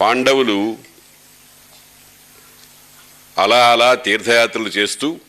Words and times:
పాండవులు 0.00 0.78
అలా 3.38 3.72
అలా 3.72 3.94
తీర్థయాత్రలు 3.94 4.68
చేస్తూ 4.68 5.20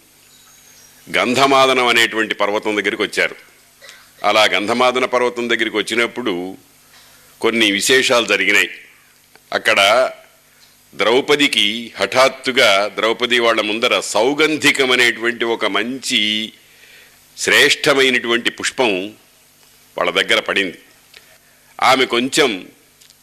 గంధమాదనం 1.18 1.88
అనేటువంటి 1.88 2.36
పర్వతం 2.36 2.78
దగ్గరికి 2.78 3.02
వచ్చారు. 3.02 3.36
అలా 4.24 4.44
గంధమాదన 4.44 5.06
పర్వతం 5.06 5.50
దగ్గరికి 5.50 5.78
వచ్చినప్పుడు 5.78 6.58
కొన్ని 7.42 7.72
విశేషాలు 7.72 8.26
జరిగినాయి. 8.26 8.70
అక్కడ 9.54 10.12
ద్రౌపదికి 10.96 11.94
హఠాత్తుగా 12.00 12.92
ద్రౌపది 12.96 13.40
వాళ్ళ 13.40 13.62
ముందర 13.62 14.00
సౌగంధికం 14.00 14.92
అనేటువంటి 14.92 15.46
ఒక 15.46 15.66
మంచి 15.66 16.54
శ్రేష్టమైనటువంటి 17.38 18.50
పుష్పం 18.50 19.08
వాళ్ళ 19.98 20.12
దగ్గర 20.12 20.40
పడింది. 20.40 20.80
ఆమె 21.82 22.06
కొంచెం 22.06 22.68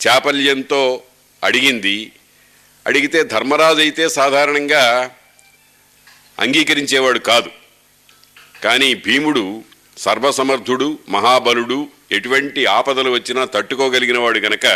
చాపల్యంతో 0.06 1.02
అడిగింది. 1.44 2.12
అడిగితే 2.86 3.22
ధర్మరాజు 3.22 3.78
అయితే 3.78 4.08
సాధారణంగా 4.08 5.10
అంగీకరించేవాడు 6.38 7.18
కాదు. 7.18 7.50
కానీ 8.64 8.94
భీముడు 8.94 9.62
సర్వసమర్థుడు 9.98 10.98
మహాబలుడు 11.08 11.88
ఎటువంటి 12.12 12.66
ఆపదలు 12.66 13.10
వచ్చినా 13.10 13.44
తట్టుకోగలిగినవాడు 13.44 14.38
గనక 14.38 14.66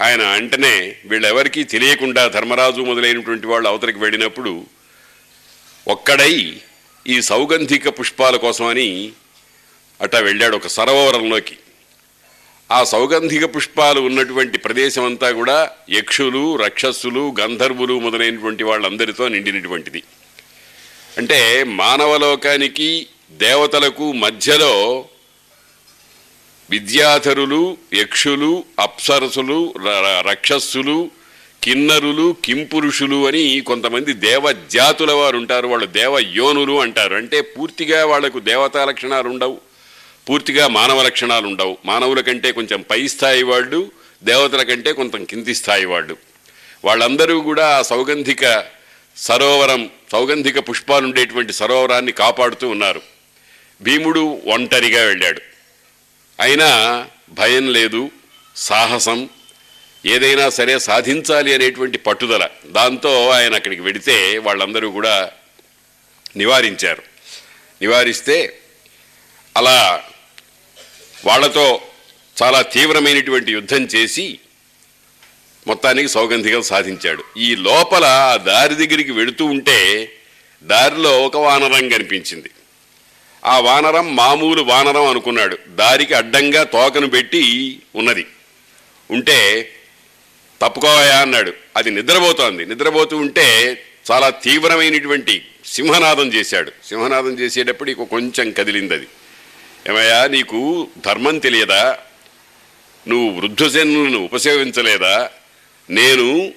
ఆయన 0.00 0.22
అంటనే 0.22 0.96
వీళ్ళెవరికీ 1.04 1.64
తెలియకుండా 1.64 2.28
ధర్మరాజు 2.28 2.80
మొదలైనటువంటి 2.80 3.46
వాళ్ళు 3.46 3.68
అవతలికి 3.68 3.98
వెళ్ళినప్పుడు 3.98 4.66
ఒక్కడై 5.88 6.60
ఈ 7.06 7.22
సౌగంధిక 7.22 8.00
పుష్పాల 8.00 8.36
కోసమని 8.36 9.12
అట్టా 10.00 10.18
వెళ్ళాడు 10.18 10.56
ఒక 10.56 10.66
సరోవరంలోకి. 10.66 11.56
ఆ 12.72 12.84
సౌగంధిక 12.84 13.56
పుష్పాలు 13.56 14.00
ఉన్నటువంటి 14.00 14.58
ప్రదేశం 14.58 15.04
అంతా 15.04 15.30
కూడా 15.30 15.70
యక్షులు 15.90 16.56
రక్షస్సులు 16.56 17.34
గంధర్వులు 17.40 17.98
మొదలైనటువంటి 17.98 18.64
వాళ్ళందరితో 18.64 19.28
నిండినటువంటిది. 19.28 20.02
అంటే 21.18 21.64
మానవలోకానికి 21.64 23.06
దేవతలకు 23.30 24.12
మధ్యలో 24.12 25.04
విద్యాధరులు 26.70 27.76
యక్షులు 27.94 28.64
అప్సరసులు 28.80 29.74
ర- 29.86 30.22
రక్షస్సులు 30.30 31.10
కిన్నరులు 31.62 32.36
కింపురుషులు 32.44 33.26
అని 33.26 33.60
కొంతమంది 33.60 34.12
దేవజాతుల 34.12 35.12
వారు 35.12 35.36
ఉంటారు. 35.36 35.68
వాళ్ళు 35.68 35.86
దేవయోనులు 35.86 36.80
అంటారు. 36.80 37.14
అంటే 37.14 37.40
పూర్తిగా 37.40 38.06
వాళ్ళకు 38.06 38.38
దేవతా 38.38 38.84
లక్షణాలు 38.84 39.28
ఉండవు 39.28 39.69
పూర్తిగా 40.28 40.68
మానవ 40.68 41.02
లక్షణాలు 41.02 41.46
ఉండవు. 41.46 41.78
మానవుల 41.84 42.20
కంటే 42.20 42.52
కొంచెం 42.52 42.84
పై 42.90 43.08
స్థాయి 43.08 43.42
వాళ్ళు 43.42 43.92
దేవతల 44.24 44.62
కంటే 44.62 44.92
కొంచెం 44.92 45.24
కింది 45.24 45.54
స్థాయి 45.54 45.84
వాళ్ళు. 45.84 46.16
వాళ్ళందరూ 46.84 47.40
కూడా 47.40 47.78
ఆ 47.78 47.82
సౌగంధిక 47.82 48.64
సరోవరం 49.16 49.90
సౌగంధిక 50.12 50.68
పుష్పాలు 50.68 51.04
ఉండేటువంటి 51.04 51.52
సరోవరాన్ని 51.52 52.12
కాపాడుతూ 52.12 52.68
ఉన్నారు. 52.68 53.02
భీముడు 53.82 54.40
ఒంటరిగా 54.46 55.02
వెళ్ళాడు. 55.02 55.40
అయినా 56.40 57.06
భయం 57.30 57.72
లేదు 57.72 58.10
సాహసం 58.56 59.28
ఏదైనా 60.06 60.50
సరే 60.50 60.78
సాధించాలి 60.78 61.54
అనేటువంటి 61.54 61.98
పట్టుదల. 61.98 62.48
దాంతో 62.66 63.28
ఆయన 63.28 63.54
అక్కడికి 63.54 63.82
వెడితే 63.82 64.38
వాళ్ళందరూ 64.38 64.90
కూడా 64.90 65.30
నివారించారు. 66.36 67.02
నివారిస్తే 67.82 68.59
అలా 69.60 70.02
వాళ్ళతో 71.24 71.82
చాలా 72.42 72.62
తీవ్రమైనటువంటి 72.62 73.52
యుద్ధం 73.52 73.84
చేసి 73.84 74.38
మొత్తానికి 75.66 76.08
సౌగంధికం 76.08 76.62
సాధించాడు. 76.62 77.24
ఈ 77.36 77.54
లోపల 77.54 78.04
ఆ 78.04 78.36
దారి 78.36 78.74
దగ్గరికి 78.74 79.10
వెళుతూ 79.10 79.44
ఉంటే 79.44 80.12
దారిలో 80.62 81.22
ఒక 81.22 81.36
వానరం 81.36 81.88
కనిపించింది. 81.88 82.50
ఆ 83.44 83.58
వానరం 83.58 84.16
మామూలు 84.16 84.62
వానరం 84.62 85.06
అనుకున్నాడు. 85.06 85.58
దారికి 85.68 86.14
అడ్డంగా 86.14 86.62
తోకను 86.62 87.06
పెట్టి 87.06 87.78
ఉన్నది. 87.94 88.26
ఉంటే 89.10 89.72
తప్పుకోవయా 90.62 91.20
అన్నాడు. 91.20 91.52
అది 91.76 91.90
నిద్రపోతోంది. 91.90 92.66
నిద్రపోతూ 92.66 93.16
ఉంటే 93.16 93.82
చాలా 94.10 94.30
తీవ్రమైనటువంటి 94.30 95.46
సింహనాదం 95.66 96.32
చేశాడు. 96.32 96.72
సింహనాదం 96.88 97.38
చేసేటప్పుడు 97.38 97.90
ఇక 97.90 98.02
కొంచెం 98.02 98.50
కదిలింది 98.50 98.94
అది. 98.94 99.06
ఏమయ్యా 99.88 100.26
నీకు 100.26 100.88
ధర్మం 101.06 101.38
తెలియదా? 101.38 101.98
నువ్వు 103.08 103.40
వృద్ధజనులను 103.40 104.18
ఉపసేవించలేదా 104.18 105.30
నేను 105.90 106.52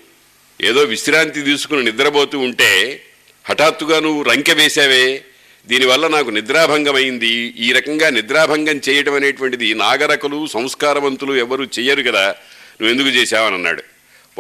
ఏదో 0.61 0.79
విశ్రాంతి 0.79 1.41
తీసుకుని 1.41 1.83
నిద్రపోతూ 1.83 2.39
ఉంటే 2.39 3.03
హఠాత్తుగా 3.49 3.99
నువ్వు 3.99 4.23
రంకె 4.23 4.53
వేశావే. 4.53 5.25
దీనివల్ల 5.67 6.07
నాకు 6.07 6.29
నిద్రాభంగమైంది. 6.29 7.55
ఈ 7.57 7.71
రకంగా 7.71 8.09
నిద్రాభంగం 8.09 8.81
చేయటం 8.89 9.13
అనేటువంటిది 9.13 9.73
నాగరకులు 9.73 10.47
సంస్కారవంతులు 10.47 11.33
ఎవరు 11.33 11.63
చెయ్యరు 11.63 12.11
కదా. 12.11 12.35
నువ్వు 12.81 12.89
ఎందుకు 12.89 13.07
చేశావని 13.07 13.55
అన్నాడు. 13.55 13.83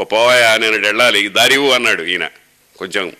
పోవాయా 0.03 0.57
నేను 0.57 0.77
వెళ్ళాలి. 0.77 1.27
దారివు 1.27 1.71
అన్నాడు 1.71 2.03
ఈయన. 2.03 2.29
కొంచెం 2.77 3.13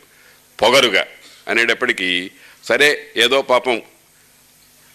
పొగరుగా 0.61 1.05
అనేటప్పటికీ 1.47 2.31
సరే 2.63 3.07
ఏదో 3.17 3.41
పాపం 3.41 3.81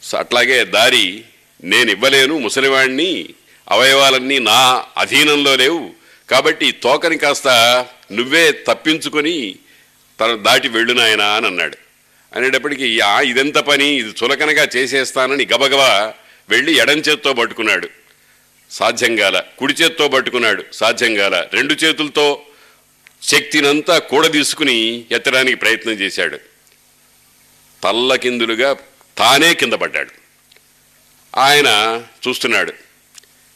సో 0.02 0.18
అట్లాగే 0.18 0.64
దారి 0.64 1.24
నేను 1.64 1.90
ఇవ్వలేను 1.90 2.38
ముసలివాణ్ణి 2.38 3.28
అవయవాలన్నీ 3.68 4.38
నా 4.38 4.84
అధీనంలో 4.96 5.56
లేవు. 5.56 5.90
కాబట్టి 6.30 6.72
తోకని 6.72 7.18
కాస్త 7.18 7.48
నువ్వే 8.12 8.52
తప్పించుకొని 8.52 9.54
తన 10.20 10.34
దాటి 10.34 10.68
వెళ్ళు 10.68 10.92
నాయనా 10.92 11.26
అని 11.26 11.46
అన్నాడు. 11.46 11.76
అనేటప్పటికీ 12.36 13.00
"ఆ, 13.00 13.20
ఇదెంత 13.20 13.58
పని? 13.58 13.86
ఇది 13.86 14.14
చులకనగా 14.24 14.68
చేసేస్తానని 14.76 15.46
గబగబా 15.46 16.14
వెళ్ళి 16.48 16.76
ఎడం 16.76 16.98
చేత్తో 16.98 17.32
పట్టుకున్నాడు. 17.32 17.88
సాధ్యంగాల 18.70 19.42
కుడి 19.58 19.72
చేత్తో 19.72 20.08
పట్టుకున్నాడు. 20.08 20.64
సాధ్యంగాల 20.72 21.46
రెండు 21.52 21.74
చేతులతో 21.74 22.42
శక్తినంతా 23.22 23.98
కూడదీసుకుని 23.98 25.04
ఎత్తడానికి 25.10 25.56
ప్రయత్నం 25.56 25.92
చేశాడు. 25.92 26.38
తల్లకిందులుగా 27.82 28.76
తానే 29.18 29.54
కింద 29.54 29.72
పడ్డాడు. 29.72 30.10
ఆయన 31.38 31.66
చూస్తున్నాడు. 32.28 32.72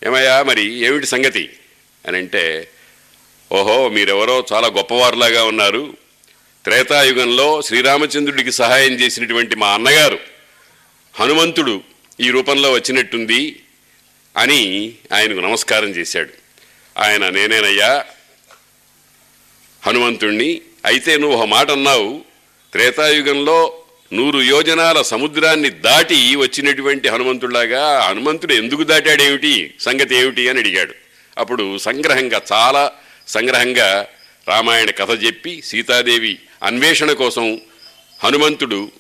ఏమయ్యా 0.06 0.42
మరి 0.42 0.78
ఏమిటి 0.78 1.06
సంగతి? 1.06 1.50
అని 2.08 2.18
అంటే 2.18 2.70
ఓహో 3.52 3.88
మీరెవరో 3.88 4.46
చాలా 4.52 4.68
గొప్పవారులాగా 4.68 5.44
ఉన్నారు. 5.44 5.96
త్రేతాయుగంలో 6.64 7.62
శ్రీరామచంద్రుడికి 7.62 8.52
సహాయం 8.52 8.92
చేసినటువంటి 8.92 9.56
మా 9.56 9.74
అన్నగారు 9.74 10.18
హనుమంతుడు 11.14 11.82
ఈ 12.20 12.30
రూపంలో 12.30 12.72
వచ్చినట్టుంది 12.72 13.62
అని 14.36 14.92
ఆయనకు 15.12 15.40
నమస్కారం 15.40 15.88
చేశాడు. 15.88 16.30
ఆయన 16.98 17.28
నేనేనయ్యా 17.28 18.04
హనుమంతుణ్ణి 19.86 20.60
అయితే 20.84 21.16
నువ్వు 21.18 21.38
ఒక 21.38 21.44
మాట 21.44 21.70
అన్నావు. 21.70 22.24
త్రేతాయుగంలో 22.72 23.81
నూరు 24.12 24.38
యోజనాల 24.38 25.02
సముద్రాన్ని 25.02 25.70
దాటి 25.70 26.36
వచ్చినటువంటి 26.36 27.08
హనుమంతుడిలాగా 27.08 28.00
హనుమంతుడు 28.00 28.52
ఎందుకు 28.52 28.84
దాటాడేమిటి 28.84 29.74
సంగతి 29.80 30.16
ఏమిటి 30.16 30.48
అని 30.48 30.58
అడిగాడు. 30.58 30.94
అప్పుడు 31.38 31.78
సంగ్రహంగా 31.78 32.40
చాలా 32.52 32.92
సంగ్రహంగా 33.28 34.06
రామాయణ 34.48 34.90
కథ 34.90 35.24
చెప్పి 35.24 35.62
సీతాదేవి 35.64 36.38
అన్వేషణ 36.62 37.12
కోసం 37.12 37.60
హనుమంతుడు 38.24 38.90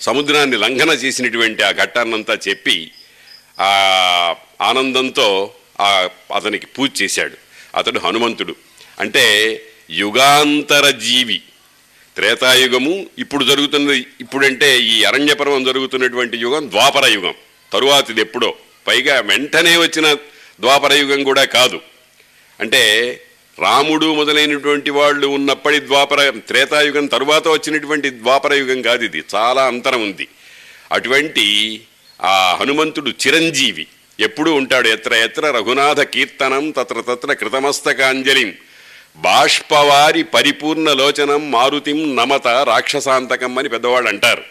సముద్రాన్ని 0.00 0.56
లంఘన 0.56 0.88
చేసినటువంటి 0.88 1.62
ఆ 1.62 1.70
ఘట్టాన్నంతా 1.70 2.38
చెప్పి 2.48 2.90
ఆ 3.60 4.34
ఆనందంతో 4.60 5.54
ఆ 5.80 6.08
అతనికి 6.34 6.66
పూజ 6.66 7.02
చేశాడు. 7.02 7.36
అతడు 7.76 7.98
హనుమంతుడు. 7.98 8.56
అంటే 9.00 9.62
యుగాంతర 9.90 10.90
జీవి. 10.90 11.42
త్రేతాయుగము 12.16 13.06
ఇప్పుడు 13.18 13.44
జరుగుతున్నది 13.44 14.06
ఇప్పుడంటే 14.20 14.80
ఈ 14.80 15.04
అరణ్యపర్వం 15.04 15.64
జరుగుతున్నటువంటి 15.64 16.36
యుగం 16.36 16.70
ద్వాపర 16.70 17.06
యుగం. 17.06 17.34
తరువాతిది 17.72 18.20
ఎప్పుడో. 18.20 18.54
పైగా 18.86 19.20
వెంటనే 19.20 19.76
వచ్చిన 19.76 20.14
ద్వాపర 20.60 20.92
యుగం 20.92 21.24
కూడా 21.24 21.44
కాదు. 21.44 21.80
అంటే 22.60 23.20
రాముడు 23.58 24.14
మొదలైనటువంటి 24.14 24.90
వాళ్ళు 24.90 25.26
ఉన్నప్పటి 25.26 25.80
ద్వాపర 25.80 26.30
త్రేతాయుగం 26.30 27.06
తరువాత 27.06 27.48
వచ్చినటువంటి 27.48 28.10
ద్వాపర 28.10 28.54
యుగం 28.54 28.82
కాదు 28.82 29.04
ఇది. 29.04 29.24
చాలా 29.34 29.64
అంతరం 29.64 30.02
ఉంది. 30.02 30.28
అటువంటి 30.92 31.80
ఆ 32.22 32.56
హనుమంతుడు 32.60 33.10
చిరంజీవి 33.10 33.86
ఎప్పుడూ 34.20 34.52
ఉంటాడు. 34.52 34.88
ఎత్ర 34.88 35.14
ఎత్ర 35.14 35.50
రఘునాథ 35.50 36.00
కీర్తనం 36.00 36.70
తత్ర 36.70 37.00
తత్ర 37.00 37.32
కృతమస్తకాంజలిం. 37.32 38.54
బాష్పవారి 39.16 40.22
పరిపూర్ణ 40.22 40.92
లోచనం 40.92 41.50
మారుతిం 41.50 42.16
నమత 42.16 42.46
రాక్షసాంతకం 42.46 43.58
అని 43.58 43.68
పెద్దవాళ్ళు 43.68 44.08
అంటారు. 44.08 44.42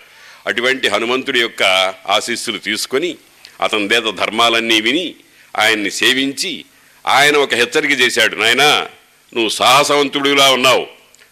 అటువంటి 0.47 0.87
హనుమంతుడి 0.87 1.39
యొక్క 1.39 1.63
ఆశీస్సులు 2.09 2.57
తీసుకొని 2.57 3.17
అతని 3.61 3.87
దేత 3.87 4.03
ధర్మాలన్నీ 4.03 4.81
విని 4.81 5.15
ఆయన్ని 5.59 5.91
సేవించి 5.91 6.65
ఆయన 7.07 7.37
ఒక 7.37 7.53
హెచ్చరిక 7.53 7.91
చేశాడు. 7.91 8.35
నాయనా 8.35 8.87
నువ్వు 9.33 9.49
సాహసవంతుడిలా 9.49 10.51
ఉన్నావు. 10.51 10.87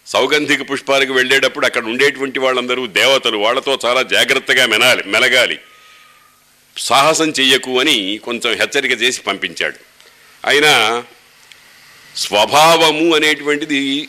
సౌగంధిక 0.06 0.70
పుష్పాలకు 0.70 1.12
వెళ్ళేటప్పుడు 1.12 1.66
అక్కడ 1.66 1.84
ఉండేటువంటి 1.84 2.38
వాళ్ళందరూ 2.38 2.86
దేవతలు 2.86 3.36
వాళ్ళతో 3.36 3.78
చాలా 3.86 4.02
జాగ్రత్తగా 4.02 4.66
మెనాలి 4.66 5.02
మెలగాలి. 5.06 5.58
సాహసం 6.76 7.30
చెయ్యకు 7.30 7.80
అని 7.80 8.20
కొంచెం 8.24 8.54
హెచ్చరిక 8.54 9.02
చేసి 9.02 9.22
పంపించాడు. 9.22 9.74
అయినా 10.44 11.04
స్వభావము 12.16 13.14
అనేటువంటిది 13.14 14.08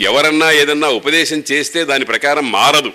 ఎవరన్నా 0.00 0.52
ఏదన్నా 0.52 0.88
ఉపదేశం 0.88 1.44
చేస్తే 1.52 1.84
దాని 1.84 2.04
ప్రకారం 2.04 2.52
మారదు. 2.52 2.92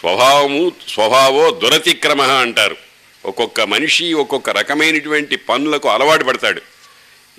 స్వభావము 0.00 0.72
స్వభావో 0.88 1.50
దురతిక్రమ 1.50 2.22
అంటారు. 2.22 2.76
ఒక్కొక్క 3.24 3.60
మనిషి 3.60 4.12
ఒక్కొక్క 4.12 4.50
రకమైనటువంటి 4.50 5.36
పనులకు 5.36 5.88
అలవాటు 5.88 6.24
పడతాడు. 6.24 6.62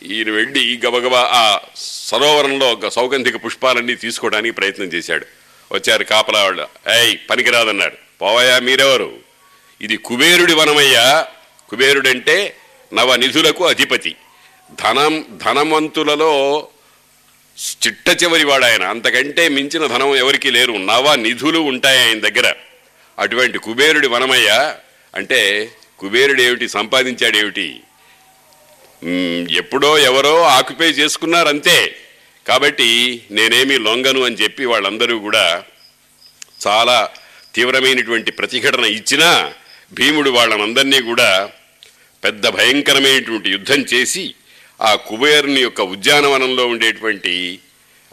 ఈయన 0.03 0.29
వెళ్ళి 0.29 0.81
గబగబా 0.85 1.29
ఆ 1.31 1.59
సరోవరంలో 1.75 2.71
ఒక 2.71 2.87
సౌగంధిక 2.87 3.45
పుష్పాలన్నీ 3.45 3.95
తీసుకోవడానికి 3.95 4.55
ప్రయత్నం 4.55 4.85
చేశాడు. 4.85 5.25
వచ్చారు 5.71 6.03
కాపలా 6.03 6.43
వాళ్ళు 6.43 6.67
ఏయ్ 6.91 7.17
పనికిరాదన్నారు. 7.29 7.97
పోవయా 8.21 8.59
మీరెవరు? 8.59 9.13
ఇది 9.81 9.97
కుబేరుడి 9.97 10.53
వనమయ్యా. 10.53 11.27
కుబేరుడంటే 11.69 12.57
నవ 12.93 13.15
నిధులకు 13.15 13.67
అధిపతి. 13.67 14.15
ధనం 14.69 15.13
ధనవంతులలో 15.39 16.33
చిట్ట 17.77 18.07
చివరి 18.21 18.45
వాడు 18.45 18.65
ఆయన 18.65 18.83
అంతకంటే 18.93 19.43
మించిన 19.49 19.83
ధనం 19.87 20.09
ఎవరికి 20.15 20.49
లేరు. 20.51 20.73
నవ 20.87 21.05
నిధులు 21.21 21.59
ఉంటాయి 21.71 21.99
ఆయన 22.01 22.19
దగ్గర. 22.19 22.47
అటువంటి 23.17 23.57
కుబేరుడి 23.65 24.07
వనమయ్య 24.07 24.49
అంటే 25.13 25.39
కుబేరుడు 25.99 26.41
ఏమిటి 26.41 26.65
సంపాదించాడేమిటి 26.69 27.67
మ్, 29.01 29.41
ఎప్పుడో 29.55 29.89
ఎవరో 30.07 30.33
ఆక్యుపై 30.55 30.89
చేసుకున్నారు 30.91 31.49
అంతే 31.49 31.77
కాబట్టి 32.45 32.89
నేనేమి 33.31 33.75
లొంగను 33.85 34.21
అని 34.25 34.35
చెప్పి 34.35 34.63
వాళ్ళందరూ 34.65 35.15
కూడా 35.19 35.45
చాలా 36.65 36.97
తీవ్రమైనటువంటి 37.53 38.31
ప్రతిఘటన 38.31 38.85
ఇచ్చినా 38.97 39.29
భీముడు 39.91 40.29
వాళ్ళనందరినీ 40.29 40.99
కూడా 41.01 41.29
పెద్ద 42.23 42.47
భయంకరమైనటువంటి 42.49 43.49
యుద్ధం 43.49 43.81
చేసి 43.93 44.23
ఆ 44.81 44.95
కుబేరుని 44.95 45.61
యొక్క 45.61 45.81
ఉద్యానవనంలో 45.81 46.67
ఉండేటువంటి 46.67 47.59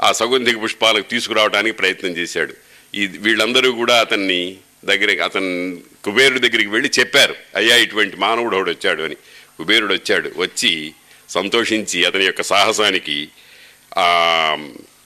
ఆ 0.00 0.12
సౌగంధిక 0.12 0.62
పుష్పాలకు 0.62 1.10
తీసుకురావడానికి 1.10 1.76
ప్రయత్నం 1.76 2.10
చేశాడు. 2.10 2.54
ఈ 2.94 3.06
వీళ్ళందరూ 3.06 3.72
కూడా 3.72 4.00
అతన్ని 4.00 4.56
దగ్గరికి 4.84 5.22
అతను 5.22 5.78
కుబేరుడి 6.04 6.48
దగ్గరికి 6.48 6.70
వెళ్ళి 6.70 6.90
చెప్పారు 6.98 7.34
అయ్యా 7.56 7.76
ఇటువంటి 7.76 8.16
మానవుడు 8.16 8.56
ఒకడు 8.56 8.70
వచ్చాడు 8.70 9.02
అని. 9.02 9.14
కుబేరుడు 9.58 9.94
వచ్చాడు 9.94 10.32
వచ్చి 10.36 10.92
సంతోషించి 11.28 12.06
అతని 12.06 12.24
యొక్క 12.24 12.42
సాహసానికి 12.42 13.28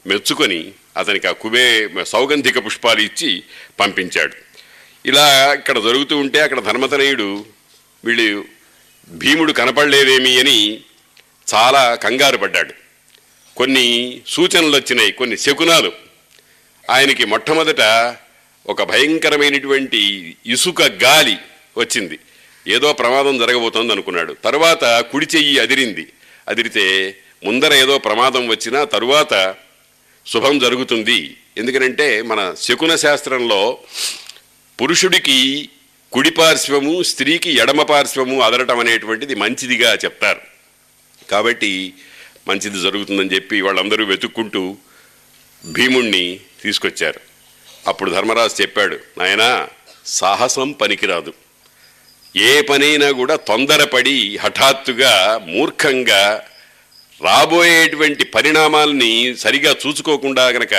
మెచ్చుకొని 0.07 0.73
అతనికి 0.97 1.29
ఆ 1.29 1.33
కుబే 1.33 1.91
సౌగంధిక 2.05 2.67
పుష్పాలు 2.67 3.01
ఇచ్చి 3.01 3.43
పంపించాడు. 3.81 4.37
ఇలా 5.07 5.55
ఇక్కడ 5.55 5.79
జరుగుతూ 5.79 6.19
ఉంటే 6.19 6.41
అక్కడ 6.41 6.61
ధర్మతనయుడు 6.61 7.45
వీళ్ళు 8.05 8.45
భీముడు 9.09 9.53
కనపడలేదేమి 9.53 10.41
అని 10.41 10.85
చాలా 11.55 11.95
కంగారు 11.95 12.37
పడ్డాడు. 12.37 12.75
కొన్ని 13.57 14.21
సూచనలు 14.27 14.77
వచ్చినాయి 14.77 15.13
కొన్ని 15.13 15.37
శకునాలు. 15.37 15.93
ఆయనకి 16.91 17.25
మొట్టమొదట 17.25 17.81
ఒక 18.67 18.83
భయంకరమైనటువంటి 18.83 20.37
ఇసుక 20.47 20.83
గాలి 20.83 21.37
వచ్చింది. 21.77 22.19
ఏదో 22.69 22.93
ప్రమాదం 22.93 23.39
జరగబోతోంది 23.39 23.93
అనుకున్నాడు 23.93 24.37
తరువాత 24.45 24.85
కుడి 24.85 25.27
చెయ్యి 25.37 25.59
అదిరింది. 25.59 26.13
అదిరితే 26.49 27.17
ముందర 27.45 27.75
ఏదో 27.75 27.99
ప్రమాదం 27.99 28.49
వచ్చినా 28.49 28.85
తరువాత 28.85 29.55
శుభం 30.27 30.59
జరుగుతుంది. 30.59 31.37
ఎందుకనంటే 31.59 32.23
మన 32.23 32.55
శకున 32.61 32.97
శాస్త్రంలో 32.97 33.79
పురుషుడికి 34.83 35.69
కుడి 36.13 36.31
పార్శ్వము 36.31 37.03
స్త్రీకి 37.03 37.51
ఎడమ 37.51 37.83
పార్శ్వము 37.83 38.41
అదరటం 38.41 38.79
అనేటువంటిది 38.79 39.35
మంచిదిగా 39.35 39.95
చెప్తారు. 39.95 40.41
కాబట్టి 41.31 41.95
మంచిది 42.49 42.81
జరుగుతుందని 42.81 43.35
చెప్పి 43.35 43.61
వాళ్ళందరూ 43.61 44.05
వెతుక్కుంటూ 44.05 44.77
భీముణ్ణి 45.65 46.41
తీసుకొచ్చారు. 46.63 47.21
అప్పుడు 47.87 48.11
ధర్మరాజు 48.11 48.63
చెప్పాడు 48.63 48.99
నాయనా 49.19 49.69
సాహసం 50.07 50.73
పనికిరాదు. 50.73 51.33
ఏ 52.37 52.61
పనైనా 52.61 53.11
కూడా 53.11 53.37
తొందరపడి 53.37 54.37
హఠాత్తుగా 54.37 55.41
మూర్ఖంగా 55.47 56.45
రాబోయేటువంటి 57.25 58.25
పరిణామాల్ని 58.25 59.37
సరిగా 59.37 59.77
చూసుకోకుండా 59.87 60.49
గనక 60.49 60.75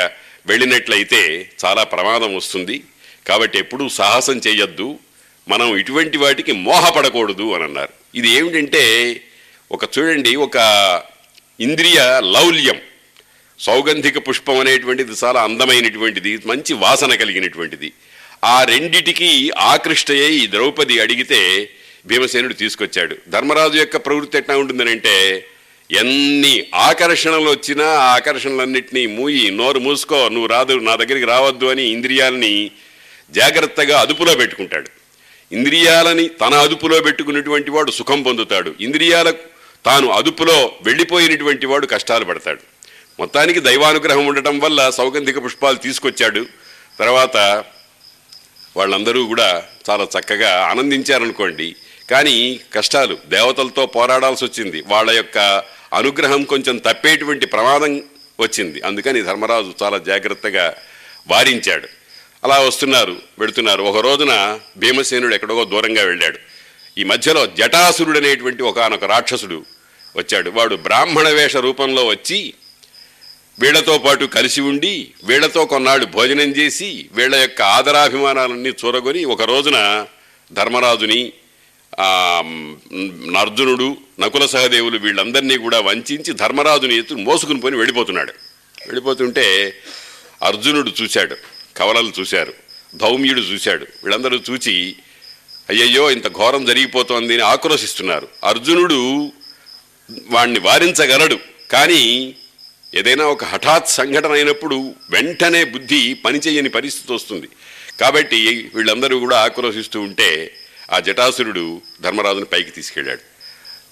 వెళ్ళినట్లయితే 0.45 1.49
చాలా 1.65 1.83
ప్రమాదం 1.83 2.35
వస్తుంది. 2.35 2.83
కాబట్టి 3.27 3.59
ఎప్పుడూ 3.59 3.89
సాహసం 3.89 4.41
చేయొద్దు. 4.47 4.99
మనం 5.49 5.77
ఇటువంటి 5.77 6.17
వాటికి 6.17 6.51
మోహపడకూడదు 6.51 7.53
అని 7.53 7.63
అన్నారు. 7.63 7.89
ఇది 8.15 8.29
ఏమిటంటే 8.29 8.83
ఒక 9.71 9.83
చూడండి 9.97 10.35
ఒక 10.35 10.57
ఇంద్రియ 11.59 12.21
లౌల్యం. 12.23 12.77
సౌగంధిక 13.59 14.17
పుష్పం 14.29 14.59
అనేటువంటిది 14.59 15.13
చాలా 15.23 15.43
అందమైనటువంటిది 15.43 16.39
మంచి 16.45 16.73
వాసన 16.73 17.13
కలిగినటువంటిది. 17.13 17.93
ఆ 18.43 18.63
రెండిటికి 18.63 19.51
ఆకృష్టయ్యే 19.57 20.29
ఈ 20.29 20.47
ద్రౌపది 20.47 20.99
అడిగితే 20.99 21.69
భీమసేనుడు 22.07 22.53
తీసుకొచ్చాడు. 22.53 23.15
ధర్మరాజు 23.29 23.77
యొక్క 23.77 23.97
ప్రవృత్తి 23.97 24.37
ఎట్లా 24.37 24.57
ఉంటుందనంటే 24.57 25.47
ఎన్ని 25.91 26.67
ఆకర్షణలు 26.73 27.49
వచ్చినా 27.49 27.85
ఆ 27.85 28.13
ఆకర్షణలన్నింటినీ 28.15 29.05
మూయి 29.07 29.51
నోరు 29.51 29.79
మూసుకో 29.79 30.29
నువ్వు 30.29 30.47
రాదు 30.47 30.73
నా 30.73 30.95
దగ్గరికి 30.95 31.25
రావద్దు 31.25 31.65
అని 31.65 31.83
ఇంద్రియాలని 31.89 32.71
జాగ్రత్తగా 33.31 33.99
అదుపులో 33.99 34.35
పెట్టుకుంటాడు. 34.35 34.89
ఇంద్రియాలని 35.51 36.27
తన 36.27 36.53
అదుపులో 36.53 37.01
పెట్టుకున్నటువంటి 37.01 37.71
వాడు 37.71 37.91
సుఖం 37.91 38.23
పొందుతాడు. 38.23 38.75
ఇంద్రియాలకు 38.81 39.56
తాను 39.85 40.09
అదుపులో 40.09 40.71
వెళ్ళిపోయినటువంటి 40.81 41.65
వాడు 41.65 41.87
కష్టాలు 41.87 42.25
పడతాడు. 42.25 42.59
మొత్తానికి 43.19 43.59
దైవానుగ్రహం 43.59 44.25
ఉండటం 44.25 44.59
వల్ల 44.59 44.89
సౌగంధిక 44.89 45.45
పుష్పాలు 45.45 45.77
తీసుకొచ్చాడు. 45.77 46.45
తర్వాత 46.99 47.63
వాళ్ళందరూ 48.77 49.25
కూడా 49.25 49.63
చాలా 49.89 50.03
చక్కగా 50.03 50.61
ఆనందించారనుకోండి. 50.61 51.75
కానీ 52.11 52.59
కష్టాలు 52.73 53.17
దేవతలతో 53.25 53.85
పోరాడాల్సి 53.85 54.45
వచ్చింది. 54.45 54.83
వాళ్ళ 54.87 55.11
యొక్క 55.11 55.63
అనుగ్రహం 55.93 56.43
కొంచెం 56.43 56.77
తప్పేటువంటి 56.77 57.45
ప్రమాదం 57.45 58.03
వచ్చింది. 58.39 58.81
అందుకని 58.81 59.21
ధర్మరాజు 59.21 59.73
చాలా 59.83 59.97
జాగ్రత్తగా 59.97 60.75
వారించాడు. 61.27 61.87
అలా 62.43 62.59
వస్తున్నారు 62.59 63.17
వెడుతున్నారు 63.39 63.83
ఒక 63.83 63.97
రోజున 64.03 64.59
భీమసేనుడు 64.77 65.35
ఎక్కడో 65.35 65.65
దూరంగా 65.65 66.03
వెళ్ళాడు. 66.03 66.39
ఈ 66.97 67.03
మధ్యలో 67.03 67.41
జటాసురుడు 67.57 68.17
అనేటువంటి 68.17 68.61
ఒకనొక 68.63 69.05
రాక్షసుడు 69.05 69.57
వచ్చాడు. 70.15 70.49
వాడు 70.49 70.75
బ్రాహ్మణ 70.75 71.27
వేష 71.29 71.55
రూపంలో 71.57 72.03
వచ్చి 72.05 72.53
వీళ్ళతో 73.59 73.97
పాటు 73.97 74.25
కలిసి 74.25 74.61
ఉండి 74.61 74.93
వీళ్ళతో 75.23 75.65
కొన్నాళ్ళు 75.65 76.05
భోజనం 76.05 76.49
చేసి 76.59 76.89
వీళ్ళ 77.13 77.35
యొక్క 77.35 77.61
ఆదరాభిమానాలన్నీ 77.61 78.69
చూరగొని 78.69 79.25
ఒక 79.25 79.41
రోజున 79.41 79.77
ధర్మరాజుని 80.51 81.21
అర్జునుడు 83.37 83.97
నకుల 84.19 84.45
సహదేవులు 84.45 84.97
వీళ్ళందరినీ 84.97 85.57
కూడా 85.57 85.79
వంచించి 85.79 86.31
ధర్మరాజుని 86.33 86.95
ఎత్తు 86.97 87.15
మోసుకుని 87.27 87.59
పోయి 87.59 87.75
వెళ్ళిపోతున్నాడు. 87.75 88.33
వెళ్ళిపోతుంటే 88.87 89.45
అర్జునుడు 90.43 90.91
చూశాడు 91.01 91.35
కవలలు 91.77 92.11
చూశారు 92.19 92.53
ధౌమ్యుడు 92.95 93.39
చూశాడు. 93.39 93.85
వీళ్ళందరూ 94.03 94.39
చూచి 94.49 94.75
అయ్యయ్యో 95.69 96.11
ఇంత 96.11 96.27
ఘోరం 96.37 96.65
జరిగిపోతోంది 96.65 97.33
అని 97.33 97.43
ఆక్రోశిస్తున్నారు. 97.43 98.27
అర్జునుడు 98.43 99.31
వాణ్ణి 100.29 100.59
వారించగలడు. 100.59 101.39
కానీ 101.71 102.35
ఏదైనా 102.95 103.25
ఒక 103.25 103.43
హఠాత్ 103.43 103.89
సంఘటన 103.89 104.31
అయినప్పుడు 104.31 104.95
వెంటనే 105.09 105.63
బుద్ధి 105.63 106.13
పనిచేయని 106.13 106.69
పరిస్థితి 106.69 107.13
వస్తుంది. 107.13 107.47
కాబట్టి 107.99 108.71
వీళ్ళందరూ 108.75 109.19
కూడా 109.19 109.39
ఆక్రోశిస్తూ 109.39 110.01
ఉంటే 110.01 110.53
ఆ 110.91 110.99
జటాసురుడు 110.99 111.81
ధర్మరాజుని 112.01 112.45
పైకి 112.45 112.71
తీసుకెళ్ళాడు. 112.71 113.19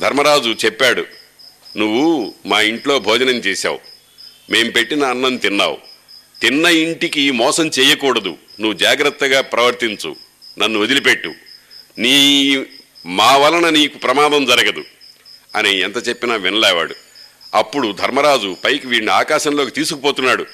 ధర్మరాజు 0.02 0.56
చెప్పాడు 0.66 1.06
నువ్వు 1.78 2.34
మా 2.46 2.62
ఇంట్లో 2.62 3.00
భోజనం 3.00 3.36
చేశావు. 3.36 3.80
మేం 4.52 4.70
పెట్టిన 4.70 5.04
అన్నం 5.04 5.38
తిన్నావు. 5.38 5.78
తిన్న 6.42 6.66
ఇంటికి 6.66 7.32
మోసం 7.32 7.68
చేయకూడదు. 7.68 8.38
నువ్వు 8.60 8.74
జాగ్రత్తగా 8.74 9.42
ప్రవర్తించు. 9.42 10.16
నన్ను 10.60 10.80
వదిలిపెట్టు. 10.80 11.34
నీ 11.98 12.66
మా 13.06 13.38
వలన 13.38 13.70
నీకు 13.70 13.98
ప్రమాదం 13.98 14.46
జరగదు 14.46 14.84
అని 15.56 15.80
ఎంత 15.80 16.08
చెప్పినా 16.08 16.36
వినలేవాడు. 16.36 16.96
అప్పుడు 17.54 17.92
ధర్మరాజు 17.92 18.58
పైకి 18.64 18.88
వీడిని 18.88 19.12
ఆకాశంలోకి 19.12 19.72
తీసుకుపోతున్నాడు. 19.72 20.46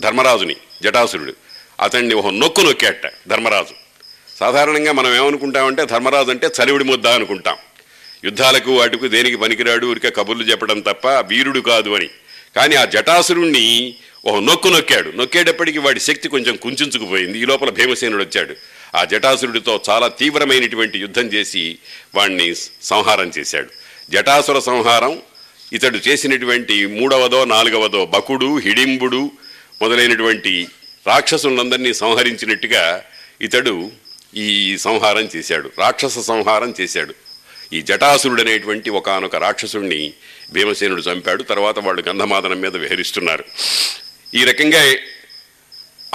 ధర్మరాజుని 0.00 0.56
జటాసురుడు. 0.82 1.34
అతన్ని 1.80 2.14
ఒక 2.14 2.26
నొక్కు 2.26 2.60
నొక్కేట 2.60 3.06
ధర్మరాజు. 3.28 3.74
సాధారణంగా 4.40 4.92
మనం 4.92 5.14
ఏమనుకుంటామంటే 5.16 5.86
ధర్మరాజు 5.86 6.30
అంటే 6.30 6.46
చలివిడి 6.46 6.84
ముద్ద 6.84 7.06
అనుకుంటాం. 7.06 7.56
యుద్ధాలకు 8.24 8.78
వాటికి 8.78 9.08
దేనికి 9.08 9.36
పనికిరాడు 9.36 9.86
ఊరికే 9.86 10.10
కబుర్లు 10.10 10.44
చెప్పడం 10.44 10.80
తప్ప 10.80 11.06
వీరుడు 11.06 11.60
కాదు 11.60 11.90
అని. 11.90 12.08
కానీ 12.56 12.74
ఆ 12.74 12.84
జటాసురుణ్ణి 12.84 13.94
ఓ 14.26 14.40
నొక్కు 14.40 14.68
నొక్కాడు. 14.68 15.10
నొక్కేటప్పటికి 15.10 15.78
వాడి 15.78 16.00
శక్తి 16.00 16.28
కొంచెం 16.28 16.56
కుంచుకుపోయింది. 16.56 17.38
ఈ 17.38 17.44
లోపల 17.44 17.70
భీమసేనుడు 17.70 18.22
వచ్చాడు. 18.22 18.56
ఆ 18.94 19.04
జటాసురుడితో 19.04 19.80
చాలా 19.90 20.08
తీవ్రమైనటువంటి 20.08 20.98
యుద్ధం 20.98 21.26
చేసి 21.26 21.78
వాణ్ణి 22.14 22.54
సంహారం 22.82 23.32
చేశాడు. 23.38 23.68
జటాసుర 24.10 24.58
సంహారం 24.58 25.22
ఇతడు 25.72 25.96
చేసినటువంటి 25.96 26.86
మూడవదో 26.86 27.44
నాలుగవదో 27.44 28.06
బకుడు 28.06 28.58
హిడింబుడు 28.58 29.30
మొదలైనటువంటి 29.82 30.68
రాక్షసులందరినీ 31.06 31.94
సంహరించినట్టుగా 31.94 33.04
ఇతడు 33.40 33.92
ఈ 34.36 34.76
సంహారం 34.76 35.28
చేశాడు 35.36 35.70
రాక్షస 35.78 36.18
సంహారం 36.18 36.74
చేశాడు. 36.80 37.14
ఈ 37.72 37.82
జటాసురుడు 37.82 38.42
అనేటువంటి 38.42 38.90
ఒకనొక 38.90 39.36
రాక్షసుడిని 39.36 40.12
భీమసేనుడు 40.52 41.02
చంపాడు 41.02 41.42
తర్వాత 41.42 41.78
వాళ్ళు 41.78 42.04
గంధమాదనం 42.08 42.60
మీద 42.60 42.76
విహరిస్తున్నారు. 42.76 43.44
ఈ 44.34 44.44
రకంగా 44.44 44.94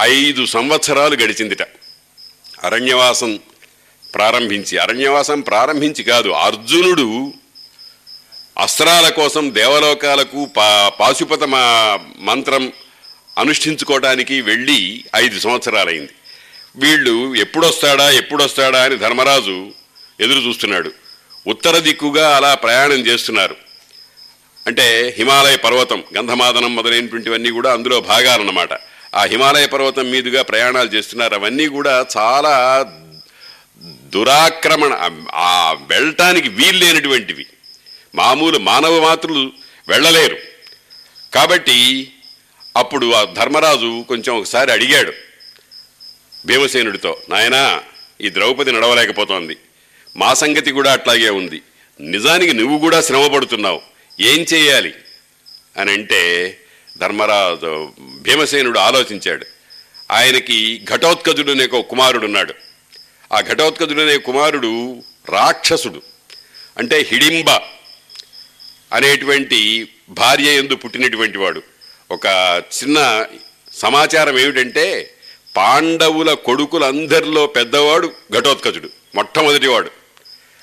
ఐదు 0.02 0.46
సంవత్సరాలు 0.46 1.16
గడిచిందిట. 1.16 1.62
అరణ్యవాసం 2.64 3.40
ప్రారంభించి 4.16 4.78
అరణ్యవాసం 4.78 5.42
ప్రారంభించి 5.42 6.04
కాదు 6.04 6.30
అర్జునుడు 6.30 7.34
అస్త్రాల 8.60 9.10
కోసం 9.10 9.54
దేవలోకాలకు 9.54 10.46
పా 10.46 10.92
పాశుపత 11.00 11.44
మా- 11.44 12.00
మంత్రం 12.20 12.72
అనుష్ఠించుకోవడానికి 13.38 14.42
వెళ్ళి 14.42 15.06
ఐదు 15.16 15.40
సంవత్సరాలైంది. 15.40 16.10
వీళ్ళు 16.76 17.36
ఎప్పుడొస్తాడా 17.36 18.12
ఎప్పుడొస్తాడా 18.12 18.84
అని 18.84 18.98
ధర్మరాజు 18.98 19.72
ఎదురు 20.20 20.40
చూస్తున్నాడు. 20.40 20.92
ఉత్తర 21.48 21.78
దిక్కుగా 21.78 22.36
అలా 22.36 22.56
ప్రయాణం 22.56 22.94
చేస్తున్నారు. 22.94 23.56
అంటే 24.68 25.16
హిమాలయ 25.18 25.56
పర్వతం 25.56 26.04
గంధమాదనం 26.18 26.76
మొదలైనటువంటివన్నీ 26.76 27.50
కూడా 27.50 27.74
అందులో 27.74 28.02
భాగాలన్నమాట. 28.02 28.70
ఆ 29.16 29.24
హిమాలయ 29.24 29.66
పర్వతం 29.66 30.12
మీదుగా 30.12 30.42
ప్రయాణాలు 30.42 30.90
చేస్తున్నారు. 30.90 31.34
అవన్నీ 31.34 31.68
కూడా 31.68 32.06
చాలా 32.18 32.86
దురాక్రమణ 33.84 35.12
ఆ 35.34 35.78
వెళ్ళటానికి 35.88 36.50
వీల్లేనటువంటివి 36.50 37.46
మామూలు 38.16 38.58
మానవ 38.58 39.02
మాతృలు 39.02 39.52
వెళ్ళలేరు. 39.88 40.38
కాబట్టి 41.36 42.12
అప్పుడు 42.78 43.12
ఆ 43.12 43.24
ధర్మరాజు 43.24 44.06
కొంచెం 44.08 44.38
ఒకసారి 44.38 44.72
అడిగాడు 44.72 45.14
భీమసేనుడితో 46.46 47.18
నాయనా 47.30 47.82
ఈ 48.22 48.30
ద్రౌపది 48.30 48.72
నడవలేకపోతోంది. 48.72 49.58
మా 50.18 50.34
సంగతి 50.34 50.72
కూడా 50.72 50.94
అట్లాగే 50.94 51.30
ఉంది. 51.30 51.62
నిజానికి 52.02 52.54
నువ్వు 52.54 52.78
కూడా 52.78 53.02
శ్రమ 53.02 53.28
పడుతున్నావు 53.28 53.82
ఏం 54.20 54.46
చేయాలి? 54.54 54.94
అని 55.78 55.92
అంటే 55.92 56.58
ధర్మరాజు 57.00 57.90
భీమసేనుడు 58.22 58.80
ఆలోచించాడు. 58.80 59.46
ఆయనకి 60.12 60.86
ఘటోత్కజుడు 60.90 61.52
అనే 61.52 61.68
ఒక 61.68 61.88
కుమారుడున్నాడు. 61.90 62.54
ఆ 63.34 63.42
ఘటోత్కజుడు 63.42 64.02
అనే 64.02 64.18
కుమారుడు 64.18 65.04
రాక్షసుడు 65.30 66.02
అంటే 66.78 67.00
హిడింబ 67.00 67.50
అనేటువంటి 68.94 69.90
భార్య 70.10 70.52
ఎందు 70.52 70.76
పుట్టినటువంటి 70.76 71.38
వాడు. 71.38 71.62
ఒక 72.12 72.26
చిన్న 72.84 73.26
సమాచారం 73.74 74.40
ఏమిటంటే 74.40 75.14
పాండవుల 75.58 76.34
కొడుకులందరిలో 76.34 77.48
పెద్దవాడు 77.48 78.12
ఘటోత్కజుడు 78.32 78.90
మొట్టమొదటివాడు. 79.16 79.92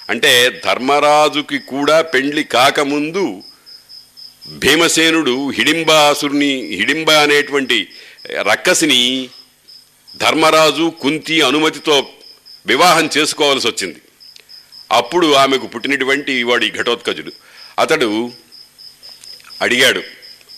అంటే 0.08 0.60
ధర్మరాజుకి 0.64 1.58
కూడా 1.58 2.02
పెండ్లి 2.02 2.44
కాకముందు 2.44 3.42
భీమసేనుడు 4.48 5.50
హిడింబాసురుని 5.50 6.76
హిడింబ 6.76 7.10
అనేటువంటి 7.10 7.88
రక్కసిని 8.42 9.28
ధర్మరాజు 10.16 10.92
కుంతి 11.00 11.40
అనుమతితో 11.40 12.08
వివాహం 12.66 13.08
చేసుకోవాల్సి 13.18 13.66
వచ్చింది. 13.66 14.00
అప్పుడు 14.92 15.26
ఆమెకు 15.34 15.66
పుట్టినటువంటి 15.66 16.42
వాడి 16.42 16.70
ఘటోత్కజుడు 16.70 17.32
అతడు 17.78 18.30
అడిగాడు 19.62 20.02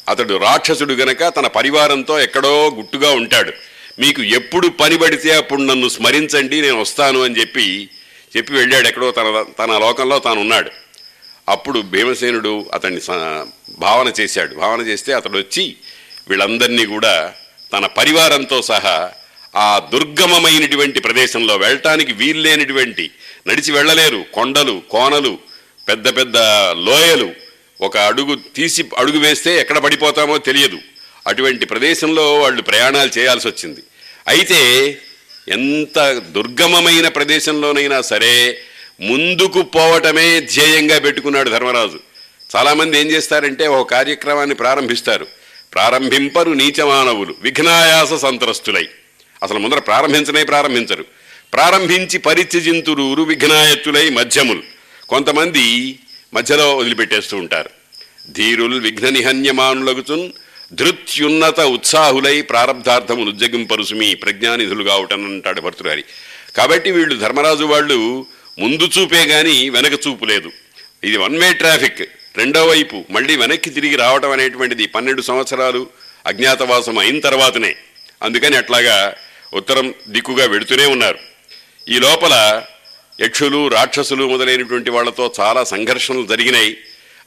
అతడు 0.09 0.35
రాక్షసుడు 0.37 0.95
గనక 0.95 1.28
తన 1.28 1.47
పరివారంతో 1.47 2.21
ఎక్కడో 2.21 2.71
గుట్టుగా 2.76 3.11
ఉంటాడు. 3.11 3.52
మీకు 3.99 4.23
ఎప్పుడు 4.23 4.68
పని 4.68 4.99
పడితే 4.99 5.35
అప్పుడు 5.35 5.62
నన్ను 5.62 5.88
స్మరించండి 5.88 6.61
నేను 6.61 6.80
వస్తాను 6.80 7.23
అని 7.23 7.37
చెప్పి 7.40 7.90
చెప్పి 8.37 8.52
వెళ్ళాడు 8.52 8.88
ఎక్కడో 8.88 9.11
తన 9.11 9.45
తన 9.59 9.78
లోకంలో 9.78 10.18
తాను 10.18 10.40
ఉన్నాడు 10.40 10.71
అప్పుడు 11.49 11.81
భీమసేనుడు 11.81 12.71
అతన్ని 12.75 13.00
స- 13.00 13.45
భావన 13.78 14.12
చేశాడు. 14.21 14.55
భావన 14.55 14.81
చేస్తే 14.81 15.12
అతడు 15.12 15.38
వచ్చి 15.38 15.76
వీళ్ళందరినీ 16.28 16.87
కూడా 16.87 17.35
తన 17.73 17.87
పరివారంతో 17.87 18.62
సహా 18.62 19.11
ఆ 19.57 19.83
దుర్గమమైనటువంటి 19.93 21.00
ప్రదేశంలో 21.00 21.57
వెళ్ళటానికి 21.57 22.12
వీల్లేనటువంటి 22.12 23.11
నడిచి 23.47 23.73
వెళ్ళలేరు. 23.73 24.25
కొండలు 24.35 24.83
కోనలు 24.90 25.38
పెద్ద 25.88 26.17
పెద్ద 26.17 26.37
లోయలు 26.73 27.33
ఒక 27.81 27.97
అడుగు 27.99 28.38
తీసి 28.57 28.85
అడుగు 28.99 29.19
వేస్తే 29.19 29.61
ఎక్కడ 29.61 29.78
పడిపోతామో 29.78 30.38
తెలియదు. 30.38 30.78
అటువంటి 31.26 31.67
ప్రదేశంలో 31.67 32.35
వాళ్ళు 32.35 32.62
ప్రయాణాలు 32.62 33.19
చేయాల్సి 33.19 33.49
వచ్చింది 33.49 33.81
అయితే 34.28 34.99
ఎంత 35.49 36.12
దుర్గమమైన 36.12 37.09
ప్రదేశంలోనైనా 37.09 38.00
సరే 38.00 38.61
ముందుకు 39.00 39.62
పోవటమే 39.62 40.40
ధ్యేయంగా 40.40 40.99
పెట్టుకున్నాడు 40.99 41.50
ధర్మరాజు. 41.50 41.99
చాలామంది 42.57 42.99
ఏం 42.99 43.07
చేస్తారంటే 43.07 43.67
ఒక 43.67 43.90
కార్యక్రమాన్ని 43.90 44.55
ప్రారంభిస్తారు. 44.55 45.26
ప్రారంభింపరు 45.75 46.50
నీచమానవులు 46.50 47.35
విఘ్నాయాస 47.40 48.14
సంత్రస్తులై. 48.14 48.88
అసలు 49.43 49.59
ముందర 49.59 49.78
ప్రారంభించనే 49.78 50.45
ప్రారంభించరు. 50.45 51.05
ప్రారంభించి 51.52 52.19
పరిత్యజింతురూరు 52.19 53.23
విఘ్నాయత్తులై 53.23 54.09
మధ్యములు. 54.09 54.62
కొంతమంది 55.09 55.99
మధ్యలో 56.35 56.76
వదిలిపెట్టేస్తూ 56.76 57.37
ఉంటారు. 57.37 57.71
ధీరుల్ 58.33 58.81
విఘ్న 58.81 59.09
నిహన్యమానులగుచున్ 59.09 60.31
ధృత్యున్నత 60.75 61.61
ఉత్సాహులై 61.61 62.40
ప్రారంధార్థమును 62.40 63.31
ఉజ్జగింపరుసుమి 63.31 64.14
ప్రజ్ఞానిధులు 64.14 64.85
కావటనంటాడు 64.85 65.61
భర్తురారి 65.61 66.05
కాబట్టి 66.57 66.90
వీళ్ళు 66.90 67.17
ధర్మరాజు 67.17 67.64
వాళ్ళు 67.64 68.26
ముందు 68.61 68.85
చూపే 68.95 69.23
కానీ 69.27 69.57
వెనక 69.77 69.95
చూపు 70.05 70.25
లేదు. 70.25 70.50
ఇది 71.05 71.17
వన్ 71.25 71.37
వే 71.43 71.49
ట్రాఫిక్. 71.53 72.03
రెండో 72.37 72.61
వైపు 72.67 72.97
మళ్ళీ 73.11 73.35
వెనక్కి 73.37 73.71
తిరిగి 73.77 73.97
రావటం 73.97 74.33
అనేటువంటిది 74.37 74.85
పన్నెండు 74.87 75.23
సంవత్సరాలు 75.23 75.83
అజ్ఞాతవాసం 76.27 76.97
అయిన 76.99 77.19
తర్వాతనే. 77.27 77.73
అందుకని 78.23 78.57
అట్లాగా 78.57 78.97
ఉత్తరం 79.55 79.87
దిక్కుగా 80.09 80.45
వెడుతూనే 80.45 80.87
ఉన్నారు. 80.95 81.19
ఈ 81.88 81.99
లోపల 81.99 82.35
యక్షులు 83.21 83.61
రాక్షసులు 83.69 84.25
మొదలైనటువంటి 84.29 84.91
వాళ్ళతో 84.91 85.25
చాలా 85.41 85.61
సంఘర్షణలు 85.65 86.27
జరిగినాయి. 86.27 86.73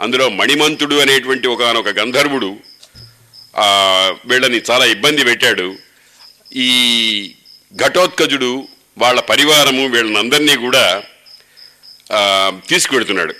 అందులో 0.01 0.25
మణిమంతుడు 0.29 0.95
అనేటువంటి 0.95 1.47
ఒకనొక 1.47 1.91
గంధర్వుడు 1.99 2.51
వీళ్ళని 4.29 4.59
చాలా 4.71 4.85
ఇబ్బంది 4.85 5.23
పెట్టాడు. 5.29 5.67
ఈ 6.55 6.69
ఘటోత్కజుడు 7.73 8.51
వాళ్ళ 8.97 9.19
పరివారము 9.31 9.83
వీళ్ళనందరినీ 9.87 10.55
కూడా 10.55 10.85
తీసుకువెడుతున్నాడు. 12.69 13.33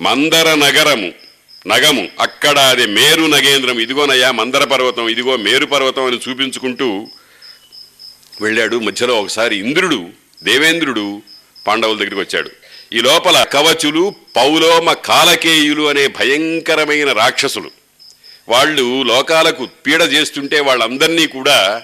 మందర 0.00 0.54
నగరము 0.54 1.12
నగము 1.66 2.08
అక్కడ 2.20 2.58
అది 2.58 2.86
మేరు 2.86 3.22
నగేంద్రం 3.22 3.78
ఇదిగోనయ్యా 3.78 4.30
మందర 4.30 4.64
పర్వతం 4.64 5.08
ఇదిగో 5.08 5.36
మేరు 5.36 5.66
పర్వతం 5.66 6.04
అని 6.06 6.18
చూపించుకుంటూ 6.28 7.06
వెళ్ళాడు. 8.40 8.76
మధ్యలో 8.76 9.20
ఒకసారి 9.20 9.56
ఇంద్రుడు 9.56 10.10
దేవేంద్రుడు 10.42 11.22
పాండవుల 11.66 11.96
దగ్గరికి 11.96 12.20
వచ్చాడు. 12.20 12.50
ఈ 12.92 13.00
లోపల 13.00 13.44
కవచులు 13.44 14.14
పౌలోమ 14.36 14.92
కాలకేయులు 14.92 15.88
అనే 15.88 16.06
భయంకరమైన 16.06 17.12
రాక్షసులు. 17.12 17.70
వాళ్ళు 18.48 19.02
లోకాలకు 19.02 19.68
పీడ 19.86 20.02
చేస్తుంటే 20.02 20.60
వాళ్ళందరినీ 20.60 21.26
కూడా 21.26 21.82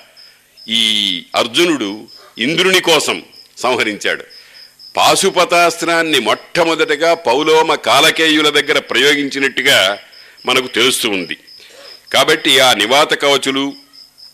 ఈ 0.69 0.83
అర్జునుడు 1.37 2.09
ఇంద్రుని 2.39 2.81
కోసం 2.81 3.23
సంహరించాడు. 3.59 4.25
పాశుపతాస్త్రాన్ని 4.97 6.19
మొట్టమొదటగా 6.19 7.15
పౌలోమ 7.15 7.75
కాలకేయుల 7.75 8.49
దగ్గర 8.49 8.79
ప్రయోగించినట్టుగా 8.79 9.99
మనకు 10.47 10.67
తెలుస్తూ 10.67 11.11
ఉంది. 11.11 11.37
కాబట్టి 12.13 12.59
ఆ 12.59 12.75
నివాత 12.75 13.15
కవచులు 13.15 13.73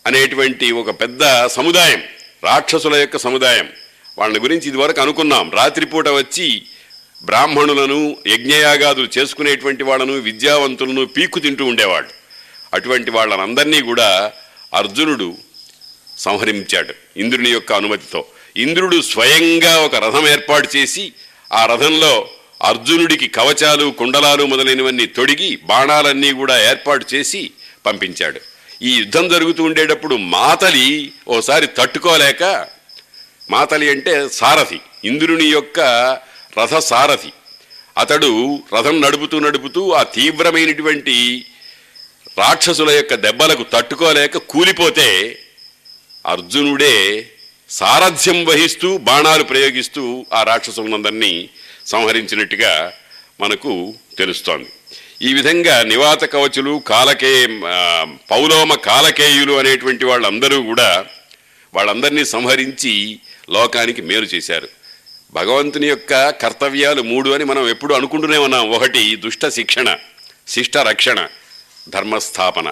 అనేటువంటి 0.07 0.71
ఒక 0.71 1.01
పెద్ద 1.01 1.45
సముదాయం 1.45 2.03
రాక్షసుల 2.43 2.95
యొక్క 2.95 3.17
సముదాయం. 3.17 3.69
వాళ్ళని 4.17 4.39
గురించి 4.39 4.67
ఇదివరకు 4.67 5.01
అనుకున్నాం. 5.01 5.51
రాత్రిపూట 5.51 6.07
వచ్చి 6.07 6.61
బ్రాహ్మణులను 7.23 8.17
యజ్ఞయాగాదులు 8.27 9.09
చేసుకునేటువంటి 9.17 9.83
వాళ్ళను 9.83 10.13
విద్యావంతులను 10.13 11.05
పీక్కు 11.05 11.39
తింటూ 11.39 11.65
ఉండేవాడు. 11.65 12.07
అటువంటి 12.73 13.11
వాళ్ళనందరినీ 13.11 13.81
కూడా 13.81 14.31
అర్జునుడు 14.73 15.37
సంహరించాడు 16.17 16.93
ఇంద్రుని 17.17 17.49
యొక్క 17.49 17.73
అనుమతితో. 17.73 18.25
ఇంద్రుడు 18.57 19.01
స్వయంగా 19.01 19.77
ఒక 19.77 19.95
రథం 19.95 20.27
ఏర్పాటు 20.27 20.77
చేసి 20.77 21.03
ఆ 21.51 21.65
రథంలో 21.65 22.13
అర్జునుడికి 22.61 23.27
కవచాలు 23.27 23.89
కుండలాలు 23.91 24.43
మొదలైనవన్నీ 24.45 25.05
తొడిగి 25.05 25.55
బాణాలన్నీ 25.63 26.31
కూడా 26.31 26.55
ఏర్పాటు 26.59 27.15
చేసి 27.15 27.51
పంపించాడు. 27.85 28.39
ఈ 28.81 28.91
యుద్ధం 28.97 29.29
జరుగుతూ 29.29 29.63
ఉండేటప్పుడు 29.63 30.15
మాతలి 30.15 30.87
ఓసారి 31.27 31.67
తట్టుకోలేక 31.67 32.43
మాతలి 33.49 33.89
అంటే 33.89 34.27
సారథి 34.29 34.79
ఇంద్రుని 35.03 35.45
యొక్క 35.45 35.79
రథ 36.59 36.75
సారథి 36.75 37.31
అతడు 37.97 38.31
రథం 38.73 39.01
నడుపుతూ 39.01 39.39
నడుపుతూ 39.39 39.91
ఆ 39.91 40.03
తీవ్రమైనటువంటి 40.03 41.15
రాక్షసుల 42.37 42.89
యొక్క 42.89 43.13
దెబ్బలకు 43.15 43.63
తట్టుకోలేక 43.73 44.37
కూలిపోతే 44.37 45.07
అర్జునుడే 46.25 46.95
సారథ్యం 47.69 48.45
వహిస్తూ 48.45 48.97
బాణాలు 48.97 49.43
ప్రయోగిస్తూ 49.43 50.25
ఆ 50.33 50.43
రాక్షసులందరినీ 50.43 51.49
సంహరించినట్టుగా 51.85 52.93
మనకు 53.41 53.93
తెలుస్తోంది. 54.17 54.69
ఈ 55.21 55.33
విధంగా 55.33 55.83
నివాత 55.83 56.23
కవచులు 56.33 56.83
కాలకే 56.87 57.47
పౌలోమ 58.31 58.73
కాలకేయులు 58.73 59.53
అనేటువంటి 59.53 60.05
వాళ్ళందరూ 60.05 60.61
కూడా 60.61 61.05
వాళ్ళందరినీ 61.73 62.25
సంహరించి 62.25 63.19
లోకానికి 63.49 64.01
మేలు 64.01 64.25
చేశారు. 64.25 64.69
భగవంతుని 65.33 65.87
యొక్క 65.87 66.29
కర్తవ్యాలు 66.29 67.01
మూడు 67.01 67.29
అని 67.29 67.43
మనం 67.43 67.69
ఎప్పుడు 67.69 67.93
అనుకుంటూనే 67.93 68.37
ఉన్నాం. 68.37 68.69
ఒకటి 68.69 69.15
దుష్ట 69.15 69.47
శిక్షణ 69.47 69.95
శిష్ట 70.47 70.77
రక్షణ 70.77 71.27
ధర్మస్థాపన. 71.89 72.71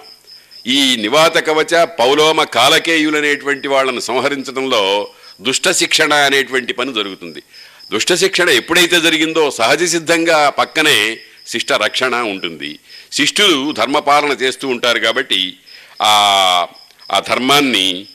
ఈ 0.67 0.95
నివాత 0.95 1.37
కవచ 1.37 1.85
పౌలోమ 1.85 2.43
కాలకేయులనేటువంటి 2.43 3.67
వాళ్ళను 3.67 3.99
సంహరించడంలో 3.99 5.07
దుష్ట 5.41 5.69
శిక్షణ 5.69 6.13
అనేటువంటి 6.13 6.73
పని 6.73 6.93
జరుగుతుంది. 6.93 7.43
దుష్ట 7.91 8.13
శిక్షణ 8.13 8.49
ఎప్పుడైతే 8.49 9.01
జరిగిందో 9.01 9.51
సహజ 9.51 9.83
సిద్ధంగా 9.83 10.49
పక్కనే 10.49 11.19
శిష్ట 11.47 11.73
రక్షణ 11.73 12.15
ఉంటుంది. 12.15 12.79
శిష్టులు 13.11 13.71
ధర్మపాలన 13.71 14.31
చేస్తూ 14.31 14.67
ఉంటారు 14.67 14.99
కాబట్టి 14.99 15.57
ఆ 16.01 16.67
ఆ 17.11 17.19
ధర్మాన్ని 17.19 18.07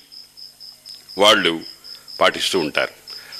వాళ్ళు 1.18 1.60
పాటిస్తూ 2.20 2.58
ఉంటారు. 2.58 2.92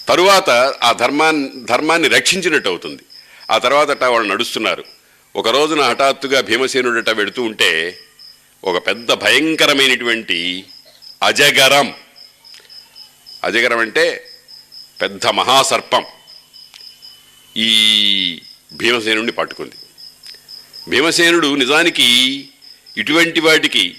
తరువాత 0.08 0.50
ఆ 0.82 0.92
ధర్మాన్ని 0.92 1.50
ధర్మాన్ని 1.64 2.08
రక్షించినట్టు 2.08 2.68
అవుతుంది. 2.68 3.02
ఆ 3.50 3.58
తర్వాత 3.58 4.04
వాళ్ళు 4.04 4.32
నడుస్తున్నారు. 4.32 4.84
ఒక 5.36 5.48
రోజున 5.48 5.80
హఠాత్తుగా 5.80 6.40
భీమసేనుడట 6.40 7.10
వెడుతూ 7.10 7.42
ఉంటే 7.42 7.98
ఒక 8.64 8.86
పెద్ద 8.86 9.12
భయంకరమైనటువంటి 9.12 10.64
అజగరం. 11.22 11.94
అజగరం 13.44 13.78
అంటే 13.78 14.30
పెద్ద 15.00 15.26
మహాసర్పం. 15.26 16.04
ఈ 17.56 18.42
భీమసేనుడిని 18.72 19.32
పట్టుకుంది. 19.32 19.74
భీమసేనుడు 20.88 21.54
నిజానికి 21.54 22.48
ఇటువంటి 22.98 23.40
వాటికి 23.40 23.96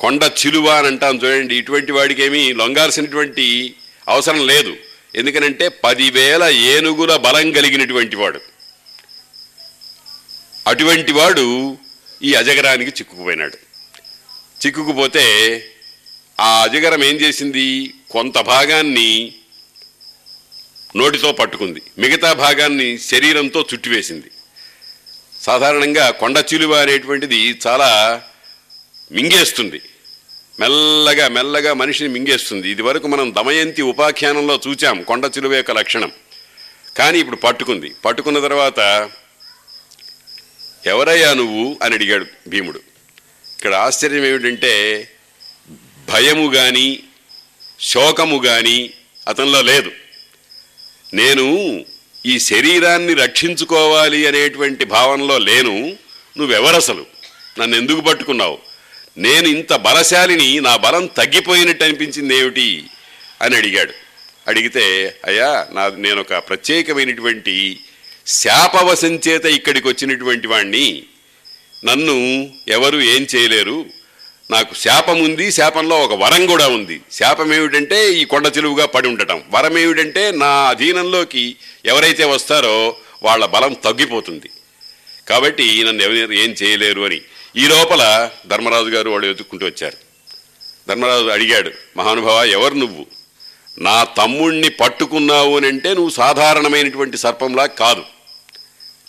కొండ 0.00 0.30
చిలువ 0.46 0.68
అని 0.68 0.86
అంటాం 0.86 1.16
చూడండి. 1.16 1.56
ఇటువంటి 1.56 1.92
వాడికి 1.92 2.22
ఏమీ 2.22 2.52
లొంగాల్సినటువంటి 2.52 3.74
అవసరం 4.08 4.46
లేదు. 4.46 4.76
ఎందుకనంటే 5.14 5.68
పదివేల 5.68 6.44
ఏనుగుల 6.44 7.16
బలం 7.16 7.52
కలిగినటువంటి 7.52 8.16
వాడు. 8.16 8.40
అటువంటి 10.66 11.12
వాడు 11.12 11.78
ఈ 12.22 12.34
అజగరానికి 12.34 12.90
చిక్కుకుపోయినాడు. 12.90 13.56
చిక్కుకుపోతే 14.66 15.24
ఆ 16.40 16.62
అజగరం 16.62 17.04
ఏం 17.04 17.14
చేసింది? 17.14 17.94
కొంత 18.10 18.38
భాగాన్ని 18.38 19.34
నోటితో 20.96 21.32
పట్టుకుంది. 21.32 21.82
మిగతా 21.98 22.32
భాగాన్ని 22.32 22.98
శరీరంతో 22.98 23.66
చుట్టివేసింది. 23.74 24.30
సాధారణంగా 25.42 26.10
కొండ 26.10 26.44
చిలువ 26.54 26.74
అనేటువంటిది 26.74 27.58
చాలా 27.66 28.22
మింగేస్తుంది. 29.12 29.80
మెల్లగా 30.60 31.28
మెల్లగా 31.28 31.72
మనిషిని 31.74 32.08
మింగేస్తుంది. 32.08 32.70
ఇది 32.70 32.82
వరకు 32.82 33.06
మనం 33.06 33.34
దమయంతి 33.34 33.82
ఉపాఖ్యానంలో 33.82 34.60
చూచాం 34.68 35.02
కొండ 35.02 35.24
చిలువ 35.24 35.54
యొక్క 35.54 35.70
లక్షణం. 35.70 36.12
కానీ 36.98 37.18
ఇప్పుడు 37.18 37.36
పట్టుకుంది. 37.36 37.92
పట్టుకున్న 38.04 38.40
తర్వాత 38.40 39.10
ఎవరయ్యా 40.86 41.34
నువ్వు? 41.34 41.78
అని 41.82 41.94
అడిగాడు 41.94 42.26
భీముడు. 42.48 42.78
ఇక్కడ 43.58 43.74
ఆశ్చర్యం 43.74 44.24
ఏమిటంటే 44.24 45.08
భయము 46.08 46.54
కానీ 46.54 46.98
శోకము 47.80 48.38
కానీ 48.38 48.90
అతనిలో 49.28 49.62
లేదు. 49.62 49.92
నేను 51.14 51.80
ఈ 52.26 52.38
శరీరాన్ని 52.38 53.14
రక్షించుకోవాలి 53.14 54.26
అనేటువంటి 54.26 54.84
భావనలో 54.84 55.38
లేను. 55.38 55.96
నువ్వెవరసలు? 56.38 57.06
నన్ను 57.60 57.76
ఎందుకు 57.76 58.00
పట్టుకున్నావు? 58.00 58.58
నేను 59.18 59.48
ఇంత 59.48 59.72
బలశాలిని 59.72 60.60
నా 60.60 60.76
బలం 60.76 61.06
తగ్గిపోయినట్టు 61.06 61.84
అనిపించింది 61.84 62.36
ఏమిటి? 62.36 62.84
అని 63.42 63.56
అడిగాడు. 63.56 63.92
అడిగితే 64.48 65.16
అయ్యా 65.24 65.66
నా 65.72 65.88
నేను 65.88 66.20
ఒక 66.20 66.34
ప్రత్యేకమైనటువంటి 66.34 67.80
శాపవశం 68.26 69.20
చేత 69.28 69.44
ఇక్కడికి 69.44 69.88
వచ్చినటువంటి 69.88 70.46
వాణ్ణి 70.46 71.02
నన్ను 71.84 72.50
ఎవరు 72.68 73.00
ఏం 73.00 73.26
చేయలేరు. 73.36 73.86
నాకు 74.50 74.74
శాపం 74.74 75.22
ఉంది 75.22 75.52
శాపంలో 75.52 76.00
ఒక 76.00 76.14
వరం 76.14 76.46
కూడా 76.46 76.68
ఉంది. 76.68 77.00
శాపం 77.12 77.54
ఏమిటంటే 77.54 78.12
ఈ 78.12 78.24
కొండ 78.24 78.52
చెలువుగా 78.56 78.86
పడి 78.86 79.08
ఉండటం. 79.08 79.42
వరం 79.50 79.78
ఏమిటంటే 79.78 80.30
నా 80.30 80.46
అధీనంలోకి 80.46 81.56
ఎవరైతే 81.86 82.24
వస్తారో 82.24 82.96
వాళ్ళ 83.22 83.46
బలం 83.46 83.72
తగ్గిపోతుంది. 83.72 84.50
కాబట్టి 85.28 85.84
నన్ను 85.84 86.02
ఎవరు 86.02 86.32
ఏం 86.32 86.50
చేయలేరు 86.62 87.00
అని. 87.02 87.20
ఈ 87.56 87.66
లోపల 87.66 88.30
ధర్మరాజు 88.46 88.88
గారు 88.88 89.10
వాళ్ళు 89.10 89.26
వెతుక్కుంటూ 89.26 89.66
వచ్చారు. 89.66 89.96
ధర్మరాజు 90.88 91.24
అడిగాడు 91.24 91.70
మహానుభావ 91.96 92.44
ఎవరు 92.44 92.74
నువ్వు? 92.74 93.19
నా 93.80 94.04
తమ్ముణ్ణి 94.04 94.68
పట్టుకున్నావు 94.68 95.56
అని 95.56 95.66
అంటే 95.66 95.94
నువ్వు 95.94 96.10
సాధారణమైనటువంటి 96.10 97.16
సర్పంలా 97.16 97.66
కాదు. 97.66 98.02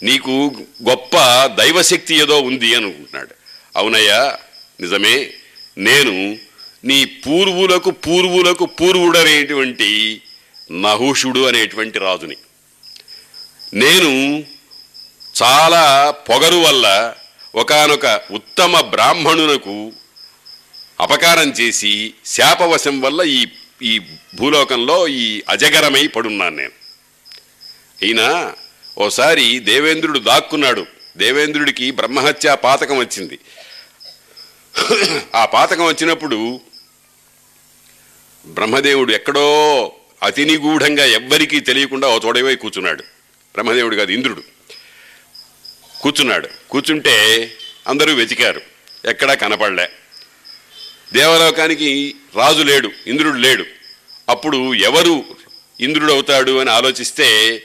నీకు 0.03 0.55
గొప్ప 0.89 1.17
దైవశక్తి 1.45 2.15
ఏదో 2.15 2.41
ఉంది 2.41 2.75
అనుకుంటున్నాడు. 2.75 3.35
అవునయ్యా 3.75 4.37
నిజమే. 4.81 5.33
నేను 5.77 6.37
నీ 6.85 7.05
పూర్వులకు 7.05 7.91
పూర్వులకు 7.91 8.65
పూర్వుడనేటువంటి 8.65 10.21
నహుషుడు 10.71 11.47
అనేటువంటి 11.47 11.99
రాజుని. 11.99 12.37
నేను 13.73 14.43
చాలా 15.43 16.11
పొగరు 16.29 16.55
వల్ల 16.55 17.13
ఒకానొక 17.55 18.21
ఉత్తమ 18.31 18.79
బ్రాహ్మణునకు 18.79 19.91
అపకారం 20.99 21.49
చేసి 21.49 22.13
శాపవశం 22.25 23.01
వల్ల 23.01 23.21
ఈ 23.21 23.45
ఈ 23.81 24.01
భూలోకంలో 24.35 25.07
ఈ 25.07 25.43
అజగరమై 25.49 26.07
పడున్నాను 26.07 26.55
నేను. 26.55 26.71
అయినా 28.01 28.55
ఓసారి 28.97 29.59
దేవేంద్రుడు 29.59 30.19
దాక్కున్నాడు. 30.19 30.85
దేవేంద్రుడికి 31.17 31.91
బ్రహ్మహత్య 31.91 32.55
పాతకం 32.55 32.97
వచ్చింది. 32.97 33.39
ఆ 35.35 35.45
పాతకం 35.45 35.85
వచ్చినప్పుడు 35.85 36.61
బ్రహ్మదేవుడు 38.45 39.11
ఎక్కడో 39.11 39.95
అతి 40.23 40.45
నిగూఢంగా 40.45 41.05
ఎవ్వరికీ 41.05 41.59
తెలియకుండా 41.59 42.07
ఓ 42.07 42.19
తోడవై 42.19 42.55
కూర్చున్నాడు. 42.55 43.01
బ్రహ్మదేవుడు 43.53 43.95
కాదు 43.95 44.11
ఇంద్రుడు. 44.11 44.43
కూర్చున్నాడు. 46.01 46.49
కూర్చుంటే 46.69 47.47
అందరూ 47.87 48.13
వెతికారు. 48.13 48.61
ఎక్కడా 49.05 49.33
కనపడలే. 49.33 49.89
దేవలోకానికి 51.13 52.15
రాజు 52.35 52.63
లేడు 52.63 52.91
ఇంద్రుడు 53.07 53.37
లేడు. 53.37 53.65
అప్పుడు 54.29 54.73
ఎవరు 54.73 55.23
ఇంద్రుడు 55.79 56.13
అవుతాడు 56.13 56.59
అని 56.59 56.71
ఆలోచిస్తే 56.71 57.61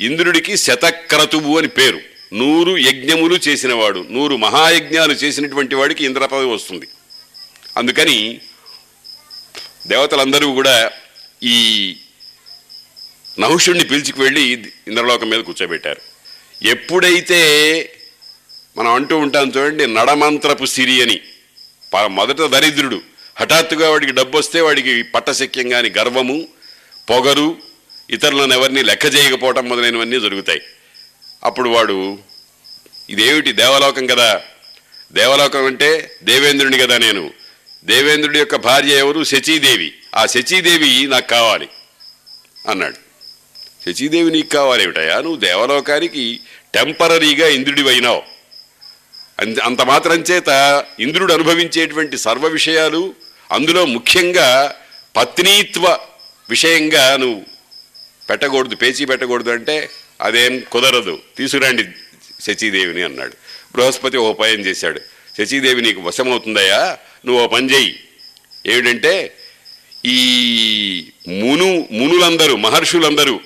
ఇంద్రుడికి 0.00 0.56
శతక్రతువు 0.56 1.58
అని 1.58 1.68
పేరు. 1.68 2.00
నూరు 2.32 2.76
యజ్ఞములు 2.76 3.34
చేసినవాడు 3.34 4.06
నూరు 4.10 4.36
మహాయజ్ఞాలు 4.36 5.12
చేసినటువంటి 5.12 5.74
వాడికి 5.74 6.04
ఇంద్ర 6.04 6.26
పదవి 6.26 6.46
వస్తుంది. 6.46 6.86
అందుకని 7.76 8.40
దేవతలందరూ 9.86 10.52
కూడా 10.52 10.90
ఈ 11.42 11.96
నహుషుణ్ణి 13.40 13.84
పిలిచికి 13.84 14.20
వెళ్ళి 14.22 14.42
ఇంద్రలోకం 14.88 15.30
మీద 15.30 15.40
కూర్చోబెట్టారు. 15.40 16.00
ఎప్పుడైతే 16.62 17.40
మనం 18.76 18.92
అంటూ 18.94 19.18
ఉంటాం 19.18 19.52
చూడండి 19.56 19.94
నడమంత్రపు 19.94 20.64
సిరి 20.64 21.02
అని. 21.02 21.20
మొదట 22.04 22.40
దరిద్రుడు. 22.40 23.00
హఠాత్తుగా 23.38 23.90
వాడికి 23.90 24.12
డబ్బు 24.12 24.38
వస్తే 24.38 24.60
వాడికి 24.60 25.02
పట్టశక్యం 25.02 25.68
కానీ 25.68 25.92
గర్వము 25.98 26.48
పొగరు 27.10 27.56
ఇతరులను 28.10 28.54
ఎవరిని 28.54 28.82
లెక్క 28.82 29.04
చేయకపోవటం 29.04 29.68
మొదలైనవన్నీ 29.68 30.20
జరుగుతాయి. 30.20 30.60
అప్పుడు 31.44 31.68
వాడు 31.68 32.18
ఇదేమిటి 33.10 33.52
దేవలోకం 33.52 34.06
కదా? 34.06 34.40
దేవలోకం 35.12 35.64
అంటే 35.64 36.16
దేవేంద్రుని 36.22 36.78
కదా 36.78 36.98
నేను. 36.98 37.30
దేవేంద్రుడి 37.84 38.38
యొక్క 38.38 38.56
భార్య 38.56 38.98
ఎవరు? 38.98 39.24
శచీదేవి. 39.24 39.92
ఆ 40.14 40.26
శచీదేవి 40.26 41.06
నాకు 41.06 41.28
కావాలి. 41.28 41.68
అన్నాడు. 42.68 42.96
శచీదేవి 43.86 44.30
నీకు 44.30 44.48
కావాలేమిటయా 44.48 45.20
నువ్వు 45.20 45.36
దేవలోకానికి 45.36 46.40
టెంపరీగా 46.74 47.48
ఇంద్రుడివైనావు. 47.48 48.35
అంత 49.40 49.60
అంత 49.60 49.82
మాత్రం 49.82 50.20
చేత 50.20 50.84
ఇంద్రుడు 51.00 51.32
అనుభవించేటువంటి 51.32 52.18
సర్వ 52.18 52.46
విషయాలు 52.46 53.14
అందులో 53.52 53.84
ముఖ్యంగా 53.84 54.74
పత్నీత్వ 55.16 55.98
విషయంగా 56.50 57.16
నువ్వు 57.16 57.42
పెట్టకూడదు 58.30 58.74
పేచీ 58.74 59.04
పెట్టకూడదు 59.04 59.50
అంటే 59.50 59.90
అదేం 60.20 60.62
కుదరదు. 60.72 61.18
తీసుకురండి 61.36 61.84
శచీదేవిని 62.40 63.02
అన్నాడు. 63.02 63.32
బృహస్పతి 63.74 64.16
ఓ 64.16 64.30
ఉపాయం 64.30 64.60
చేశాడు. 64.60 65.00
శచీదేవి 65.38 65.82
నీకు 65.82 66.00
వశమవుతుందయ్యా 66.00 66.98
నువ్వు 67.26 67.44
ఓ 67.44 67.46
పని 67.46 67.72
చేయి 67.72 68.00
ఏమిటంటే 68.66 69.36
ఈ 70.04 70.18
మును 71.28 71.88
మునులందరూ 71.92 72.56
మహర్షులందరూ 72.56 73.40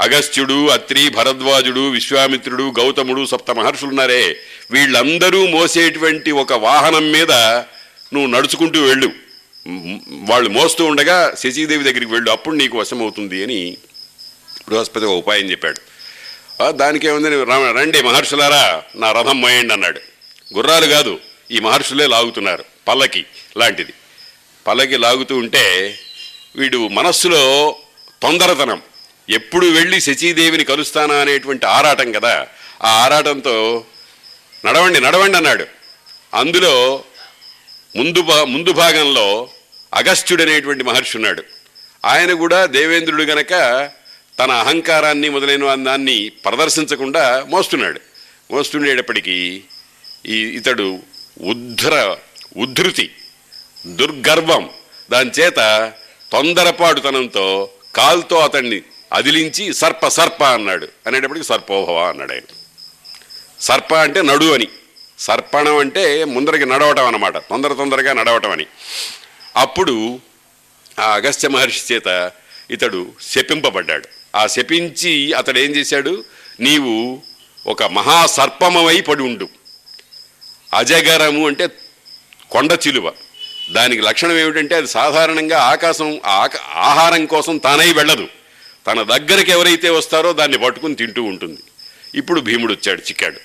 అగస్త్యుడు 0.00 0.58
అత్రి 0.68 1.02
భరద్వాజుడు 1.08 1.82
విశ్వామిత్రుడు 1.90 2.66
గౌతముడు 2.78 3.22
సప్త 3.26 3.50
మహర్షులున్నారే. 3.50 4.36
వీళ్ళందరూ 4.70 5.40
మోసేటువంటి 5.46 6.30
ఒక 6.42 6.52
వాహనం 6.52 7.12
మీద 7.12 7.32
నువ్వు 8.12 8.26
నడుచుకుంటూ 8.26 8.80
వెళ్ళు. 8.82 9.10
వాళ్ళు 10.28 10.50
మోస్తూ 10.50 10.84
ఉండగా 10.84 11.16
శశీదేవి 11.38 11.84
దగ్గరికి 11.84 12.12
వెళ్ళు 12.12 12.30
అప్పుడు 12.30 12.54
నీకు 12.54 12.78
వశమవుతుంది 12.78 13.42
అని 13.44 13.76
బృహస్పతి 14.68 15.04
ఒక 15.04 15.16
ఉపాయం 15.24 15.50
చెప్పాడు. 15.50 15.80
దానికేముందని 16.70 17.38
రండి 17.78 18.02
మహర్షులారా 18.02 18.82
నా 18.96 19.12
రథం 19.12 19.40
మోయండి 19.40 19.72
అన్నాడు. 19.72 20.00
గుర్రాలు 20.56 20.86
కాదు 20.86 21.18
ఈ 21.50 21.58
మహర్షులే 21.60 22.06
లాగుతున్నారు 22.06 22.64
పల్లకి 22.88 23.24
లాంటిది. 23.56 23.92
పల్లకి 24.66 24.96
లాగుతూ 24.96 25.34
ఉంటే 25.36 25.64
వీడు 26.56 26.88
మనస్సులో 26.88 27.42
తొందరతనం 28.22 28.80
ఎప్పుడు 29.30 29.66
వెళ్ళి 29.66 30.00
శచీదేవిని 30.00 30.64
కలుస్తానా 30.64 31.14
అనేటువంటి 31.14 31.66
ఆరాటం 31.66 32.12
కదా. 32.12 32.46
ఆ 32.82 32.88
ఆరాటంతో 32.88 33.84
నడవండి 34.66 35.00
నడవండి 35.00 35.36
అన్నాడు. 35.36 35.66
అందులో 36.34 37.04
ముందు 37.96 38.18
ముందు 38.44 38.72
భాగంలో 38.72 39.48
అగస్త్యుడు 39.94 40.42
అనేటువంటి 40.42 40.84
మహర్షి 40.84 41.16
ఉన్నాడు. 41.16 41.44
ఆయన 42.04 42.32
కూడా 42.32 42.66
దేవేంద్రుడు 42.66 43.22
గనక 43.22 43.50
తన 44.38 44.50
అహంకారాన్ని 44.50 45.28
మొదలైన 45.28 45.74
దాన్ని 45.74 46.28
ప్రదర్శించకుండా 46.28 47.46
మోస్తున్నాడు. 47.48 48.00
మోస్తుండేటప్పటికీ 48.50 49.62
ఈ 50.26 50.36
ఇతడు 50.36 50.98
ఉద్ధర 51.40 52.16
ఉద్ధృతి 52.56 53.10
దుర్గర్వం 53.86 54.70
దాని 55.10 55.30
చేత 55.30 55.92
తొందరపాటుతనంతో 56.32 57.70
కాల్తో 57.94 58.38
అతన్ని 58.38 58.82
అదిలించి 59.12 59.74
సర్ప 59.74 60.08
సర్ప 60.08 60.44
అన్నాడు. 60.44 60.88
అనేటప్పటికి 61.06 61.46
సర్పోభవ 61.46 62.08
అన్నాడు 62.08 62.32
ఆయన. 62.32 62.42
సర్ప 63.60 63.94
అంటే 63.94 64.22
నడు 64.22 64.54
అని. 64.54 64.68
సర్పణం 65.18 65.76
అంటే 65.76 66.24
ముందరికి 66.24 66.66
నడవటం 66.66 67.06
అన్నమాట. 67.06 67.36
తొందర 67.36 67.72
తొందరగా 67.72 68.12
నడవటం 68.12 68.50
అని. 68.50 68.66
అప్పుడు 69.56 70.20
ఆ 71.00 71.14
అగస్త్య 71.14 71.48
మహర్షి 71.48 71.94
చేత 71.94 72.30
ఇతడు 72.70 73.12
శపింపబడ్డాడు. 73.22 74.08
ఆ 74.36 74.46
శపించి 74.46 75.32
అతడు 75.32 75.58
ఏం 75.58 75.70
చేశాడు? 75.70 76.24
నీవు 76.60 77.22
ఒక 77.66 77.82
మహాసర్పమై 77.82 79.00
పడి 79.00 79.22
ఉండు. 79.22 79.48
అజగరము 80.74 81.46
అంటే 81.46 81.68
కొండ 82.50 82.78
చిలువ. 82.86 83.12
దానికి 83.72 84.02
లక్షణం 84.02 84.38
ఏమిటంటే 84.38 84.74
అది 84.74 84.86
సాధారణంగా 84.86 85.58
ఆకాశం 85.58 86.20
ఆక- 86.24 86.60
ఆహారం 86.74 87.26
కోసం 87.26 87.56
తానై 87.56 87.92
వెళ్ళదు. 87.92 88.28
తన 88.90 89.02
దగ్గరికి 89.02 89.50
ఎవరైతే 89.52 89.90
వస్తారో 89.90 90.32
దాన్ని 90.32 90.58
పట్టుకుని 90.58 90.94
తింటూ 90.94 91.22
ఉంటుంది. 91.22 91.60
ఇప్పుడు 92.14 92.40
భీముడు 92.40 92.72
వచ్చాడు 92.72 93.00
చిక్కాడు. 93.00 93.40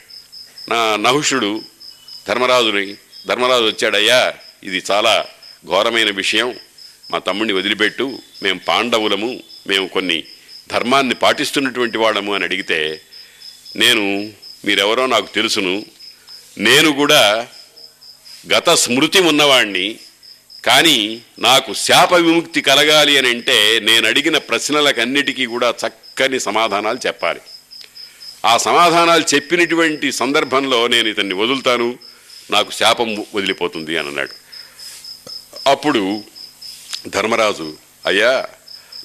నా 0.70 0.96
నహుషుడు 0.96 1.64
ధర్మరాజుని 2.28 2.96
ధర్మరాజు 3.28 3.64
వచ్చాడయ్యా 3.64 4.34
ఇది 4.64 4.84
చాలా 4.92 5.26
ఘోరమైన 5.66 6.12
విషయం. 6.12 6.56
మా 7.12 7.18
తమ్ముడిని 7.20 7.54
వదిలిపెట్టు 7.54 8.20
మేము 8.44 8.60
పాండవులము 8.60 9.44
మేము 9.68 9.88
కొన్ని 9.88 10.24
ధర్మాన్ని 10.72 11.16
పాటిస్తున్నటువంటి 11.16 11.98
వాళ్ళము 11.98 12.36
అని 12.36 12.44
అడిగితే 12.44 13.02
నేను 13.76 14.34
మీరెవరో 14.66 15.06
నాకు 15.06 15.34
తెలుసును 15.34 15.86
నేను 16.58 16.92
కూడా 16.92 17.48
గత 18.54 18.70
స్మృతి 18.70 19.20
ఉన్నవాణ్ణి 19.20 20.00
కానీ 20.66 21.22
నాకు 21.40 21.74
శాప 21.74 22.14
విముక్తి 22.14 22.62
కలగాలి 22.62 23.18
అని 23.18 23.30
అంటే 23.30 23.80
నేను 23.80 24.08
అడిగిన 24.08 24.38
ప్రశ్నలకన్నిటికీ 24.38 25.46
కూడా 25.46 25.74
చక్కని 25.88 26.40
సమాధానాలు 26.40 27.00
చెప్పాలి. 27.08 27.42
ఆ 28.46 28.58
సమాధానాలు 28.58 29.36
చెప్పినటువంటి 29.36 30.12
సందర్భంలో 30.12 30.88
నేను 30.88 31.08
ఇతన్ని 31.08 31.36
వదులుతాను. 31.36 32.00
నాకు 32.52 32.72
శాపం 32.72 33.26
వదిలిపోతుంది 33.36 33.98
అని 33.98 34.08
అన్నాడు. 34.08 34.34
అప్పుడు 35.70 36.24
ధర్మరాజు 37.08 37.78
అయ్యా 38.06 38.46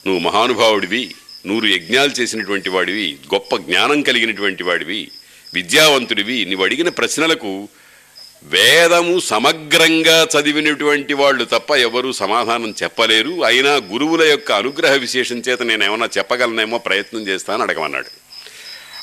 నువ్వు 0.06 0.20
మహానుభావుడివి 0.20 1.14
నూరు 1.46 1.66
యజ్ఞాలు 1.66 2.10
చేసినటువంటి 2.10 2.70
వాడివి 2.70 3.18
గొప్ప 3.34 3.56
జ్ఞానం 3.56 4.02
కలిగినటువంటి 4.02 4.62
వాడివి 4.62 5.10
విద్యావంతుడివి 5.54 6.44
నువ్వు 6.44 6.64
అడిగిన 6.64 6.88
ప్రశ్నలకు 6.88 7.68
వేదము 8.42 9.20
సమగ్రంగా 9.20 10.26
చదివినటువంటి 10.38 11.14
వాళ్ళు 11.14 11.44
తప్ప 11.44 11.74
ఎవరూ 11.74 12.12
సమాధానం 12.12 12.74
చెప్పలేరు. 12.82 13.44
అయినా 13.44 13.70
గురువుల 13.70 14.22
యొక్క 14.22 14.52
అనుగ్రహ 14.52 14.92
విశేషం 14.92 15.36
చేత 15.36 15.62
నేను 15.62 15.84
ఏమన్నా 15.84 16.08
చెప్పగలనేమో 16.18 16.78
ప్రయత్నం 16.78 17.20
చేస్తాను 17.20 17.62
అడగమన్నాడు. 17.62 18.06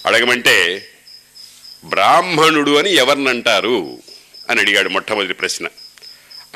అడగమంటే 0.05 0.87
బ్రాహ్మణుడు 1.85 2.71
అని 2.71 2.95
ఎవరినంటారు? 2.95 3.97
అని 4.49 4.61
అడిగాడు 4.61 4.89
మొట్టమొదటి 4.89 5.33
ప్రశ్న. 5.33 5.67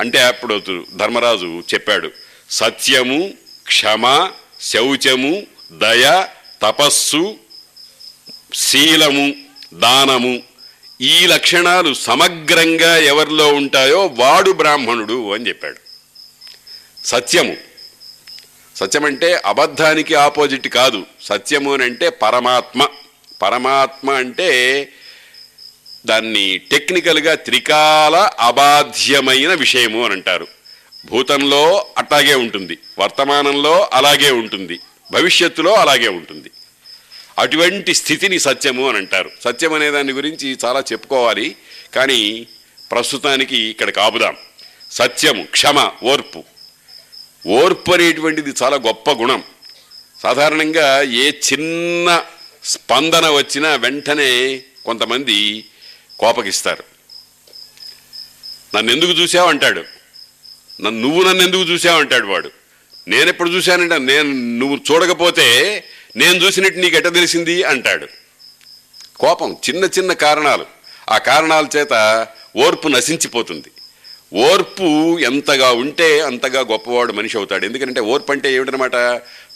అంటే 0.00 0.18
అప్పుడు 0.20 0.62
ధర్మరాజు 0.96 1.62
చెప్పాడు 1.74 2.10
సత్యము 2.50 3.30
క్షమ 3.66 4.30
శౌచము 4.60 5.42
దయ 5.72 6.26
తపస్సు 6.62 7.34
శీలము 8.54 9.34
దానము 9.74 10.51
ఈ 11.02 11.26
లక్షణాలు 11.26 11.94
సమగ్రంగా 11.94 12.96
ఎవరిలో 12.96 13.48
ఉంటాయో 13.48 14.06
వాడు 14.06 14.50
బ్రాహ్మణుడు 14.50 15.34
అని 15.34 15.48
చెప్పాడు. 15.48 15.76
సత్యము. 17.06 17.56
సత్యం 18.76 19.04
అంటే 19.04 19.42
అబద్ధానికి 19.46 20.14
ఆపోజిట్ 20.14 20.68
కాదు. 20.68 21.06
సత్యము 21.22 21.74
అని 21.74 21.84
అంటే 21.84 22.08
పరమాత్మ. 22.08 22.88
పరమాత్మ 23.42 24.10
అంటే 24.10 24.88
దాన్ని 26.06 26.58
టెక్నికల్గా 26.58 27.34
త్రికాల 27.34 28.30
అబాధ్యమైన 28.40 29.54
విషయము 29.54 30.04
అని 30.04 30.14
అంటారు. 30.14 30.46
భూతంలో 31.10 31.86
అట్లాగే 31.98 32.34
ఉంటుంది. 32.34 32.78
వర్తమానంలో 32.98 33.90
అలాగే 33.92 34.30
ఉంటుంది. 34.30 34.78
భవిష్యత్తులో 35.12 35.74
అలాగే 35.74 36.08
ఉంటుంది. 36.08 36.50
అటువంటి 37.38 37.94
స్థితిని 37.94 38.38
సత్యము 38.38 38.88
అని 38.88 38.98
అంటారు. 38.98 39.30
సత్యం 39.44 39.72
అనే 39.72 39.90
దాని 39.90 40.12
గురించి 40.12 40.58
చాలా 40.64 40.80
చెప్పుకోవాలి. 40.80 41.56
కానీ 41.94 42.46
ప్రస్తుతానికి 42.90 43.56
ఇక్కడ 43.56 43.90
కాపుదాం. 43.90 44.36
సత్యము 44.90 45.42
క్షమ 45.42 45.90
ఓర్పు. 46.02 46.44
ఓర్పు 47.46 47.92
అనేటువంటిది 47.92 48.54
చాలా 48.62 48.76
గొప్ప 48.76 49.10
గుణం. 49.10 49.42
సాధారణంగా 50.22 51.02
ఏ 51.02 51.30
చిన్న 51.30 52.22
స్పందన 52.64 53.30
వచ్చినా 53.30 53.74
వెంటనే 53.74 54.62
కొంతమంది 54.84 55.64
కోపగిస్తారు. 56.18 56.84
నన్ను 58.76 58.92
ఎందుకు 58.92 59.10
చూసావు 59.10 59.48
అంటాడు. 59.48 59.84
నన్ను 60.82 61.00
నువ్వు 61.00 61.22
నన్ను 61.22 61.42
ఎందుకు 61.42 61.62
చూసావు 61.62 62.00
అంటాడు 62.00 62.26
వాడు. 62.26 62.50
నేనెప్పుడు 63.08 63.50
చూశానంటే 63.50 63.98
నేను 63.98 64.32
నువ్వు 64.32 64.80
చూడకపోతే 64.92 65.84
నేను 66.16 66.44
చూసినట్టు 66.44 66.78
నీకు 66.78 66.96
ఎట 66.96 67.04
తెలిసింది? 67.04 67.62
అంటాడు. 67.62 68.06
కోపం 69.18 69.56
చిన్న 69.70 69.84
చిన్న 69.84 70.12
కారణాలు. 70.12 70.66
ఆ 71.10 71.18
కారణాల 71.18 71.66
చేత 71.76 72.26
ఓర్పు 72.56 72.88
నశించిపోతుంది. 72.88 73.68
ఓర్పు 74.34 75.18
ఎంతగా 75.18 75.72
ఉంటే 75.72 76.20
అంతగా 76.20 76.60
గొప్పవాడు 76.60 77.12
మనిషి 77.12 77.38
అవుతాడు. 77.38 77.64
ఎందుకంటే 77.64 78.00
ఓర్పు 78.00 78.32
అంటే 78.32 78.54
ఏమిటనమాట? 78.54 78.92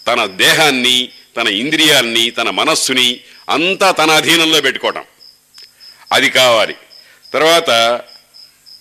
తన 0.07 0.27
దేహాన్ని 0.27 1.09
తన 1.37 1.49
ఇంద్రియాల్ని 1.49 2.31
తన 2.31 2.51
మనస్సుని 2.51 3.21
అంతా 3.49 3.90
తన 3.90 4.11
అధీనంలో 4.11 4.61
పెట్టుకోవటం. 4.61 5.05
అది 6.12 6.31
కావాలి. 6.31 6.75
తర్వాత 7.35 8.01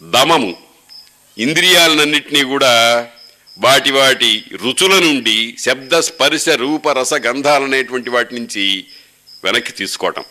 దమము. 0.02 0.58
ఇంద్రియాలన్నింటినీ 1.38 2.44
కూడా 2.44 3.08
వాటి 3.60 3.92
వాటి 3.92 4.44
రుచుల 4.64 5.00
నుండి 5.00 5.56
శబ్ద 5.60 6.00
స్పర్శ 6.00 6.50
రూప 6.50 6.90
రస 6.90 7.14
గంధాలనేటువంటి 7.14 8.10
వాటి 8.10 8.36
నుంచి 8.36 8.86
వెనక్కి 9.44 9.72
తీసుకోవటం. 9.72 10.24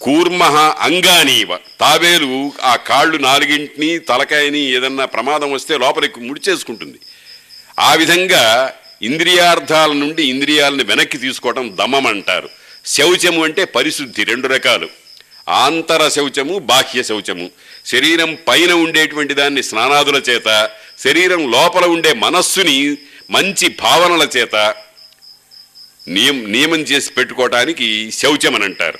కూర్మహ 0.00 0.56
అంగానీవ. 0.80 1.56
తాబేలు 1.56 2.52
ఆ 2.62 2.76
కాళ్ళు 2.76 3.18
నాలుగింటిని 3.18 3.98
తలకాయని 3.98 4.58
ఏదన్నా 4.58 5.04
ప్రమాదం 5.04 5.52
వస్తే 5.52 5.78
లోపలికి 5.78 6.20
ముడిచేసుకుంటుంది. 6.20 6.98
ఆ 7.78 7.94
విధంగా 7.94 8.74
ఇంద్రియార్థాల 9.02 9.92
నుండి 9.92 10.22
ఇంద్రియాలను 10.22 10.84
వెనక్కి 10.84 11.18
తీసుకోవటం 11.18 11.76
దమం 11.80 12.06
అంటారు. 12.06 12.48
శౌచము 12.86 13.44
అంటే 13.44 13.64
పరిశుద్ధి 13.64 14.24
రెండు 14.24 14.48
రకాలు. 14.48 14.88
ఆంతర 15.48 16.08
శౌచము 16.08 16.58
బాహ్య 16.58 17.02
శౌచము. 17.02 17.50
శరీరం 17.86 18.38
పైన 18.48 18.72
ఉండేటువంటి 18.72 19.34
దాన్ని 19.34 19.62
స్నానాదుల 19.62 20.16
చేత 20.16 20.70
శరీరం 20.98 21.50
లోపల 21.50 21.84
ఉండే 21.84 22.12
మనస్సుని 22.12 22.96
మంచి 23.30 23.68
భావనల 23.68 24.28
చేత 24.36 24.74
నియం 26.08 26.52
నియమం 26.52 26.80
చేసి 26.80 27.10
పెట్టుకోవటానికి 27.10 28.10
శౌచమని 28.10 28.64
అంటారు. 28.64 28.98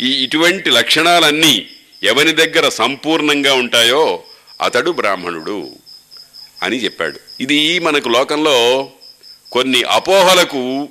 ఈ 0.00 0.24
ఇటువంటి 0.24 0.70
లక్షణాలన్నీ 0.70 1.68
ఎవని 2.02 2.32
దగ్గర 2.32 2.68
సంపూర్ణంగా 2.68 3.54
ఉంటాయో 3.54 4.22
అతడు 4.60 4.90
బ్రాహ్మణుడు 4.90 5.70
అని 6.62 6.84
చెప్పాడు. 6.84 7.20
ఇది 7.40 7.78
మనకు 7.78 8.08
లోకంలో 8.08 8.90
కొన్ని 9.52 9.82
అపోహలకు 9.82 10.88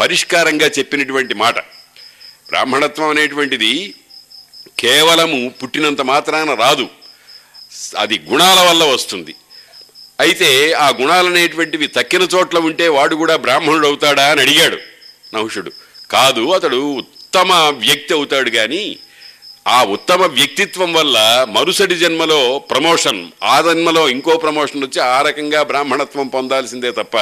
పరిష్కారంగా 0.00 0.66
చెప్పినటువంటి 0.66 1.34
మాట. 1.34 1.58
బ్రాహ్మణత్వం 2.48 3.08
అనేటువంటిది 3.08 3.94
కేవలము 4.78 5.52
పుట్టినంత 5.62 6.00
మాత్రాన 6.00 6.54
రాదు. 6.54 6.88
అది 7.98 8.20
గుణాల 8.30 8.60
వల్ల 8.60 8.84
వస్తుంది. 8.84 9.34
అయితే 10.20 10.72
ఆ 10.72 10.88
గుణాలనేటువంటివి 11.00 11.86
తక్కిన 11.86 12.22
చోట్ల 12.22 12.58
ఉంటే 12.58 12.88
వాడు 12.88 13.14
కూడా 13.14 13.36
బ్రాహ్మణుడు 13.36 13.86
అవుతాడా 13.86 14.30
అని 14.30 14.40
అడిగాడు 14.40 14.78
నహుషుడు 15.34 15.72
కాదు 16.10 16.52
అతడు 16.52 16.76
ఉత్తమ 16.76 17.52
వ్యక్తి 17.78 18.14
అవుతాడు 18.14 18.50
కానీ 18.50 18.98
ఆ 19.68 19.84
ఉత్తమ 19.84 20.26
వ్యక్తిత్వం 20.26 20.92
వల్ల 20.92 21.46
మరుసటి 21.48 21.96
జన్మలో 21.96 22.58
ప్రమోషన్ 22.58 23.30
ఆ 23.42 23.60
జన్మలో 23.60 24.08
ఇంకో 24.08 24.36
ప్రమోషన్ 24.36 24.84
వచ్చి 24.84 25.02
ఆ 25.02 25.22
రకంగా 25.22 25.62
బ్రాహ్మణత్వం 25.62 26.28
పొందాల్సిందే 26.28 26.90
తప్ప 26.90 27.16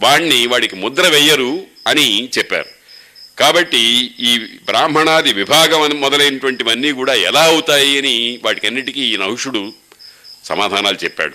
వాణ్ణి 0.00 0.46
వాడికి 0.46 0.76
ముద్ర 0.76 1.08
వెయ్యరు 1.08 1.62
అని 1.86 2.30
చెప్పారు. 2.38 2.73
కాబట్టి 3.38 4.14
ఈ 4.20 4.38
బ్రాహ్మణాది 4.64 5.32
విభాగం 5.32 6.00
మొదలైనటువంటివన్నీ 6.00 6.92
కూడా 6.92 7.14
ఎలా 7.14 7.42
అవుతాయి 7.44 7.98
అని 7.98 8.40
వాటికన్నిటికీ 8.44 9.00
ఈ 9.00 9.16
నహుషుడు 9.16 9.72
సమాధానాలు 10.44 10.98
చెప్పాడు. 11.04 11.34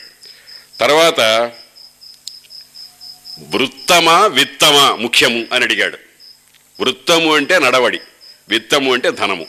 తర్వాత 0.79 1.51
వృత్తమా 3.49 4.25
విత్తమా 4.25 4.95
ముఖ్యము 4.95 5.47
అని 5.53 5.63
అడిగాడు. 5.63 5.97
వృత్తము 6.79 7.35
అంటే 7.35 7.59
నడవడి 7.59 7.99
విత్తము 8.49 8.93
అంటే 8.93 9.11
ధనము. 9.11 9.47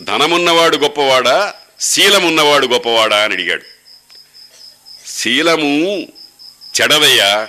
ధనమున్నవాడు 0.00 0.76
గొప్పవాడా 0.76 1.54
శీలమున్నవాడు 1.80 2.66
గొప్పవాడా 2.66 3.16
అని 3.24 3.34
అడిగాడు. 3.34 3.62
శీలము 5.06 6.06
చెడవయ్యా 6.80 7.48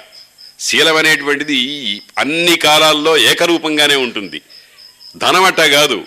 శీలం 0.64 0.96
అనేటువంటిది 0.96 2.02
అన్ని 2.18 2.58
కాలాల్లో 2.58 3.18
ఏకరూపంగానే 3.18 3.96
ఉంటుంది. 3.96 4.42
ధనమట్ట 5.18 5.62
కాదు 5.62 6.06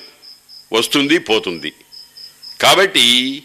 వస్తుంది 0.73 1.19
పోతుంది. 1.19 1.73
కాబట్టి 2.61 3.43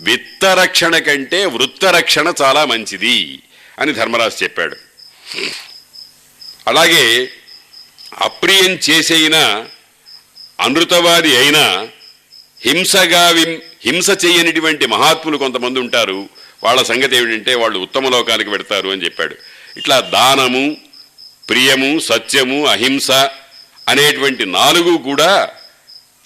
విత్తరక్షణ 0.00 0.98
కంటే 0.98 1.46
వృత్తరక్షణ 1.46 2.32
చాలా 2.42 2.64
మంచిది 2.64 3.42
అని 3.78 3.92
ధర్మరాజు 3.92 4.42
చెప్పాడు. 4.42 4.76
అలాగే 6.68 7.30
అప్రియం 8.18 8.78
చేసైనా 8.90 9.68
అనృతవాది 10.60 11.36
అయినా 11.36 11.88
హింసగా 12.60 13.28
విం- 13.28 13.60
హింస 13.82 14.10
చేయనిటువంటి 14.10 14.86
మహాత్ములు 14.86 15.36
కొంతమంది 15.36 15.80
ఉంటారు. 15.80 16.28
వాళ్ళ 16.64 16.82
సంగతి 16.82 17.16
ఏమిటంటే 17.16 17.54
వాళ్ళు 17.54 17.78
ఉత్తమ 17.78 18.08
లోకానికి 18.08 18.50
పెడతారు 18.50 18.88
అని 18.88 19.04
చెప్పాడు. 19.04 19.36
ఇట్లా 19.76 20.00
దానము 20.00 20.76
ప్రియము 21.48 21.98
సత్యము 21.98 22.66
అహింస 22.66 23.10
అనేటువంటి 23.88 24.46
నాలుగు 24.46 24.96
కూడా 24.96 25.48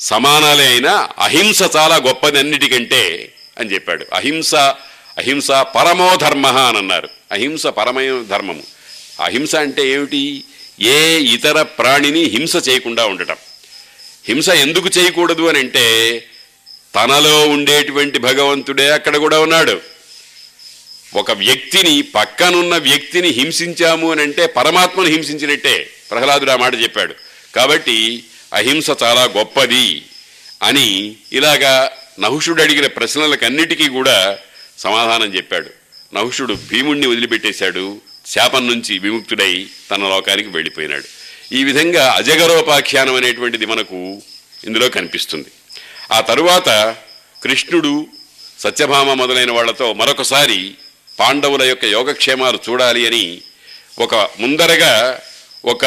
సమానాలే 0.01 0.67
అయినా 0.67 1.09
అహింస 1.19 1.63
చాలా 1.77 1.97
గొప్పది 1.97 2.39
అన్నిటికంటే 2.39 3.33
అని 3.59 3.75
చెప్పాడు. 3.75 4.07
అహింస 4.13 4.55
అహింస 4.55 5.51
పరమో 5.51 6.17
ధర్మ 6.17 6.47
అని 6.47 6.79
అన్నారు. 6.79 7.09
అహింస 7.33 7.67
పరమైన 7.67 8.25
ధర్మము. 8.31 8.63
అహింస 9.25 9.57
అంటే 9.57 9.89
ఏమిటి? 9.89 10.45
ఏ 10.81 11.19
ఇతర 11.19 11.63
ప్రాణిని 11.63 12.21
హింస 12.21 12.69
చేయకుండా 12.69 13.07
ఉండటం. 13.07 13.37
హింస 14.29 14.49
ఎందుకు 14.49 14.89
చేయకూడదు 14.99 15.49
అని 15.49 15.59
అంటే 15.59 16.27
తనలో 16.95 17.49
ఉండేటువంటి 17.49 18.19
భగవంతుడే 18.19 18.91
అక్కడ 18.91 19.17
కూడా 19.17 19.41
ఉన్నాడు. 19.41 19.94
ఒక 21.15 21.31
వ్యక్తిని 21.31 22.03
పక్కనున్న 22.03 22.77
వ్యక్తిని 22.77 23.29
హింసించాము 23.29 24.13
అని 24.13 24.23
అంటే 24.23 24.47
పరమాత్మను 24.47 25.09
హింసించినట్టే 25.09 25.91
ప్రహ్లాదుడు 26.11 26.51
ఆ 26.51 26.57
మాట 26.57 26.75
చెప్పాడు. 26.75 27.15
కాబట్టి 27.55 28.25
అహింస 28.53 28.87
చాలా 29.03 29.25
గొప్పది 29.25 30.03
అని 30.63 31.17
ఇలాగా 31.33 31.93
నహుషుడు 32.21 32.63
అడిగిన 32.63 32.87
ప్రశ్నలకన్నిటికీ 32.87 33.89
కూడా 33.89 34.39
సమాధానం 34.79 35.35
చెప్పాడు. 35.35 35.71
నహుషుడు 36.15 36.59
భీముణ్ణి 36.71 37.07
వదిలిపెట్టేశాడు 37.07 38.01
శాపం 38.27 38.67
నుంచి 38.67 38.99
విముక్తుడై 38.99 39.67
తన 39.91 40.09
లోకానికి 40.09 40.49
వెళ్ళిపోయినాడు. 40.49 41.05
ఈ 41.55 41.65
విధంగా 41.65 42.13
అజగరోపాఖ్యానం 42.13 43.15
అనేటువంటిది 43.15 43.67
మనకు 43.67 44.23
ఇందులో 44.65 44.89
కనిపిస్తుంది. 44.89 45.49
ఆ 46.13 46.21
తరువాత 46.21 46.97
కృష్ణుడు 47.43 48.07
సత్యభామ 48.61 49.13
మొదలైన 49.13 49.51
వాళ్ళతో 49.51 49.93
మరొకసారి 49.93 50.75
పాండవుల 51.21 51.63
యొక్క 51.63 51.85
యోగక్షేమాలు 51.85 52.59
చూడాలి 52.71 53.07
అని 53.07 53.41
ఒక 53.99 54.15
ముందరగా 54.15 55.21
ఒక 55.65 55.85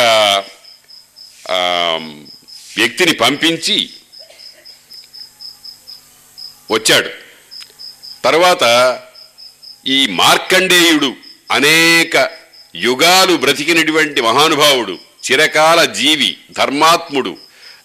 వ్యక్తిని 2.78 3.14
పంపించి 3.14 3.90
వచ్చాడు. 6.72 7.10
తర్వాత 8.24 8.64
ఈ 9.88 10.08
మార్కండేయుడు 10.08 11.16
అనేక 11.52 12.30
యుగాలు 12.76 13.36
బ్రతికినటువంటి 13.38 14.22
మహానుభావుడు 14.22 14.98
చిరకాల 15.26 15.86
జీవి 15.86 16.38
ధర్మాత్ముడు 16.52 17.38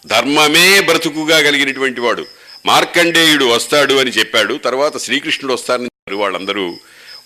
ధర్మమే 0.07 0.81
బ్రతుకుగా 0.81 1.41
కలిగినటువంటి 1.41 2.01
వాడు 2.01 2.27
మార్కండేయుడు 2.67 3.45
వస్తాడు 3.45 3.95
అని 3.95 4.11
చెప్పాడు. 4.11 4.55
తర్వాత 4.55 4.97
శ్రీకృష్ణుడు 4.99 5.55
వస్తారని 5.55 6.17
వాళ్ళందరూ 6.17 6.79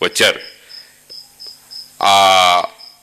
వచ్చారు. 0.03 0.41
ఆ 2.03 2.13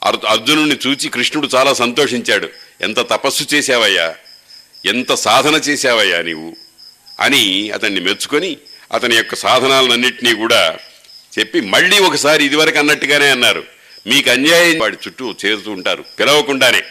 అర్- 0.03 0.27
అర్జునుడిని 0.27 0.77
చూచి 0.87 1.09
కృష్ణుడు 1.09 1.49
చాలా 1.55 1.73
సంతోషించాడు. 1.73 2.49
ఎంత 2.81 2.99
తపస్సు 2.99 3.55
చేశావయ్యా? 3.55 4.15
ఎంత 4.85 5.13
సాధన 5.13 5.55
చేశావయ్యా 5.55 6.21
నీవు? 6.21 6.55
అని 7.19 7.71
అతన్ని 7.71 7.99
మెచ్చుకొని 7.99 8.57
అతని 8.93 9.15
యొక్క 9.15 9.35
సాధనాలన్నింటినీ 9.35 10.33
కూడా 10.33 10.77
చెప్పి 11.39 11.61
మళ్ళీ 11.61 11.99
ఒకసారి 11.99 12.45
ఇదివరకు 12.45 12.79
అన్నట్టుగానే 12.79 13.29
అన్నారు. 13.29 13.63
మీకు 14.07 14.31
అన్యాయం 14.31 14.79
వాడి 14.79 14.97
చుట్టూ 15.07 15.35
చేరుతూ 15.45 15.71
ఉంటారు. 15.71 16.05
పిలవకుండానే. 16.19 16.83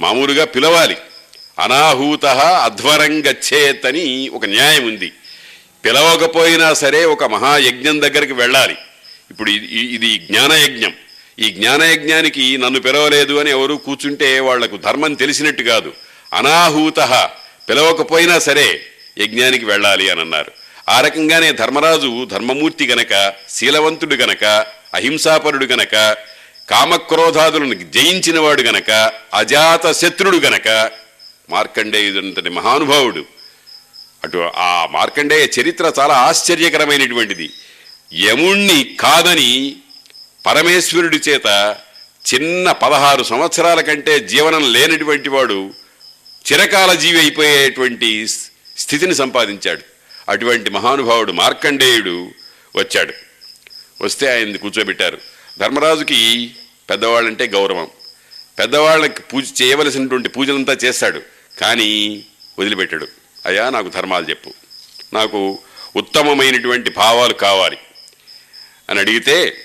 మామూలుగా 0.00 0.44
పిలవాలి. 0.44 0.96
అనాహూత 1.58 2.26
అధ్వరం 2.26 3.26
గచ్చేత్ 3.26 3.86
అని 3.86 4.28
ఒక 4.28 4.44
న్యాయం 4.44 4.86
ఉంది. 4.86 5.12
పిలవకపోయినా 5.84 6.74
సరే 6.74 7.04
ఒక 7.04 7.24
మహాయజ్ఞం 7.24 8.02
దగ్గరికి 8.02 8.32
వెళ్ళాలి. 8.32 8.76
ఇప్పుడు 9.30 9.50
ఇది- 9.50 9.94
ఇది- 9.94 10.32
జ్ఞానయజ్ఞం. 10.32 10.92
ఈ 11.38 11.50
జ్ఞానయజ్ఞానికి 11.50 12.58
నన్ను 12.58 12.80
పిలవలేదు 12.80 13.38
అని 13.38 13.50
ఎవరు 13.50 13.74
కూర్చుంటే 13.74 14.40
వాళ్ళకు 14.40 14.76
ధర్మం 14.76 15.14
తెలిసినట్టు 15.14 15.62
కాదు. 15.62 15.92
అనాహూత. 16.34 17.30
పిలవకపోయినా 17.68 18.38
సరే 18.38 18.80
యజ్ఞానికి 19.18 19.64
వెళ్ళాలి 19.64 20.10
అని 20.10 20.20
అన్నారు. 20.20 20.52
ఆ 20.88 21.00
రకంగానే 21.00 21.52
ధర్మరాజు 21.52 22.28
ధర్మమూర్తి 22.30 22.86
గనక 22.86 23.32
శీలవంతుడు 23.48 24.14
గనక 24.14 24.44
అహింసాపరుడు 24.94 25.66
గనక 25.66 26.16
కామక్రోధాదులను 26.70 27.74
జయించినవాడు 27.74 28.62
గనక 28.62 29.12
అజాత 29.34 29.92
శత్రుడు 29.92 30.36
గనక 30.36 30.90
మార్కండేయుడంతటి 31.50 32.50
మహానుభావుడు 32.50 33.24
అటు 34.26 34.50
ఆ 34.56 34.88
మార్కండేయ 34.90 35.60
చరిత్ర 35.60 35.92
చాలా 35.98 36.14
ఆశ్చర్యకరమైనటువంటిది. 36.14 37.50
యముణ్ణి 38.14 38.96
కాదని 39.00 39.76
పరమేశ్వరుడి 40.46 41.16
చేత 41.16 41.76
చిన్న 42.34 42.72
పదహారు 42.72 43.22
సంవత్సరాల 43.22 43.80
కంటే 43.80 44.20
జీవనం 44.20 44.72
లేనటువంటి 44.72 45.28
వాడు 45.28 45.70
చిరకాల 46.52 46.92
జీవి 46.92 47.18
అయిపోయేటువంటి 47.18 48.26
స్థితిని 48.78 49.14
సంపాదించాడు. 49.14 49.80
అటువంటి 50.28 50.70
మహానుభావుడు 50.70 51.32
మార్కండేయుడు 51.32 52.30
వచ్చాడు. 52.76 53.12
వస్తే 54.02 54.32
ఆయన్ని 54.32 54.58
కూర్చోబెట్టారు. 54.58 55.18
ధర్మరాజుకి 55.58 56.50
పెద్దవాళ్ళంటే 56.90 57.46
గౌరవం. 57.46 57.88
పెద్దవాళ్ళకి 58.58 59.22
పూజ 59.22 59.62
చేయవలసినటువంటి 59.62 60.28
పూజలంతా 60.28 60.72
చేస్తాడు. 60.72 61.22
కానీ 61.60 62.22
వదిలిపెట్టాడు. 62.58 63.08
అయ్యా 63.46 63.70
నాకు 63.70 63.88
ధర్మాలు 63.88 64.30
చెప్పు. 64.30 64.54
నాకు 65.12 65.58
ఉత్తమమైనటువంటి 65.96 66.90
భావాలు 66.90 67.32
కావాలి. 67.32 67.78
అని 68.90 69.00
అడిగితే 69.00 69.56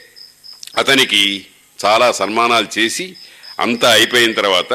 అతనికి 0.77 1.45
చాలా 1.85 2.11
సన్మానాలు 2.11 2.67
చేసి 2.79 3.15
అంతా 3.59 3.91
అయిపోయిన 3.91 4.31
తర్వాత 4.33 4.73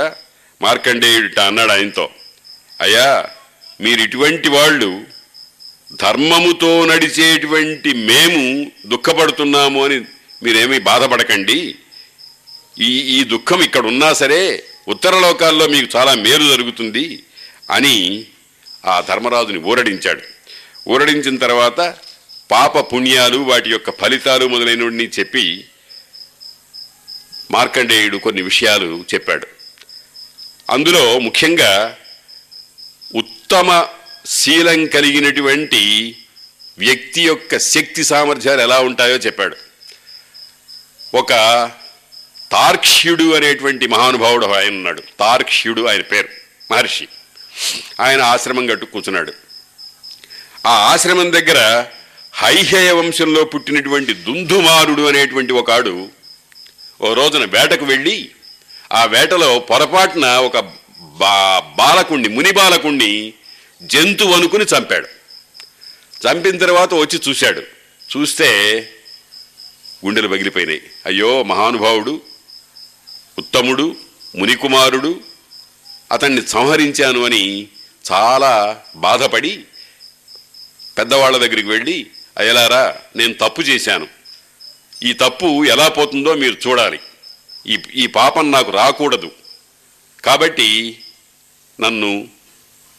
మార్కండేయుడిట 0.62 1.40
అన్నాడు 1.40 1.72
ఆయనతో 1.72 2.10
అయ్యా 2.80 3.26
మీరు 3.80 4.00
ఇటువంటి 4.00 4.48
వాళ్ళు 4.48 5.04
ధర్మముతో 6.00 6.84
నడిచేటువంటి 6.84 7.92
మేము 7.92 8.70
దుఃఖపడుతున్నాము 8.86 9.84
అని 9.84 10.00
మీరేమీ 10.42 10.78
బాధపడకండి. 10.78 11.74
ఈ 12.80 12.98
ఈ 12.98 13.24
దుఃఖం 13.24 13.62
ఇక్కడ 13.62 13.86
ఉన్నా 13.86 14.12
సరే 14.12 14.64
ఉత్తర 14.88 15.18
లోకాల్లో 15.18 15.66
మీకు 15.66 15.96
చాలా 15.96 16.14
మేలు 16.14 16.50
జరుగుతుంది 16.50 17.22
అని 17.70 18.26
ఆ 18.86 19.00
ధర్మరాజుని 19.00 19.58
ఊరడించాడు. 19.58 20.22
ఊరడించిన 20.88 21.36
తర్వాత 21.36 21.94
పాప 22.50 22.92
పుణ్యాలు 22.92 23.38
వాటి 23.38 23.70
యొక్క 23.70 23.90
ఫలితాలు 23.90 24.46
మొదలైనవి 24.46 25.10
చెప్పి 25.18 25.64
మార్కండేయుడు 27.50 28.16
కొన్ని 28.16 28.42
విషయాలు 28.42 29.04
చెప్పాడు. 29.14 29.46
అందులో 30.70 31.18
ముఖ్యంగా 31.18 31.96
ఉత్తమ 33.14 33.86
శీలం 34.26 34.86
కలిగినటువంటి 34.86 36.16
వ్యక్తి 36.78 37.22
యొక్క 37.22 37.58
శక్తి 37.58 38.04
సామర్థ్యాలు 38.04 38.60
ఎలా 38.60 38.80
ఉంటాయో 38.80 39.16
చెప్పాడు. 39.16 39.56
ఒక 41.14 41.28
తార్క్ష్యుడు 42.52 43.34
అనేటువంటి 43.34 43.86
మహానుభావుడు 43.86 44.46
ఆయన 44.46 44.68
ఉన్నాడు. 44.68 45.00
తార్క్ష్యుడు 45.00 45.88
ఆయన 45.88 46.00
పేరు 46.00 46.28
మహర్షి. 46.72 47.08
ఆయన 48.00 48.22
ఆశ్రమం 48.22 48.66
కట్టు 48.66 48.84
కూర్చున్నాడు. 48.84 49.32
ఆ 50.66 50.70
ఆశ్రమం 50.70 51.32
దగ్గర 51.32 51.86
హైహయ 52.34 52.92
వంశంలో 52.92 53.44
పుట్టినటువంటి 53.44 54.14
దుందుమారుడు 54.14 55.08
అనేటువంటి 55.08 55.52
ఒకడు 55.52 56.08
ఓ 57.00 57.14
రోజున 57.14 57.44
వేటకు 57.44 57.84
వెళ్ళి 57.84 58.30
ఆ 58.92 59.04
వేటలో 59.04 59.58
పొరపాటున 59.58 60.26
ఒక 60.26 60.58
బా 61.00 61.62
బాలకుణ్ణి 61.78 62.28
ముని 62.28 62.50
బాలకుణ్ణి 62.50 63.32
జంతువు 63.82 64.32
అనుకుని 64.32 64.64
చంపాడు. 64.64 65.06
చంపిన 66.28 66.58
తర్వాత 66.58 66.94
వచ్చి 66.94 67.20
చూశాడు. 67.28 67.62
చూస్తే 68.16 68.48
గుండెలు 70.04 70.28
పగిలిపోయినాయి. 70.28 70.82
అయ్యో 71.06 71.42
మహానుభావుడు 71.42 72.20
ఉత్తముడు 73.38 73.96
మునికుమారుడు 74.36 75.20
అతన్ని 76.12 76.46
సంహరించాను 76.46 77.24
అని 77.24 77.68
చాలా 78.12 78.80
బాధపడి 78.96 79.64
పెద్దవాళ్ళ 80.98 81.36
దగ్గరికి 81.36 81.68
వెళ్ళి 81.68 82.06
అయ్యలారా 82.38 82.96
నేను 83.16 83.34
తప్పు 83.34 83.62
చేశాను. 83.62 84.08
ఈ 85.02 85.12
తప్పు 85.12 85.64
ఎలా 85.64 85.88
పోతుందో 85.88 86.34
మీరు 86.34 86.56
చూడాలి. 86.68 87.00
ఈ 87.66 87.78
ఈ 87.94 88.06
పాపం 88.06 88.50
నాకు 88.50 88.70
రాకూడదు. 88.70 89.30
కాబట్టి 90.24 90.98
నన్ను 91.80 92.28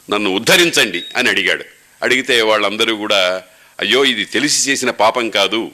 నన్ను 0.10 0.30
ఉద్ధరించండి 0.30 1.04
అని 1.16 1.30
అడిగాడు. 1.30 1.66
అడిగితే 2.04 2.42
వాళ్ళందరూ 2.42 2.96
కూడా 2.96 3.44
అయ్యో 3.80 4.06
ఇది 4.06 4.26
తెలిసి 4.26 4.72
చేసిన 4.72 4.90
పాపం 4.90 5.30
కాదు. 5.30 5.72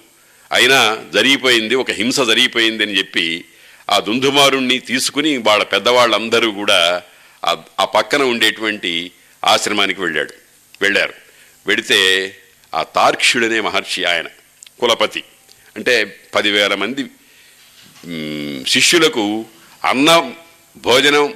అయినా 0.51 0.97
జరిగిపోయింది 1.13 1.75
ఒక 1.75 1.91
హింస 1.91 2.19
జరిగిపోయింది 2.19 2.83
అని 2.83 2.97
చెప్పి 2.97 3.45
ఆ 3.89 3.99
దుందుమారుణ్ణి 3.99 4.79
తీసుకుని 4.79 5.37
వాళ్ళ 5.37 5.63
పెద్దవాళ్ళందరూ 5.63 6.51
కూడా 6.51 7.01
ఆ- 7.45 7.85
పక్కన 7.85 8.23
ఉండేటువంటి 8.23 9.11
ఆశ్రమానికి 9.45 10.01
వెళ్ళాడు. 10.01 10.33
వెళ్ళారు. 10.81 11.13
వెడితే 11.67 12.35
ఆ 12.75 12.83
తార్క్షుడనే 12.83 13.59
మహర్షి 13.59 14.03
ఆయన 14.03 14.25
కులపతి. 14.79 15.23
అంటే 15.75 16.19
పదివేల 16.35 16.75
మంది 16.75 17.05
శిష్యులకు 18.69 19.45
అన్నం 19.85 20.35
భోజనం 20.77 21.33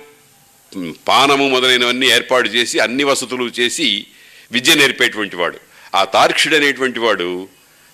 పానము 1.07 1.49
మొదలైనవన్నీ 1.49 2.07
ఏర్పాటు 2.07 2.49
చేసి 2.49 2.79
అన్ని 2.79 3.03
వసతులు 3.03 3.43
చేసి 3.59 4.05
విద్య 4.51 4.75
నేర్పేటువంటి 4.75 5.35
వాడు. 5.35 5.59
ఆ 5.95 6.03
తార్క్షుడు 6.03 6.55
అనేటువంటి 6.55 6.99
వాడు 6.99 7.49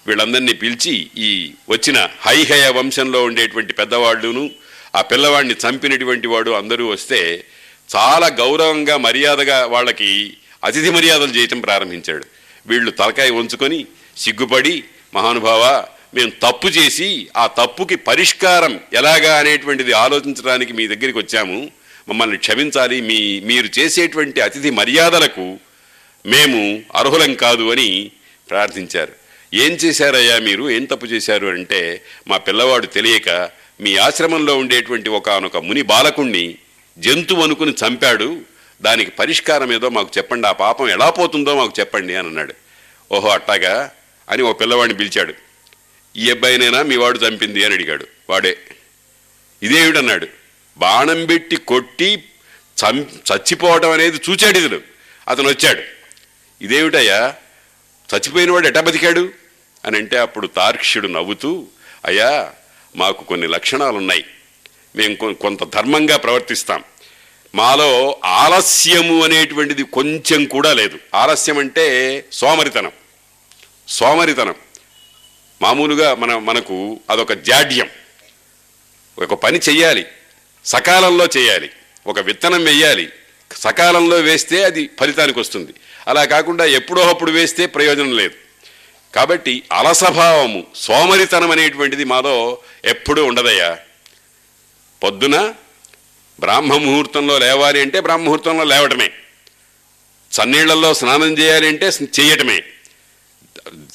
వీళ్ళందరినీ 0.08 0.54
పిలిచి 0.54 1.10
ఈ 1.18 1.54
వచ్చిన 1.70 2.10
హైహయ 2.22 2.70
వంశంలో 2.70 3.24
ఉండేటువంటి 3.24 3.74
పెద్దవాళ్ళును 3.74 4.50
ఆ 4.96 5.02
పిల్లవాడిని 5.02 5.54
చంపినటువంటి 5.54 6.28
వాడు 6.28 6.52
అందరూ 6.52 6.88
వస్తే 6.88 7.46
చాలా 7.96 8.28
గౌరవంగా 8.28 8.98
మర్యాదగా 8.98 9.66
వాళ్ళకి 9.66 10.34
అతిథి 10.64 10.90
మర్యాదలు 10.90 11.32
చేయటం 11.32 11.60
ప్రారంభించాడు. 11.60 12.26
వీళ్ళు 12.68 12.92
తలకాయ 12.92 13.30
ఉంచుకొని 13.30 13.86
సిగ్గుపడి 14.18 14.84
మహానుభావ 15.16 15.86
మేము 16.14 16.32
తప్పు 16.44 16.68
చేసి 16.68 17.28
ఆ 17.38 17.48
తప్పుకి 17.48 17.96
పరిష్కారం 17.96 18.80
ఎలాగా 18.94 19.38
అనేటువంటిది 19.38 19.94
ఆలోచించడానికి 19.94 20.74
మీ 20.74 20.88
దగ్గరికి 20.88 21.18
వచ్చాము. 21.18 21.72
మమ్మల్ని 22.10 22.38
క్షమించాలి. 22.38 23.02
మీ 23.02 23.40
మీరు 23.40 23.80
చేసేటువంటి 23.80 24.42
అతిథి 24.42 24.70
మర్యాదలకు 24.70 25.58
మేము 26.26 26.82
అర్హులం 26.96 27.34
కాదు 27.34 27.72
అని 27.72 28.12
ప్రార్థించారు. 28.50 29.14
ఏం 29.54 29.72
చేశారయ్యా 29.72 30.40
మీరు? 30.40 30.70
ఏం 30.70 30.86
తప్పు 30.86 31.06
చేశారు? 31.06 31.48
అంటే 31.48 32.02
మా 32.28 32.38
పిల్లవాడు 32.38 32.86
తెలియక 32.86 33.50
మీ 33.82 33.96
ఆశ్రమంలో 33.96 34.58
ఉండేటువంటి 34.58 35.10
ఒకనొక 35.10 35.58
ముని 35.58 35.82
బాలకుణ్ణి 35.82 36.56
జంతువు 36.98 37.44
అనుకుని 37.44 37.74
చంపాడు 37.88 38.42
దానికి 38.82 39.12
పరిష్కారం 39.12 39.74
ఏదో 39.74 39.90
మాకు 39.90 40.12
చెప్పండి 40.18 40.48
ఆ 40.48 40.52
పాపం 40.52 40.90
ఎలా 40.90 41.10
పోతుందో 41.10 41.56
మాకు 41.56 41.74
చెప్పండి 41.80 42.16
అని 42.16 42.28
అన్నాడు. 42.28 42.54
ఓహో 43.12 43.30
అట్టాగా 43.30 43.92
అని 44.30 44.44
ఓ 44.44 44.54
పిల్లవాడిని 44.54 44.98
పిలిచాడు. 44.98 45.34
ఈ 46.18 46.32
అబ్బాయినైనా 46.32 46.82
మీ 46.82 46.96
వాడు 46.96 47.20
చంపింది 47.20 47.64
అని 47.64 47.74
అడిగాడు. 47.74 48.08
వాడే 48.30 48.58
ఇదేమిటన్నాడు 49.64 50.28
బాణం 50.78 51.26
పెట్టి 51.26 51.56
కొట్టి 51.56 52.24
చం 52.86 53.00
చచ్చిపోవడం 53.00 53.92
అనేది 53.92 54.22
చూచాడు 54.30 54.58
ఇతను. 54.58 54.82
అతను 55.28 55.50
వచ్చాడు. 55.50 55.82
ఇదేమిటయ్యా? 56.64 57.36
చచ్చిపోయినవాడు 58.16 58.68
ఎటా 58.68 58.82
బతికాడు? 58.82 59.30
అని 59.86 59.98
అంటే 59.98 60.18
అప్పుడు 60.18 60.48
తార్క్షుడు 60.48 61.08
నవ్వుతూ 61.08 61.68
అయ్యా 62.06 62.54
మాకు 62.96 63.24
కొన్ని 63.24 63.48
లక్షణాలు 63.48 63.96
ఉన్నాయి 63.96 64.26
మేము 64.96 65.16
కొ- 65.16 65.34
కొంత 65.34 65.64
ధర్మంగా 65.64 66.18
ప్రవర్తిస్తాం. 66.18 66.84
మాలో 67.56 68.18
ఆలస్యము 68.26 69.24
అనేటువంటిది 69.24 69.84
కొంచెం 69.84 70.46
కూడా 70.46 70.74
లేదు. 70.74 71.00
ఆలస్యం 71.16 71.58
అంటే 71.58 72.26
సోమరితనం. 72.32 72.92
సోమరితనం. 73.88 74.56
మామూలుగా 75.62 76.16
మన 76.16 76.38
మనకు 76.38 77.00
అదొక 77.10 77.34
జాడ్యం. 77.34 77.90
ఒక 79.20 79.34
పని 79.34 79.60
చెయ్యాలి. 79.70 80.06
సకాలంలో 80.66 81.28
చేయాలి 81.38 81.70
ఒక 82.08 82.20
విత్తనం 82.20 82.64
వేయాలి 82.64 83.10
సకాలంలో 83.58 84.16
వేస్తే 84.16 84.64
అది 84.64 84.90
ఫలితానికి 85.00 85.40
వస్తుంది. 85.40 85.74
అలా 86.08 86.26
కాకుండా 86.26 86.66
ఎప్పుడో 86.66 87.02
అప్పుడు 87.02 87.32
వేస్తే 87.32 87.66
ప్రయోజనం 87.66 88.12
లేదు. 88.12 88.34
కాబట్టి 89.16 89.64
అలసభావము 89.72 90.68
సోమరితనం 90.76 91.52
అనేటువంటిది 91.52 92.04
మాలో 92.04 92.58
ఎప్పుడూ 92.86 93.26
ఉండదయ్యా. 93.26 93.78
పొద్దున 95.04 95.54
బ్రాహ్మ 96.40 96.78
ముహూర్తంలో 96.78 97.40
లేవాలి 97.40 97.82
అంటే 97.82 98.00
బ్రాహ్మ 98.00 98.24
ముహూర్తంలో 98.24 98.64
లేవటమే. 98.64 99.12
చన్నీళ్ళలో 100.32 100.94
స్నానం 100.94 101.38
చేయాలి 101.38 101.68
అంటే 101.68 101.88
చేయటమే 102.20 102.64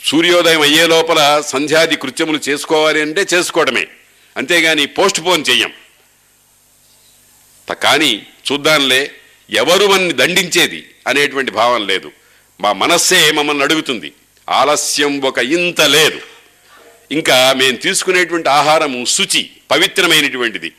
సూర్యోదయం 0.05 0.63
అయ్యే 0.63 0.87
లోపల 0.87 1.41
సంధ్యాది 1.41 1.97
కృత్యములు 1.97 2.39
చేసుకోవాలి 2.49 3.01
అంటే 3.01 3.27
చేసుకోవడమే 3.35 3.87
అంతేగాని 4.37 4.87
పోస్ట్ 4.87 5.21
పోన్ 5.27 5.45
చెయ్యం 5.51 5.73
కానీ 7.83 8.27
చూద్దాంలే 8.53 9.15
ఎవరు 9.51 9.87
మనని 9.87 10.13
దండించేది 10.13 10.95
అనేటువంటి 11.07 11.51
భావం 11.51 11.87
లేదు. 11.87 12.13
మా 12.61 12.73
మనస్సే 12.73 13.33
మమ్మల్ని 13.33 13.65
అడుగుతుంది. 13.65 14.13
ఆలస్యం 14.49 15.21
ఒక 15.21 15.39
ఇంత 15.39 15.81
లేదు. 15.81 16.21
ఇంకా 17.11 17.53
మేము 17.53 17.77
తీసుకునేటువంటి 17.77 18.49
ఆహారము 18.49 19.05
శుచి 19.05 19.51
పవిత్రమైనటువంటిది. 19.71 20.73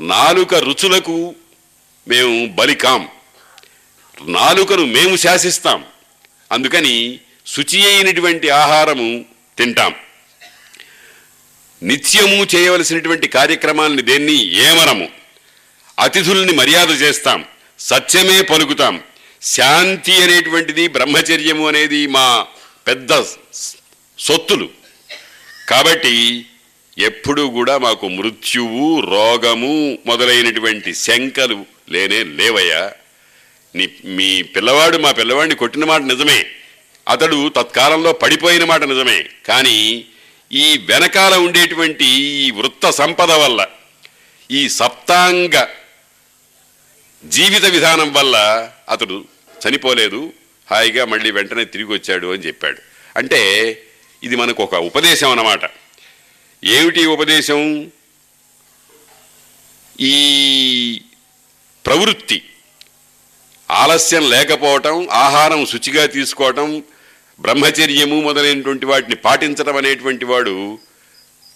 నాలుక 0.00 0.54
రుచులకు 0.54 1.34
మేము 2.08 2.46
బలికాం. 2.46 3.08
నాలుకను 4.24 4.84
మేము 4.84 5.16
శాసిస్తాం. 5.16 5.84
అందుకని 6.52 7.20
శుచి 7.46 7.86
అయినటువంటి 7.86 8.50
ఆహారము 8.50 9.24
తింటాం. 9.58 9.94
నిత్యము 11.82 12.56
చేయవలసినటువంటి 12.56 13.28
కార్యక్రమాలని 13.28 14.02
దేన్ని? 14.02 14.54
ఏమనము 14.54 15.08
అతిథుల్ని 15.98 16.52
మర్యాద 16.52 16.90
చేస్తాం. 17.02 17.44
సత్యమే 17.78 18.42
పలుకుతాం. 18.42 19.02
శాంతి 19.42 20.22
అనేటువంటిది 20.22 20.88
బ్రహ్మచర్యము 20.88 21.68
అనేది 21.68 22.06
మా 22.06 22.46
పెద్ద 22.86 23.20
సొత్తులు. 24.18 24.70
కాబట్టి 25.68 26.46
ఎప్పుడూ 26.98 27.50
కూడా 27.50 27.78
మాకు 27.78 28.08
మృత్యువు 28.08 29.00
రోగము 29.00 29.98
మొదలైనటువంటి 30.06 30.94
శంకలు 30.94 31.66
లేనే 31.90 32.24
లేవయ్యా. 32.24 32.92
నీ 33.74 33.88
మీ 34.04 34.42
పిల్లవాడు 34.42 34.98
మా 34.98 35.12
పిల్లవాడిని 35.12 35.54
కొట్టిన 35.54 35.84
మాట 35.84 36.00
నిజమే. 36.00 36.46
అతడు 37.08 37.48
తత్కాలంలో 37.56 38.12
పడిపోయిన 38.12 38.64
మాట 38.64 38.82
నిజమే. 38.82 39.24
కానీ 39.46 40.04
ఈ 40.52 40.80
వెనకాల 40.88 41.34
ఉండేటువంటి 41.34 42.04
ఈ 42.06 42.50
వృత్త 42.50 42.90
సంపద 42.90 43.32
వల్ల 43.32 43.66
ఈ 44.50 44.68
సప్తాంగ 44.68 45.66
జీవిత 47.24 47.64
విధానం 47.64 48.12
వల్ల 48.12 48.68
అతడు 48.88 49.24
చనిపోలేదు. 49.68 50.32
హాయిగా 50.70 51.04
మళ్ళీ 51.04 51.30
వెంటనే 51.30 51.64
తిరిగి 51.64 51.88
వచ్చాడు 51.88 52.26
అని 52.32 52.42
చెప్పాడు. 52.42 52.78
అంటే 53.16 53.40
ఇది 54.22 54.36
మనకు 54.36 54.62
ఒక 54.62 54.74
ఉపదేశం 54.74 55.30
అన్నమాట. 55.30 55.60
ఏమిటి 56.64 57.06
ఉపదేశం? 57.06 57.90
ఈ 60.00 61.00
ప్రవృత్తి 61.86 62.42
ఆలస్యం 63.70 64.30
లేకపోవటం 64.30 65.08
ఆహారం 65.10 65.66
శుచిగా 65.66 66.06
తీసుకోవటం 66.06 66.82
బ్రహ్మచర్యము 67.40 68.20
మొదలైనటువంటి 68.20 68.86
వాటిని 68.86 69.14
పాటించడం 69.14 69.76
అనేటువంటి 69.76 70.24
వాడు 70.24 70.78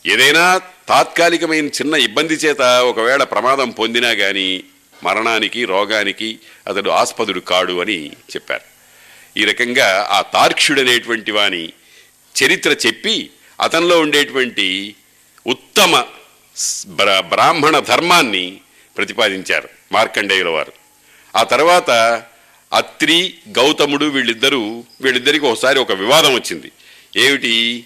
ఏదైనా 0.07 0.61
తాత్కాలికమైన 0.89 1.67
చిన్న 1.67 1.95
ఇబ్బంది 1.95 2.35
చేత 2.35 2.61
ఒకవేళ 2.63 3.23
ప్రమాదం 3.23 3.71
పొందినా 3.71 4.15
కానీ 4.15 4.65
మరణానికి 5.05 5.65
రోగానికి 5.65 6.39
అతడు 6.67 6.91
ఆస్పదుడు 6.91 7.41
కాడు 7.41 7.81
అని 7.81 8.11
చెప్పారు. 8.11 8.65
ఈ 9.37 9.45
రకంగా 9.45 10.09
ఆ 10.11 10.23
తార్క్షుడు 10.23 10.81
అనేటువంటి 10.81 11.33
వాని 11.33 11.73
చరిత్ర 12.43 12.77
చెప్పి 12.87 13.31
అతనిలో 13.61 14.01
ఉండేటువంటి 14.01 14.95
ఉత్తమ 15.47 16.05
బ్రా- 16.87 17.23
బ్రాహ్మణ 17.23 17.79
ధర్మాన్ని 17.79 18.61
ప్రతిపాదించారు 18.97 19.69
మార్కండేయుల 19.93 20.49
వారు. 20.49 20.73
ఆ 21.37 21.43
తర్వాత 21.43 22.23
అత్రి 22.73 23.35
గౌతముడు 23.59 24.05
వీళ్ళిద్దరూ 24.05 24.85
వీళ్ళిద్దరికి 25.01 25.47
ఒకసారి 25.47 25.79
ఒక 25.79 25.93
వివాదం 25.93 26.35
వచ్చింది. 26.35 26.73
ఏమిటి? 27.17 27.85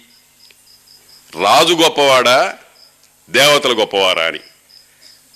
రాజు 1.43 1.73
గొప్పవాడా 1.73 2.57
దేవతలు 3.29 3.73
గొప్పవారా 3.73 4.23
అని. 4.23 4.39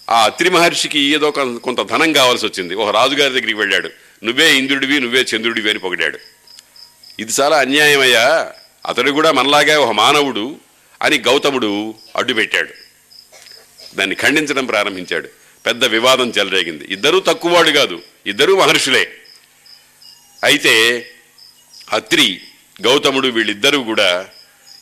ఆ 0.10 0.24
అత్రి 0.24 0.50
మహర్షికి 0.50 1.00
ఏదో 1.00 1.32
కొంత 1.64 1.82
ధనం 1.82 2.14
కావాల్సి 2.14 2.46
వచ్చింది. 2.46 2.76
ఒక 2.76 2.96
రాజుగారి 2.96 3.34
దగ్గరికి 3.34 3.54
వెళ్ళాడు. 3.54 3.90
నువ్వే 4.24 4.54
ఇంద్రుడివి 4.54 5.00
నువ్వే 5.00 5.26
చంద్రుడివి 5.36 5.70
అని 5.70 5.80
పొగిడాడు. 5.80 6.20
ఇది 7.20 7.32
చాలా 7.42 7.58
అన్యాయమయ్యా. 7.58 8.52
అతడు 8.86 9.12
కూడా 9.12 9.32
మనలాగే 9.32 9.76
ఒక 9.76 9.92
మానవుడు 9.92 10.58
అని 11.02 11.18
గౌతముడు 11.18 11.94
అడ్డుపెట్టాడు. 12.16 12.74
దాన్ని 13.96 14.16
ఖండించడం 14.16 14.66
ప్రారంభించాడు. 14.66 15.28
పెద్ద 15.66 15.86
వివాదం 15.86 16.30
చెలరేగింది. 16.30 16.86
ఇద్దరూ 16.86 17.20
తక్కువవాడు 17.20 17.70
కాదు. 17.70 18.02
ఇద్దరూ 18.26 18.60
మహర్షులే. 18.60 19.12
అయితే 20.44 21.06
అత్రి 21.94 22.42
గౌతముడు 22.82 23.28
వీళ్ళిద్దరూ 23.28 23.84
కూడా 23.84 24.30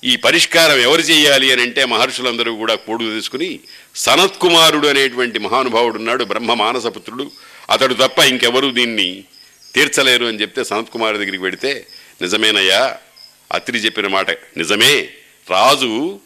ఈ 0.03 0.15
పరిష్కారం 0.15 0.77
ఎవరు 0.77 1.01
చేయాలి 1.01 1.51
అని 1.51 1.61
అంటే 1.61 1.85
మహర్షులందరూ 1.85 2.55
కూడా 2.55 2.75
కూడు 2.75 3.03
తీసుకుని 3.03 3.59
సనత్కుమారుడు 3.95 4.87
అనేటువంటి 4.87 5.39
మహానుభావుడు 5.39 5.97
ఉన్నాడు 5.97 6.23
బ్రహ్మ 6.23 6.53
మానసపుత్రుడు 6.53 7.31
అతడు 7.69 7.93
తప్ప 7.93 8.19
ఇంకెవరూ 8.19 8.71
దీన్ని 8.71 9.23
తీర్చలేరు 9.75 10.25
అని 10.25 10.41
చెప్తే 10.41 10.63
సనత్కుమారు 10.63 11.17
దగ్గరికి 11.17 11.43
వెడితే 11.43 11.87
నిజమేనయ్యా 12.21 12.97
అత్రి 13.53 13.77
చెప్పిన 13.77 14.07
మాట. 14.07 14.31
నిజమే 14.31 15.09
రాజు 15.49 16.19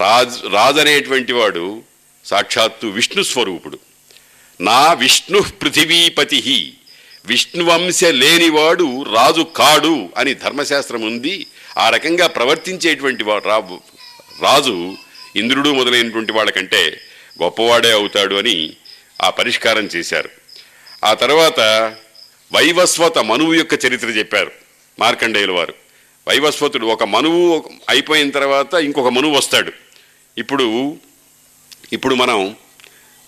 రాజు 0.00 0.46
రాజు 0.46 0.80
అనేటువంటి 0.80 1.32
వాడు 1.32 1.82
సాక్షాత్తు 2.24 2.86
విష్ణు 2.86 3.22
స్వరూపుడు. 3.22 3.78
నా 4.60 4.92
విష్ణు 4.92 5.40
పృథివీపతి 5.40 6.74
విష్ణువంశ 7.26 8.04
లేనివాడు 8.04 9.02
రాజు 9.02 9.42
కాడు 9.42 10.08
అని 10.16 10.34
ధర్మశాస్త్రం 10.34 11.02
ఉంది. 11.02 11.46
ఆ 11.78 11.90
రకంగా 11.90 12.26
ప్రవర్తించేటువంటి 12.26 13.24
రా- 13.24 13.76
రాజు 14.42 14.96
ఇంద్రుడు 15.36 15.70
మొదలైనటువంటి 15.70 16.32
వాళ్ళకంటే 16.32 17.00
గొప్పవాడే 17.42 17.92
అవుతాడు 17.92 18.34
అని 18.34 18.72
ఆ 19.22 19.30
పరిష్కారం 19.30 19.84
చేశారు. 19.84 20.30
ఆ 21.04 21.14
తర్వాత 21.14 21.60
వైవస్వత 22.52 23.18
మనువు 23.18 23.54
యొక్క 23.54 23.84
చరిత్ర 23.86 24.06
చెప్పారు. 24.06 24.67
మార్కండేయుల 24.98 25.50
వారు. 25.50 25.74
వైవస్వతుడు 26.28 26.86
ఒక 26.86 27.04
మనువు 27.04 27.70
అయిపోయిన 27.88 28.30
తర్వాత 28.30 28.74
ఇంకొక 28.74 29.08
మనువు 29.08 29.36
వస్తాడు. 29.36 29.72
ఇప్పుడు 30.38 30.96
ఇప్పుడు 31.92 32.14
మనం 32.14 32.56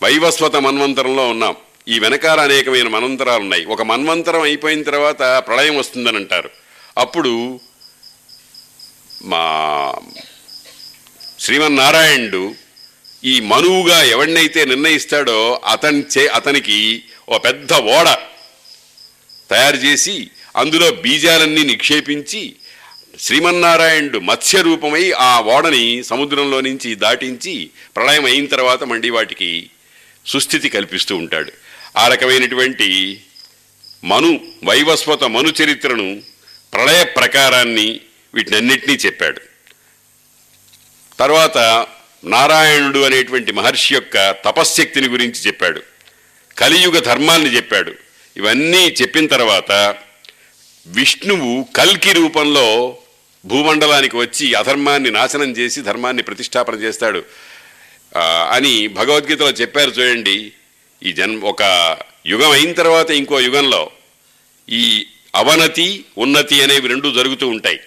వైవస్వత 0.02 0.56
మన్వంతరంలో 0.56 1.28
ఉన్నాం. 1.28 1.56
ఈ 1.88 1.98
వెనకాల 1.98 2.40
అనేకమైన 2.40 2.88
మన్వంతరాలు 2.88 3.42
ఉన్నాయి. 3.42 3.64
ఒక 3.64 3.82
మన్వంతరం 3.82 4.40
అయిపోయిన 4.40 4.82
తర్వాత 4.82 5.44
ప్రళయం 5.46 5.76
వస్తుందని 5.76 6.16
అంటారు. 6.16 6.50
అప్పుడు 6.98 7.60
మా 9.24 9.94
శ్రీమన్నారాయణుడు 11.40 12.54
ఈ 13.24 13.40
మనువుగా 13.40 14.02
ఎవడినైతే 14.02 14.64
నిర్ణయిస్తాడో 14.64 15.60
అతని 15.66 16.02
చే 16.18 16.26
అతనికి 16.26 17.04
ఓ 17.28 17.38
పెద్ద 17.38 17.72
ఓడ 17.72 18.08
తయారు 19.50 19.76
చేసి 19.76 20.30
అందులో 20.57 20.90
బీజాలన్నీ 20.90 21.62
నిక్షేపించి 21.62 22.57
శ్రీమన్నారాయణుడు 23.20 24.18
మత్స్య 24.18 24.62
రూపమై 24.62 25.12
ఆ 25.12 25.40
ఓడని 25.40 26.05
సముద్రంలో 26.05 26.61
నుంచి 26.61 26.94
దాటించి 26.94 27.70
ప్రళయం 27.96 28.24
అయిన 28.24 28.46
తర్వాత 28.46 28.84
మళ్ళీ 28.84 29.11
వాటికి 29.11 29.70
సుస్థితి 30.26 30.68
కల్పిస్తూ 30.68 31.16
ఉంటాడు. 31.16 31.53
ఆ 31.96 32.09
రకమైనటువంటి 32.09 33.20
మను 34.05 34.40
వైవస్వత 34.64 35.24
మను 35.24 35.53
చరిత్రను 35.62 36.22
ప్రళయ 36.72 37.05
ప్రకారాన్ని 37.05 38.01
వీటినన్నిటినీ 38.34 38.94
చెప్పాడు. 38.94 39.40
తర్వాత 41.18 41.86
నారాయణుడు 42.24 42.98
అనేటువంటి 42.98 43.53
మహర్షి 43.53 43.94
యొక్క 43.94 44.30
తపశ్శక్తిని 44.30 45.09
గురించి 45.09 45.40
చెప్పాడు. 45.46 45.82
కలియుగ 46.59 46.98
ధర్మాన్ని 46.98 47.57
చెప్పాడు. 47.57 47.94
ఇవన్నీ 48.36 48.86
చెప్పిన 49.03 49.26
తర్వాత 49.26 49.94
విష్ణువు 50.87 51.66
కల్కి 51.76 52.12
రూపంలో 52.12 52.99
భూమండలానికి 53.45 54.16
వచ్చి 54.16 54.55
అధర్మాన్ని 54.55 55.11
నాశనం 55.11 55.51
చేసి 55.51 55.81
ధర్మాన్ని 55.81 56.22
ప్రతిష్టాపన 56.22 56.74
చేస్తాడు. 56.74 57.24
అని 58.51 58.89
భగవద్గీతలో 58.89 59.51
చెప్పారు 59.51 59.91
చూడండి. 59.91 60.53
ఈ 61.03 61.12
జన్మ 61.12 61.45
ఒక 61.45 61.62
యుగం 62.26 62.51
అయిన 62.51 62.72
తర్వాత 62.72 63.11
ఇంకో 63.11 63.41
యుగంలో 63.41 63.91
ఈ 64.70 65.07
అవనతి 65.35 66.05
ఉన్నతి 66.18 66.62
అనేవి 66.62 66.89
రెండు 66.89 67.14
జరుగుతూ 67.14 67.49
ఉంటాయి. 67.49 67.81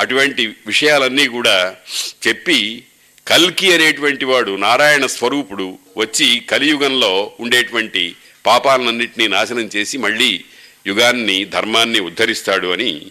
అటువంటి 0.00 0.46
విషయాలన్నీ 0.66 1.26
కూడా 1.26 1.76
చెప్పి 2.28 2.84
కల్కి 3.28 3.74
అనేటువంటి 3.74 4.24
వాడు 4.24 4.56
నారాయణ 4.56 5.06
స్వరూపుడు 5.06 5.78
వచ్చి 5.96 6.40
కలియుగంలో 6.40 7.32
ఉండేటువంటి 7.40 8.16
పాపాలన్నింటినీ 8.46 9.28
నాశనం 9.28 9.70
చేసి 9.76 9.98
మళ్ళీ 9.98 10.44
యుగాన్ని 10.86 11.44
ధర్మాన్ని 11.44 12.00
ఉద్ధరిస్తాడు 12.00 12.68
అని 12.68 13.06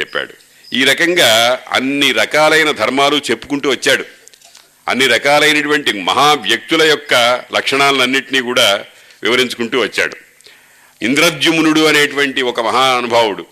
చెప్పాడు. 0.00 0.34
ఈ 0.72 0.84
రకంగా 0.84 1.60
అన్ని 1.72 2.12
రకాలైన 2.12 2.70
ధర్మాలు 2.70 3.16
చెప్పుకుంటూ 3.16 3.70
వచ్చాడు. 3.70 4.04
అన్ని 4.88 5.06
రకాలైనటువంటి 5.06 5.92
మహా 5.92 6.32
వ్యక్తుల 6.32 6.82
యొక్క 6.82 7.14
లక్షణాలన్నింటినీ 7.54 8.40
కూడా 8.40 8.84
వివరించుకుంటూ 9.22 9.80
వచ్చాడు. 9.80 10.16
ఇంద్రద్యుమ్నుడు 11.02 11.80
అనేటువంటి 11.80 12.42
ఒక 12.42 12.60
మహానుభావుడు. 12.60 13.46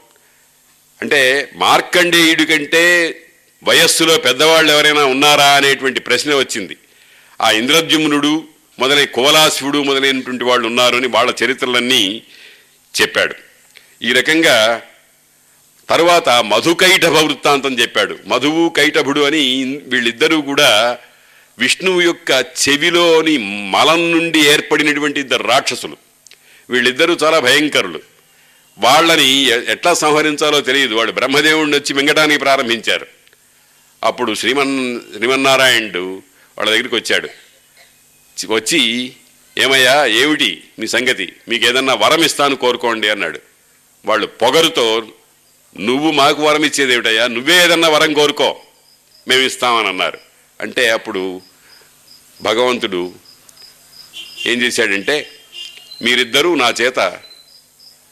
అంటే 1.02 1.50
మార్కండేయుడి 1.54 2.46
కంటే 2.46 3.18
వయస్సులో 3.64 4.18
పెద్దవాళ్ళు 4.18 4.72
ఎవరైనా 4.72 5.04
ఉన్నారా 5.04 5.46
అనేటువంటి 5.46 6.00
ప్రశ్న 6.00 6.34
వచ్చింది. 6.34 6.76
ఆ 7.40 7.50
ఇంద్రద్యుమ్నుడు 7.50 8.44
మొదలై 8.78 9.06
కోలాశివుడు 9.06 9.82
మొదలైనటువంటి 9.82 10.44
వాళ్ళు 10.44 10.66
ఉన్నారు 10.66 10.96
అని 10.96 11.06
వాళ్ళ 11.06 11.34
చరిత్రలన్నీ 11.44 12.22
చెప్పాడు. 13.00 13.34
ఈ 14.02 14.12
రకంగా 14.12 14.82
తరువాత 15.90 16.28
మధుకైటభ 16.28 17.18
వృత్తాంతం 17.18 17.78
చెప్పాడు. 17.78 18.18
మధువు 18.26 18.68
కైటభుడు 18.68 19.20
అని 19.20 19.80
వీళ్ళిద్దరూ 19.84 20.40
కూడా 20.40 20.98
విష్ణువు 21.58 22.00
యొక్క 22.00 22.30
చెవిలోని 22.68 23.38
మలం 23.70 24.12
నుండి 24.12 24.46
ఏర్పడినటువంటి 24.48 25.20
ఇద్దరు 25.20 25.42
రాక్షసులు. 25.42 25.96
వీళ్ళిద్దరూ 26.70 27.16
చాలా 27.24 27.38
భయంకరులు. 27.38 28.00
వాళ్ళని 28.78 29.46
ఎట్లా 29.72 29.94
సంహరించాలో 29.94 30.60
తెలియదు. 30.60 30.94
వాడు 30.94 31.12
బ్రహ్మదేవుడిని 31.12 31.76
వచ్చి 31.76 31.94
మింగటానికి 31.94 32.40
ప్రారంభించారు. 32.40 33.06
అప్పుడు 34.04 34.34
శ్రీమన్ 34.34 35.00
శ్రీమన్నారాయణుడు 35.16 36.22
వాళ్ళ 36.58 36.70
దగ్గరికి 36.70 36.94
వచ్చాడు. 36.94 37.28
వచ్చి 38.48 39.12
ఏమయ్యా 39.58 40.06
ఏమిటి 40.06 40.64
మీ 40.78 40.86
సంగతి? 40.86 41.32
మీకు 41.48 41.66
ఏదన్నా 41.66 41.94
వరం 41.94 42.24
ఇస్తాను 42.24 42.56
కోరుకోండి 42.56 43.08
అన్నాడు. 43.08 43.51
వాళ్ళు 44.04 44.26
పొగరుతో 44.26 45.06
నువ్వు 45.78 46.10
మాకు 46.10 46.42
వరం 46.42 46.64
ఇచ్చేది 46.64 46.92
ఏమిటయ్యా? 46.92 47.26
నువ్వే 47.26 47.64
ఏదన్నా 47.64 47.88
వరం 47.88 48.12
కోరుకో 48.12 48.60
మేము 49.28 49.42
ఇస్తామని 49.42 49.88
అన్నారు. 49.88 50.18
అంటే 50.60 50.90
అప్పుడు 50.90 51.40
భగవంతుడు 52.42 53.14
ఏం 54.46 54.62
చేశాడంటే 54.62 55.30
మీరిద్దరూ 56.02 56.54
నా 56.54 56.74
చేత 56.80 57.20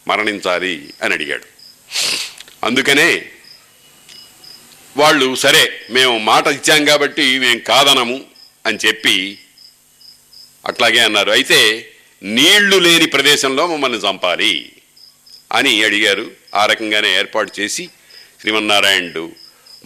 మరణించాలి 0.08 0.94
అని 1.02 1.14
అడిగాడు. 1.14 1.44
అందుకనే 2.64 3.26
వాళ్ళు 4.96 5.34
సరే 5.34 5.80
మేము 5.90 6.18
మాట 6.18 6.46
ఇచ్చాం 6.46 6.84
కాబట్టి 6.84 7.38
మేము 7.38 7.58
కాదనము 7.58 8.24
అని 8.66 8.78
చెప్పి 8.86 9.38
అట్లాగే 10.66 10.98
అన్నారు. 10.98 11.30
అయితే 11.30 11.90
నీళ్ళు 12.22 12.76
లేని 12.76 13.06
ప్రదేశంలో 13.06 13.66
మమ్మల్ని 13.66 13.98
చంపాలి. 13.98 14.72
అని 15.52 15.84
అడిగారు. 15.84 16.30
ఆ 16.54 16.66
రకంగానే 16.66 17.18
ఏర్పాటు 17.18 17.60
చేసి 17.60 17.88
శ్రీమన్నారాయణుడు 18.40 19.32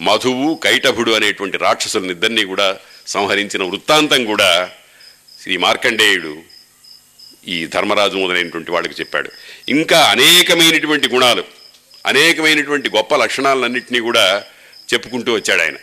మధువు 0.01 0.59
కైటభుడు 0.63 1.11
అనేటువంటి 1.11 1.57
రాక్షసులనిద్దరినీ 1.57 2.43
కూడా 2.45 2.79
సంహరించిన 3.07 3.63
వృత్తాంతం 3.63 4.25
కూడా 4.25 4.71
శ్రీ 5.41 5.57
మార్కండేయుడు 5.57 6.37
ఈ 7.47 7.65
ధర్మరాజు 7.65 8.17
మొదలైనటువంటి 8.17 8.71
వాళ్ళకి 8.71 8.93
చెప్పాడు. 8.93 9.31
ఇంకా 9.69 9.99
అనేకమైనటువంటి 10.01 11.07
గుణాలు 11.07 11.43
అనేకమైనటువంటి 12.05 12.89
గొప్ప 12.89 13.15
లక్షణాలన్నింటినీ 13.15 13.99
కూడా 13.99 14.43
చెప్పుకుంటూ 14.93 15.33
వచ్చాడు 15.33 15.61
ఆయన. 15.61 15.75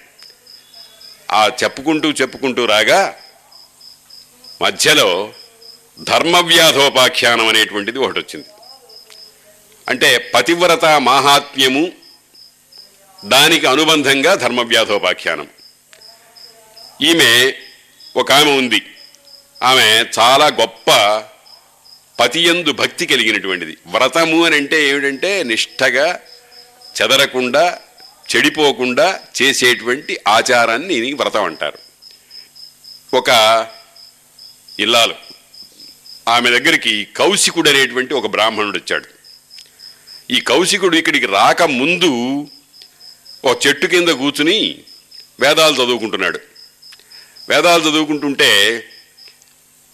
ఆ 1.31 1.51
చెప్పుకుంటూ 1.63 2.11
చెప్పుకుంటూ 2.11 2.65
రాగా 2.65 3.17
మధ్యలో 4.63 5.35
ధర్మవ్యాధోపాఖ్యానం 6.01 7.49
అనేటువంటిది 7.49 7.99
ఒకటి 7.99 8.19
వచ్చింది. 8.19 8.47
అంటే 9.89 10.19
పతివ్రత 10.35 10.85
మాహాత్మ్యము 10.85 11.93
దానికి 13.25 13.67
అనుబంధంగా 13.67 14.35
ధర్మవ్యాధోపాఖ్యానం. 14.35 15.49
ఈమె 17.03 17.55
ఒక 18.17 18.33
ఆమె 18.33 18.51
ఉంది. 18.51 18.87
ఆమె 19.63 20.05
చాలా 20.19 20.47
గొప్ప 20.47 20.91
పతియందు 22.21 22.73
భక్తి 22.73 23.07
కలిగినటువంటిది. 23.07 23.77
వ్రతము 23.87 24.45
అని 24.45 24.57
అంటే 24.57 24.89
ఏమిటంటే 24.89 25.43
నిష్ఠగా 25.43 26.21
చెదరకుండా 27.03 27.79
చెడిపోకుండా 28.37 29.21
చేసేటువంటి 29.43 30.19
ఆచారాన్ని 30.29 31.13
వ్రతం 31.13 31.45
అంటారు. 31.45 31.79
ఒక 33.17 33.29
ఇల్లాలు. 34.81 35.15
ఆమె 36.29 36.51
దగ్గరికి 36.51 37.05
కౌశికుడు 37.05 37.71
అనేటువంటి 37.71 38.15
ఒక 38.15 38.27
బ్రాహ్మణుడు 38.27 38.79
వచ్చాడు. 38.79 39.12
ఈ 40.33 40.41
కౌశికుడు 40.41 40.97
ఇక్కడికి 40.97 41.27
రాక 41.27 41.63
ముందు 41.63 42.11
ఒక 43.45 43.67
చెట్టు 43.67 43.87
కింద 43.87 44.09
కూర్చుని 44.09 44.79
వేదాలు 45.41 45.75
చదువుకుంటున్నాడు. 45.75 46.39
వేదాలు 47.49 47.83
చదువుకుంటుంటే 47.83 48.51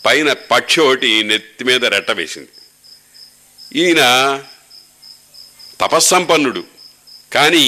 పైన 0.04 0.32
పక్షి 0.32 0.80
ఒకటి 0.80 1.22
నెత్తి 1.22 1.64
మీద 1.64 1.84
రెట్ట 1.84 2.10
వేసింది. 2.10 2.48
ఈయన 3.74 4.02
తపస్సంపన్నుడు 5.80 6.64
కానీ 7.32 7.64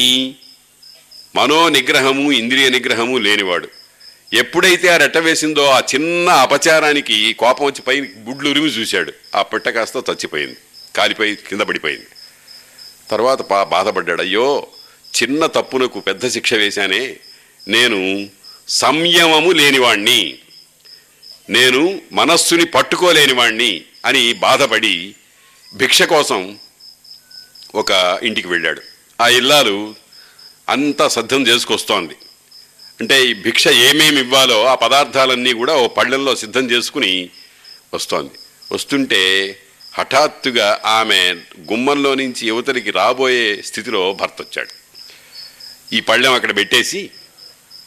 మనో 1.37 1.68
నిగ్రహము 1.68 2.33
ఇంద్రియ 2.33 2.68
నిగ్రహము 2.68 3.18
లేనివాడు. 3.18 3.68
ఎప్పుడైతే 4.33 4.89
ఆ 4.89 4.97
రెట్ట 4.97 5.18
వేసిందో 5.18 5.66
ఆ 5.66 5.81
చిన్న 5.95 6.31
అపచారానికి 6.31 7.33
కోపం 7.33 7.66
వచ్చి 7.66 7.83
పైన 7.83 8.05
గుడ్లు 8.31 8.51
ఉరిమి 8.51 8.68
చూశాడు. 8.68 9.12
ఆ 9.35 9.43
పిట్ట 9.43 9.68
కాస్త 9.68 9.97
చచ్చిపోయింది 9.97 10.57
కాలిపోయి 10.97 11.37
కింద 11.37 11.61
పడిపోయింది. 11.61 12.07
తర్వాత 13.11 13.49
బా 13.51 13.65
బాధపడ్డాడు. 13.65 14.23
అయ్యో 14.23 14.67
చిన్న 15.23 15.47
తప్పునకు 15.47 16.01
పెద్ద 16.01 16.29
శిక్ష 16.29 16.55
వేశానే. 16.55 17.17
నేను 17.69 18.29
సంయమము 18.69 19.51
లేనివాణ్ణి. 19.51 20.39
నేను 21.51 22.01
మనస్సుని 22.13 22.65
పట్టుకోలేనివాణ్ణి 22.65 23.85
అని 24.07 24.33
బాధపడి 24.33 25.15
భిక్ష 25.75 26.03
కోసం 26.03 26.59
ఒక 27.75 28.21
ఇంటికి 28.23 28.49
వెళ్ళాడు. 28.49 28.83
ఆ 29.21 29.29
ఇల్లాలు 29.29 29.95
అంతా 30.69 31.09
సిద్ధం 31.09 31.47
చేసుకొస్తోంది. 31.47 32.15
అంటే 33.01 33.25
ఈ 33.25 33.35
భిక్ష 33.35 33.69
ఏమేమి 33.69 34.21
ఇవ్వాలో 34.21 34.65
ఆ 34.65 34.75
పదార్థాలన్నీ 34.75 35.53
కూడా 35.53 35.77
ఓ 35.77 35.89
పళ్ళల్లో 35.89 36.37
సిద్ధం 36.37 36.71
చేసుకుని 36.71 37.31
వస్తోంది. 37.95 38.31
వస్తుంటే 38.73 39.57
హఠాత్తుగా 39.93 40.80
ఆమె 40.84 41.20
గుమ్మంలో 41.72 42.14
నుంచి 42.14 42.43
యువతరికి 42.47 42.91
రాబోయే 42.91 43.62
స్థితిలో 43.62 44.12
భర్త 44.12 44.43
వచ్చాడు 44.43 44.74
ఈ 45.93 46.01
పళ్ళెం 46.01 46.34
అక్కడ 46.34 46.57
పెట్టేసి 46.57 47.01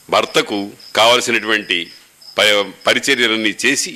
భర్తకు 0.09 0.57
కావలసినటువంటి 0.95 1.77
ప 2.37 2.41
పరిచర్యలన్నీ 2.87 3.53
చేసి 3.65 3.93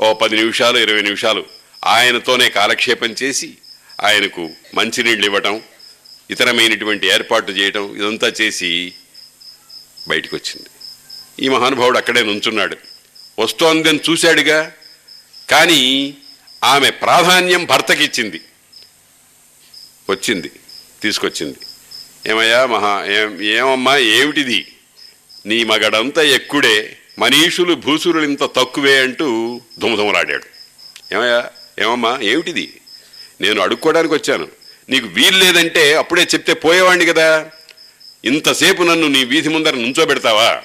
ఓ 0.00 0.12
పది 0.12 0.36
నిమిషాలు 0.36 0.78
ఇరవై 0.78 1.02
నిమిషాలు 1.02 1.42
ఆయనతోనే 1.86 2.48
కాలక్షేపం 2.48 3.12
చేసి 3.22 3.48
ఆయనకు 4.02 4.44
మంచినీళ్ళు 4.74 5.26
ఇవ్వటం 5.26 5.56
ఇతరమైనటువంటి 6.30 7.06
ఏర్పాటు 7.06 7.52
చేయటం 7.52 7.84
ఇదంతా 7.96 8.28
చేసి 8.40 8.70
బయటకు 10.08 10.34
వచ్చింది 10.36 10.68
ఈ 11.42 11.48
మహానుభావుడు 11.48 11.98
అక్కడే 11.98 12.22
నుంచున్నాడు. 12.22 12.76
వస్తోందని 13.38 14.00
చూశాడుగా 14.10 14.58
కానీ 15.48 15.80
ఆమె 16.64 16.90
ప్రాధాన్యం 16.90 17.64
భర్తకి 17.64 18.04
ఇచ్చింది. 18.04 18.40
వచ్చింది 20.10 20.50
తీసుకొచ్చింది. 21.02 21.56
ఏమయ్యా 22.30 22.66
మహా 22.66 23.04
ఏం 23.04 23.42
ఏమమ్మా 23.42 23.96
ఏమిటిది? 23.96 24.72
నీ 25.46 25.64
మగడంతా 25.64 26.22
ఎక్కుడే 26.22 26.96
మనీషులు 27.18 27.74
భూసురులు 27.74 28.24
ఇంత 28.24 28.42
తక్కువే 28.42 29.00
అంటూ 29.00 29.60
దుమదుమలాడాడు 29.78 30.44
ఏమయ్యా 31.14 31.50
ఏమమ్మా 31.78 32.18
ఏమిటిది? 32.22 32.80
నేను 33.40 33.60
అడుక్కోవడానికి 33.60 34.14
వచ్చాను. 34.14 34.48
నీకు 34.88 35.06
వీలు 35.06 35.36
లేదంటే 35.36 35.94
అప్పుడే 35.94 36.22
చెప్తే 36.22 36.54
పోయేవాడిని 36.54 37.06
కదా. 37.06 37.50
ఇంతసేపు 38.24 38.82
నన్ను 38.82 39.08
నీ 39.08 39.24
వీధి 39.24 39.48
ముందర 39.48 39.74
నుంచోబెడతావా? 39.74 40.62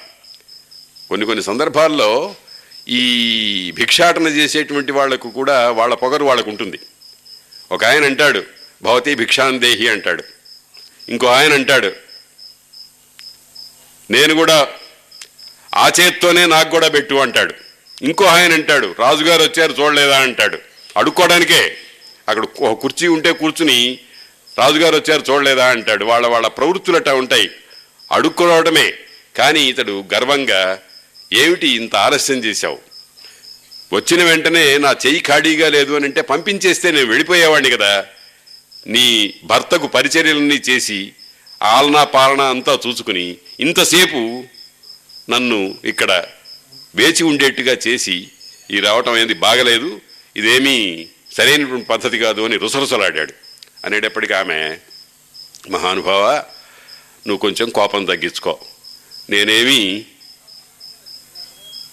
కొన్ని 1.08 1.26
కొన్ని 1.26 1.44
సందర్భాల్లో 1.44 2.34
ఈ 2.88 3.70
భిక్షాటన 3.70 4.26
చేసేటువంటి 4.26 4.92
వాళ్ళకు 4.92 5.30
కూడా 5.30 5.70
వాళ్ళ 5.70 5.94
పొగరు 5.94 6.24
వాళ్ళకు 6.24 6.50
ఉంటుంది 6.50 6.78
ఒక 7.72 7.84
ఆయన 7.84 8.04
అంటాడు 8.04 8.44
భవతి 8.82 9.14
భిక్షాందేహి 9.14 9.88
అంటాడు. 9.88 10.24
ఇంకో 11.08 11.26
ఆయన 11.26 11.52
అంటాడు 11.52 11.92
నేను 14.10 14.34
కూడా 14.34 14.68
ఆ 15.74 15.90
చేత్తోనే 16.00 16.46
నాకు 16.46 16.70
కూడా 16.70 16.88
పెట్టు 16.88 17.14
అంటాడు. 17.14 17.54
ఇంకో 18.02 18.24
ఆయన 18.24 18.52
అంటాడు 18.52 18.94
రాజుగారు 18.98 19.42
వచ్చారు 19.42 19.72
చూడలేదా 19.72 20.18
అంటాడు. 20.20 20.58
అడుక్కోవడానికే 20.96 21.76
అక్కడ 22.28 22.44
కుర్చీ 22.72 23.06
ఉంటే 23.06 23.32
కూర్చుని 23.32 23.98
రాజుగారు 24.58 24.96
వచ్చారు 24.96 25.24
చూడలేదా 25.30 25.66
అంటాడు. 25.66 26.04
వాళ్ళ 26.04 26.26
వాళ్ళ 26.26 26.46
ప్రవృత్తులట 26.46 27.08
ఉంటాయి. 27.08 27.50
అడుక్కోవడమే. 28.12 28.92
కానీ 29.36 29.60
ఇతడు 29.60 30.04
గర్వంగా 30.14 30.78
ఏమిటి 31.32 31.68
ఇంత 31.68 31.96
ఆలస్యం 31.96 32.44
చేశావు? 32.44 32.78
వచ్చిన 33.92 34.24
వెంటనే 34.24 34.78
నా 34.78 34.96
చెయ్యి 35.06 35.20
ఖాళీగా 35.20 35.68
లేదు 35.68 35.92
అని 35.92 36.04
అంటే 36.04 36.20
పంపించేస్తే 36.20 36.90
నేను 36.90 37.06
వెళ్ళిపోయేవాడిని 37.06 37.76
కదా. 37.76 38.06
నీ 38.86 39.34
భర్తకు 39.44 39.86
పరిచర్యలన్నీ 39.86 40.54
చేసి 40.54 41.12
ఆలనా 41.62 42.04
పాలన 42.04 42.40
అంతా 42.40 42.78
చూసుకుని 42.86 43.36
ఇంతసేపు 43.60 44.44
నన్ను 45.30 45.78
ఇక్కడ 45.84 46.24
వేచి 46.94 47.22
ఉండేట్టుగా 47.22 47.76
చేసి 47.88 48.28
ఈ 48.70 48.80
రావటం 48.80 49.12
అనేది 49.12 49.34
బాగలేదు. 49.34 50.00
ఇదేమీ 50.36 51.06
సరైనటువంటి 51.36 51.86
పద్ధతి 51.86 52.18
కాదు 52.18 52.40
అని 52.40 52.56
రుసరుసలాడాడు. 52.56 53.32
అనేటప్పటికీ 53.84 54.34
ఆమె 54.34 54.76
మహానుభావ 55.70 56.32
నువ్వు 57.26 57.36
కొంచెం 57.36 57.68
కోపం 57.68 58.04
తగ్గించుకో. 58.04 58.58
నేనేమి 59.30 60.04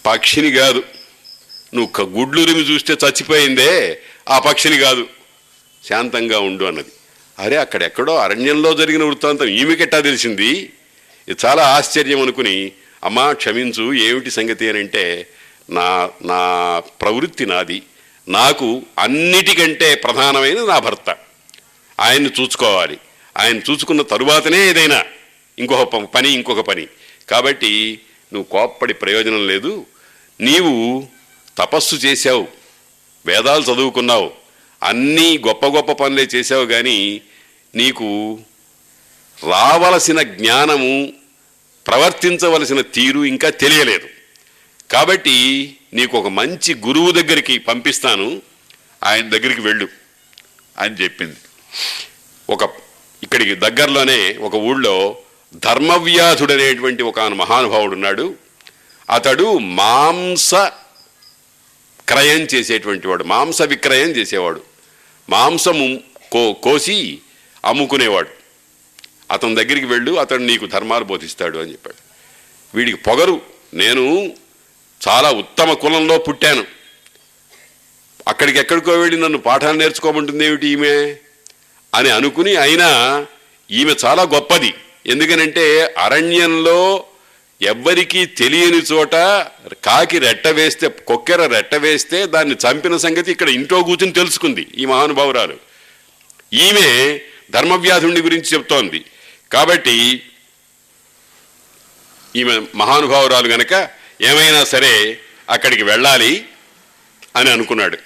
పక్షిని 0.06 0.50
కాదు. 0.50 0.82
నువ్వు 1.74 1.86
క- 1.86 2.18
గుడ్లురిమి 2.18 2.60
చూస్తే 2.60 2.92
చచ్చిపోయిందే 2.92 3.98
ఆ 4.28 4.38
పక్షిని 4.38 4.76
కాదు. 4.76 5.06
శాంతంగా 5.88 6.38
ఉండు 6.38 6.64
అన్నది. 6.64 6.88
అరే 7.38 7.56
అక్కడెక్కడో 7.56 8.16
అరణ్యంలో 8.16 8.74
జరిగిన 8.74 9.04
వృత్తాంతం 9.04 9.48
ఈమెకెట్టా 9.48 10.00
తెలిసింది? 10.00 10.72
ఇది 11.28 11.36
చాలా 11.46 11.62
ఆశ్చర్యం 11.62 12.22
అనుకుని 12.22 12.72
అమ్మా 13.04 13.32
క్షమించు 13.32 13.92
ఏమిటి 13.92 14.30
సంగతి 14.30 14.68
అని 14.68 14.78
అంటే 14.78 15.28
నా 15.70 16.10
నా 16.24 16.82
ప్రవృత్తి 17.00 17.46
నాది. 17.46 17.82
నాకు 18.28 18.82
అన్నిటికంటే 18.98 19.94
ప్రధానమైన 19.94 20.64
నా 20.64 20.78
భర్త. 20.78 21.16
ఆయన్ని 22.00 22.30
చూసుకోవాలి. 22.40 22.98
ఆయన 23.38 23.56
చూసుకున్న 23.56 24.02
తరువాతనే 24.02 24.70
ఏదైనా 24.70 25.04
ఇంకొక 25.58 26.04
పని 26.04 26.30
ఇంకొక 26.30 26.60
పని. 26.60 26.86
కాబట్టి 27.30 28.00
నువ్వు 28.32 28.50
కోప్పడి 28.50 28.94
ప్రయోజనం 28.94 29.46
లేదు. 29.46 29.86
నీవు 30.40 31.06
తపస్సు 31.58 31.96
చేశావు 31.96 32.48
వేదాలు 33.26 33.62
చదువుకున్నావు 33.62 34.30
అన్నీ 34.82 35.38
గొప్ప 35.38 35.66
గొప్ప 35.66 35.92
పనులే 35.92 36.28
చేశావు 36.34 36.66
కానీ 36.66 37.20
నీకు 37.74 38.40
రావలసిన 39.46 40.22
జ్ఞానము 40.22 41.12
ప్రవర్తించవలసిన 41.86 42.80
తీరు 42.80 43.24
ఇంకా 43.24 43.50
తెలియలేదు. 43.50 44.08
కాబట్టి 44.90 45.76
నీకు 45.94 46.18
ఒక 46.18 46.26
మంచి 46.26 46.74
గురువు 46.74 47.10
దగ్గరికి 47.10 47.58
పంపిస్తాను 47.58 48.42
ఆయన 49.04 49.28
దగ్గరికి 49.28 49.60
వెళ్ళు 49.60 49.88
అని 50.78 50.94
చెప్పింది. 50.94 51.36
ఒక 52.50 52.70
ఇక్కడికి 53.22 53.54
దగ్గరలోనే 53.54 54.32
ఒక 54.32 54.54
ఊళ్ళో 54.54 55.18
ధర్మవ్యాధుడు 55.54 56.52
అనేటువంటి 56.52 57.02
ఒక 57.02 57.20
మహానుభావుడు 57.20 57.94
ఉన్నాడు. 57.94 58.34
అతడు 59.10 59.58
మాంస 59.58 60.54
క్రయం 62.08 62.40
చేసేటువంటి 62.40 63.08
వాడు 63.08 63.24
మాంస 63.24 63.62
విక్రయం 63.62 64.08
చేసేవాడు. 64.08 64.62
మాంసము 65.28 66.00
కో 66.32 66.52
కోసి 66.52 67.18
అమ్ముకునేవాడు. 67.64 68.28
అతని 69.30 69.54
దగ్గరికి 69.54 69.86
వెళ్ళు 69.86 70.12
అతడు 70.12 70.42
నీకు 70.42 70.66
ధర్మాలు 70.66 71.04
బోధిస్తాడు 71.04 71.58
అని 71.58 71.72
చెప్పాడు. 71.72 71.96
వీడికి 72.76 72.96
పొగరు. 72.96 73.40
నేను 73.74 74.34
చాలా 75.08 75.30
ఉత్తమ 75.30 75.72
కులంలో 75.72 76.18
పుట్టాను. 76.18 76.64
అక్కడికి 78.28 78.58
ఎక్కడికో 78.58 78.92
వెళ్ళి 78.92 79.20
నన్ను 79.20 79.38
పాఠాలు 79.38 79.78
నేర్చుకోమంటుంది 79.78 80.46
ఏమిటి 80.46 80.68
ఈమె? 80.68 81.16
అని 81.94 82.10
అనుకుని 82.10 82.56
అయినా 82.56 83.26
ఈమె 83.70 83.94
చాలా 84.04 84.22
గొప్పది. 84.22 84.74
ఎందుకనంటే 85.06 85.94
అరణ్యంలో 85.98 87.04
ఎవ్వరికీ 87.60 88.26
తెలియని 88.26 88.78
చోట 88.78 89.14
కాకి 89.84 90.18
రెట్ట 90.18 90.46
వేస్తే 90.48 90.88
కొక్కెర 90.88 91.46
రెట్ట 91.46 91.74
వేస్తే 91.74 92.26
దాన్ని 92.26 92.54
చంపిన 92.54 92.96
సంగతి 92.96 93.32
ఇక్కడ 93.32 93.48
ఇంట్లో 93.48 93.82
కూర్చుని 93.82 94.12
తెలుసుకుంది 94.12 94.66
ఈ 94.74 94.84
మహానుభావురాలు. 94.84 95.56
ఈమె 96.52 97.18
ధర్మవ్యాధుని 97.50 98.20
గురించి 98.20 98.48
చెప్తోంది. 98.54 99.04
కాబట్టి 99.52 100.22
ఈమె 102.36 102.62
మహానుభావురాలు 102.74 103.48
గనక 103.48 103.88
ఏమైనా 104.20 104.64
సరే 104.64 105.20
అక్కడికి 105.50 105.82
వెళ్ళాలి 105.82 106.46
అని 107.36 107.50
అనుకున్నాడు. 107.50 107.98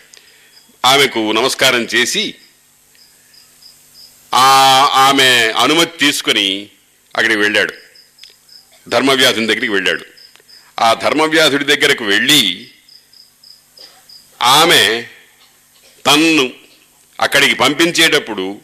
ఆమెకు 0.85 1.33
నమస్కారం 1.33 1.83
చేసి 1.95 2.35
ఆమె 5.07 5.53
అనుమతి 5.57 5.99
తీసుకొని 5.99 6.71
అక్కడికి 7.17 7.41
వెళ్ళాడు. 7.41 7.73
ధర్మవ్యాసుని 8.91 9.47
దగ్గరికి 9.47 9.69
వెళ్ళాడు. 9.69 10.05
ఆ 10.81 10.95
ధర్మవ్యాసుడి 10.95 11.65
దగ్గరకు 11.65 12.05
వెళ్ళి 12.05 12.71
ఆమె 14.43 15.07
తన్ను 16.07 16.53
అక్కడికి 17.21 17.55
పంపించేటప్పుడు 17.55 18.61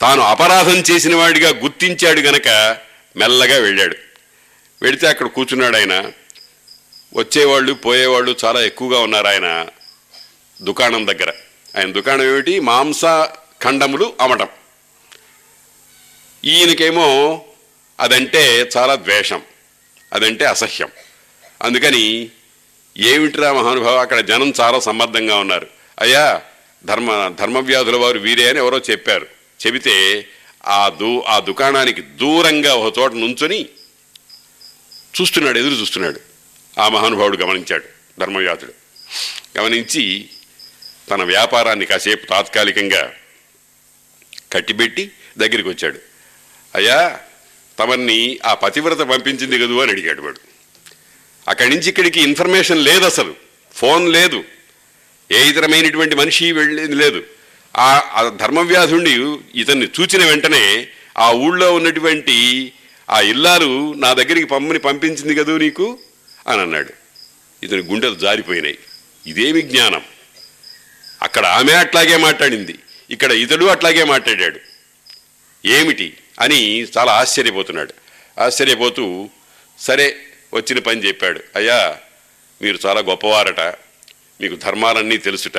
తాను 0.00 0.22
అపరాధం 0.22 0.76
చేసిన 0.76 1.16
వాడిగా 1.16 1.50
గుర్తించాడు 1.50 2.20
గనక 2.20 2.78
మెల్లగా 3.16 3.58
వెళ్ళాడు. 3.58 3.96
వెళితే 4.82 5.06
అక్కడ 5.06 5.26
కూర్చున్నాడు 5.26 5.76
ఆయన. 5.76 6.12
వచ్చేవాళ్ళు 7.14 7.72
పోయేవాళ్ళు 7.72 8.36
చాలా 8.44 8.60
ఎక్కువగా 8.62 9.00
ఉన్నారు 9.00 9.26
ఆయన 9.26 9.66
దుకాణం 10.62 11.06
దగ్గర. 11.06 11.32
ఆయన 11.76 11.92
దుకాణం 11.92 12.22
ఏమిటి? 12.22 12.60
మాంస 12.60 13.04
ఖండములు 13.62 14.12
అమ్మటం 14.20 14.48
ఈయనకేమో 16.44 17.44
అదంటే 18.00 18.70
చాలా 18.76 18.96
ద్వేషం. 18.96 19.42
అదంటే 20.12 20.44
అసహ్యం. 20.44 20.88
అందుకని 21.62 22.30
ఏమిటిరా 22.96 23.52
మహానుభావ 23.52 23.96
అక్కడ 23.96 24.20
జనం 24.20 24.52
చాలా 24.60 24.80
సమర్థంగా 24.80 25.36
ఉన్నారు. 25.36 25.66
అయ్యా 26.00 26.42
ధర్మ 26.84 27.34
ధర్మవ్యాధుల 27.40 27.96
వారు 27.96 28.18
వీరే 28.18 28.48
అని 28.48 28.58
ఎవరో 28.58 28.78
చెప్పారు. 28.78 29.26
చెబితే 29.66 30.26
ఆ 30.66 30.88
దు 30.88 31.24
ఆ 31.28 31.38
దుకాణానికి 31.38 32.00
దూరంగా 32.00 32.74
ఒక 32.74 32.98
చోట 32.98 33.12
నుంచొని 33.12 33.68
చూస్తున్నాడు 35.20 35.58
ఎదురు 35.58 35.74
చూస్తున్నాడు. 35.74 36.20
ఆ 36.80 36.88
మహానుభావుడు 36.88 37.36
గమనించాడు 37.36 37.84
ధర్మవ్యాధుడు. 38.20 38.74
గమనించి 39.58 40.28
తన 41.10 41.22
వ్యాపారాన్ని 41.22 41.86
కాసేపు 41.86 42.26
తాత్కాలికంగా 42.26 43.12
కట్టిబెట్టి 44.52 45.10
దగ్గరికి 45.38 45.68
వచ్చాడు 45.68 45.98
అయ్యా 46.74 47.20
తమన్ని 47.78 48.38
ఆ 48.44 48.54
పతివ్రత 48.54 48.96
పంపించింది 48.96 49.58
కదూ 49.58 49.80
అని 49.80 49.92
అడిగాడు 49.92 50.22
వాడు. 50.22 50.40
అక్కడి 51.48 51.70
నుంచి 51.70 51.88
ఇక్కడికి 51.88 52.20
ఇన్ఫర్మేషన్ 52.20 52.84
లేదు 52.84 53.04
అసలు. 53.04 53.34
ఫోన్ 53.74 54.12
లేదు. 54.12 54.44
ఏ 55.32 55.48
ఇతరమైనటువంటి 55.48 56.16
మనిషి 56.16 56.52
వెళ్ళేది 56.52 56.94
లేదు. 56.94 57.24
ఆ 57.76 58.02
ఆ 58.14 58.28
ధర్మవ్యాధుణ్ణి 58.28 59.38
ఇతన్ని 59.54 59.88
చూచిన 60.00 60.24
వెంటనే 60.24 60.88
ఆ 61.18 61.32
ఊళ్ళో 61.32 61.74
ఉన్నటువంటి 61.74 62.72
ఆ 63.10 63.20
ఇల్లాలు 63.20 63.94
నా 63.94 64.12
దగ్గరికి 64.12 64.44
పమ్మని 64.44 64.78
పంపించింది 64.78 65.34
కదూ 65.34 65.58
నీకు? 65.58 65.98
అని 66.48 66.60
అన్నాడు. 66.60 66.92
ఇతని 67.62 67.78
గుండెలు 67.78 68.14
జారిపోయినాయి. 68.14 68.78
ఇదేమి 69.26 69.62
జ్ఞానం? 69.62 70.02
అక్కడ 71.22 71.46
ఆమె 71.46 71.72
అట్లాగే 71.72 72.16
మాట్లాడింది. 72.16 72.78
ఇక్కడ 73.10 73.32
ఇతడు 73.32 73.64
అట్లాగే 73.64 74.04
మాట్లాడాడు. 74.04 74.60
ఏమిటి? 75.66 76.16
అని 76.38 76.82
చాలా 76.82 77.12
ఆశ్చర్యపోతున్నాడు. 77.12 77.94
ఆశ్చర్యపోతూ 78.40 79.28
సరే 79.78 80.16
వచ్చిన 80.54 80.78
పని 80.78 81.00
చెప్పాడు. 81.00 81.40
అయ్యా 81.56 81.96
మీరు 82.62 82.78
చాలా 82.86 83.00
గొప్పవారట 83.00 83.60
మీకు 84.40 84.54
ధర్మాలన్నీ 84.54 85.16
తెలుసుట. 85.16 85.58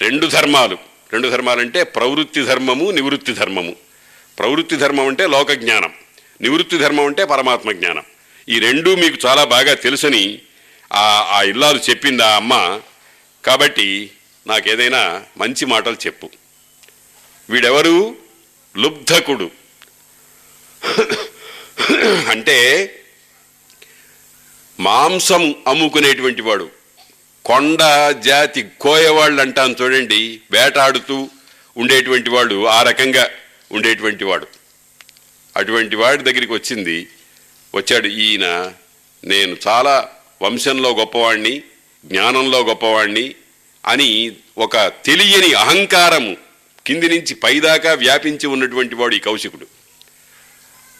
రెండు 0.00 0.26
ధర్మాలు. 0.26 0.78
రెండు 1.12 1.28
ధర్మాలంటే 1.28 1.82
ప్రవృత్తి 1.82 2.42
ధర్మము 2.42 2.90
నివృత్తి 2.90 3.32
ధర్మము. 3.32 3.76
ప్రవృత్తి 4.38 4.76
ధర్మం 4.76 5.08
అంటే 5.08 5.26
లోక 5.26 5.52
జ్ఞానం 5.52 5.92
నివృత్తి 6.40 6.78
ధర్మం 6.78 7.06
అంటే 7.06 7.24
పరమాత్మ 7.24 7.72
జ్ఞానం. 7.72 8.02
ఈ 8.48 8.58
రెండూ 8.58 8.96
మీకు 8.96 9.26
చాలా 9.26 9.44
బాగా 9.44 9.74
తెలుసని 9.74 10.38
ఆ 10.92 11.26
ఆ 11.30 11.42
ఇల్లాలు 11.42 11.80
చెప్పింది 11.90 12.22
ఆ 12.22 12.36
అమ్మ. 12.36 12.80
కాబట్టి 13.44 14.10
నాకేదైనా 14.46 15.22
మంచి 15.38 15.64
మాటలు 15.64 15.94
చెప్పు. 15.94 16.30
వీడెవరు? 17.50 18.16
లుబ్ధకుడు. 18.76 19.61
అంటే 22.28 22.58
మాంసం 24.80 25.54
అమ్ముకునేటువంటి 25.66 26.42
వాడు. 26.42 26.70
కొండ 27.44 27.78
జాతి 28.24 28.62
కోయవాళ్ళు 28.80 29.40
అంటాను 29.40 29.76
చూడండి 29.82 30.40
వేటాడుతూ 30.50 31.28
ఉండేటువంటి 31.76 32.30
వాడు 32.30 32.66
ఆ 32.66 32.82
రకంగా 32.82 33.30
ఉండేటువంటి 33.72 34.24
వాడు. 34.24 34.46
అటువంటి 35.56 35.96
వాడి 35.96 36.22
దగ్గరికి 36.22 36.52
వచ్చింది 36.52 37.08
వచ్చాడు 37.74 38.06
ఈయన 38.06 38.72
నేను 39.24 39.56
చాలా 39.68 40.08
వంశంలో 40.42 40.90
గొప్పవాణ్ణి 40.90 41.62
జ్ఞానంలో 42.04 42.60
గొప్పవాణ్ణి 42.60 43.34
అని 43.86 44.32
ఒక 44.58 44.78
తెలియని 44.78 45.52
అహంకారము 45.52 46.36
కింది 46.86 47.08
నుంచి 47.08 47.34
పైదాకా 47.34 47.92
వ్యాపించి 47.92 48.46
ఉన్నటువంటి 48.46 48.94
వాడు 48.94 49.14
ఈ 49.14 49.18
కౌశికుడు. 49.18 49.81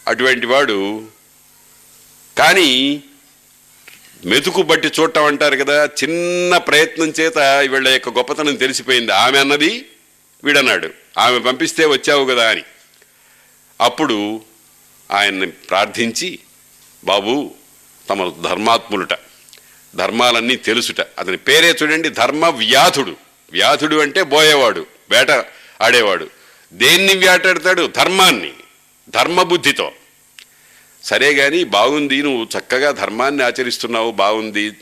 అటువంటి 0.08 0.46
వాడు. 0.46 1.06
కానీ 2.38 3.02
మెతుకు 4.24 4.62
బట్టి 4.62 4.88
చూడటం 5.00 5.24
అంటారు 5.24 5.56
కదా 5.56 5.84
చిన్న 5.84 6.56
ప్రయత్నం 6.56 7.08
చేత 7.08 7.38
వీళ్ళ 7.38 7.88
యొక్క 7.88 8.08
గొప్పతనం 8.08 8.56
తెలిసిపోయింది. 8.56 9.12
ఆమె 9.12 9.38
అన్నది 9.38 9.84
వీడన్నాడు. 10.44 10.90
ఆమె 11.18 11.38
పంపిస్తే 11.38 11.86
వచ్చావు 11.86 12.24
కదా 12.24 12.50
అని. 12.50 12.62
అప్పుడు 13.80 14.42
ఆయన్ని 15.10 15.46
ప్రార్థించి 15.46 16.38
బాబు 17.04 17.54
తమ 18.10 18.32
ధర్మాత్ములుట 18.48 19.14
ధర్మాలన్నీ 19.96 20.56
తెలుసుట. 20.56 21.00
అతని 21.00 21.36
పేరే 21.36 21.76
చూడండి 21.82 22.08
ధర్మ 22.08 22.46
వ్యాధుడు. 22.46 23.16
వ్యాధుడు 23.52 23.96
అంటే 23.96 24.22
బోయేవాడు 24.22 24.86
వేట 25.10 25.30
ఆడేవాడు. 25.82 26.30
దేన్ని 26.72 27.14
వేటాడతాడు? 27.14 27.86
ధర్మాన్ని. 27.96 28.52
ధర్మబుద్ధితో. 29.08 29.92
సరే 31.04 31.34
కానీ 31.34 31.64
బాగుంది 31.64 32.22
నువ్వు 32.22 32.48
చక్కగా 32.58 32.90
ధర్మాన్ని 32.90 33.44
ఆచరిస్తున్నావు 33.44 34.10
బాగుంది 34.10 34.72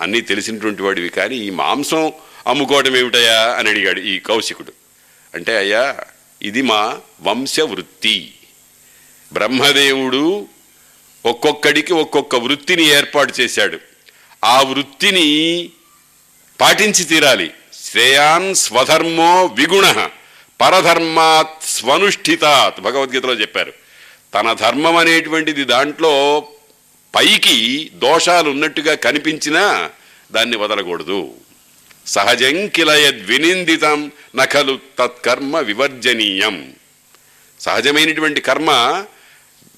అన్నీ 0.00 0.20
తెలిసినటువంటి 0.20 0.82
వాడివి 0.82 1.08
కానీ 1.08 1.36
ఈ 1.36 1.50
మాంసం 1.50 2.12
అమ్ముకోవడం 2.46 2.96
ఏమిటయా 2.96 3.50
అని 3.52 3.68
అడిగాడు 3.68 4.00
ఈ 4.00 4.18
కౌశికుడు. 4.18 4.72
అంటే 5.34 5.56
అయ్యా 5.56 5.96
ఇది 6.42 6.62
మా 6.62 7.00
వంశవృత్తి. 7.22 8.34
బ్రహ్మదేవుడు 9.32 10.48
ఒక్కొక్కడికి 11.26 11.92
ఒక్కొక్క 11.92 12.34
వృత్తిని 12.34 12.84
ఏర్పాటు 12.84 13.40
చేశాడు. 13.40 13.78
ఆ 14.44 14.62
వృత్తిని 14.62 15.70
పాటించి 16.60 17.04
తీరాలి. 17.04 17.50
శ్రేయాన్ 17.82 18.54
స్వధర్మో 18.54 19.44
విగుణ. 19.44 20.08
పరధర్మాత్ 20.60 21.64
స్వనుష్ఠితాత్ 21.64 22.80
భగవద్గీతలో 22.80 23.32
చెప్పారు. 23.32 23.72
తన 24.34 24.52
ధర్మం 24.52 24.96
అనేటువంటిది 24.96 25.64
దాంట్లో 25.64 26.46
పైకి 27.14 27.90
దోషాలు 27.94 28.50
ఉన్నట్టుగా 28.50 28.94
కనిపించినా 28.94 29.90
దాన్ని 30.32 30.56
వదలకూడదు. 30.56 31.34
సహజం 32.06 32.66
కిల 32.66 32.90
యద్వినిందితం 32.90 34.12
నఖలు 34.36 34.78
తత్కర్మ 34.98 35.58
వివర్జనీయం. 35.58 36.72
సహజమైనటువంటి 37.60 38.40
కర్మ 38.40 39.04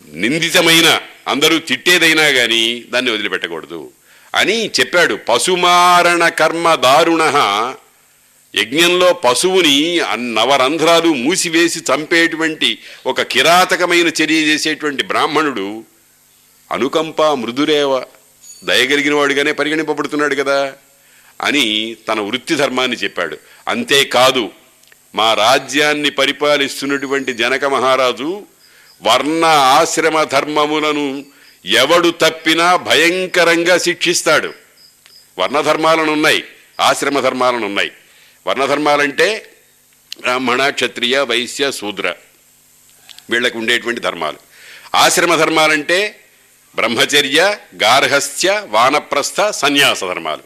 నిందితమైన 0.08 1.00
అందరూ 1.28 1.58
తిట్టేదైనా 1.58 2.30
కానీ 2.30 2.84
దాన్ని 2.90 3.10
వదిలిపెట్టకూడదు. 3.10 3.90
అని 4.34 4.70
చెప్పాడు. 4.80 5.14
పశుమారణ 5.14 6.28
కర్మ 6.28 6.74
దారుణ 6.74 7.22
యజ్ఞంలో 8.55 9.12
పశువుని 9.12 10.01
నవరంధ్రాలు 10.16 11.09
మూసివేసి 11.09 11.80
చంపేటువంటి 11.80 12.78
ఒక 13.07 13.22
కిరాతకమైన 13.22 14.09
చర్య 14.09 14.34
చేసేటువంటి 14.34 15.03
బ్రాహ్మణుడు 15.03 15.84
అనుకంప 16.72 17.22
మృదురేవ 17.22 18.05
దయగలిగిన 18.64 19.14
వాడుగానే 19.14 19.53
పరిగణింపబడుతున్నాడు 19.53 20.34
కదా 20.34 20.72
అని 21.40 21.96
తన 22.09 22.20
వృత్తి 22.20 22.55
ధర్మాన్ని 22.55 22.96
చెప్పాడు. 22.96 23.38
అంతేకాదు 23.68 24.51
మా 25.14 25.34
రాజ్యాన్ని 25.34 26.11
పరిపాలిస్తున్నటువంటి 26.11 27.32
జనక 27.32 27.64
మహారాజు 27.64 28.42
వర్ణ 29.03 29.44
ఆశ్రమ 29.44 30.22
ధర్మములను 30.22 31.24
ఎవడు 31.64 32.09
తప్పినా 32.09 32.76
భయంకరంగా 32.76 33.78
శిక్షిస్తాడు. 33.78 34.53
వర్ణధర్మాలను 35.38 36.12
ఉన్నాయి 36.12 36.44
ఆశ్రమ 36.80 37.20
ధర్మాలను 37.20 37.66
ఉన్నాయి 37.66 37.90
వర్ణధర్మాలంటే 38.47 39.51
బ్రాహ్మణ 40.20 40.68
క్షత్రియ 40.68 41.20
వైశ్య 41.20 41.72
శూద్ర 41.72 42.14
వీళ్ళకు 43.30 43.59
ఉండేటువంటి 43.59 44.01
ధర్మాలు. 44.01 44.36
ఆశ్రమ 44.95 45.34
ధర్మాలంటే 45.34 46.20
బ్రహ్మచర్య 46.74 47.57
గార్హస్థ్య 47.82 48.62
వానప్రస్థ 48.68 49.51
సన్యాస 49.51 50.01
ధర్మాలు. 50.01 50.43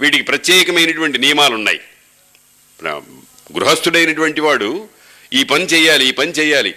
వీటికి 0.00 0.22
ప్రత్యేకమైనటువంటి 0.22 1.18
నియమాలు 1.18 1.54
ఉన్నాయి 1.54 1.80
గృహస్థుడైనటువంటి 3.52 4.40
వాడు 4.40 4.88
ఈ 5.32 5.44
పని 5.44 5.64
చేయాలి 5.64 6.08
ఈ 6.08 6.10
పని 6.10 6.30
చేయాలి. 6.30 6.74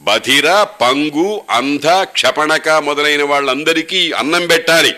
బధిర 0.00 0.62
పంగు 0.62 1.44
అంధ 1.50 1.86
క్షపణక 1.86 2.68
మొదలైన 2.68 3.22
వాళ్ళందరికీ 3.22 4.12
అన్నం 4.12 4.46
పెట్టాలి. 4.46 4.94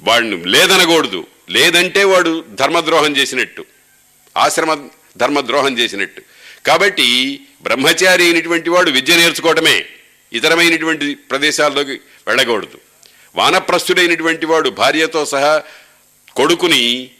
వాడిని 0.00 0.44
లేదనకూడదు. 0.44 1.26
లేదంటే 1.50 2.04
వాడు 2.04 2.44
ధర్మద్రోహం 2.48 3.16
చేసినట్టు. 3.16 3.64
ఆశ్రమ 4.36 4.88
ధర్మద్రోహం 5.16 5.78
చేసినట్టు. 5.78 6.22
కాబట్టి 6.66 7.40
బ్రహ్మచారి 7.62 8.24
అయినటువంటి 8.24 8.70
వాడు 8.70 8.90
విద్య 8.90 9.16
నేర్చుకోవటమే. 9.16 9.84
ఇతరమైనటువంటి 10.32 11.14
ప్రదేశాల్లోకి 11.14 12.00
వెళ్ళకూడదు. 12.26 12.78
వానప్రస్థుడైనటువంటి 13.36 14.46
వాడు 14.46 14.70
భార్యతో 14.70 15.24
సహా 15.24 15.62
కొడుకుని 16.36 17.10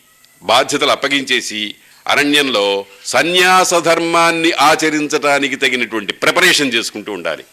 బాధ్యతలు 0.43 0.91
అప్పగించేసి 0.91 1.75
అరణ్యంలో 2.09 2.87
సన్యాస 3.05 3.75
ధర్మాన్ని 3.75 4.53
ఆచరించడానికి 4.53 5.57
తగినటువంటి 5.57 6.13
ప్రిపరేషన్ 6.13 6.75
చేసుకుంటూ 6.75 7.13
ఉండాలి. 7.13 7.45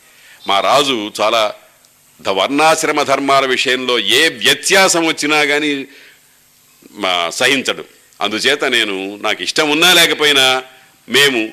మా 0.47 0.59
రాజు 0.59 1.11
చాలా 1.21 1.53
ద 2.21 2.29
వర్ణాశ్రమ 2.29 3.03
ధర్మాల 3.03 3.45
విషయంలో 3.45 3.99
ఏ 3.99 4.29
వ్యత్యాసం 4.29 5.07
వచ్చినా 5.07 5.43
కానీ 5.43 5.85
మా 6.91 7.29
సహించడు. 7.29 7.98
అందుచేత 8.21 8.63
నేను 8.63 9.15
నాకు 9.15 9.43
ఇష్టం 9.43 9.69
ఉన్నా 9.69 9.93
లేకపోయినా 9.93 10.63
మేము 11.09 11.49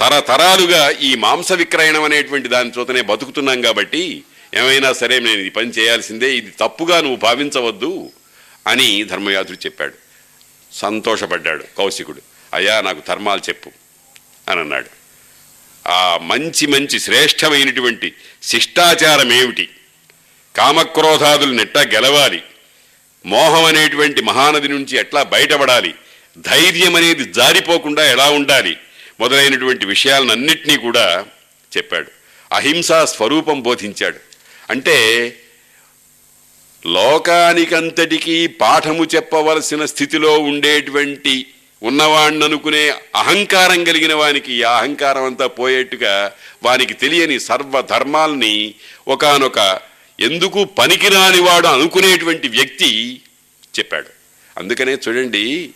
తరతరాలుగా 0.00 0.90
ఈ 0.90 1.14
మాంస 1.14 1.52
విక్రయణం 1.52 2.02
అనేటువంటి 2.02 2.48
దాని 2.48 2.72
చూతనే 2.78 3.02
బతుకుతున్నాం 3.02 3.60
కాబట్టి 3.60 4.24
ఏమైనా 4.54 4.92
సరే 4.92 5.18
నేను 5.18 5.40
ఈ 5.40 5.48
పని 5.48 5.70
చేయాల్సిందే 5.70 6.36
ఇది 6.36 6.50
తప్పుగా 6.50 7.00
నువ్వు 7.00 7.16
భావించవద్దు 7.16 8.12
అని 8.66 9.04
ధర్మయాధుడు 9.04 9.58
చెప్పాడు. 9.58 9.94
సంతోషపడ్డాడు 10.72 11.64
కౌశికుడు. 11.78 12.22
అయ్యా 12.54 12.80
నాకు 12.80 13.02
ధర్మాలు 13.08 13.40
చెప్పు 13.40 13.70
అని 14.50 14.60
అన్నాడు. 14.60 14.90
ఆ 15.88 16.18
మంచి 16.22 16.66
మంచి 16.66 17.00
శ్రేష్టమైనటువంటి 17.00 18.12
శిష్టాచారం 18.42 19.32
ఏమిటి 19.32 19.68
కామక్రోధాదులు 20.56 21.52
నెట్ట 21.52 21.78
గెలవాలి. 21.78 22.42
మోహం 23.26 23.64
అనేటువంటి 23.64 24.22
మహానది 24.22 24.68
నుంచి 24.68 24.98
ఎట్లా 24.98 25.22
బయటపడాలి? 25.22 25.94
ధైర్యం 26.38 26.96
అనేది 26.96 27.32
జారిపోకుండా 27.32 28.10
ఎలా 28.10 28.30
ఉండాలి? 28.30 28.76
మొదలైనటువంటి 29.20 29.86
విషయాలన్నింటినీ 29.86 30.76
కూడా 30.76 31.24
చెప్పాడు. 31.76 32.10
అహింసా 32.52 33.04
స్వరూపం 33.04 33.62
బోధించాడు. 33.62 34.16
అంటే 34.70 34.96
లోకానికంతటికీ 36.86 38.46
పాఠము 38.46 39.04
చెప్పవలసిన 39.04 39.84
స్థితిలో 39.84 40.38
ఉండేటువంటి 40.38 41.46
ఉన్నవాణ్ణనుకునే 41.82 42.94
అహంకారం 43.16 43.84
కలిగిన 43.84 44.14
వానికి 44.14 44.52
ఈ 44.52 44.62
అహంకారం 44.62 45.24
అంతా 45.24 45.46
పోయేట్టుగా 45.46 46.32
వానికి 46.62 46.94
తెలియని 46.94 47.40
సర్వధర్మాల్ని 47.40 48.74
ఒకానొక 49.08 49.80
ఎందుకు 50.20 50.64
పనికిరాని 50.64 51.40
వాడు 51.40 51.66
అనుకునేటువంటి 51.66 52.48
వ్యక్తి 52.48 53.20
చెప్పాడు. 53.78 54.06
అందుకనే 54.58 54.92
చూడండి 54.92 55.70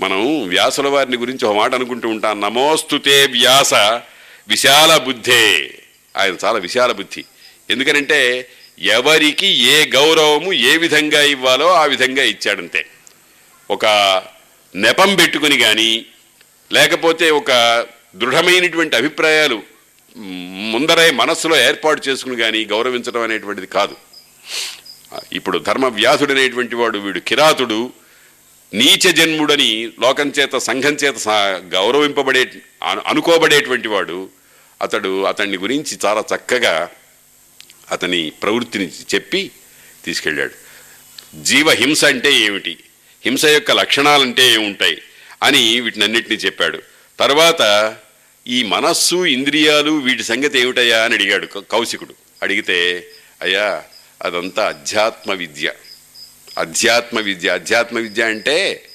మనం 0.00 0.48
వ్యాసుల 0.48 0.88
వారిని 0.88 1.16
గురించి 1.16 1.44
ఒక 1.44 1.56
మాట 1.56 1.74
అనుకుంటూ 1.74 2.08
ఉంటాం 2.08 2.40
నమోస్తుతే 2.40 3.26
వ్యాస 3.26 3.74
విశాల 4.48 4.96
బుద్ధే. 4.96 5.78
ఆయన 6.16 6.36
చాలా 6.44 6.58
విశాల 6.58 6.92
బుద్ధి. 6.92 7.24
ఎందుకనంటే 7.70 8.48
ఎవరికి 8.78 9.46
ఏ 9.46 9.84
గౌరవము 9.84 10.52
ఏ 10.52 10.76
విధంగా 10.76 11.22
ఇవ్వాలో 11.22 11.72
ఆ 11.72 11.84
విధంగా 11.84 12.22
ఇచ్చాడంతే. 12.22 12.86
ఒక 13.70 13.86
నెపం 14.74 15.14
పెట్టుకుని 15.14 15.58
కానీ 15.58 16.06
లేకపోతే 16.72 17.30
ఒక 17.30 17.86
దృఢమైనటువంటి 18.16 18.96
అభిప్రాయాలు 18.96 19.71
ముందరే 20.16 21.10
మనస్సులో 21.10 21.56
ఏర్పాటు 21.56 22.08
చేసుకుని 22.08 22.36
కానీ 22.36 22.64
గౌరవించడం 22.64 23.20
అనేటువంటిది 23.20 23.66
కాదు. 23.66 23.96
ఇప్పుడు 25.32 25.58
ధర్మవ్యాధుడు 25.58 26.32
అనేటువంటి 26.32 26.74
వాడు 26.74 26.98
వీడు 26.98 27.20
కిరాతుడు 27.20 27.92
నీచ 28.74 29.12
జన్ముడని 29.12 29.90
లోకం 30.00 30.28
చేత 30.28 30.56
సంఘం 30.56 30.92
చేత 30.92 31.16
సా- 31.16 31.72
గౌరవింపబడే 31.72 32.50
అనుకోబడేటువంటి 33.06 33.88
వాడు 33.88 34.28
అతడు 34.82 35.22
అతన్ని 35.22 35.58
గురించి 35.58 35.98
చాలా 36.04 36.24
చక్కగా 36.34 36.90
అతని 37.90 38.30
ప్రవృత్తిని 38.30 38.90
చెప్పి 39.14 39.50
తీసుకెళ్ళాడు. 40.04 40.52
జీవ 41.42 41.70
హింస 41.70 42.04
అంటే 42.04 42.32
ఏమిటి? 42.32 42.78
హింస 43.24 43.44
యొక్క 43.44 43.70
లక్షణాలంటే 43.70 44.52
ఏముంటాయి? 44.52 45.02
అని 45.42 45.80
వీటినన్నింటినీ 45.80 46.36
చెప్పాడు. 46.36 46.82
తర్వాత 47.18 47.62
ఈ 48.48 48.62
మనస్సు 48.62 49.24
ఇంద్రియాలు 49.24 49.90
వీటి 49.90 50.24
సంగతి 50.24 50.58
ఏమిటయ్యా 50.58 51.04
అని 51.04 51.14
అడిగాడు 51.14 51.46
కౌశికుడు. 51.46 52.14
అడిగితే 52.42 53.06
అయ్యా 53.42 53.82
అదంతా 54.22 54.68
అధ్యాత్మ 54.68 55.32
విద్య 55.32 55.72
అధ్యాత్మ 56.58 57.18
విద్య 57.18 57.48
అధ్యాత్మ 57.48 57.98
విద్య 57.98 58.24
అంటే 58.24 58.86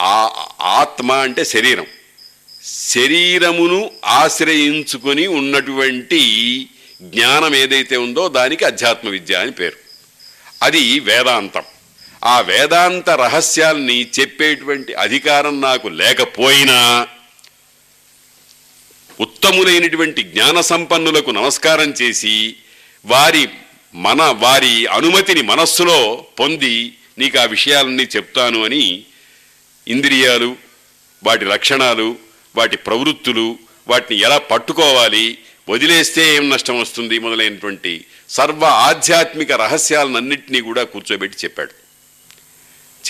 ఆ 0.00 0.46
ఆత్మ 0.60 1.12
అంటే 1.12 1.44
శరీరం. 1.44 1.86
శరీరమును 2.90 3.90
ఆశ్రయించుకొని 4.04 5.26
ఉన్నటువంటి 5.26 6.20
జ్ఞానం 7.02 7.54
ఏదైతే 7.54 7.96
ఉందో 7.96 8.28
దానికి 8.28 8.64
అధ్యాత్మ 8.64 9.08
విద్య 9.08 9.34
అని 9.34 9.50
పేరు. 9.50 9.76
అది 10.62 11.00
వేదాంతం. 11.00 11.62
ఆ 12.24 12.40
వేదాంత 12.40 13.10
రహస్యాల్ని 13.10 14.10
చెప్పేటువంటి 14.20 14.94
అధికారం 14.94 15.60
నాకు 15.60 15.88
లేకపోయినా 15.88 17.08
ఉత్తములైనటువంటి 19.20 20.22
జ్ఞాన 20.22 20.60
సంపన్నులకు 20.60 21.30
నమస్కారం 21.30 21.90
చేసి 21.90 22.56
వారి 23.04 23.48
మన 23.94 24.22
వారి 24.22 24.86
అనుమతిని 24.86 25.42
మనస్సులో 25.42 26.26
పొంది 26.40 26.94
నీకు 27.18 27.38
ఆ 27.38 27.44
విషయాలన్నీ 27.44 28.02
చెప్తాను 28.02 28.64
అని 28.64 29.04
ఇంద్రియాలు 29.88 30.56
వాటి 31.24 31.44
లక్షణాలు 31.44 32.16
వాటి 32.56 32.76
ప్రవృత్తులు 32.76 33.58
వాటిని 33.88 34.20
ఎలా 34.20 34.38
పట్టుకోవాలి 34.38 35.38
వదిలేస్తే 35.68 36.36
ఏం 36.36 36.50
నష్టం 36.50 36.80
వస్తుంది 36.80 37.18
మొదలైనటువంటి 37.18 38.04
సర్వ 38.28 38.64
ఆధ్యాత్మిక 38.64 39.52
రహస్యాలన్నింటినీ 39.52 40.60
కూడా 40.60 40.82
కూర్చోబెట్టి 40.82 41.38
చెప్పాడు. 41.44 41.72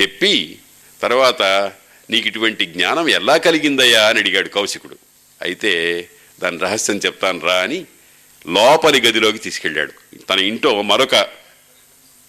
చెప్పి 0.00 0.58
తర్వాత 1.02 1.42
నీకు 2.10 2.28
ఇటువంటి 2.28 2.64
జ్ఞానం 2.64 3.08
ఎలా 3.08 3.36
కలిగిందయ్యా 3.36 4.06
అని 4.06 4.18
అడిగాడు 4.18 4.48
కౌశికుడు. 4.48 5.07
అయితే 5.42 6.08
దాని 6.40 6.58
రహస్యం 6.58 6.96
చెప్తాను 6.96 7.40
రా 7.40 7.54
అని 7.54 7.86
లోపలి 8.46 9.00
గదిలోకి 9.00 9.38
తీసుకెళ్ళాడు. 9.38 9.92
తన 10.20 10.38
ఇంట్లో 10.38 10.82
మరొక 10.82 11.14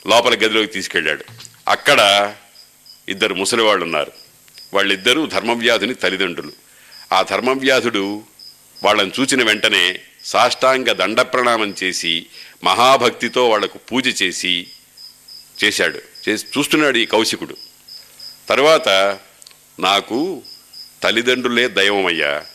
లోపలి 0.07 0.37
గదిలోకి 0.37 0.67
తీసుకెళ్ళాడు. 0.67 1.25
అక్కడ 1.67 2.35
ఇద్దరు 3.09 3.33
ముసలివాళ్ళు 3.33 3.85
ఉన్నారు. 3.85 4.11
వాళ్ళిద్దరూ 4.73 5.25
ధర్మవ్యాధుని 5.25 5.93
తల్లిదండ్రులు. 5.93 6.51
ఆ 7.13 7.21
ధర్మవ్యాధుడు 7.21 8.23
వాళ్ళని 8.83 9.11
చూచిన 9.19 9.43
వెంటనే 9.43 9.99
సాష్టాంగ 10.23 10.85
దండ 10.85 11.21
ప్రణామం 11.21 11.75
చేసి 11.83 12.25
మహాభక్తితో 12.63 13.49
వాళ్ళకు 13.49 13.77
పూజ 13.77 14.23
చేసి 14.23 14.67
చేశాడు. 15.63 16.29
చేసి 16.29 16.45
చూస్తున్నాడు 16.57 16.97
ఈ 16.97 17.05
కౌశికుడు. 17.05 17.57
తర్వాత 18.49 19.19
నాకు 19.79 20.43
తల్లిదండ్రులే 21.03 21.67
దైవమయ్యా. 21.67 22.45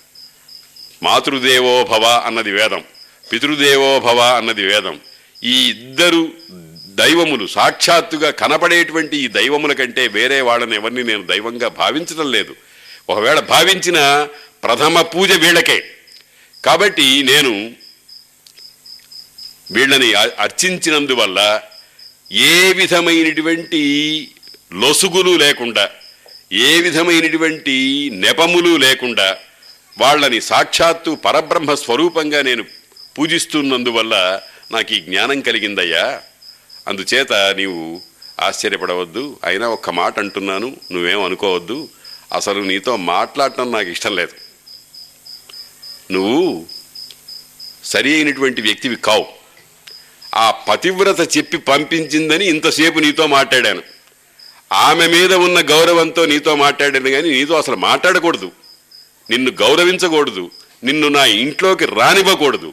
మాతృదేవో 1.04 1.74
భవ 1.92 2.04
అన్నది 2.28 2.52
వేదం 2.58 2.82
పితృదేవో 3.26 3.90
భవ 4.06 4.20
అన్నది 4.38 4.64
వేదం. 4.70 4.96
ఈ 5.42 5.54
ఇద్దరు 5.74 6.22
దైవములు 7.00 7.44
సాక్షాత్తుగా 7.56 8.28
కనపడేటువంటి 8.40 9.16
ఈ 9.24 9.28
దైవముల 9.36 9.72
కంటే 9.72 10.02
వేరే 10.16 10.38
వాళ్ళని 10.48 10.74
ఎవరిని 10.80 11.02
నేను 11.10 11.22
దైవంగా 11.30 11.68
భావించడం 11.80 12.28
లేదు. 12.36 12.52
ఒకవేళ 13.12 13.38
భావించిన 13.54 13.98
ప్రథమ 14.64 15.00
పూజ 15.14 15.32
వీళ్ళకే. 15.44 15.78
కాబట్టి 16.64 17.06
నేను 17.30 17.52
వీళ్ళని 19.74 20.08
అర్చించినందువల్ల 20.44 21.40
ఏ 22.50 22.54
విధమైనటువంటి 22.80 23.82
లొసుగులు 24.82 25.32
లేకుండా 25.44 25.84
ఏ 26.68 26.70
విధమైనటువంటి 26.86 27.74
నెపములు 28.24 28.72
లేకుండా 28.86 29.26
వాళ్ళని 29.98 30.40
సాక్షాత్తు 30.40 31.10
పరబ్రహ్మ 31.10 31.74
స్వరూపంగా 31.74 32.42
నేను 32.42 32.64
పూజిస్తున్నందువల్ల 33.18 34.40
నాకు 34.72 34.94
ఈ 34.94 35.00
జ్ఞానం 35.00 35.40
కలిగిందయ్యా. 35.40 36.20
అందుచేత 36.88 37.32
నీవు 37.32 38.00
ఆశ్చర్యపడవద్దు. 38.40 39.38
అయినా 39.44 39.68
ఒక్క 39.68 39.90
మాట 39.90 40.18
అంటున్నాను 40.18 40.76
నువ్వేం 40.92 41.24
అనుకోవద్దు. 41.24 41.88
అసలు 42.32 42.60
నీతో 42.60 42.96
మాట్లాడటం 42.96 43.72
నాకు 43.72 43.88
ఇష్టం 43.88 44.16
లేదు. 44.16 44.32
నువ్వు 46.12 46.66
సరి 47.84 48.14
అయినటువంటి 48.14 48.62
వ్యక్తివి 48.62 48.96
కావు. 48.96 49.26
ఆ 50.34 50.50
పతివ్రత 50.50 51.36
చెప్పి 51.36 51.56
పంపించిందని 51.56 52.46
ఇంతసేపు 52.46 52.98
నీతో 52.98 53.26
మాట్లాడాను. 53.26 53.82
ఆమె 54.72 55.06
మీద 55.06 55.34
ఉన్న 55.34 55.60
గౌరవంతో 55.70 56.26
నీతో 56.26 56.56
మాట్లాడాను 56.56 57.10
కానీ 57.10 57.30
నీతో 57.30 57.54
అసలు 57.54 57.76
మాట్లాడకూడదు. 57.76 58.52
నిన్ను 59.30 59.50
గౌరవించకూడదు 59.50 60.50
నిన్ను 60.84 61.08
నా 61.08 61.24
ఇంట్లోకి 61.24 61.86
రానివ్వకూడదు. 61.86 62.72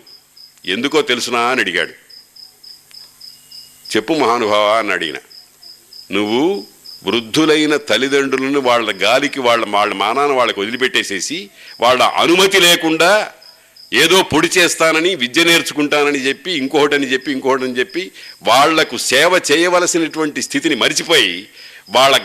ఎందుకో 0.65 1.01
తెలుసునా 1.01 1.39
అని 1.39 1.61
అడిగాడు. 1.61 1.91
చెప్పు 3.95 4.13
మహానుభావ 4.13 4.77
అని 4.77 4.91
అడిగిన. 4.91 5.15
నువ్వు 6.11 6.67
వృద్ధులైన 7.03 7.75
తల్లిదండ్రులను 7.75 8.59
వాళ్ళ 8.59 9.03
గాలికి 9.03 9.39
వాళ్ళ 9.39 9.65
వాళ్ళ 9.67 9.93
మానాన్ని 9.93 10.37
వాళ్ళకి 10.37 10.59
వదిలిపెట్టేసేసి 10.59 11.49
వాళ్ళ 11.79 12.03
అనుమతి 12.03 12.59
లేకుండా 12.59 13.31
ఏదో 13.93 14.23
పొడి 14.23 14.47
చేస్తానని 14.47 15.15
విద్య 15.15 15.43
నేర్చుకుంటానని 15.43 16.19
చెప్పి 16.19 16.51
ఇంకొకటని 16.51 17.13
చెప్పి 17.13 17.31
ఇంకోటని 17.31 17.79
చెప్పి 17.79 18.11
వాళ్ళకు 18.43 18.97
సేవ 18.97 19.41
చేయవలసినటువంటి 19.51 20.41
స్థితిని 20.41 20.75
మరిచిపోయి 20.75 21.47
వాళ్ళ 21.89 22.21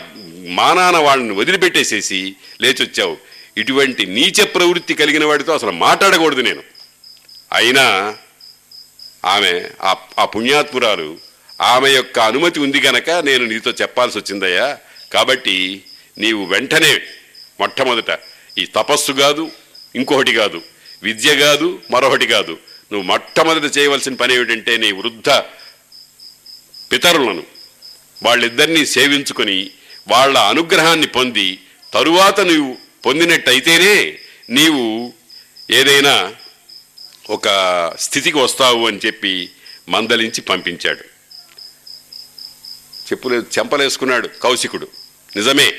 మానాన 0.47 0.97
వాళ్ళని 0.97 1.31
వదిలిపెట్టేసేసి 1.31 2.35
లేచొచ్చావు. 2.61 3.36
ఇటువంటి 3.57 4.05
నీచ 4.05 4.43
ప్రవృత్తి 4.43 4.93
కలిగిన 4.93 5.25
వాడితో 5.25 5.53
అసలు 5.53 5.71
మాట్లాడకూడదు 5.71 6.41
నేను. 6.41 6.63
అయినా 7.53 8.17
ఆమె 9.25 9.63
ఆ 10.19 10.25
పుణ్యాత్మురాలు 10.25 11.17
ఆమె 11.61 11.89
యొక్క 11.89 12.19
అనుమతి 12.19 12.59
ఉంది 12.59 12.79
కనుక 12.79 13.09
నేను 13.09 13.45
నీతో 13.45 13.71
చెప్పాల్సి 13.71 14.17
వచ్చిందయ్యా 14.17 14.77
కాబట్టి 15.13 15.83
నీవు 16.17 16.45
వెంటనే 16.45 17.01
మొట్టమొదట 17.59 18.19
ఈ 18.57 18.65
తపస్సు 18.65 19.11
కాదు 19.11 19.51
ఇంకొకటి 19.95 20.33
కాదు 20.33 20.61
విద్య 21.03 21.35
కాదు 21.35 21.79
మరొకటి 21.91 22.27
కాదు. 22.27 22.51
నువ్వు 22.91 23.01
మొట్టమొదట 23.01 23.77
చేయవలసిన 23.77 24.13
పని 24.13 24.33
ఏమిటంటే 24.33 24.77
నీ 24.77 24.91
వృద్ధ 24.91 25.29
పితరులను 26.91 27.43
వాళ్ళిద్దరినీ 28.23 28.85
సేవించుకొని 28.85 29.71
వాళ్ళ 30.07 30.37
అనుగ్రహాన్ని 30.37 31.07
పొంది 31.07 31.59
తరువాత 31.93 32.39
నువ్వు 32.39 32.86
పొందినట్టయితేనే 33.05 34.19
నీవు 34.49 35.13
ఏదైనా 35.71 36.35
ఒక 37.29 37.47
స్థితికి 37.99 38.37
వస్తావు 38.37 38.87
అని 38.87 38.99
చెప్పి 39.05 39.49
మందలించి 39.89 40.41
పంపించాడు. 40.41 41.03
చెప్పులే 43.11 43.37
చెంపలేసుకున్నాడు 43.37 44.27
కౌశికుడు. 44.27 44.87
నిజమే 45.35 45.73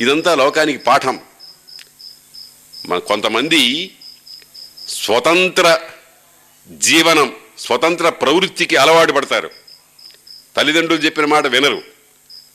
ఇదంతా 0.00 0.34
లోకానికి 0.34 0.78
పాఠం. 0.78 1.20
మన 2.88 2.98
కొంతమంది 2.98 3.94
స్వతంత్ర 4.88 5.80
జీవనం 6.70 7.36
స్వతంత్ర 7.58 8.08
ప్రవృత్తికి 8.08 8.76
అలవాటు 8.76 9.12
పడతారు. 9.12 9.50
తల్లిదండ్రులు 10.56 11.00
చెప్పిన 11.00 11.24
మాట 11.24 11.46
వినరు. 11.46 11.82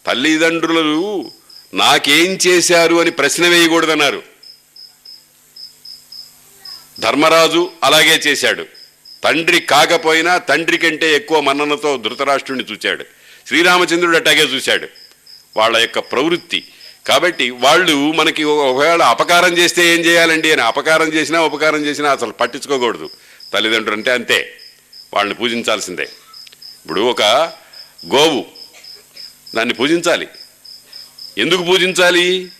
తల్లిదండ్రులు 0.07 1.31
నాకేం 1.73 2.31
చేశారు 2.47 2.95
అని 2.95 3.11
ప్రశ్న 3.11 3.47
వేయకూడదన్నారు. 3.47 4.23
ధర్మరాజు 6.99 7.71
అలాగే 7.83 8.15
చేశాడు. 8.15 8.65
తండ్రి 9.23 9.59
కాకపోయినా 9.59 10.37
తండ్రి 10.37 10.77
కంటే 10.77 11.15
ఎక్కువ 11.15 11.39
మన్ననతో 11.39 11.97
ధృతరాష్ట్రుడిని 11.97 12.73
చూశాడు. 12.73 13.05
శ్రీరామచంద్రుడు 13.47 14.17
అట్టాగే 14.17 14.41
చూశాడు. 14.41 14.87
వాళ్ళ 15.57 15.77
యొక్క 15.77 15.99
ప్రవృత్తి. 15.99 16.67
కాబట్టి 17.07 17.49
వాళ్ళు 17.49 18.11
మనకి 18.11 18.43
ఒకవేళ 18.43 19.01
అపకారం 19.01 19.57
చేస్తే 19.57 19.93
ఏం 19.93 19.99
చేయాలండి 19.99 20.51
అని 20.51 20.61
అపకారం 20.61 21.13
చేసినా 21.13 21.41
ఉపకారం 21.41 21.85
చేసినా 21.85 22.11
అసలు 22.11 22.31
పట్టించుకోకూడదు. 22.31 23.09
తల్లిదండ్రులు 23.53 23.95
అంటే 23.95 24.11
అంతే. 24.11 24.57
వాళ్ళని 25.13 25.35
పూజించాల్సిందే. 25.35 26.03
ఇప్పుడు 26.83 27.01
ఒక 27.01 27.21
గోవు. 28.15 28.45
దాన్ని 29.55 29.73
పూజించాలి. 29.73 30.27
ఎందుకు 31.37 31.63
పూజించాలి? 31.63 32.51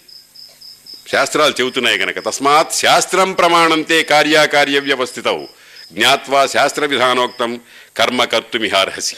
శాస్త్రాలు 1.12 1.54
చెబుతున్నాయి 1.62 1.98
కనుక 1.98 2.20
తస్మాత్ 2.26 2.74
శాస్త్రం 2.74 3.34
ప్రమాణంతే 3.34 4.04
కార్యాకార్య 4.04 4.80
వ్యవస్థితవు 4.80 5.48
జ్ఞాత్వా 5.94 6.46
శాస్త్ర 6.46 6.86
విధానోక్తం 6.86 7.62
కర్మ 7.98 8.24
కర్తుమిహార్హసి 8.24 9.16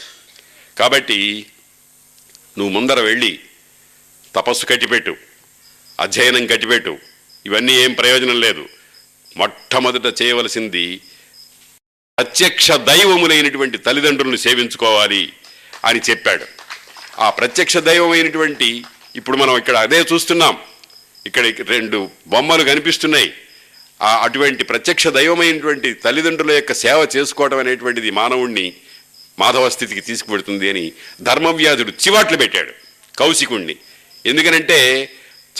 కాబట్టి 0.78 1.46
నువ్వు 2.58 2.72
ముందర 2.72 3.00
వెళ్ళి 3.00 3.40
తపస్సు 4.34 4.66
కట్టిపెట్టు 4.66 5.16
అధ్యయనం 6.00 6.46
కట్టిపెట్టు. 6.46 6.98
ఇవన్నీ 7.46 7.72
ఏం 7.72 7.92
ప్రయోజనం 7.92 8.40
లేదు. 8.40 8.68
మొట్టమొదట 9.36 10.22
చేయవలసింది 10.22 11.00
ప్రత్యక్ష 12.18 12.70
దైవములైనటువంటి 12.70 13.78
తల్లిదండ్రులను 13.78 14.36
సేవించుకోవాలి 14.36 15.32
అని 15.84 16.00
చెప్పాడు. 16.10 16.44
ఆ 17.18 17.30
ప్రత్యక్ష 17.30 17.76
దైవమైనటువంటి 17.76 18.84
ఇప్పుడు 19.18 19.36
మనం 19.36 19.58
ఇక్కడ 19.58 19.76
అదే 19.76 20.04
చూస్తున్నాం. 20.12 20.58
ఇక్కడ 21.26 21.52
రెండు 21.68 22.10
బొమ్మలు 22.26 22.64
కనిపిస్తున్నాయి. 22.64 23.32
అటువంటి 24.02 24.64
ప్రత్యక్ష 24.64 25.08
దైవమైనటువంటి 25.08 25.92
తల్లిదండ్రుల 25.92 26.50
యొక్క 26.50 26.72
సేవ 26.72 27.08
చేసుకోవడం 27.16 27.58
అనేటువంటిది 27.58 28.10
మానవుణ్ణి 28.10 28.72
మాధవ 29.38 29.68
స్థితికి 29.68 30.00
తీసుకుపెడుతుంది 30.00 30.70
అని 30.70 30.92
ధర్మవ్యాధుడు 31.20 31.90
చివాట్లు 31.90 32.36
పెట్టాడు 32.36 32.72
కౌశికుణ్ణి. 33.18 33.76
ఎందుకనంటే 34.26 35.10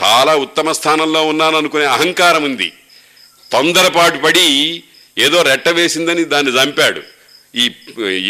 చాలా 0.02 0.36
ఉత్తమ 0.36 0.72
స్థానంలో 0.72 1.26
ఉన్నాను 1.26 1.56
అనుకునే 1.56 1.84
అహంకారం 1.84 2.44
ఉంది. 2.44 2.72
తొందరపాటు 3.52 4.18
పడి 4.18 4.82
ఏదో 5.18 5.42
రెట్ట 5.42 5.68
వేసిందని 5.68 6.24
దాన్ని 6.24 6.52
చంపాడు. 6.52 7.02
ఈ 7.54 7.70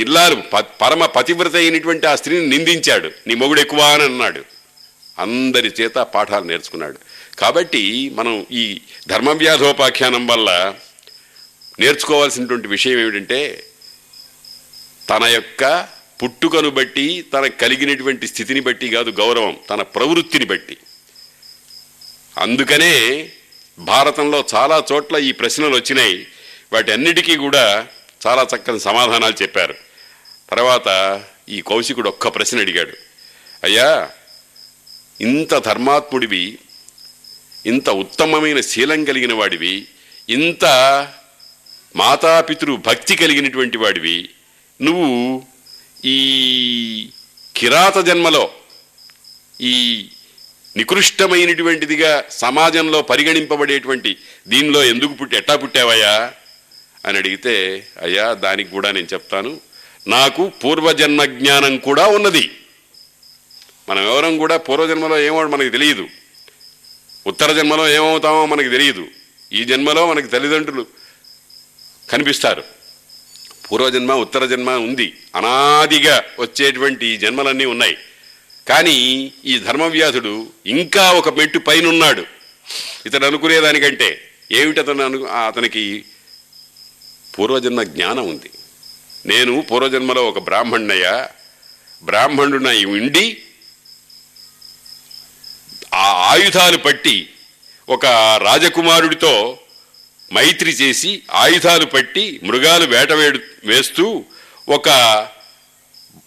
ఇల్లాలు 0.00 0.34
ప- 0.34 0.66
పరమ 0.80 1.06
పతివ్రత 1.06 1.56
అయినటువంటి 1.56 2.06
ఆ 2.06 2.14
స్త్రీని 2.14 2.46
నిందించాడు. 2.46 3.10
నీ 3.26 3.34
మొగుడు 3.34 3.60
ఎక్కువ 3.60 3.80
అని 3.80 4.02
అన్నాడు. 4.02 4.57
అందరి 5.18 5.72
చేత 5.80 5.94
పాఠాలు 5.94 6.44
నేర్చుకున్నాడు. 6.44 6.98
కాబట్టి 7.38 8.10
మనం 8.10 8.46
ఈ 8.52 8.80
ధర్మవ్యాధోపాఖ్యానం 9.08 10.26
వల్ల 10.26 10.74
నేర్చుకోవాల్సినటువంటి 11.80 12.68
విషయం 12.68 13.00
ఏమిటంటే 13.00 13.64
తన 15.10 15.24
యొక్క 15.24 15.88
పుట్టుకను 16.22 16.70
బట్టి 16.70 17.24
తనకు 17.32 17.58
కలిగినటువంటి 17.58 18.28
స్థితిని 18.28 18.60
బట్టి 18.60 18.88
కాదు 18.88 19.10
గౌరవం 19.10 19.56
తన 19.70 19.82
ప్రవృత్తిని 19.82 20.44
బట్టి. 20.44 20.76
అందుకనే 22.38 23.30
భారతంలో 23.78 24.44
చాలా 24.54 24.84
చోట్ల 24.92 25.16
ఈ 25.16 25.32
ప్రశ్నలు 25.32 25.74
వచ్చినాయి. 25.74 26.26
వాటన్నిటికీ 26.72 27.36
కూడా 27.36 27.86
చాలా 28.26 28.46
చక్కని 28.56 28.80
సమాధానాలు 28.80 29.42
చెప్పారు. 29.42 29.74
తర్వాత 30.50 31.20
ఈ 31.48 31.60
కౌశికుడు 31.60 32.08
ఒక్క 32.08 32.28
ప్రశ్న 32.28 32.60
అడిగాడు. 32.60 32.92
అయ్యా 33.64 34.10
ఇంత 35.20 35.58
ధర్మాత్ముడివి 35.58 36.58
ఇంత 37.66 37.90
ఉత్తమమైన 37.90 38.60
శీలం 38.60 39.04
కలిగిన 39.04 39.32
వాడివి 39.32 39.86
ఇంత 40.28 40.64
మాతాపితృ 41.96 42.76
భక్తి 42.76 43.16
కలిగినటువంటి 43.16 43.78
వాడివి. 43.78 44.28
నువ్వు 44.82 45.42
ఈ 46.04 47.08
కిరాత 47.56 47.98
జన్మలో 47.98 48.50
ఈ 49.60 50.06
నికృష్టమైనటువంటిదిగా 50.76 52.24
సమాజంలో 52.30 53.02
పరిగణింపబడేటువంటి 53.02 54.16
దీనిలో 54.48 54.84
ఎందుకు 54.84 55.12
పుట్టి 55.12 55.36
ఎట్టా 55.36 55.56
పుట్టావయ్యా? 55.56 56.32
అని 57.06 57.18
అడిగితే 57.18 57.86
అయ్యా 58.02 58.32
దానికి 58.32 58.70
కూడా 58.70 58.90
నేను 58.90 59.06
చెప్తాను. 59.12 59.60
నాకు 60.06 60.52
పూర్వజన్మ 60.64 61.24
జ్ఞానం 61.24 61.78
కూడా 61.78 62.06
ఉన్నది. 62.06 62.50
మనం 63.88 64.02
ఎవరం 64.02 64.38
కూడా 64.38 64.56
పూర్వజన్మలో 64.56 65.18
ఏమో 65.18 65.46
మనకు 65.46 65.68
తెలియదు. 65.68 66.06
ఉత్తర 67.26 67.52
జన్మలో 67.52 67.88
ఏమవుతామో 67.88 68.46
మనకు 68.46 68.68
తెలియదు. 68.68 69.06
ఈ 69.52 69.64
జన్మలో 69.64 70.06
మనకి 70.06 70.28
తల్లిదండ్రులు 70.28 70.86
కనిపిస్తారు. 72.10 72.64
పూర్వజన్మ 73.72 74.12
ఉత్తర 74.12 74.46
జన్మ 74.46 74.70
ఉంది. 74.70 75.16
అనాదిగా 75.36 76.24
వచ్చేటువంటి 76.40 77.06
ఈ 77.06 77.16
జన్మలన్నీ 77.16 77.64
ఉన్నాయి. 77.64 77.98
కానీ 78.68 79.32
ఈ 79.44 79.58
ధర్మవ్యాధుడు 79.58 80.46
ఇంకా 80.66 81.12
ఒక 81.12 81.38
మెట్టు 81.38 81.58
పైనున్నాడు. 81.58 82.20
ఇతను 82.20 83.06
ఇతడు 83.06 83.26
అనుకునేదానికంటే 83.26 84.30
ఏమిటి 84.52 84.80
అతను 84.80 85.04
అను 85.04 85.24
అతనికి 85.24 86.04
పూర్వజన్మ 87.38 87.82
జ్ఞానం 87.82 88.28
ఉంది. 88.28 88.50
నేను 89.26 89.66
పూర్వజన్మలో 89.70 90.28
ఒక 90.28 90.38
బ్రాహ్మణ్ణయ్యా. 90.38 91.28
బ్రాహ్మణుడు 92.02 92.62
నా 92.62 92.70
ఉండి 92.70 93.42
ఆ 95.98 96.06
ఆయుధాలు 96.32 96.76
పట్టి 96.76 97.28
ఒక 97.88 98.06
రాజకుమారుడితో 98.42 99.58
మైత్రి 100.32 100.70
చేసి 100.70 101.22
ఆయుధాలు 101.32 101.84
పట్టి 101.84 102.40
మృగాలు 102.42 102.84
వేటవేడు 102.84 103.40
వేస్తూ 103.64 104.24
ఒక 104.68 104.88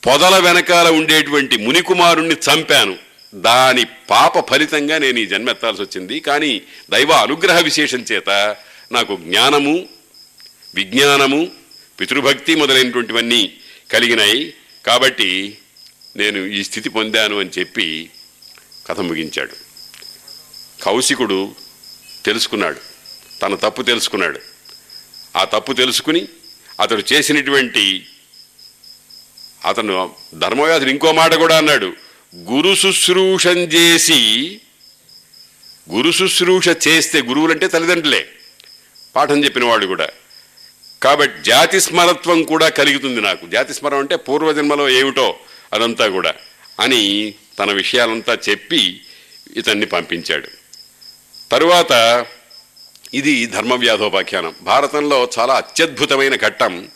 పొదల 0.08 0.38
వెనకాల 0.38 0.88
ఉండేటువంటి 0.90 1.58
మునికుమారుణ్ణి 1.58 2.36
చంపాను. 2.36 2.98
దాని 3.36 3.84
పాప 4.10 4.50
ఫలితంగా 4.50 4.98
నేను 4.98 5.20
ఈ 5.20 5.26
జన్మెత్తాల్సి 5.26 5.82
వచ్చింది. 5.82 6.20
కానీ 6.20 6.62
దైవ 6.92 7.12
అనుగ్రహ 7.12 7.60
విశేషం 7.60 8.06
చేత 8.12 8.56
నాకు 8.92 9.16
జ్ఞానము 9.16 9.90
విజ్ఞానము 10.76 11.52
పితృభక్తి 12.00 12.56
మొదలైనటువంటివన్నీ 12.56 13.54
కలిగినాయి. 13.92 14.54
కాబట్టి 14.86 15.58
నేను 16.16 16.46
ఈ 16.46 16.64
స్థితి 16.64 16.90
పొందాను 16.90 17.40
అని 17.40 17.50
చెప్పి 17.60 18.10
కథ 18.88 19.00
ముగించాడు. 19.00 19.61
కౌశికుడు 20.82 21.56
తెలుసుకున్నాడు. 22.26 22.80
తన 23.42 23.56
తప్పు 23.56 23.82
తెలుసుకున్నాడు. 23.82 24.40
ఆ 25.38 25.44
తప్పు 25.44 25.74
తెలుసుకుని 25.74 26.28
అతడు 26.80 27.04
చేసినటువంటి 27.14 28.06
అతను 29.66 30.12
ధర్మవ్యాధుడు 30.36 30.90
ఇంకో 30.90 31.12
మాట 31.12 31.34
కూడా 31.34 31.58
అన్నాడు. 31.58 31.94
గురు 32.36 32.76
శుశ్రూషం 32.76 33.58
చేసి 33.58 34.62
గురు 35.92 36.12
శుశ్రూష 36.12 36.70
చేస్తే 36.88 37.22
గురువులంటే 37.22 37.68
తల్లిదండ్రులే. 37.68 38.28
పాఠం 39.16 39.44
చెప్పిన 39.44 39.64
వాళ్ళు 39.64 39.88
కూడా. 39.88 40.08
కాబట్టి 41.04 41.44
జాతి 41.44 41.82
స్మరత్వం 41.82 42.44
కూడా 42.44 42.70
కలుగుతుంది 42.70 43.22
నాకు. 43.22 43.48
జాతి 43.48 43.74
స్మరం 43.74 43.98
అంటే 43.98 44.16
పూర్వజన్మలో 44.16 44.90
ఏమిటో 44.90 45.40
అదంతా 45.74 46.08
కూడా 46.08 46.34
అని 46.80 47.34
తన 47.60 47.72
విషయాలంతా 47.72 48.38
చెప్పి 48.50 49.02
ఇతన్ని 49.56 49.86
పంపించాడు. 49.86 50.61
తరువాత 51.52 52.26
ఇది 53.14 53.46
ధర్మవ్యాధోపాఖ్యానం. 53.46 54.56
భారతంలో 54.62 55.30
చాలా 55.40 55.54
అత్యద్భుతమైన 55.54 56.36
ఘట్టం. 56.36 56.88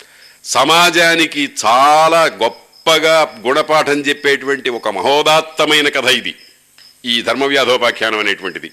సమాజానికి 0.43 1.49
చాలా 1.65 2.23
గొప్పగా 2.23 3.41
గుణపాఠం 3.47 4.01
చెప్పేటువంటి 4.01 4.69
ఒక 4.69 4.89
మహోదాత్తమైన 4.89 5.89
కథ 5.89 6.05
ఇది. 6.05 6.35
ఈ 7.05 7.21
ధర్మవ్యాధోపాఖ్యానం 7.21 8.19
అనేటువంటిది. 8.19 8.71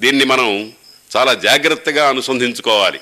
దీన్ని 0.00 0.24
మనం 0.24 0.72
చాలా 1.16 1.34
జాగ్రత్తగా 1.34 2.08
అనుసంధించుకోవాలి. 2.08 3.00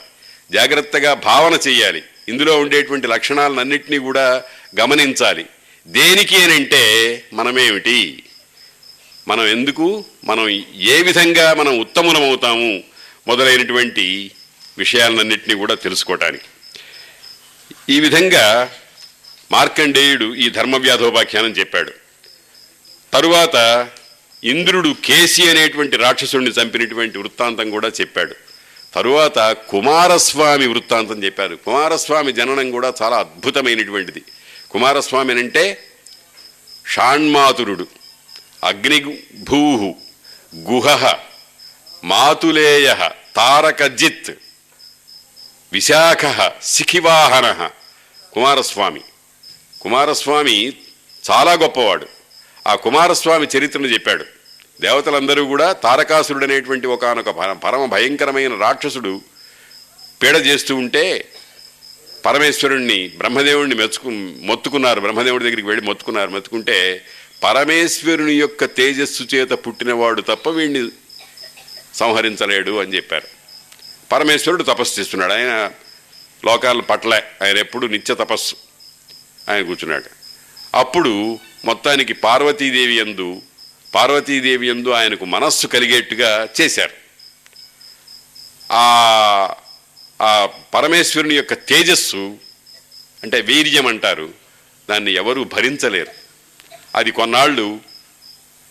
జాగ్రత్తగా 0.52 1.14
భావన 1.14 1.58
చేయాలి. 1.68 2.02
ఇందులో 2.28 2.58
ఉండేటువంటి 2.58 3.06
లక్షణాలన్నింటినీ 3.06 3.98
కూడా 3.98 4.42
గమనించాలి. 4.80 5.46
దేనికి 5.86 6.36
అని 6.36 6.54
అంటే 6.54 7.24
మనమేమిటి? 7.32 8.22
మనం 9.28 9.46
ఎందుకు? 9.46 10.04
మనం 10.24 10.48
ఏ 10.80 11.02
విధంగా 11.02 11.54
మనం 11.54 11.80
ఉత్తములమవుతాము? 11.80 12.84
మొదలైనటువంటి 13.28 14.30
విషయాలన్నింటినీ 14.78 15.54
కూడా 15.54 15.74
తెలుసుకోవటానికి 15.74 16.44
ఈ 17.90 18.00
విధంగా 18.00 18.72
మార్కండేయుడు 19.52 20.34
ఈ 20.34 20.48
ధర్మవ్యాధోపాఖ్యానం 20.48 21.50
చెప్పాడు. 21.50 21.92
తరువాత 23.12 23.88
ఇంద్రుడు 24.44 24.96
కేసి 25.04 25.50
అనేటువంటి 25.50 25.96
రాక్షసుడిని 25.96 26.50
చంపినటువంటి 26.50 27.18
వృత్తాంతం 27.18 27.70
కూడా 27.70 27.88
చెప్పాడు. 27.88 28.34
తరువాత 28.94 29.56
కుమారస్వామి 29.68 30.66
వృత్తాంతం 30.66 31.24
చెప్పారు. 31.24 31.56
కుమారస్వామి 31.56 32.32
జననం 32.32 32.70
కూడా 32.70 32.92
చాలా 33.02 33.16
అద్భుతమైనటువంటిది. 33.16 34.22
కుమారస్వామి 34.70 35.32
అంటే 35.32 35.84
షాణ్మాతురుడు. 36.88 37.86
అగ్నిభూ 38.66 39.94
గుహ 40.56 41.14
మాతులేయ 42.04 42.96
తారకజిత్ 43.36 44.30
విశాఖ 45.72 46.52
శిఖివాహన 46.62 47.70
కుమారస్వామి. 48.32 49.00
కుమారస్వామి 49.80 50.72
చాలా 51.30 51.52
గొప్పవాడు. 51.52 52.06
ఆ 52.66 52.74
కుమారస్వామి 52.74 53.46
చరిత్రను 53.58 53.86
చెప్పాడు. 53.86 54.24
దేవతలందరూ 54.80 55.44
కూడా 55.44 55.72
తారకాసురుడు 55.72 56.44
అనేటువంటి 56.44 56.86
ఒకనొక 56.86 57.30
పరమ 57.64 57.84
భయంకరమైన 57.84 58.60
రాక్షసుడు 58.60 59.20
పీడ 60.22 60.36
చేస్తూ 60.36 60.76
ఉంటే 60.76 61.28
పరమేశ్వరుణ్ణి 62.24 63.08
బ్రహ్మదేవుణ్ణి 63.08 63.74
మెచ్చుకు 63.74 64.10
మొత్తుకున్నారు. 64.46 65.00
బ్రహ్మదేవుడి 65.00 65.44
దగ్గరికి 65.44 65.68
వెళ్ళి 65.68 65.86
మొత్తుకున్నారు. 65.86 66.30
మొత్తుకుంటే 66.30 67.04
పరమేశ్వరుని 67.42 68.34
యొక్క 68.34 68.64
తేజస్సు 68.64 69.22
చేత 69.22 69.50
పుట్టినవాడు 69.50 70.20
తప్ప 70.20 70.48
వీడిని 70.48 70.90
సంహరించలేడు 71.94 72.80
అని 72.80 72.96
చెప్పారు. 72.96 73.28
పరమేశ్వరుడు 74.12 74.62
తపస్సు 74.62 75.00
చేస్తున్నాడు. 75.00 75.32
ఆయన 75.32 75.70
లోకాల 76.44 76.80
పట్లే 76.80 77.24
ఆయన 77.42 77.58
ఎప్పుడు 77.58 77.86
నిత్య 77.86 78.14
తపస్సు. 78.14 78.56
ఆయన 79.50 79.62
కూర్చున్నాడు. 79.62 80.04
అప్పుడు 80.74 81.38
మొత్తానికి 81.64 82.12
పార్వతీదేవి 82.12 82.94
ఎందు 82.94 83.42
పార్వతీదేవి 83.94 84.68
ఎందు 84.68 84.88
ఆయనకు 84.88 85.24
మనస్సు 85.24 85.66
కలిగేట్టుగా 85.66 86.48
చేశారు. 86.60 86.92
ఆ 88.72 89.54
ఆ 90.22 90.46
పరమేశ్వరుని 90.74 91.34
యొక్క 91.34 91.54
తేజస్సు 91.54 92.36
అంటే 93.22 93.40
వీర్యం 93.40 93.86
అంటారు. 93.86 94.34
దాన్ని 94.90 95.14
ఎవరూ 95.14 95.44
భరించలేరు. 95.44 96.25
అది 96.96 97.10
కొన్నాళ్ళు 97.10 97.80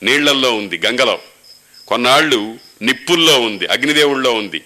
నీళ్ళల్లో 0.04 0.54
ఉంది 0.54 0.78
గంగలో. 0.78 1.20
కొన్నాళ్ళు 1.88 2.58
నిప్పుల్లో 2.82 3.42
ఉంది 3.42 3.68
అగ్నిదేవుల్లో 3.68 4.34
ఉంది. 4.34 4.64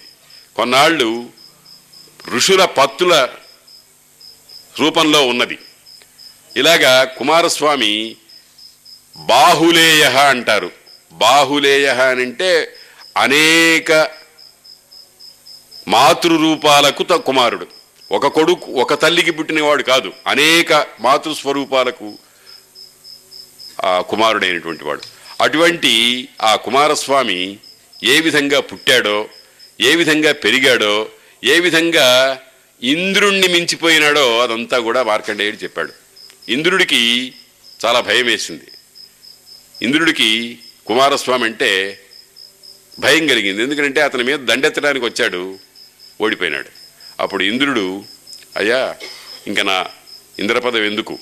కొన్నాళ్ళు 0.56 1.30
ఋషుల 2.28 2.64
పత్తుల 2.64 3.28
రూపంలో 4.78 5.26
ఉన్నది. 5.26 5.58
ఇలాగా 6.56 7.04
కుమారస్వామి 7.04 8.16
బాహులేయ 9.16 10.04
అంటారు. 10.04 10.70
బాహులేయ 11.12 11.88
అని 11.88 12.22
అంటే 12.22 12.76
అనేక 13.16 14.10
మాతృరూపాలకు 15.88 17.18
కుమారుడు. 17.18 17.66
ఒక 18.12 18.26
కొడుకు 18.26 18.72
ఒక 18.72 19.02
తల్లికి 19.02 19.30
పుట్టినవాడు 19.30 19.82
కాదు. 19.82 20.12
అనేక 20.26 20.86
మాతృస్వరూపాలకు 21.00 22.18
కుమారుడైనటువంటి 23.84 24.84
వాడు. 24.84 25.00
అటువంటి 25.40 26.28
ఆ 26.42 26.56
కుమారస్వామి 26.56 27.58
ఏ 28.04 28.20
విధంగా 28.20 28.60
పుట్టాడో 28.60 29.28
ఏ 29.80 29.94
విధంగా 29.94 30.32
పెరిగాడో 30.32 31.08
ఏ 31.44 31.60
విధంగా 31.60 32.38
ఇంద్రుణ్ణి 32.82 33.48
మించిపోయినాడో 33.48 34.38
అదంతా 34.38 34.78
కూడా 34.78 35.02
మార్కండేయుడు 35.02 35.56
చెప్పాడు. 35.56 35.92
ఇంద్రుడికి 36.48 37.32
చాలా 37.86 38.00
భయం 38.00 38.26
వేసింది. 38.26 38.64
ఇంద్రుడికి 39.82 40.58
కుమారస్వామి 40.86 41.44
అంటే 41.44 42.00
భయం 42.98 43.26
కలిగింది. 43.26 43.62
ఎందుకంటే 43.62 44.00
అతని 44.00 44.24
మీద 44.24 44.38
దండెత్తడానికి 44.38 45.04
వచ్చాడు 45.04 45.58
ఓడిపోయినాడు. 46.20 46.68
అప్పుడు 47.20 47.42
ఇంద్రుడు 47.42 48.04
అయ్యా 48.56 48.96
ఇంక 49.46 49.60
నా 49.60 49.86
ఇంద్రపదం 50.38 50.84
ఎందుకు? 50.84 51.18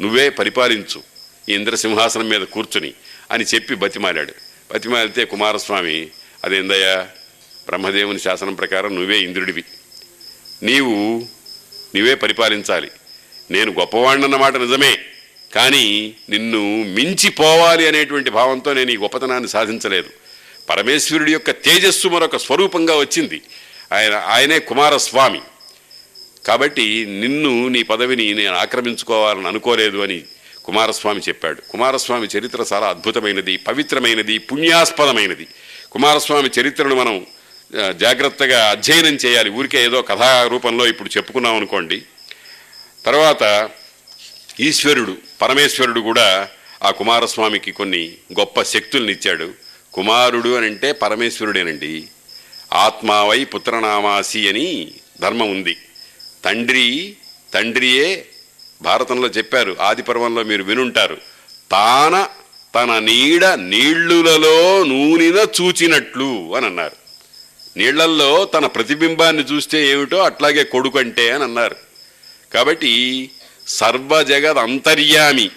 నువ్వే 0.00 0.30
పరిపాలించు. 0.30 1.11
ఈ 1.48 1.54
ఇంద్రసింహాసనం 1.54 2.28
మీద 2.28 2.40
కూర్చుని 2.40 2.92
అని 3.30 3.44
చెప్పి 3.44 3.74
బతిమాలాడు. 3.74 4.34
బతిమాలితే 4.72 5.24
కుమారస్వామి 5.24 6.08
అదేందయ్యా? 6.44 7.08
బ్రహ్మదేవుని 7.66 8.20
శాసనం 8.20 8.54
ప్రకారం 8.54 8.94
నువ్వే 8.94 9.18
ఇంద్రుడివి. 9.18 9.64
నీవు 10.62 11.26
నువ్వే 11.96 12.14
పరిపాలించాలి. 12.14 12.90
నేను 13.50 13.72
గొప్పవాడినన్నమాట 13.72 14.56
నిజమే 14.56 14.98
కానీ 15.54 16.14
నిన్ను 16.30 16.82
మించిపోవాలి 16.82 17.88
అనేటువంటి 17.88 18.30
భావంతో 18.30 18.72
నేను 18.72 18.90
ఈ 18.90 18.96
గొప్పతనాన్ని 18.96 19.48
సాధించలేదు. 19.48 20.10
పరమేశ్వరుడి 20.70 21.32
యొక్క 21.32 21.50
తేజస్సు 21.50 22.08
మరొక 22.08 22.36
స్వరూపంగా 22.36 22.96
వచ్చింది. 22.96 23.42
ఆయన 23.92 24.14
ఆయనే 24.14 24.58
కుమారస్వామి. 24.58 25.40
కాబట్టి 26.46 27.06
నిన్ను 27.06 27.68
నీ 27.68 27.82
పదవిని 27.82 28.34
నేను 28.34 28.54
ఆక్రమించుకోవాలని 28.54 29.48
అనుకోలేదు 29.48 29.98
అని 29.98 30.22
కుమారస్వామి 30.64 31.20
చెప్పాడు. 31.28 31.60
కుమారస్వామి 31.70 32.28
చరిత్ర 32.38 32.64
చాలా 32.72 32.86
అద్భుతమైనది 32.88 33.56
పవిత్రమైనది 33.56 34.38
పుణ్యాస్పదమైనది. 34.38 35.46
కుమారస్వామి 35.92 36.50
చరిత్రను 36.60 36.94
మనం 36.94 37.26
జాగ్రత్తగా 37.96 38.70
అధ్యయనం 38.70 39.14
చేయాలి. 39.14 39.50
ఊరికే 39.50 39.84
ఏదో 39.84 40.02
కథా 40.02 40.46
రూపంలో 40.46 40.86
ఇప్పుడు 40.86 41.10
చెప్పుకున్నాం 41.16 41.56
అనుకోండి. 41.56 42.02
తర్వాత 43.06 43.70
ఈశ్వరుడు 44.60 45.16
పరమేశ్వరుడు 45.42 46.00
కూడా 46.00 46.48
ఆ 46.82 46.90
కుమారస్వామికి 46.90 47.72
కొన్ని 47.72 48.12
గొప్ప 48.38 48.62
శక్తుల్ని 48.62 49.12
ఇచ్చాడు 49.12 49.52
కుమారుడు 49.94 50.56
అని 50.56 50.66
అంటే 50.66 50.92
పరమేశ్వరుడేనండి. 50.92 52.04
ఆత్మావై 52.72 53.44
పుత్రనామాసి 53.44 54.48
అని 54.48 54.92
ధర్మం 55.20 55.50
ఉంది. 55.50 55.76
తండ్రి 56.44 57.16
తండ్రియే 57.54 58.26
భారతంలో 58.82 59.28
చెప్పారు 59.28 59.76
ఆది 59.80 60.02
పర్వంలో 60.02 60.42
మీరు 60.42 60.62
వినుంటారు. 60.62 61.16
తాన 61.70 62.16
తన 62.74 62.98
నీడ 62.98 63.44
నీళ్ళులలో 63.44 64.84
నూనెన 64.84 65.38
చూచినట్లు 65.60 66.56
అని 66.56 66.66
అన్నారు. 66.66 66.96
నీళ్ళల్లో 67.76 68.44
తన 68.44 68.66
ప్రతిబింబాన్ని 68.66 69.42
చూస్తే 69.42 69.78
ఏమిటో 69.86 70.18
అట్లాగే 70.18 70.64
కొడుకంటే 70.64 71.30
అని 71.30 71.44
అన్నారు. 71.44 71.76
కాబట్టి 72.54 72.92
సర్వజగద్ 73.66 74.58
అంతర్యామి 74.58 75.50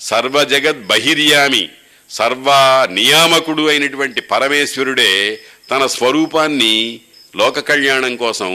సర్వజగద్ 0.00 0.86
బహిర్యామి 0.86 1.68
సర్వ 2.10 2.48
నియామకుడు 2.90 3.62
అయినటువంటి 3.68 4.20
పరమేశ్వరుడే 4.20 5.40
తన 5.70 5.86
స్వరూపాన్ని 5.86 7.00
లోక 7.36 7.58
కళ్యాణం 7.58 8.16
కోసం 8.16 8.50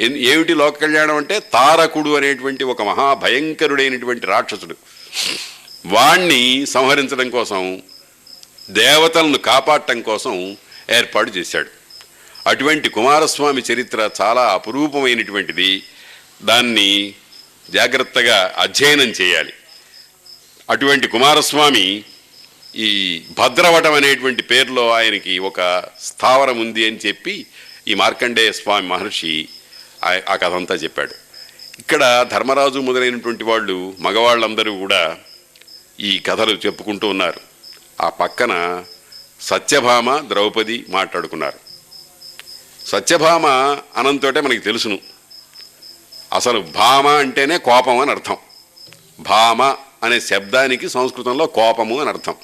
ఏమిటి 0.00 0.54
లోక 0.54 0.80
కళ్యాణం 0.80 1.16
అంటే 1.16 1.40
తారకుడు 1.40 2.16
అనేటువంటి 2.16 2.64
ఒక 2.64 2.82
మహాభయంకరుడైనటువంటి 2.82 4.26
రాక్షసుడు. 4.26 4.76
వాణ్ణి 5.86 6.66
సంహరించడం 6.66 7.30
కోసం 7.30 7.82
దేవతలను 8.70 9.38
కాపాడటం 9.38 10.02
కోసం 10.02 10.56
ఏర్పాటు 10.90 11.30
చేశాడు. 11.30 11.70
అటువంటి 12.46 12.88
కుమారస్వామి 12.88 13.62
చరిత్ర 13.72 14.10
చాలా 14.20 14.52
అపురూపమైనటువంటిది. 14.52 15.82
దాన్ని 16.42 17.14
జాగ్రత్తగా 17.70 18.54
అధ్యయనం 18.58 19.08
చేయాలి. 19.08 19.52
అటువంటి 20.70 21.08
కుమారస్వామి 21.08 22.04
ఈ 22.76 23.22
భద్రవటం 23.38 23.92
అనేటువంటి 23.92 24.42
పేరులో 24.42 24.90
ఆయనకి 24.90 25.38
ఒక 25.38 25.84
స్థావరం 26.02 26.60
ఉంది 26.60 26.86
అని 26.86 26.98
చెప్పి 27.06 27.46
ఈ 27.88 27.94
మార్కండేయ 27.94 28.52
స్వామి 28.52 28.88
మహర్షి 28.88 29.48
ఆ- 30.04 30.20
ఆ 30.28 30.36
కథ 30.36 30.52
అంతా 30.52 30.74
చెప్పాడు. 30.74 31.14
ఇక్కడ 31.78 32.28
ధర్మరాజు 32.32 32.78
మొదలైనటువంటి 32.78 33.44
వాళ్ళు 33.44 33.94
మగవాళ్ళందరూ 33.98 34.78
కూడా 34.78 35.18
ఈ 36.00 36.18
కథలు 36.18 36.58
చెప్పుకుంటూ 36.66 37.08
ఉన్నారు. 37.08 37.40
ఆ 38.00 38.08
పక్కన 38.08 38.84
సత్యభామ 39.40 40.18
ద్రౌపది 40.18 40.84
మాట్లాడుకున్నారు. 40.88 41.58
సత్యభామ 42.86 43.46
అనంతోటే 43.96 44.40
మనకి 44.40 44.58
తెలుసును. 44.58 44.98
అసలు 46.32 46.60
భామ 46.60 47.06
అంటేనే 47.06 47.58
కోపం 47.58 47.98
అని 47.98 48.10
అర్థం. 48.10 48.36
భామ 49.20 49.76
అనే 50.02 50.20
శబ్దానికి 50.20 50.88
సంస్కృతంలో 50.88 51.46
కోపము 51.46 52.00
అని 52.00 52.08
అర్థం. 52.08 52.34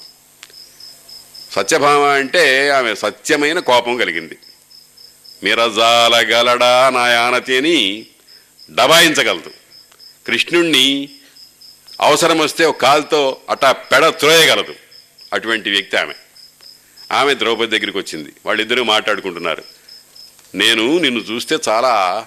సత్యభామ 1.52 2.00
అంటే 2.00 2.70
ఆమె 2.70 2.94
సత్యమైన 2.94 3.58
కోపం 3.58 3.96
కలిగింది. 3.96 4.38
మిరజాలగలడా 5.42 6.90
నా 6.90 7.02
అని 7.02 8.06
డబాయించగలదు 8.70 9.50
కృష్ణుణ్ణి 10.26 11.08
అవసరం 12.00 12.38
వస్తే 12.38 12.64
ఒక 12.64 12.76
కాలుతో 12.76 13.36
అటా 13.50 13.72
పెడ 13.72 14.08
త్రోయగలదు. 14.08 14.74
అటువంటి 15.32 15.70
వ్యక్తి 15.70 15.96
ఆమె. 15.96 16.14
ఆమె 17.12 17.34
ద్రౌపది 17.34 17.78
దగ్గరికి 17.78 17.98
వచ్చింది. 17.98 18.32
వాళ్ళిద్దరూ 18.46 18.84
మాట్లాడుకుంటున్నారు. 18.84 19.64
నేను 20.54 20.98
నిన్ను 20.98 21.20
చూస్తే 21.20 21.58
చాలా 21.68 22.26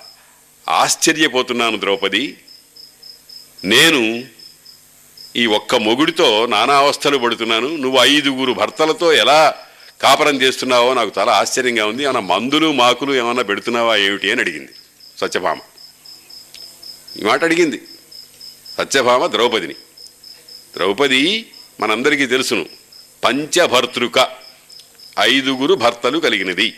ఆశ్చర్యపోతున్నాను 0.70 1.80
ద్రౌపది. 1.80 2.38
నేను 3.66 4.26
ఈ 5.36 5.46
ఒక్క 5.46 5.76
మొగుడితో 5.76 6.46
నానా 6.46 6.78
అవస్థలు 6.78 7.18
పడుతున్నాను. 7.18 7.76
నువ్వు 7.76 8.00
ఐదుగురు 8.04 8.54
భర్తలతో 8.54 9.14
ఎలా 9.14 9.67
కాపరం 10.02 10.42
చేస్తున్నావో 10.42 10.94
నాకు 10.94 11.12
చాలా 11.20 11.34
ఆశ్చర్యంగా 11.34 11.86
ఉంది. 11.86 12.04
ఏమైనా 12.04 12.20
మందులు 12.20 12.72
మాకులు 12.72 13.14
ఏమైనా 13.14 13.42
పెడుతున్నావా 13.42 13.96
ఏమిటి 13.96 14.32
అని 14.32 14.42
అడిగింది 14.42 14.70
సత్యభామ. 15.18 15.60
ఈ 17.20 17.24
మాట 17.24 17.44
అడిగింది 17.44 17.82
సత్యభామ 18.78 19.28
ద్రౌపదిని. 19.28 19.74
ద్రౌపది 20.76 21.52
మనందరికీ 21.80 22.26
తెలుసును 22.26 22.66
పంచభర్తృక 23.24 24.30
ఐదుగురు 25.20 25.74
భర్తలు 25.74 26.20
కలిగినది. 26.20 26.74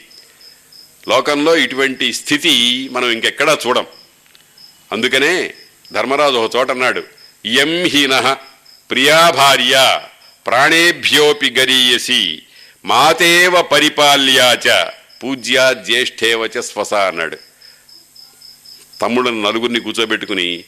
లోకంలో 1.07 1.57
ఇటువంటి 1.57 2.13
స్థితి 2.13 2.89
మనం 2.91 3.09
ఇంకెక్కడా 3.09 3.57
చూడం. 3.67 3.85
అందుకనే 4.91 5.53
ధర్మరాజు 5.93 6.35
ఒక 6.35 6.55
చోట 6.55 6.71
అన్నాడు 6.71 7.03
ఎం 7.45 7.83
హీన 7.83 8.37
ప్రియా 8.91 9.29
భార్య 9.29 10.01
ప్రాణేభ్యోపి 10.47 11.49
గరీయసి 11.49 12.41
మాతేవ 12.89 13.61
పరిపాల్యాచ 13.61 14.85
పూజ్యా 15.23 15.73
జ్యేష్ఠేవచ 15.73 16.61
స్వస 16.61 16.93
అన్నాడు. 16.93 17.37
తమ్ముళ్ళను 19.01 19.41
నలుగురిని 19.41 19.79
కూర్చోబెట్టుకుని 19.79 20.63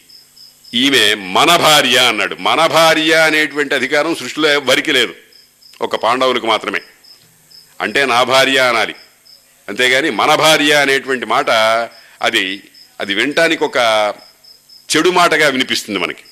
ఈమె 0.73 1.13
మన 1.13 1.55
భార్య 1.55 1.97
అన్నాడు. 1.97 2.35
మన 2.39 2.65
భార్య 2.65 3.13
అనేటువంటి 3.13 3.75
అధికారం 3.75 4.15
సృష్టిలో 4.15 4.49
ఎవరికి 4.49 4.91
లేదు. 4.91 5.15
ఒక 5.81 5.95
పాండవులకు 5.95 6.47
మాత్రమే. 6.47 6.81
అంటే 7.81 8.05
నా 8.05 8.23
భార్య 8.23 8.57
అనాలి. 8.57 8.95
అంతేగాని 9.69 10.09
మన 10.09 10.35
భార్య 10.35 10.73
అనేటువంటి 10.73 11.25
మాట 11.25 11.49
అది 12.21 12.63
అది 12.99 13.13
వినటానికి 13.13 13.63
ఒక 13.63 13.77
చెడు 14.95 15.09
మాటగా 15.09 15.47
వినిపిస్తుంది 15.47 15.99
మనకి. 15.99 16.23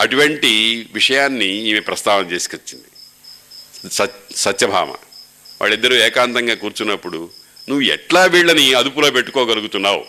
అటువంటి 0.00 0.86
విషయాన్ని 0.92 1.46
ఈమె 1.46 1.80
ప్రస్తావన 1.80 2.24
చేసుకొచ్చింది. 2.24 2.84
సత్యభామ. 4.36 4.90
వాళ్ళిద్దరూ 5.60 5.96
ఏకాంతంగా 5.96 6.54
కూర్చున్నప్పుడు 6.54 7.30
నువ్వు 7.68 7.80
ఎట్లా 7.80 8.24
వీళ్ళని 8.24 8.74
అదుపులో 8.74 9.10
పెట్టుకోగలుగుతున్నావు? 9.10 10.04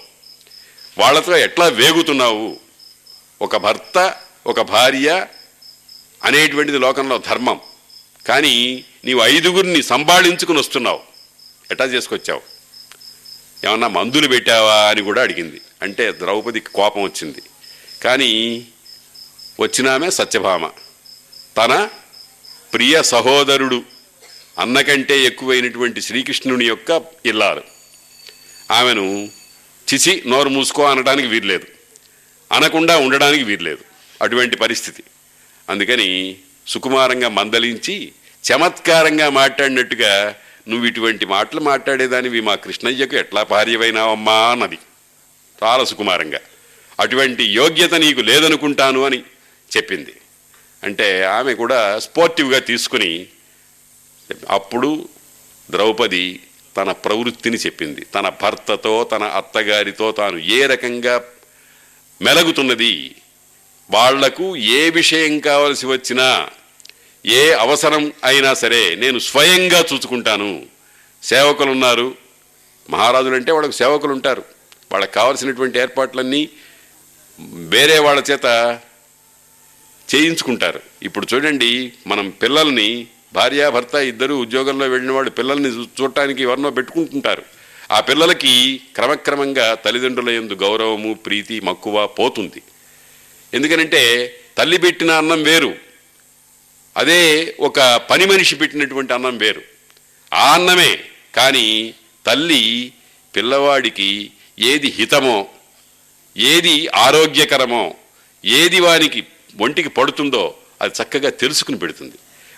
వాళ్ళతో 0.98 1.38
ఎట్లా 1.38 1.68
వేగుతున్నావు? 1.68 2.60
ఒక 3.42 3.58
భర్త 3.58 4.16
ఒక 4.48 4.62
భార్య 4.62 5.28
అనేటువంటిది 6.24 6.80
లోకంలో 6.80 7.18
ధర్మం. 7.18 7.60
కానీ 8.28 8.86
నీవు 9.06 9.22
ఐదుగురిని 9.22 9.84
సంభాళించుకుని 9.84 10.60
వస్తున్నావు. 10.60 11.00
ఎట్లా 11.72 11.86
చేసుకొచ్చావు? 11.86 12.42
ఏమన్నా 13.68 13.88
మందులు 13.88 14.28
పెట్టావా? 14.28 14.76
అని 14.76 15.02
కూడా 15.02 15.22
అడిగింది. 15.22 15.62
అంటే 15.82 16.12
ద్రౌపదికి 16.12 16.70
కోపం 16.70 17.04
వచ్చింది. 17.04 17.42
కానీ 18.04 18.68
వచ్చినామే 19.60 20.12
సత్యభామ. 20.12 20.70
తన 21.58 21.90
ప్రియ 22.76 23.04
సహోదరుడు 23.04 23.84
అన్నకంటే 24.60 25.20
ఎక్కువైనటువంటి 25.20 26.02
శ్రీకృష్ణుని 26.02 26.66
యొక్క 26.66 27.06
ఇల్లాలు. 27.26 27.62
ఆమెను 28.72 29.30
చిచి 29.94 30.24
నోరు 30.28 30.50
మూసుకో 30.50 30.84
అనడానికి 30.84 31.28
వీర్లేదు 31.28 31.66
అనకుండా 32.52 32.98
ఉండడానికి 32.98 33.44
వీర్లేదు 33.44 33.78
అటువంటి 34.22 34.56
పరిస్థితి. 34.56 35.04
అందుకని 35.70 36.38
సుకుమారంగా 36.68 37.30
మందలించి 37.30 38.12
చమత్కారంగా 38.52 39.30
మాట్లాడినట్టుగా 39.30 40.36
నువ్వు 40.68 40.88
ఇటువంటి 40.88 41.26
మాటలు 41.26 41.60
మాట్లాడేదానివి 41.60 42.42
మా 42.42 42.56
కృష్ణయ్యకు 42.56 43.16
ఎట్లా 43.16 43.44
భార్యవైనావమ్మా 43.44 44.52
అన్నది. 44.52 44.78
చాలా 45.64 45.84
సుకుమారంగా. 45.84 46.40
అటువంటి 47.00 47.44
యోగ్యత 47.44 47.94
నీకు 47.94 48.22
లేదనుకుంటాను 48.22 49.06
అని 49.06 49.24
చెప్పింది. 49.78 50.14
అంటే 50.86 51.24
ఆమె 51.24 51.54
కూడా 51.54 52.00
స్పోర్టివ్గా 52.00 52.60
తీసుకుని 52.60 53.28
అప్పుడు 54.50 55.10
ద్రౌపది 55.72 56.40
తన 56.78 56.92
ప్రవృత్తిని 56.92 57.58
చెప్పింది. 57.58 58.02
తన 58.16 58.30
భర్తతో 58.30 59.04
తన 59.04 59.24
అత్తగారితో 59.24 60.12
తాను 60.12 60.38
ఏ 60.38 60.66
రకంగా 60.66 61.24
మెలగుతున్నది 62.22 63.16
వాళ్ళకు 63.92 64.56
ఏ 64.56 64.90
విషయం 64.90 65.40
కావలసి 65.40 65.86
వచ్చినా 65.86 66.50
ఏ 67.26 67.52
అవసరం 67.52 68.14
అయినా 68.24 68.54
సరే 68.54 68.96
నేను 68.96 69.20
స్వయంగా 69.20 69.86
చూసుకుంటాను. 69.94 70.66
సేవకులు 71.24 71.72
ఉన్నారు 71.72 72.16
మహారాజులు 72.90 73.36
అంటే 73.36 73.52
వాళ్ళకు 73.52 73.74
సేవకులు 73.74 74.14
ఉంటారు 74.14 74.44
వాళ్ళకి 74.92 75.14
కావలసినటువంటి 75.14 75.80
ఏర్పాట్లన్నీ 75.80 76.50
వేరే 77.70 78.00
వాళ్ళ 78.00 78.24
చేత 78.32 78.46
చేయించుకుంటారు. 80.16 80.82
ఇప్పుడు 81.04 81.28
చూడండి 81.34 81.94
మనం 82.08 82.30
పిల్లల్ని 82.30 83.08
భార్యాభర్త 83.34 83.96
ఇద్దరు 83.96 84.34
ఉద్యోగంలో 84.34 84.88
వెళ్ళిన 84.88 85.12
వాళ్ళు 85.12 85.32
పిల్లల్ని 85.32 85.70
చూ- 85.70 85.88
చూడటానికి 86.02 86.42
ఎవరినో 86.42 86.70
పెట్టుకుంటుంటారు. 86.70 87.44
ఆ 87.92 88.00
పిల్లలకి 88.00 88.82
క్రమక్రమంగా 88.96 89.74
తల్లిదండ్రుల 89.74 90.30
ఎందు 90.30 90.54
గౌరవము 90.54 91.14
ప్రీతి 91.14 91.60
మక్కువ 91.60 92.08
పోతుంది. 92.08 92.62
ఎందుకనంటే 93.54 94.32
తల్లి 94.58 94.78
పెట్టిన 94.78 95.12
అన్నం 95.12 95.44
వేరు. 95.44 95.76
అదే 96.98 97.56
ఒక 97.60 97.96
పని 97.96 98.26
మనిషి 98.26 98.56
పెట్టినటువంటి 98.56 99.14
అన్నం 99.14 99.38
వేరు. 99.38 99.62
ఆ 100.34 100.54
అన్నమే. 100.54 101.00
కానీ 101.36 101.94
తల్లి 102.26 102.94
పిల్లవాడికి 103.36 104.32
ఏది 104.60 104.88
హితమో 104.88 105.48
ఏది 106.38 106.88
ఆరోగ్యకరమో 106.88 107.94
ఏది 108.46 108.80
వానికి 108.80 109.24
ఒంటికి 109.62 109.90
పడుతుందో 109.90 110.54
అది 110.82 110.94
చక్కగా 111.04 111.30
తెలుసుకుని 111.30 111.78
పెడుతుంది. 111.78 112.16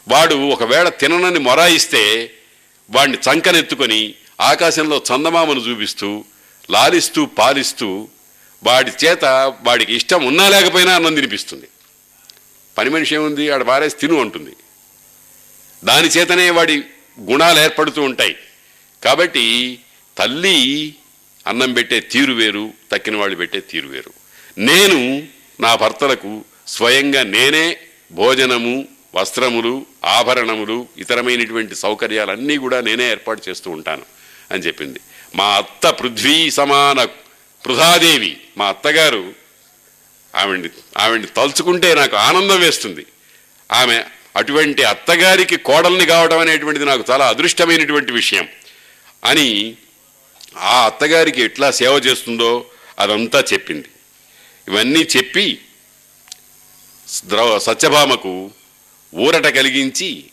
వాడు 0.07 0.35
ఒకవేళ 0.35 0.89
తిననని 0.89 1.39
మొరాయిస్తే 1.39 2.31
వాడిని 2.89 3.17
చంకనెత్తుకొని 3.17 4.15
ఆకాశంలో 4.41 5.01
చందమామను 5.13 5.59
చూపిస్తూ 5.59 6.25
లాలిస్తూ 6.69 7.25
పాలిస్తూ 7.25 8.07
వాడి 8.63 8.91
చేత 9.05 9.25
వాడికి 9.61 9.95
ఇష్టం 9.95 10.25
ఉన్నా 10.25 10.49
లేకపోయినా 10.49 10.95
అన్నం 10.95 11.15
తినిపిస్తుంది. 11.15 11.67
పని 12.77 12.89
మనిషి 12.89 13.15
ఏముంది? 13.15 13.49
ఆడ 13.49 13.63
బారేసి 13.63 13.95
తిను 13.95 14.21
అంటుంది. 14.21 14.55
దాని 15.83 16.07
చేతనే 16.07 16.49
వాడి 16.49 16.83
గుణాలు 17.19 17.59
ఏర్పడుతూ 17.59 18.01
ఉంటాయి. 18.01 18.35
కాబట్టి 19.03 19.79
తల్లి 20.17 20.95
అన్నం 21.47 21.73
పెట్టే 21.73 21.99
తీరు 21.99 22.33
వేరు 22.33 22.73
తక్కిన 22.91 23.15
వాళ్ళు 23.15 23.35
పెట్టే 23.35 23.59
తీరు 23.59 23.87
వేరు. 23.87 24.13
నేను 24.57 25.27
నా 25.59 25.75
భర్తలకు 25.75 26.45
స్వయంగా 26.67 27.23
నేనే 27.23 27.77
భోజనము 28.11 28.85
వస్త్రములు 29.15 29.85
ఆభరణములు 30.05 30.87
ఇతరమైనటువంటి 30.97 31.75
సౌకర్యాలన్నీ 31.75 32.57
కూడా 32.57 32.81
నేనే 32.81 33.05
ఏర్పాటు 33.11 33.49
చేస్తూ 33.49 33.71
ఉంటాను 33.71 34.05
అని 34.51 34.63
చెప్పింది. 34.63 34.99
మా 35.35 35.47
అత్త 35.57 35.87
పృథ్వీ 35.87 36.51
సమాన 36.51 37.03
పృథాదేవి 37.65 38.37
మా 38.57 38.65
అత్తగారు 38.69 39.33
ఆవిడ్ని 40.35 40.69
ఆవిడ్ని 40.97 41.27
తలుచుకుంటే 41.27 41.93
నాకు 41.93 42.15
ఆనందం 42.15 42.59
వేస్తుంది. 42.59 43.05
ఆమె 43.71 44.03
అటువంటి 44.35 44.83
అత్తగారికి 44.83 45.57
కోడల్ని 45.57 46.05
కావడం 46.05 46.39
అనేటువంటిది 46.39 46.85
నాకు 46.85 47.03
చాలా 47.11 47.27
అదృష్టమైనటువంటి 47.27 48.11
విషయం 48.11 48.47
అని 49.23 49.75
ఆ 50.57 50.85
అత్తగారికి 50.85 51.41
ఎట్లా 51.41 51.71
సేవ 51.71 51.93
చేస్తుందో 52.05 52.65
అదంతా 52.99 53.39
చెప్పింది. 53.53 53.89
ఇవన్నీ 54.67 55.01
చెప్పి 55.17 55.59
సత్యభామకు 57.59 58.51
ఊరట 59.13 59.47
కలిగించి 59.47 60.23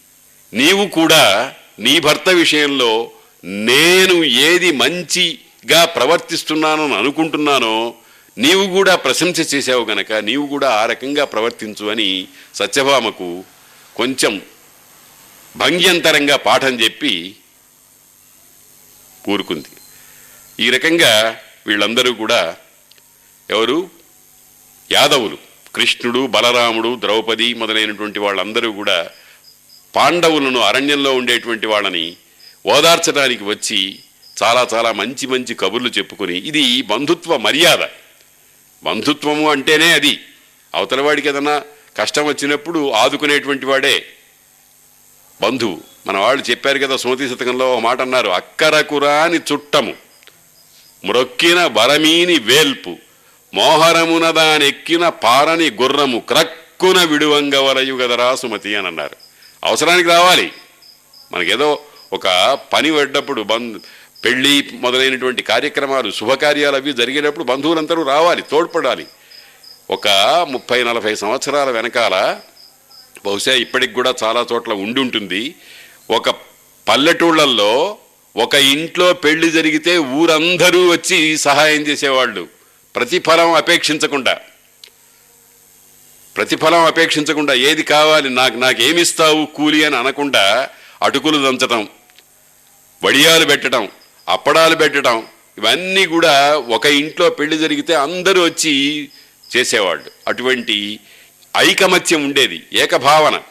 నీవు 0.55 0.87
కూడా 0.87 1.55
నీ 1.79 2.01
భర్త 2.01 2.29
విషయంలో 2.29 3.11
నేను 3.45 4.25
ఏది 4.25 4.73
మంచిగా 4.73 5.85
ప్రవర్తిస్తున్నానని 5.85 6.95
అనుకుంటున్నానో 6.95 7.95
నీవు 8.39 8.67
కూడా 8.67 8.95
ప్రశంస 8.97 9.55
చేసావు 9.55 9.85
గనక 9.85 10.13
నీవు 10.13 10.47
కూడా 10.47 10.71
ఆ 10.71 10.87
రకంగా 10.87 11.25
ప్రవర్తించు 11.25 11.91
అని 11.91 12.29
సత్యభామకు 12.55 13.45
కొంచెం 13.97 14.43
భంగ్యంతరంగా 15.57 16.37
పాఠం 16.37 16.81
చెప్పి 16.81 17.37
కూరుకుంది 19.25 19.69
ఈ 20.61 20.71
రకంగా 20.71 21.41
వీళ్ళందరూ 21.67 22.15
కూడా 22.15 22.57
ఎవరు? 23.51 23.91
యాదవులు. 24.93 25.39
కృష్ణుడు 25.75 26.27
బలరాముడు 26.27 26.97
ద్రౌపది 27.01 27.55
మొదలైనటువంటి 27.55 28.19
వాళ్ళందరూ 28.19 28.73
కూడా 28.73 29.11
పాండవులను 29.97 30.61
అరణ్యంలో 30.61 31.15
ఉండేటువంటి 31.15 31.67
వాళ్ళని 31.67 32.17
ఓదార్చడానికి 32.67 33.45
వచ్చి 33.45 33.99
చాలా 34.43 34.69
చాలా 34.75 34.93
మంచి 34.93 35.27
మంచి 35.27 35.55
కబుర్లు 35.55 35.89
చెప్పుకుని 35.89 36.39
ఇది 36.39 36.83
బంధుత్వ 36.83 37.37
మర్యాద. 37.37 37.79
బంధుత్వము 38.85 39.51
అంటేనే 39.51 39.93
అది. 39.93 40.21
అవతలవాడికి 40.75 41.29
ఏదన్నా 41.29 41.63
కష్టం 41.97 42.25
వచ్చినప్పుడు 42.25 42.91
ఆదుకునేటువంటి 42.91 43.67
వాడే 43.67 44.07
బంధువు. 45.43 45.81
మన 46.07 46.19
వాళ్ళు 46.19 46.51
చెప్పారు 46.51 46.79
కదా 46.79 46.97
సుమతి 46.97 47.29
శతకంలో 47.29 47.75
ఒక 47.75 47.81
మాట 47.81 48.01
అన్నారు 48.01 48.29
అక్కరకురాని 48.29 49.39
చుట్టము 49.53 49.95
మ్రొక్కిన 51.05 51.67
బరమీని 51.67 52.39
వేల్పు. 52.39 52.97
మోహరమున 53.55 54.31
దానెక్కిన 54.31 55.09
పారని 55.09 55.71
గుర్రము 55.71 56.19
క్రక్కున 56.19 57.05
విడువంగవరయు 57.05 57.95
గదరా 57.95 58.35
సుమతి 58.35 58.77
అని 58.77 58.87
అన్నారు. 58.87 59.17
అవసరానికి 59.65 60.09
రావాలి. 60.09 60.53
మనకేదో 61.33 61.79
ఒక 62.13 62.59
పని 62.73 62.93
పడ్డప్పుడు 62.93 63.43
బంధు 63.43 63.79
పెళ్ళి 64.25 64.69
మొదలైనటువంటి 64.73 65.43
కార్యక్రమాలు 65.43 66.11
శుభకార్యాలు 66.11 66.77
అవి 66.77 66.93
జరిగేటప్పుడు 66.93 67.45
బంధువులందరూ 67.45 68.03
రావాలి 68.03 68.43
తోడ్పడాలి. 68.43 69.07
ఒక 69.91 70.09
ముప్పై 70.51 70.85
నలభై 70.85 71.15
సంవత్సరాల 71.15 71.71
వెనకాల 71.71 72.41
బహుశా 73.27 73.53
ఇప్పటికి 73.53 73.93
కూడా 73.93 74.15
చాలా 74.25 74.47
చోట్ల 74.53 74.73
ఉండి 74.73 75.01
ఉంటుంది. 75.01 75.55
ఒక 76.11 76.31
పల్లెటూళ్ళల్లో 76.89 77.97
ఒక 78.37 78.55
ఇంట్లో 78.55 79.13
పెళ్ళి 79.13 79.51
జరిగితే 79.51 79.99
ఊరందరూ 79.99 80.91
వచ్చి 80.91 81.39
సహాయం 81.39 81.81
చేసేవాళ్ళు. 81.81 82.64
ప్రతిఫలం 82.97 83.53
అపేక్షించకుండా 83.53 84.41
ప్రతిఫలం 86.37 86.85
అపేక్షించకుండా 86.85 87.55
ఏది 87.55 87.83
కావాలి 87.83 88.31
నాకు 88.31 88.57
నాకేమిస్తావు 88.57 89.47
కూలి 89.47 89.85
అని 89.85 89.97
అనకుండా 89.97 90.69
అటుకులు 91.03 91.39
దంచటం 91.39 91.89
వడియాలు 93.05 93.45
పెట్టడం 93.45 93.89
అప్పడాలు 94.29 94.75
పెట్టడం 94.77 95.27
ఇవన్నీ 95.59 96.07
కూడా 96.07 96.57
ఒక 96.57 96.87
ఇంట్లో 96.87 97.31
పెళ్ళి 97.31 97.59
జరిగితే 97.59 97.95
అందరూ 97.95 98.45
వచ్చి 98.45 99.09
చేసేవాళ్ళు. 99.57 100.11
అటువంటి 100.29 101.01
ఐకమత్యం 101.57 102.25
ఉండేది 102.25 102.63
ఏకభావన. 102.73 103.43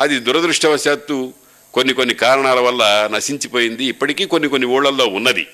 అది 0.00 0.18
దురదృష్టవశాత్తు 0.18 1.32
కొన్ని 1.74 1.94
కొన్ని 1.94 2.14
కారణాల 2.14 2.60
వల్ల 2.60 3.08
నశించిపోయింది. 3.12 3.84
ఇప్పటికీ 3.84 4.24
కొన్ని 4.24 4.48
కొన్ని 4.48 4.68
ఊళ్ళల్లో 4.68 5.06
ఉన్నది. 5.06 5.46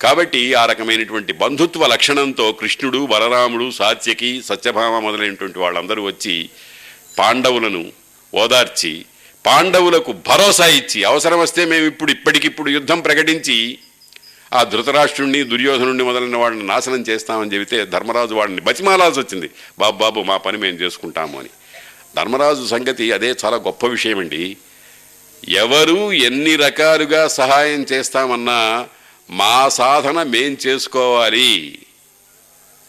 కాబట్టి 0.00 0.54
ఆ 0.54 0.66
రకమైనటువంటి 0.66 1.32
బంధుత్వ 1.32 1.86
లక్షణంతో 1.86 2.52
కృష్ణుడు 2.52 3.06
బలరాముడు 3.06 3.70
సాత్యకి 3.70 4.42
సత్యభామ 4.42 4.98
మొదలైనటువంటి 4.98 5.58
వాళ్ళందరూ 5.58 6.02
వచ్చి 6.04 6.50
పాండవులను 7.18 7.92
ఓదార్చి 8.34 9.04
పాండవులకు 9.46 10.12
భరోసా 10.12 10.66
ఇచ్చి 10.66 11.04
అవసరం 11.04 11.38
వస్తే 11.38 11.64
మేము 11.64 11.86
ఇప్పుడు 11.86 12.10
ఇప్పటికిప్పుడు 12.10 12.70
యుద్ధం 12.70 13.00
ప్రకటించి 13.00 13.78
ఆ 14.54 14.62
ధృతరాష్ట్రుణ్ణి 14.62 15.42
దుర్యోధనుణ్ణి 15.42 16.04
మొదలైన 16.04 16.36
వాళ్ళని 16.36 16.66
నాశనం 16.66 17.02
చేస్తామని 17.02 17.54
చెబితే 17.54 17.86
ధర్మరాజు 17.86 18.34
వాళ్ళని 18.34 18.60
బతిమాలాల్సి 18.60 19.20
వచ్చింది. 19.20 19.50
బాబు 19.78 19.98
బాబు 19.98 20.20
మా 20.20 20.36
పని 20.36 20.58
మేము 20.58 20.76
చేసుకుంటాము 20.76 21.38
అని. 21.38 21.48
ధర్మరాజు 22.16 22.66
సంగతి 22.66 23.12
అదే 23.12 23.34
చాలా 23.44 23.56
గొప్ప 23.56 23.86
విషయం 23.86 24.18
అండి 24.18 24.56
ఎవరు 25.48 26.12
ఎన్ని 26.12 26.56
రకాలుగా 26.56 27.28
సహాయం 27.28 27.86
చేస్తామన్నా 27.92 28.86
మా 29.30 29.68
సాధన 29.68 30.22
మేం 30.22 30.56
చేసుకోవాలి. 30.66 31.78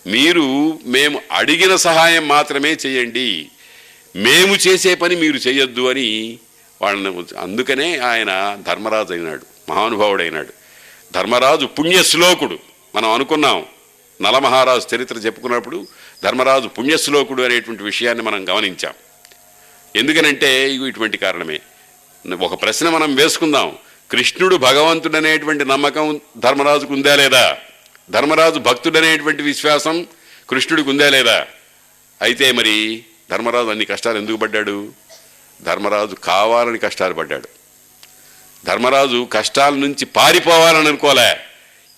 మీరు 0.07 0.79
మేము 0.85 1.21
అడిగిన 1.31 1.75
సహాయం 1.75 2.27
మాత్రమే 2.27 2.77
చేయండి. 2.85 3.47
మేము 4.15 4.55
చేసే 4.55 4.95
పని 4.95 5.15
మీరు 5.15 5.37
చేయొద్దు 5.37 5.89
అని 5.89 6.39
వాళ్ళని 6.81 7.37
అందుకనే 7.37 7.97
ఆయన 7.97 8.57
ధర్మరాజు 8.67 9.13
అయినాడు 9.13 9.45
మహానుభావుడైనాడు. 9.69 10.53
ధర్మరాజు 11.13 11.65
పుణ్యశ్లోకుడు. 11.65 12.59
మనం 12.95 13.09
అనుకున్నాం 13.09 13.65
నలమహారాజు 14.21 14.95
చరిత్ర 14.95 15.15
చెప్పుకున్నప్పుడు 15.15 15.87
ధర్మరాజు 16.23 16.67
పుణ్యశ్లోకుడు 16.67 17.43
అనేటువంటి 17.43 17.83
విషయాన్ని 17.83 18.23
మనం 18.23 18.49
గమనించాం. 18.49 18.93
ఎందుకనంటే 19.95 20.73
ఇగో 20.73 20.87
ఇటువంటి 20.87 21.17
కారణమే. 21.17 21.59
ఒక 22.41 22.61
ప్రశ్న 22.61 22.89
మనం 22.89 23.15
వేసుకుందాం. 23.15 23.77
కృష్ణుడు 24.11 24.55
భగవంతుడనేటువంటి 24.55 25.65
నమ్మకం 25.65 26.21
ధర్మరాజుకు 26.37 26.93
ఉందా 26.93 27.15
లేదా? 27.15 27.57
ధర్మరాజు 28.09 28.59
భక్తుడనేటువంటి 28.59 29.43
విశ్వాసం 29.43 30.07
కృష్ణుడికి 30.49 30.89
ఉందా 30.89 31.09
లేదా? 31.09 31.47
అయితే 32.21 32.51
మరి 32.51 33.03
ధర్మరాజు 33.31 33.67
అన్ని 33.67 33.85
కష్టాలు 33.85 34.17
ఎందుకు 34.17 34.37
పడ్డాడు? 34.37 34.91
ధర్మరాజు 35.61 36.15
కావాలని 36.15 36.77
కష్టాలు 36.77 37.13
పడ్డాడు. 37.13 37.49
ధర్మరాజు 38.65 39.27
కష్టాల 39.33 39.73
నుంచి 39.73 40.05
పారిపోవాలని 40.05 40.87
అనుకోలే. 40.87 41.39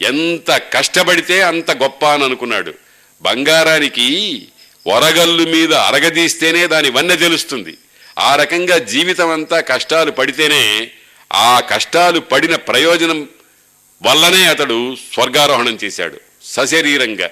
ఎంత 0.01 0.61
కష్టపడితే 0.73 1.41
అంత 1.41 1.71
గొప్ప 1.71 2.05
అని 2.05 2.23
అనుకున్నాడు. 2.23 2.73
బంగారానికి 3.21 4.47
వరగల్లు 4.87 5.49
మీద 5.49 5.73
అరగదీస్తేనే 5.73 6.67
దాని 6.67 6.89
వన్నె 6.89 7.15
తెలుస్తుంది. 7.15 7.77
ఆ 8.19 8.35
రకంగా 8.35 8.77
జీవితం 8.77 9.29
అంతా 9.29 9.59
కష్టాలు 9.59 10.11
పడితేనే 10.11 10.91
ఆ 11.31 11.59
కష్టాలు 11.59 12.19
పడిన 12.19 12.55
ప్రయోజనం 12.55 13.29
వల్లనే 14.01 14.45
అతడు 14.45 14.95
స్వర్గారోహణం 15.13 15.77
చేశాడు 15.83 16.21
సశరీరంగా. 16.43 17.29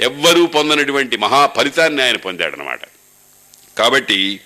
ఎవ్వరూ 0.00 0.46
పొందనటువంటి 0.46 1.16
మహా 1.16 1.46
ఫలితాన్ని 1.46 2.02
ఆయన 2.02 2.16
పొందాడనమాట. 2.16 2.80
కాబట్టి 3.78 4.40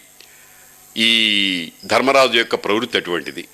ఈ 0.97 1.71
ధర్మరాజు 1.85 2.39
యొక్క 2.39 2.55
ప్రవృత్తి 2.55 2.99
అటువంటిది. 2.99 3.49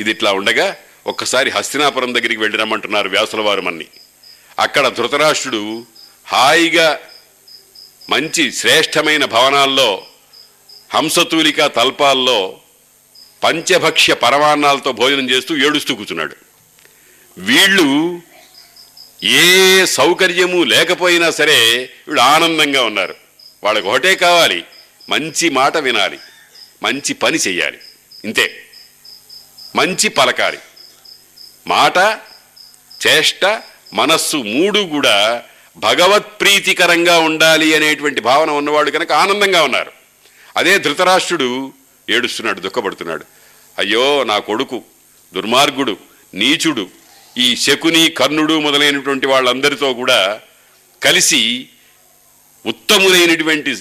ఇది 0.00 0.10
ఇట్లా 0.10 0.32
ఉండగా 0.32 0.76
ఒక్కసారి 1.06 1.50
హస్తినాపురం 1.50 2.14
దగ్గరికి 2.14 2.36
వెళ్ళి 2.36 2.58
రమ్మంటున్నారు 2.58 3.08
వ్యాసుల 3.08 3.40
వారు 3.40 3.60
మన్ని. 3.60 3.86
అక్కడ 4.58 4.88
ధృతరాష్ట్రుడు 4.88 5.86
హాయిగా 6.26 6.98
మంచి 8.10 8.52
శ్రేష్టమైన 8.52 9.24
భవనాల్లో 9.24 10.06
హంసతూలిక 10.94 11.66
తల్పాల్లో 11.66 12.60
పంచభక్ష్య 13.46 14.14
పరమాన్నాలతో 14.14 14.92
భోజనం 14.92 15.30
చేస్తూ 15.30 15.56
ఏడుస్తూ 15.56 15.94
కూర్చున్నాడు. 15.94 16.36
వీళ్ళు 17.38 18.20
ఏ 19.24 19.84
సౌకర్యము 19.84 20.64
లేకపోయినా 20.64 21.30
సరే 21.30 21.90
వీళ్ళు 22.08 22.20
ఆనందంగా 22.20 22.82
ఉన్నారు. 22.82 23.14
వాళ్ళకి 23.64 23.86
ఒకటే 23.86 24.14
కావాలి 24.14 24.64
మంచి 25.08 25.48
మాట 25.48 25.76
వినాలి 25.76 26.18
మంచి 26.82 27.14
పని 27.14 27.38
చెయ్యాలి. 27.38 27.78
ఇంతే. 28.24 28.64
మంచి 29.76 30.08
పలకాలి. 30.08 30.58
మాట 31.66 32.18
చేష్ట 33.06 33.62
మనస్సు 33.92 34.36
మూడు 34.36 34.80
కూడా 34.80 35.42
భగవత్ప్రీతికరంగా 35.76 37.18
ఉండాలి 37.18 37.76
అనేటువంటి 37.76 38.20
భావన 38.20 38.50
ఉన్నవాడు 38.50 38.90
కనుక 38.90 39.12
ఆనందంగా 39.12 39.62
ఉన్నారు. 39.62 39.92
అదే 40.56 40.78
ధృతరాష్ట్రుడు 40.78 41.72
ఏడుస్తున్నాడు 42.10 42.60
దుఃఖపడుతున్నాడు. 42.60 43.35
అయ్యో 43.78 44.24
నా 44.24 44.38
కొడుకు 44.38 44.82
దుర్మార్గుడు 45.34 45.96
నీచుడు 46.34 46.88
ఈ 47.38 47.56
శకుని 47.56 48.10
కర్ణుడు 48.10 48.60
మొదలైనటువంటి 48.60 49.26
వాళ్ళందరితో 49.26 49.94
కూడా 49.94 50.40
కలిసి 51.02 51.68
ఉత్తములైనటువంటి 52.66 53.76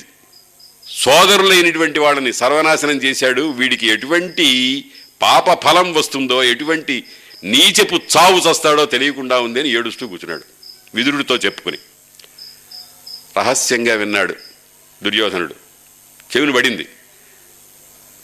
సోదరులైనటువంటి 0.87 1.99
వాళ్ళని 1.99 2.33
సర్వనాశనం 2.33 3.03
చేశాడు. 3.03 3.41
వీడికి 3.41 3.87
ఎటువంటి 3.87 4.85
పాప 5.21 5.63
ఫలం 5.63 5.93
వస్తుందో 5.93 6.43
ఎటువంటి 6.43 7.03
నీచపు 7.43 7.95
చావు 7.95 8.51
చస్తాడో 8.51 8.85
తెలియకుండా 8.85 9.39
ఉంది 9.39 9.59
అని 9.59 9.69
ఏడుస్తూ 9.69 10.07
కూర్చున్నాడు. 10.07 10.43
విదురుడితో 10.95 11.35
చెప్పుకుని. 11.35 11.77
రహస్యంగా 13.37 13.95
విన్నాడు 13.95 14.35
దుర్యోధనుడు. 15.03 15.55
చెవిని 16.37 16.53
పడింది. 16.53 16.87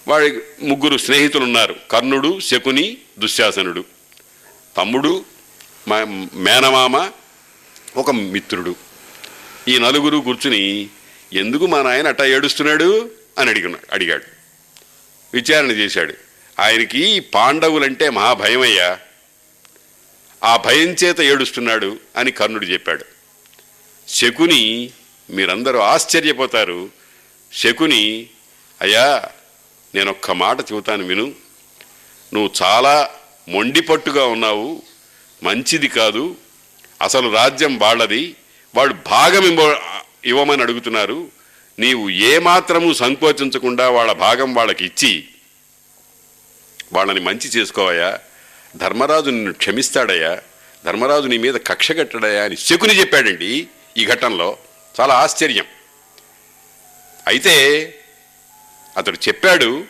వాడి 0.07 0.39
ముగ్గురు 0.61 0.97
స్నేహితులు 0.97 1.43
ఉన్నారు 1.43 1.75
కర్ణుడు 1.91 2.39
శకుని 2.39 2.97
దుశ్శాసనుడు. 3.19 3.85
తమ్ముడు 4.77 5.25
మేనమామ 6.33 7.11
ఒక 7.97 8.11
మిత్రుడు. 8.11 8.75
ఈ 9.67 9.79
నలుగురు 9.79 10.17
కూర్చుని 10.17 10.89
ఎందుకు 11.33 11.67
మా 11.67 11.81
నాయన 11.81 12.07
అట్టా 12.07 12.25
ఏడుస్తున్నాడు? 12.25 13.11
అని 13.37 13.49
అడిగినాడు 13.49 13.93
అడిగాడు. 13.93 14.23
విచారణ 15.33 15.65
చేశాడు. 15.65 16.13
ఆయనకి 16.59 17.19
పాండవులంటే 17.19 18.09
మహాభయమయ్యా 18.09 18.99
ఆ 20.43 20.57
భయం 20.57 20.87
చేత 20.87 21.21
ఏడుస్తున్నాడు 21.21 21.97
అని 22.15 22.31
కర్ణుడు 22.31 22.65
చెప్పాడు. 22.65 23.05
శకుని 24.07 24.91
మీరందరూ 25.29 25.79
ఆశ్చర్యపోతారు. 25.79 26.89
శకుని 27.53 28.27
అయ్యా 28.81 29.29
నేనొక్క 29.95 30.31
మాట 30.31 30.59
చెబుతాను 30.59 31.03
విను. 31.03 31.31
నువ్వు 32.33 32.51
చాలా 32.63 33.09
మొండిపట్టుగా 33.49 34.25
ఉన్నావు. 34.25 34.81
మంచిది 35.43 35.87
కాదు. 35.87 36.35
అసలు 37.01 37.33
రాజ్యం 37.33 37.77
వాళ్ళది. 37.77 38.35
వాళ్ళు 38.75 38.95
భాగం 39.07 39.43
ఇవ్వ 39.43 39.81
ఇవ్వమని 40.25 40.61
అడుగుతున్నారు. 40.61 41.27
నీవు 41.79 42.09
ఏమాత్రము 42.09 42.93
సంకోచించకుండా 42.93 43.89
వాళ్ళ 43.89 44.11
భాగం 44.11 44.53
వాళ్ళకి 44.53 44.85
ఇచ్చి 44.85 45.25
వాళ్ళని 46.93 47.19
మంచి 47.19 47.47
చేసుకోవయా 47.47 48.19
ధర్మరాజు 48.75 49.29
నిన్ను 49.29 49.53
క్షమిస్తాడయ్యా. 49.53 50.41
ధర్మరాజు 50.85 51.27
నీ 51.27 51.37
మీద 51.37 51.53
కక్ష 51.67 51.91
కట్టడయా 51.91 52.43
అని 52.43 52.57
శకుని 52.57 52.99
చెప్పాడండి 52.99 53.67
ఈ 53.97 54.05
ఘట్టంలో 54.05 54.57
చాలా 55.01 55.13
ఆశ్చర్యం. 55.13 55.65
అయితే 57.27 57.53
అతడు 58.97 59.17
చెప్పాడు 59.27 59.83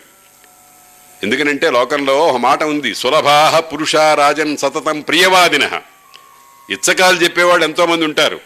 ఎందుకనంటే 1.23 1.69
లోకంలో 1.71 2.27
ఒక 2.27 2.37
మాట 2.37 2.63
ఉంది 2.63 2.95
సులభాహ 2.95 3.59
పురుష 3.59 3.95
రాజన్ 3.95 4.57
సతతం 4.57 5.01
ప్రియవాదిన. 5.01 5.81
ఇచ్చకాలు 6.69 7.17
చెప్పేవాళ్ళు 7.23 7.63
ఎంతోమంది 7.63 8.05
ఉంటారు. 8.05 8.39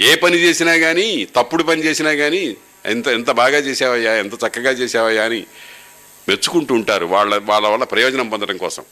ఏ 0.00 0.14
పని 0.14 0.36
చేసినా 0.36 0.76
కానీ 0.76 1.28
తప్పుడు 1.36 1.62
పని 1.62 1.84
చేసినా 1.84 2.14
కానీ 2.14 2.56
ఎంత 2.86 3.08
ఎంత 3.08 3.30
బాగా 3.30 3.58
చేసావయ్యా 3.58 4.14
ఎంత 4.14 4.34
చక్కగా 4.34 4.70
చేసావయ్యా 4.70 5.24
అని 5.24 5.46
మెచ్చుకుంటూ 6.28 6.74
ఉంటారు 6.74 7.06
వాళ్ళ 7.06 7.42
వాళ్ళ 7.44 7.68
వల్ల 7.68 7.84
ప్రయోజనం 7.84 8.28
పొందడం 8.28 8.56
కోసం. 8.56 8.84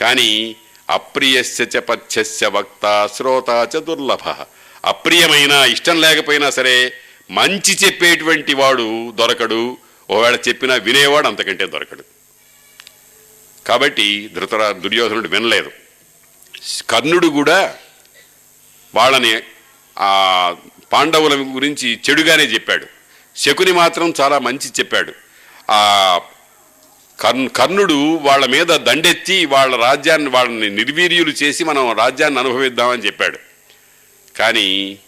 కానీ 0.00 0.56
అప్రియస్య 0.90 1.64
చ 1.64 1.76
పథ్యస్య 1.76 2.46
వక్త 2.46 3.08
శ్రోత 3.16 3.68
చ 3.76 3.80
దుర్లభ. 3.80 4.34
అప్రియమైన 4.84 5.50
ఇష్టం 5.50 6.00
లేకపోయినా 6.00 6.50
సరే 6.50 6.92
మంచి 7.30 7.74
చెప్పేటువంటి 7.84 8.54
వాడు 8.54 9.12
దొరకడు. 9.14 9.85
ఒకవేళ 10.10 10.38
చెప్పినా 10.48 10.74
వినేవాడు 10.74 11.26
అంతకంటే 11.26 11.66
దొరకడు. 11.66 12.04
కాబట్టి 13.66 14.30
ధృతరా 14.34 14.70
దుర్యోధనుడు 14.70 15.28
వినలేదు. 15.28 15.70
కర్ణుడు 16.90 17.26
కూడా 17.26 17.74
వాళ్ళని 18.94 19.40
ఆ 19.98 20.56
పాండవుల 20.92 21.54
గురించి 21.54 22.00
చెడుగానే 22.10 22.42
చెప్పాడు. 22.42 22.86
శకుని 23.36 23.72
మాత్రం 23.72 24.14
చాలా 24.20 24.38
మంచి 24.38 24.68
చెప్పాడు. 24.68 25.12
ఆ 25.70 26.20
కర్ణ 27.20 27.46
కర్ణుడు 27.46 28.16
వాళ్ళ 28.16 28.46
మీద 28.46 28.66
దండెత్తి 28.66 29.46
వాళ్ళ 29.46 29.76
రాజ్యాన్ని 29.76 30.30
వాళ్ళని 30.30 30.70
నిర్వీర్యులు 30.70 31.30
చేసి 31.30 31.64
మనం 31.64 31.92
రాజ్యాన్ని 31.92 32.40
అనుభవిద్దామని 32.40 33.06
చెప్పాడు. 33.06 33.38
కానీ 34.38 34.98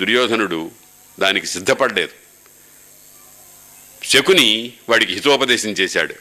దుర్యోధనుడు 0.00 0.70
దానికి 1.20 1.46
సిద్ధపడలేదు. 1.46 2.21
శకుని 4.04 4.72
వాడికి 4.88 5.12
హితోపదేశం 5.12 5.68
చేశాడు. 5.68 6.14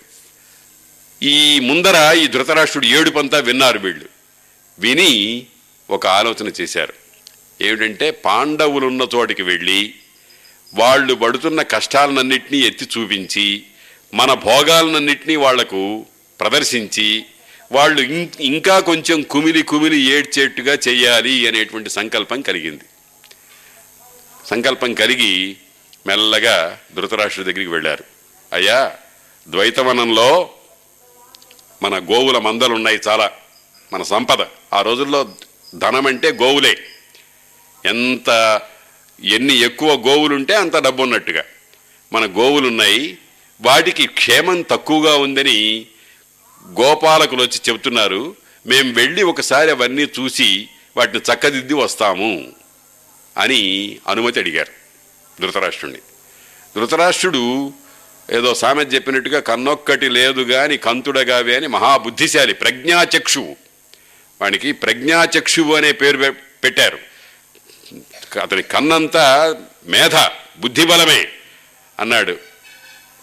ఈ 1.23 1.59
ముందర 1.59 2.15
ఈ 2.17 2.27
ధృతరాష్ట్రుడు 2.27 2.85
ఏడుపంతా 2.85 3.39
విన్నారు 3.39 3.79
వీళ్ళు. 3.79 4.05
విని 4.79 5.45
ఒక 5.89 6.07
ఆలోచన 6.07 6.51
చేశారు. 6.61 6.93
ఏమిటంటే 7.61 8.11
పాండవులున్న 8.11 9.07
చోటికి 9.15 9.43
వెళ్ళి 9.43 9.93
వాళ్ళు 10.73 11.13
పడుతున్న 11.13 11.61
కష్టాలన్నింటినీ 11.61 12.59
ఎత్తి 12.59 12.87
చూపించి 12.97 13.63
మన 14.13 14.33
భోగాలన్నింటినీ 14.33 15.35
వాళ్ళకు 15.35 16.05
ప్రదర్శించి 16.39 17.25
వాళ్ళు 17.71 18.01
ఇం- 18.01 18.41
ఇంకా 18.41 18.79
కొంచెం 18.79 19.21
కుమిలి 19.21 19.63
కుమిలి 19.63 20.01
ఏడ్చేట్టుగా 20.01 20.77
చేయాలి 20.87 21.47
అనేటువంటి 21.47 21.89
సంకల్పం 21.89 22.41
కలిగింది. 22.41 22.83
సంకల్పం 24.49 24.93
కలిగి 24.93 25.55
మెల్లగా 26.07 26.79
ధృతరాష్ట్రుడి 26.95 27.51
దగ్గరికి 27.51 27.71
వెళ్ళారు. 27.71 28.03
అయ్యా 28.53 28.95
ద్వైతవనంలో 29.47 30.49
మన 31.83 31.97
గోవుల 31.97 32.37
మందలు 32.37 32.73
ఉన్నాయి 32.73 32.99
చాలా 33.07 33.31
మన 33.93 34.03
సంపద. 34.03 34.45
ఆ 34.73 34.81
రోజుల్లో 34.81 35.35
ధనం 35.75 36.07
అంటే 36.07 36.31
గోవులే. 36.31 36.77
ఎంత 37.85 38.61
ఎన్ని 39.23 39.57
ఎక్కువ 39.57 39.93
గోవులుంటే 39.93 40.55
అంత 40.55 40.83
డబ్బు 40.83 41.03
ఉన్నట్టుగా 41.03 41.43
మన 42.13 42.25
గోవులు 42.25 42.67
ఉన్నాయి 42.67 43.17
వాటికి 43.61 44.07
క్షేమం 44.07 44.61
తక్కువగా 44.61 45.15
ఉందని 45.15 45.85
గోపాలకులు 46.67 47.41
వచ్చి 47.41 47.59
చెబుతున్నారు. 47.69 48.35
మేము 48.67 48.93
వెళ్ళి 48.93 49.23
ఒకసారి 49.23 49.71
అవన్నీ 49.71 50.01
చూసి 50.01 50.67
వాటిని 50.97 51.33
చక్కదిద్ది 51.33 51.73
వస్తాము 51.73 52.51
అని 53.37 53.97
అనుమతి 54.07 54.39
అడిగారు. 54.39 54.80
ధృతరాష్ట్రుణ్ణి. 55.39 55.99
ధృతరాష్ట్రుడు 56.75 57.73
ఏదో 58.31 58.53
సామెత 58.53 58.93
చెప్పినట్టుగా 58.93 59.39
కన్నొక్కటి 59.39 60.09
లేదు 60.09 60.41
గాని 60.41 60.77
కంతుడగావి 60.77 61.55
అని 61.55 61.67
మహాబుద్ధిశాలి 61.67 62.53
ప్రజ్ఞాచక్షువు 62.53 63.55
వానికి 64.41 64.71
ప్రజ్ఞాచక్షువు 64.71 65.75
అనే 65.75 65.91
పేరు 65.91 66.17
పె- 66.17 66.33
పెట్టారు. 66.63 66.97
అతని 68.39 68.61
కన్నంతా 68.61 69.55
మేధ 69.85 70.15
బుద్ధిబలమే 70.59 71.27
అన్నాడు. 71.99 72.37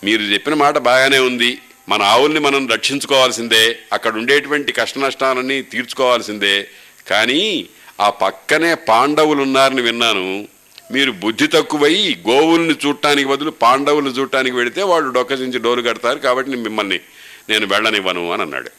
మీరు 0.05 0.23
చెప్పిన 0.23 0.55
మాట 0.55 0.79
బాగానే 0.79 1.19
ఉంది. 1.19 1.59
మన 1.89 2.03
ఆవుల్ని 2.03 2.41
మనం 2.41 2.69
రక్షించుకోవాల్సిందే. 2.69 3.79
అక్కడ 3.93 4.15
ఉండేటువంటి 4.15 4.73
కష్ట 4.73 4.99
నష్టాలన్నీ 4.99 5.63
తీర్చుకోవాల్సిందే. 5.63 6.69
కానీ 7.09 7.67
ఆ 8.01 8.11
పక్కనే 8.11 8.75
పాండవులు 8.75 9.43
ఉన్నారని 9.43 9.83
విన్నాను. 9.83 10.49
మీరు 10.93 11.10
బుద్ధి 11.10 11.47
తక్కువై 11.47 12.16
గోవుల్ని 12.28 12.77
చూడటానికి 12.86 13.28
బదులు 13.28 13.51
పాండవుల్ని 13.51 14.10
చూడటానికి 14.10 14.56
వెడితే 14.56 14.82
వాళ్ళు 14.82 15.12
డొక్కసించి 15.12 15.59
డోలు 15.59 15.82
కడతారు 15.82 16.19
కాబట్టి 16.19 16.51
మిమ్మల్ని 16.51 17.01
నేను 17.48 17.66
వెళ్ళనివ్వను 17.66 18.32
అని 18.32 18.43
అన్నాడు. 18.43 18.70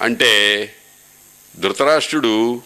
అంటే 0.00 0.30
ధృతరాష్ట్రుడు 1.58 2.62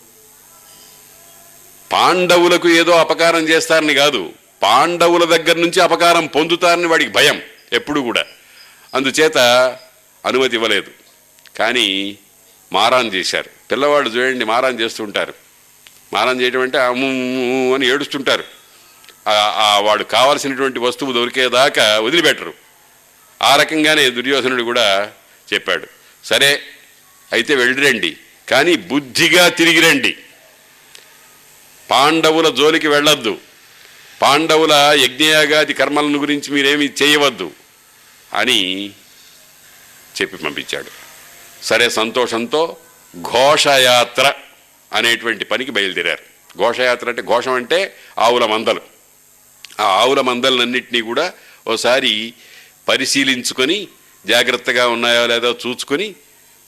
పాండవులకు 1.93 2.69
ఏదో 2.69 2.93
అపకారం 2.93 3.49
చేస్తారని 3.49 3.95
కాదు 3.95 4.33
పాండవుల 4.63 5.25
దగ్గర 5.25 5.57
నుంచి 5.57 5.81
అపకారం 5.81 6.27
పొందుతారని 6.27 6.87
వాడికి 6.87 7.11
భయం 7.11 7.43
ఎప్పుడు 7.73 8.01
కూడా. 8.01 8.25
అందుచేత 8.95 9.39
అనుమతి 10.27 10.57
ఇవ్వలేదు. 10.57 10.91
కానీ 11.59 12.19
మారాన్ 12.73 13.15
చేశారు. 13.15 13.51
పిల్లవాడు 13.71 14.09
చూడండి 14.09 14.45
మారాన్ 14.45 14.81
చేస్తుంటారు 14.81 15.50
మానం 16.13 16.41
చేయడం 16.41 16.61
అంటే 16.61 16.79
అమ్ము 16.79 17.75
అని 17.75 17.87
ఏడుస్తుంటారు. 17.87 18.45
వాడు 19.83 20.05
కావాల్సినటువంటి 20.05 20.79
వస్తువు 20.79 21.13
దొరికేదాకా 21.13 21.99
వదిలిపెట్టరు. 21.99 22.55
ఆ 23.43 23.57
రకంగానే 23.57 24.11
దుర్యోధనుడు 24.11 24.63
కూడా 24.63 25.13
చెప్పాడు. 25.53 25.87
సరే 26.25 26.61
అయితే 27.33 27.55
వెళ్ళిరండి 27.55 28.17
కానీ 28.49 28.77
బుద్ధిగా 28.77 29.49
తిరిగి 29.49 29.81
రండి. 29.81 30.17
పాండవుల 31.91 32.49
జోలికి 32.49 32.89
వెళ్ళొద్దు. 32.89 33.39
పాండవుల 34.23 34.73
యజ్ఞయాగాది 35.05 35.75
కర్మలను 35.75 36.19
గురించి 36.19 36.55
మీరేమి 36.55 36.91
చేయవద్దు 37.03 37.51
అని 38.35 38.91
చెప్పి 40.21 40.37
పంపించాడు. 40.37 40.91
సరే 41.65 41.91
సంతోషంతో 41.91 42.77
ఘోషయాత్ర. 43.23 44.33
అనేటువంటి 44.93 45.45
పనికి 45.45 45.71
బయలుదేరారు. 45.71 46.31
ఘోషయాత్ర 46.59 47.09
అంటే 47.09 47.23
ఘోషం 47.23 47.53
అంటే 47.53 47.97
ఆవుల 48.19 48.47
మందలు. 48.47 48.81
ఆ 49.81 49.85
ఆవుల 49.85 50.21
మందలన్నింటినీ 50.21 51.01
కూడా 51.01 51.33
ఓసారి 51.69 52.35
పరిశీలించుకొని 52.89 53.89
జాగ్రత్తగా 54.27 54.89
ఉన్నాయో 54.89 55.27
లేదో 55.27 55.57
చూసుకొని 55.67 56.15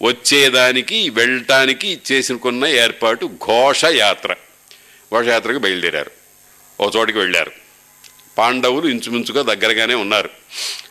వచ్చేదానికి 0.02 1.10
వెళ్ళటానికి 1.10 2.00
చేసుకున్న 2.12 2.66
ఏర్పాటు 2.66 3.26
ఘోషయాత్ర. 3.26 4.32
ఘోషయాత్రకు 5.14 5.58
బయలుదేరారు. 5.58 6.10
ఓ 6.80 6.90
చోటికి 6.96 7.18
వెళ్ళారు. 7.18 7.52
పాండవులు 8.38 8.88
ఇంచుమించుగా 8.88 9.54
దగ్గరగానే 9.54 9.94
ఉన్నారు. 9.94 10.30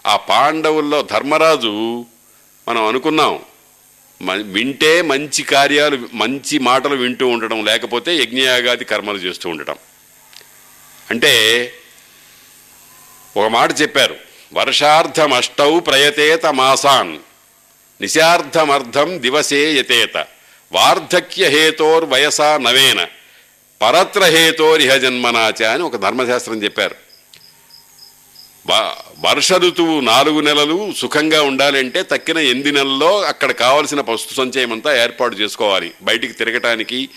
ఆ 0.08 0.16
పాండవుల్లో 0.16 1.02
ధర్మరాజు 1.02 2.06
మనం 2.70 2.86
అనుకున్నాం 2.86 3.40
వింటే 4.30 5.02
మంచి 5.02 5.44
కార్యాలు 5.44 6.10
మంచి 6.14 6.58
మాటలు 6.58 6.96
వింటూ 6.96 7.28
ఉండడం 7.28 7.66
లేకపోతే 7.66 8.18
యజ్ఞయాగాది 8.18 8.86
కర్మలు 8.86 9.18
చేస్తూ 9.18 9.50
ఉండటం. 9.50 9.76
అంటే 11.10 11.74
ఒక 13.38 13.48
మాట 13.48 13.82
చెప్పారు 13.82 14.16
వర్షార్థమష్టౌ 14.54 15.80
ప్రయతేత 15.80 16.46
మాసాన్ 16.46 17.20
నిశార్థమర్థం 18.02 19.22
దివసే 19.22 19.72
యతేత 19.72 20.18
వార్ధక్య 20.72 21.48
హేతోర్వయసా 21.48 22.58
నవేన 22.58 23.08
పరత్ర 23.82 24.24
హేతోరిహ 24.24 24.96
జన్మనాచ 24.96 25.64
అని 25.64 25.84
ఒక 25.84 25.96
ధర్మశాస్త్రం 25.96 26.64
చెప్పారు. 26.64 27.11
వర్ష 29.20 29.54
ఋతువు 29.54 30.00
నాలుగు 30.00 30.40
నెలలు 30.40 30.94
సుఖంగా 30.98 31.42
ఉండాలంటే 31.42 32.04
తక్కిన 32.04 32.38
ఎనిమిది 32.38 32.72
నెలల్లో 32.72 33.22
అక్కడ 33.22 33.52
కావలసిన 33.52 34.04
వస్తు 34.10 34.34
సంచయం 34.34 34.72
అంతా 34.72 35.04
ఏర్పాటు 35.04 35.36
చేసుకోవాలి. 35.36 35.92
బయటికి 36.02 36.34
తిరగటానికి 36.34 37.10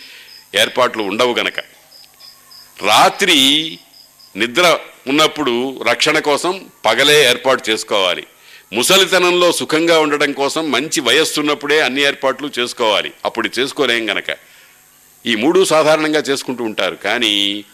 ఏర్పాట్లు 0.55 1.03
ఉండవు 1.03 1.35
గనక. 1.35 1.59
రాత్రి 2.83 3.79
నిద్ర 4.37 4.79
ఉన్నప్పుడు 5.07 5.81
రక్షణ 5.89 6.19
కోసం 6.19 6.71
పగలే 6.85 7.25
ఏర్పాటు 7.31 7.71
చేసుకోవాలి. 7.71 8.27
ముసలితనంలో 8.73 9.53
సుఖంగా 9.53 10.01
ఉండడం 10.01 10.33
కోసం 10.33 10.71
మంచి 10.71 11.01
వయస్సు 11.01 11.41
ఉన్నప్పుడే 11.41 11.81
అన్ని 11.81 12.03
ఏర్పాట్లు 12.03 12.51
చేసుకోవాలి. 12.59 13.13
అప్పుడు 13.25 13.51
చేసుకోలేం 13.59 14.11
గనక. 14.11 14.37
ఈ 15.27 15.37
మూడు 15.37 15.65
సాధారణంగా 15.65 16.21
చేసుకుంటూ 16.21 16.65
ఉంటారు. 16.65 16.95
కానీ 16.95 17.65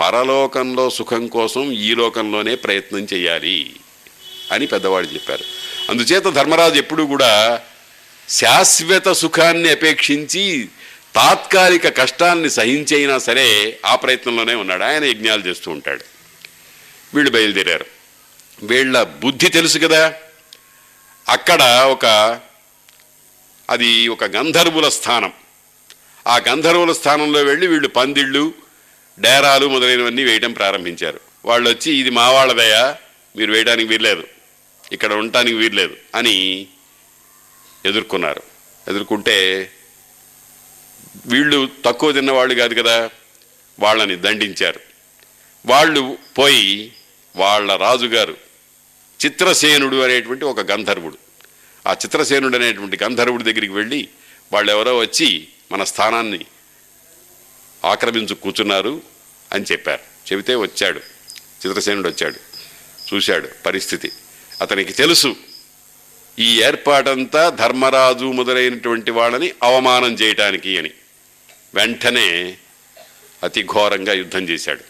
పరలోకంలో 0.00 0.90
సుఖం 0.90 1.26
కోసం 1.26 1.72
ఈ 1.72 1.94
లోకంలోనే 1.94 2.54
ప్రయత్నం 2.54 3.06
చేయాలి 3.14 3.76
అని 4.52 4.66
పెద్దవాడు 4.66 5.06
చెప్పారు. 5.06 5.44
అందుచేత 5.90 6.22
ధర్మరాజు 6.22 6.74
ఎప్పుడు 6.74 7.02
కూడా 7.02 7.60
శాశ్వత 8.28 9.12
సుఖాన్ని 9.12 9.70
అపేక్షించి 9.70 10.68
తాత్కాలిక 11.14 11.96
కష్టాన్ని 11.96 12.50
సహించైనా 12.50 13.18
సరే 13.18 13.78
ఆ 13.86 13.94
ప్రయత్నంలోనే 13.94 14.54
ఉన్నాడు. 14.54 14.82
ఆయన 14.82 15.04
యజ్ఞాలు 15.04 15.42
చేస్తూ 15.42 15.70
ఉంటాడు. 15.70 16.04
వీళ్ళు 17.14 17.30
బయలుదేరారు. 17.30 17.86
వీళ్ళ 18.62 19.02
బుద్ధి 19.02 19.48
తెలుసు 19.48 19.78
కదా. 19.78 20.14
అక్కడ 21.28 21.62
ఒక 21.62 22.06
అది 23.70 24.08
ఒక 24.08 24.24
గంధర్వుల 24.24 24.88
స్థానం. 24.88 25.32
ఆ 26.26 26.36
గంధర్వుల 26.48 26.92
స్థానంలో 26.92 27.42
వెళ్ళి 27.42 27.66
వీళ్ళు 27.66 27.88
పందిళ్ళు 27.88 28.69
డేరాలు 29.18 29.66
మొదలైనవన్నీ 29.66 30.24
వేయటం 30.24 30.52
ప్రారంభించారు. 30.52 31.20
వాళ్ళు 31.44 31.70
వచ్చి 31.70 31.96
ఇది 31.96 32.10
మా 32.10 32.30
వాళ్ళదయ్యా 32.30 32.96
మీరు 33.36 33.52
వేయడానికి 33.52 33.88
వీల్లేదు. 33.88 34.24
ఇక్కడ 34.92 35.12
ఉండటానికి 35.12 35.56
వీల్లేదు 35.56 35.96
అని 36.14 36.66
ఎదుర్కొన్నారు. 37.86 38.42
ఎదుర్కొంటే 38.88 39.70
వీళ్ళు 41.26 41.68
తక్కువ 41.84 42.12
తిన్నవాళ్ళు 42.12 42.54
కాదు 42.54 42.82
కదా 42.82 43.10
వాళ్ళని 43.80 44.16
దండించారు. 44.16 44.80
వాళ్ళు 45.66 46.18
పోయి 46.38 46.92
వాళ్ళ 47.36 47.76
రాజుగారు 47.76 48.36
చిత్రసేనుడు 49.24 49.96
అనేటువంటి 49.96 50.44
ఒక 50.44 50.60
గంధర్వుడు. 50.60 51.18
ఆ 51.86 51.92
చిత్రసేనుడు 51.92 52.56
అనేటువంటి 52.56 52.98
గంధర్వుడి 53.02 53.44
దగ్గరికి 53.44 53.72
వెళ్ళి 53.72 54.08
వాళ్ళు 54.52 54.72
ఎవరో 54.72 54.98
వచ్చి 54.98 55.48
మన 55.72 55.84
స్థానాన్ని 55.84 56.40
ఆక్రమించు 57.84 58.34
కూర్చున్నారు 58.34 59.02
అని 59.52 59.64
చెప్పారు. 59.72 60.32
చెబితే 60.32 60.54
వచ్చాడు. 60.54 61.00
చిత్రసేనుడు 61.66 62.08
వచ్చాడు. 62.08 62.36
చూశాడు 63.14 63.48
పరిస్థితి. 63.66 64.12
అతనికి 64.60 64.92
తెలుసు 64.92 65.36
ఈ 66.38 66.62
ఏర్పాటంతా 66.62 67.48
ధర్మరాజు 67.48 68.24
మొదలైనటువంటి 68.24 69.10
వాళ్ళని 69.10 69.52
అవమానం 69.62 70.12
చేయటానికి 70.12 70.78
అని. 70.78 70.90
వెంటనే 71.74 72.56
అతి 73.42 73.62
ఘోరంగా 73.62 74.12
యుద్ధం 74.12 74.42
చేశాడు. 74.48 74.80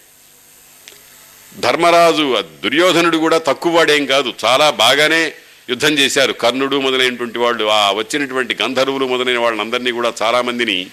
ధర్మరాజు 1.61 2.39
ఆ 2.39 2.41
దుర్యోధనుడు 2.41 3.17
కూడా 3.17 3.39
తక్కువవాడేం 3.39 4.07
కాదు. 4.07 4.35
చాలా 4.45 4.71
బాగానే 4.71 5.33
యుద్ధం 5.71 5.93
చేశారు. 5.93 6.33
కర్ణుడు 6.33 6.81
మొదలైనటువంటి 6.81 7.39
వాళ్ళు 7.39 7.65
ఆ 7.65 7.93
వచ్చినటువంటి 7.93 8.57
గంధర్వులు 8.63 9.07
మొదలైన 9.07 9.39
వాళ్ళందరినీ 9.39 9.91
కూడా 9.91 10.15
చాలామందిని 10.23 10.87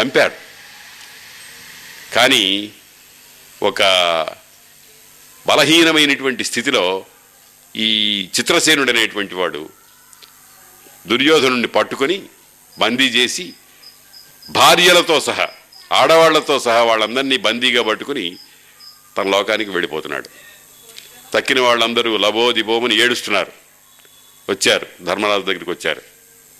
చంపారు. 0.00 0.53
కానీ 2.14 2.72
ఒక 3.62 3.82
బలహీనమైనటువంటి 5.46 6.44
స్థితిలో 6.44 7.06
ఈ 7.76 7.88
చిత్రసేనుడు 8.40 8.90
అనేటువంటి 8.90 9.34
వాడు 9.34 9.68
దుర్యోధనుడిని 11.06 11.66
పట్టుకొని 11.66 12.22
బందీ 12.78 13.04
చేసి 13.04 13.52
భార్యలతో 14.50 15.20
సహా 15.20 15.48
ఆడవాళ్ళతో 15.92 16.58
సహా 16.58 16.82
వాళ్ళందరినీ 16.82 17.36
బందీగా 17.36 17.82
పట్టుకుని 17.82 18.36
తన 19.18 19.28
లోకానికి 19.28 19.70
వెళ్ళిపోతున్నాడు. 19.70 20.28
తక్కిన 21.34 21.60
వాళ్ళందరూ 21.60 22.16
లబో 22.16 22.52
దిబోమని 22.52 22.96
ఏడుస్తున్నారు. 22.96 23.52
వచ్చారు 24.50 24.86
ధర్మరాజు 25.02 25.42
దగ్గరికి 25.42 25.70
వచ్చారు. 25.70 26.02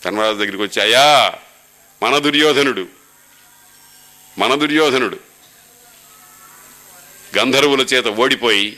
ధర్మరాజు 0.05 0.37
దగ్గరికి 0.37 0.63
వచ్చి 0.63 0.81
అయ్యా 0.81 1.33
మన 2.03 2.17
దుర్యోధనుడు 2.17 2.87
మన 4.37 4.55
దుర్యోధనుడు 4.55 5.34
గంధర్వుల 7.37 7.81
చేత 7.81 8.07
ఓడిపోయి 8.07 8.77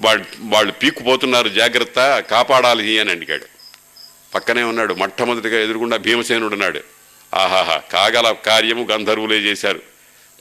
వాళ్ళు 0.00 0.24
వాళ్ళు 0.40 0.72
పీక్కుపోతున్నారు 0.72 1.48
జాగ్రత్త 1.48 2.18
కాపాడాలి 2.18 2.98
అని 2.98 3.10
అడిగాడు. 3.10 3.46
పక్కనే 4.34 4.62
ఉన్నాడు 4.62 4.94
మొట్టమొదటిగా 4.94 5.62
ఎదురుగుండా 5.62 5.96
భీమసేనుడు 5.96 6.52
ఉన్నాడు. 6.52 6.80
ఆహాహా 7.34 7.76
కాగల 7.76 8.32
కార్యము 8.32 8.88
గంధర్వులే 8.90 9.36
చేశారు. 9.36 9.82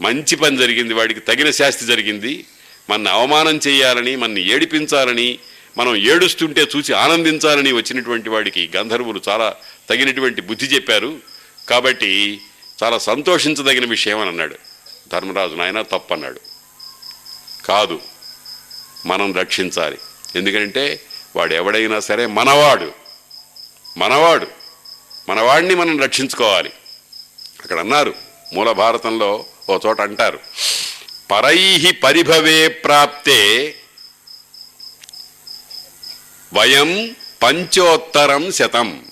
మంచి 0.02 0.36
పని 0.36 0.58
జరిగింది 0.58 0.94
వాడికి 0.94 1.20
తగిన 1.20 1.52
శాస్తి 1.52 1.86
జరిగింది. 1.86 2.46
మన 2.90 3.08
అవమానం 3.08 3.60
చేయాలని 3.68 4.16
మన 4.16 4.38
ఏడిపించాలని 4.38 5.40
మనం 5.78 5.96
ఏడుస్తుంటే 5.96 6.68
చూసి 6.76 6.94
ఆనందించాలని 6.94 7.72
వచ్చినటువంటి 7.72 8.30
వాడికి 8.30 8.72
గంధర్వులు 8.76 9.22
చాలా 9.30 9.56
తగినటువంటి 9.90 10.42
బుద్ధి 10.42 10.66
చెప్పారు. 10.66 11.20
కాబట్టి 11.70 12.40
చాలా 12.84 12.98
సంతోషించదగిన 12.98 13.90
విషయం 13.90 14.20
అని 14.20 14.30
అన్నాడు. 14.30 14.56
ధర్మరాజు 15.12 15.56
నాయన 15.56 15.82
తప్పన్నాడు. 15.82 16.51
కాదు 17.66 18.02
మనం 19.06 19.34
రక్షించాలి. 19.34 19.98
ఎందుకంటే 20.36 21.02
వాడు 21.36 21.54
ఎవడైనా 21.54 22.00
సరే 22.00 22.26
మనవాడు. 22.26 22.92
మనవాడు. 23.98 24.48
మనవాడిని 25.30 25.76
మనం 25.76 26.00
రక్షించుకోవాలి. 26.00 26.72
అక్కడ 27.64 27.80
అన్నారు 27.80 28.16
మూల 28.54 28.72
భారతంలో 28.72 29.46
ఓ 29.70 29.80
చోట 29.86 30.02
అంటారు 30.02 30.40
పరై 31.32 31.92
పరిభవే 31.92 32.68
ప్రాప్తే 32.68 33.76
వయం 36.54 37.16
పంచోత్తరం 37.42 38.52
శతం. 38.52 39.06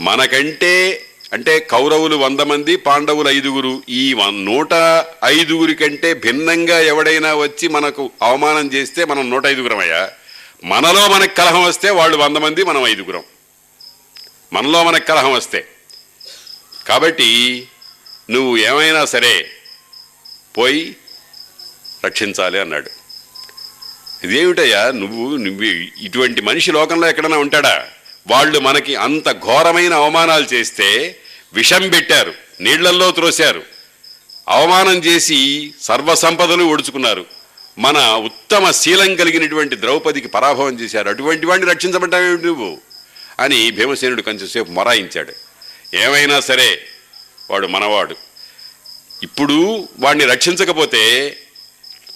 మనకంటే 0.00 1.05
అంటే 1.32 1.60
కౌరవులు 1.60 2.16
వంద 2.16 2.40
మంది 2.40 2.76
పాండవులు 2.76 3.28
ఐదుగురు. 3.28 3.82
ఈ 3.88 4.14
వన్- 4.14 4.44
నూట 4.44 4.72
ఐదుగురి 5.24 5.74
కంటే 5.74 6.14
భిన్నంగా 6.14 6.80
ఎవడైనా 6.80 7.34
వచ్చి 7.34 7.68
మనకు 7.68 8.10
అవమానం 8.22 8.72
చేస్తే 8.72 9.04
మనం 9.04 9.30
నూట 9.30 9.46
ఐదుగురమయ్యా 9.46 10.10
మనలో 10.64 11.08
మనకు 11.08 11.34
కలహం 11.34 11.64
వస్తే 11.64 11.90
వాళ్ళు 11.90 12.16
వంద 12.16 12.36
మంది 12.36 12.64
మనం 12.64 12.86
ఐదుగురం. 12.86 13.22
మనలో 14.52 14.84
మనకు 14.84 15.06
కలహం 15.06 15.32
వస్తే. 15.32 15.68
కాబట్టి 16.88 17.68
నువ్వు 18.30 18.56
ఏమైనా 18.56 19.04
సరే 19.04 19.50
పోయి 20.58 20.96
రక్షించాలి 22.04 22.60
అన్నాడు. 22.60 22.90
ఇదేమిటయ్యా? 24.24 24.90
నువ్వు 24.90 25.36
నువ్వు 25.36 25.62
ఇటువంటి 26.04 26.40
మనిషి 26.40 26.72
లోకంలో 26.72 27.08
ఎక్కడైనా 27.08 27.36
ఉంటాడా? 27.36 27.88
వాళ్ళు 28.30 28.58
మనకి 28.58 28.96
అంత 28.96 29.30
ఘోరమైన 29.30 29.94
అవమానాలు 29.94 30.44
చేస్తే 30.54 31.18
విషం 31.52 31.88
పెట్టారు 31.88 32.34
నీళ్ళల్లో 32.60 33.10
త్రోశారు. 33.10 33.62
అవమానం 34.48 34.96
చేసి 34.96 35.72
సర్వసంపదలు 35.82 36.64
ఒడుచుకున్నారు. 36.64 37.26
మన 37.78 37.98
ఉత్తమ 37.98 38.70
శీలం 38.70 39.16
కలిగినటువంటి 39.16 39.76
ద్రౌపదికి 39.76 40.28
పరాభవం 40.28 40.80
చేశారు. 40.80 41.08
అటువంటి 41.08 41.46
వాడిని 41.46 41.70
రక్షించమంటావేమిటి 41.70 42.46
నువ్వు? 42.46 42.78
అని 43.40 43.70
భీమసేనుడు 43.70 44.22
కొంచెంసేపు 44.22 44.70
మొరాయించాడు. 44.70 45.32
ఏమైనా 45.96 46.40
సరే 46.40 46.80
వాడు 47.50 47.66
మనవాడు. 47.66 48.16
ఇప్పుడు 49.22 49.88
వాడిని 49.98 50.24
రక్షించకపోతే 50.24 51.36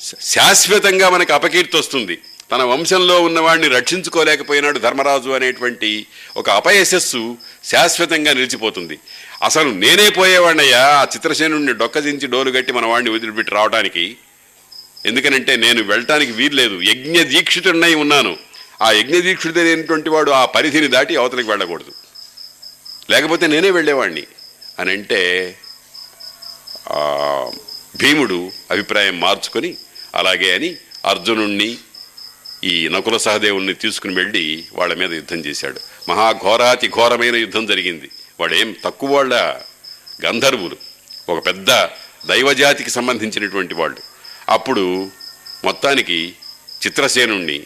శ- 0.03 0.25
శాశ్వతంగా 0.25 1.09
మనకు 1.09 1.33
అపకీర్తి 1.33 1.77
వస్తుంది 1.77 2.19
తన 2.53 2.63
వంశంలో 2.63 3.17
ఉన్నవాడిని 3.23 3.69
రక్షించుకోలేకపోయినాడు 3.69 4.79
ధర్మరాజు 4.79 5.31
అనేటువంటి 5.31 5.91
ఒక 6.37 6.51
అపయశస్సు 6.51 7.37
శాశ్వతంగా 7.65 8.33
నిలిచిపోతుంది. 8.33 8.97
అసలు 9.43 9.71
నేనే 9.83 10.09
పోయేవాడినయ్యా 10.09 10.83
ఆ 11.01 11.03
చిత్రసేనుడిని 11.15 11.73
డొక్కజించి 11.73 12.27
డోలు 12.27 12.51
గట్టి 12.51 12.73
మన 12.73 12.87
వాడిని 12.87 13.11
వదిలిపెట్టి 13.11 13.53
రావడానికి 13.55 14.17
ఎందుకనంటే 15.07 15.53
నేను 15.57 15.83
వెళ్ళటానికి 15.83 16.33
వీల్లేదు 16.33 16.77
యజ్ఞ 16.83 17.19
దీక్షితుడినై 17.23 17.95
ఉన్నాను. 17.95 18.33
ఆ 18.83 18.89
యజ్ఞ 18.93 19.17
దీక్షితుడైనటువంటి 19.19 20.11
వాడు 20.11 20.31
ఆ 20.31 20.45
పరిధిని 20.45 20.89
దాటి 20.89 21.17
అవతలికి 21.17 21.51
వెళ్ళకూడదు. 21.51 21.93
లేకపోతే 23.11 23.47
నేనే 23.47 23.71
వెళ్ళేవాడిని 23.71 24.25
అని 24.79 24.91
అంటే 24.93 25.21
భీముడు 28.01 28.39
అభిప్రాయం 28.71 29.21
మార్చుకొని 29.21 29.71
అలాగే 30.15 30.55
అని 30.55 30.71
అర్జునుణ్ణి 31.05 31.71
ఈ 32.65 32.89
నకుల 32.89 33.17
సహదేవుణ్ణి 33.17 33.75
తీసుకుని 33.75 34.15
వెళ్ళి 34.15 34.65
వాళ్ళ 34.73 34.95
మీద 34.95 35.13
యుద్ధం 35.13 35.37
చేశాడు. 35.37 35.81
మహాఘోరాతి 36.09 36.89
ఘోరమైన 36.89 37.37
యుద్ధం 37.37 37.67
జరిగింది. 37.67 38.11
వాడేం 38.41 38.77
తక్కువ 38.85 39.17
వాళ్ళ 39.17 39.61
గంధర్వులు. 40.27 40.77
ఒక 41.29 41.47
పెద్ద 41.47 41.71
దైవజాతికి 42.27 42.91
సంబంధించినటువంటి 42.91 43.75
వాళ్ళు. 43.75 43.97
అప్పుడు 44.49 45.11
మొత్తానికి 45.65 46.35
చిత్రసేనుణ్ణి 46.87 47.63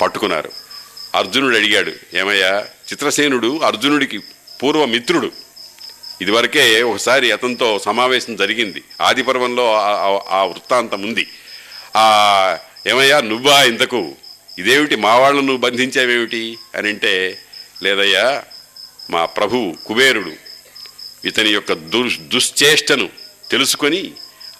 పట్టుకున్నారు. 0.00 0.52
అర్జునుడు 1.14 1.56
అడిగాడు 1.56 1.92
ఏమయ్యా 2.14 2.60
చిత్రసేనుడు 2.60 3.58
అర్జునుడికి 3.58 4.18
పూర్వ 4.62 4.84
మిత్రుడు. 4.84 5.32
ఇదివరకే 6.22 6.82
ఒకసారి 6.82 7.32
అతనితో 7.32 7.78
సమావేశం 7.78 8.36
జరిగింది. 8.36 8.82
ఆదిపర్వంలో 9.00 9.74
ఆ- 9.74 10.10
ఆ- 10.10 10.40
ఆ 10.40 10.44
వృత్తాంతం 10.44 11.02
ఉంది. 11.02 11.26
ఆ 11.96 12.58
ఏమయ్యా 12.86 13.20
నువ్వా 13.20 13.62
ఇంతకు? 13.62 14.14
ఇదేమిటి 14.58 14.96
మా 14.96 15.16
వాళ్ళను 15.16 15.46
నువ్వు 15.46 15.70
బంధించావేమిటి? 15.70 16.58
అని 16.76 16.88
అంటే 16.88 17.38
లేదయ్యా 17.82 18.42
మా 19.10 19.24
ప్రభు 19.24 19.74
కుబేరుడు 19.86 20.32
ఇతని 21.24 21.50
యొక్క 21.50 21.72
దుష్ 21.72 22.18
దుశ్చేష్టను 22.18 23.08
తెలుసుకొని 23.50 24.12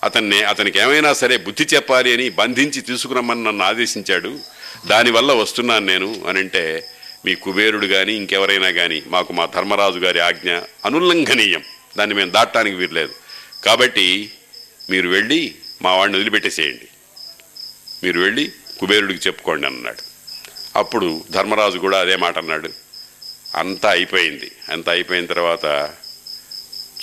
అతన్ని 0.04 0.42
అతనికి 0.42 0.78
ఏమైనా 0.78 1.12
సరే 1.12 1.36
బుద్ధి 1.36 1.66
చెప్పాలి 1.74 2.12
అని 2.12 2.30
బంధించి 2.30 2.80
తీసుకురమ్మని 2.80 3.44
నన్ను 3.44 3.64
ఆదేశించాడు. 3.64 4.38
దానివల్ల 4.86 5.32
వస్తున్నాను 5.32 5.86
నేను 5.86 6.24
అనంటే 6.28 6.84
మీ 7.24 7.34
కుబేరుడు 7.34 7.86
కానీ 7.86 8.12
ఇంకెవరైనా 8.12 8.70
కానీ 8.70 9.02
మాకు 9.06 9.32
మా 9.32 9.46
ధర్మరాజు 9.46 9.98
గారి 9.98 10.20
ఆజ్ఞ 10.20 10.50
అనుల్లంఘనీయం. 10.84 11.62
దాన్ని 11.98 12.16
మేము 12.16 12.30
దాటడానికి 12.30 12.76
వీరలేదు 12.76 13.14
కాబట్టి 13.64 14.30
మీరు 14.90 15.08
వెళ్ళి 15.08 15.54
మా 15.82 15.96
వాడిని 15.96 16.18
వదిలిపెట్టేసేయండి. 16.18 16.89
మీరు 18.04 18.20
వెళ్ళి 18.20 18.52
కుబేరుడికి 18.80 19.28
చెప్పుకోండి 19.28 19.66
అన్నాడు. 19.66 20.02
అప్పుడు 20.78 21.24
ధర్మరాజు 21.30 21.78
కూడా 21.78 22.00
అదే 22.00 22.16
మాట 22.16 22.38
అన్నాడు. 22.38 22.70
అంతా 23.56 23.90
అయిపోయింది. 23.90 24.52
అంత 24.70 24.88
అయిపోయిన 24.88 25.26
తర్వాత 25.26 25.90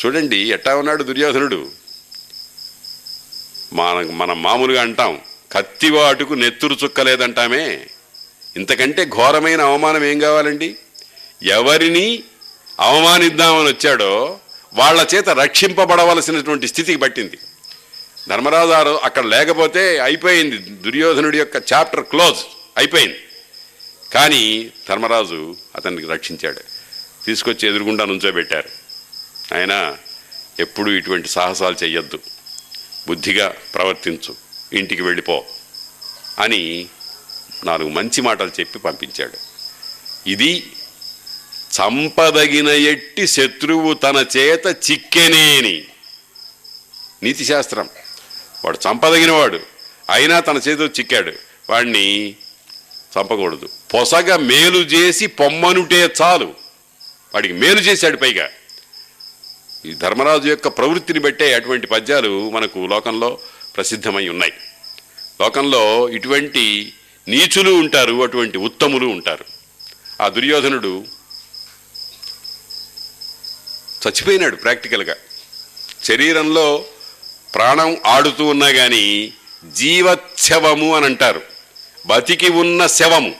చూడండి 0.06 0.38
ఎట్టా 0.38 0.76
ఉన్నాడు 0.76 1.04
దుర్యోధనుడు? 1.04 1.72
మన 3.74 4.10
మనం 4.12 4.42
మామూలుగా 4.42 4.82
అంటాం 4.82 5.22
కత్తివాటుకు 5.52 6.34
నెత్తురు 6.34 6.78
చుక్కలేదంటామే. 6.84 7.88
ఇంతకంటే 8.56 9.06
ఘోరమైన 9.06 9.62
అవమానం 9.62 10.04
ఏం 10.04 10.20
కావాలండి? 10.20 10.76
ఎవరిని 11.44 12.24
అవమానిద్దామని 12.80 13.68
వచ్చాడో 13.68 14.40
వాళ్ళ 14.74 15.08
చేత 15.16 15.30
రక్షింపబడవలసినటువంటి 15.30 16.68
స్థితికి 16.68 17.00
పట్టింది. 17.00 17.38
ధర్మరాజు 18.28 18.70
అక్కడ 19.04 19.26
లేకపోతే 19.26 20.00
అయిపోయింది. 20.00 20.58
దుర్యోధనుడి 20.58 21.38
యొక్క 21.38 21.56
చాప్టర్ 21.74 22.04
క్లోజ్ 22.04 22.38
అయిపోయింది. 22.78 23.20
కానీ 24.14 24.72
ధర్మరాజు 24.90 25.56
అతన్ని 25.76 26.06
రక్షించాడు. 26.06 26.60
తీసుకొచ్చి 27.26 27.70
ఎదురుగుండా 27.70 28.06
నుంచోబెట్టారు. 28.06 28.70
ఆయన 29.56 29.98
ఎప్పుడూ 30.60 30.92
ఇటువంటి 30.92 31.28
సాహసాలు 31.28 31.76
చెయ్యొద్దు. 31.84 32.20
బుద్ధిగా 33.08 33.56
ప్రవర్తించు. 33.74 34.36
ఇంటికి 34.74 35.02
వెళ్ళిపో 35.02 35.46
అని 36.40 36.88
నాలుగు 37.64 37.90
మంచి 37.90 38.22
మాటలు 38.22 38.52
చెప్పి 38.60 38.80
పంపించాడు. 38.80 39.38
ఇది 40.30 40.72
చంపదగిన 41.82 42.68
ఎట్టి 42.68 43.28
శత్రువు 43.28 43.94
తన 43.94 44.26
చేత 44.38 44.92
చిక్కెనేని. 44.92 45.86
నీతిశాస్త్రం 47.24 47.90
వాడు 48.68 48.80
చంపదగినవాడు. 48.90 49.60
అయినా 50.10 50.40
తన 50.40 50.56
చేతిలో 50.56 50.86
చిక్కాడు. 50.86 51.32
వాడిని 51.70 52.32
చంపకూడదు. 52.90 53.70
పొసగ 53.94 54.36
మేలు 54.36 54.78
చేసి 54.78 55.28
పొమ్మనుటే 55.28 56.10
చాలు. 56.22 56.46
వాడికి 57.34 57.54
మేలు 57.54 57.80
చేశాడు 57.80 58.18
పైగా. 58.18 58.50
ఈ 59.86 59.94
ధర్మరాజు 59.94 60.48
యొక్క 60.48 60.68
ప్రవృత్తిని 60.68 61.20
బట్టే 61.20 61.54
అటువంటి 61.54 61.88
పద్యాలు 61.88 62.50
మనకు 62.50 62.80
లోకంలో 62.80 63.40
ప్రసిద్ధమై 63.76 64.28
ఉన్నాయి. 64.28 64.54
లోకంలో 65.42 66.10
ఇటువంటి 66.10 66.94
నీచులు 67.28 67.72
ఉంటారు 67.72 68.24
అటువంటి 68.24 68.58
ఉత్తములు 68.58 69.08
ఉంటారు. 69.08 69.46
ఆ 70.22 70.28
దుర్యోధనుడు 70.28 71.06
చచ్చిపోయినాడు 74.08 74.56
ప్రాక్టికల్గా. 74.56 75.16
శరీరంలో 76.04 76.86
ప్రాణం 77.58 77.98
ఆడుతూ 78.06 78.46
ఉన్నా 78.46 78.72
కానీ 78.72 79.34
జీవశవము 79.74 80.96
అని 80.96 81.06
అంటారు. 81.06 81.42
బతికి 82.08 82.50
ఉన్న 82.50 82.88
శవము 82.88 83.36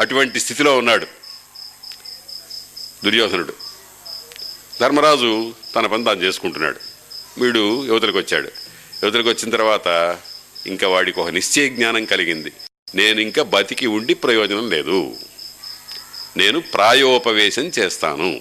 అటువంటి 0.00 0.40
స్థితిలో 0.40 0.78
ఉన్నాడు 0.78 1.06
దుర్యోధనుడు. 3.04 3.54
ధర్మరాజు 4.80 5.54
తన 5.76 5.86
పని 5.86 6.04
తాను 6.04 6.20
చేసుకుంటున్నాడు. 6.20 6.80
వీడు 7.38 7.84
యువతలకు 7.86 8.18
వచ్చాడు. 8.18 8.50
యువతలకు 9.04 9.28
వచ్చిన 9.28 9.50
తర్వాత 9.50 10.18
ఇంకా 10.66 10.88
వాడికి 10.88 11.20
ఒక 11.20 11.28
నిశ్చయ 11.28 11.68
జ్ఞానం 11.68 12.04
కలిగింది. 12.04 12.52
నేను 12.94 13.20
ఇంకా 13.20 13.42
బతికి 13.42 13.86
ఉండి 13.86 14.14
ప్రయోజనం 14.14 14.70
లేదు. 14.70 15.16
నేను 16.36 16.60
ప్రాయోపవేశం 16.60 17.62
చేస్తాను. 17.62 18.40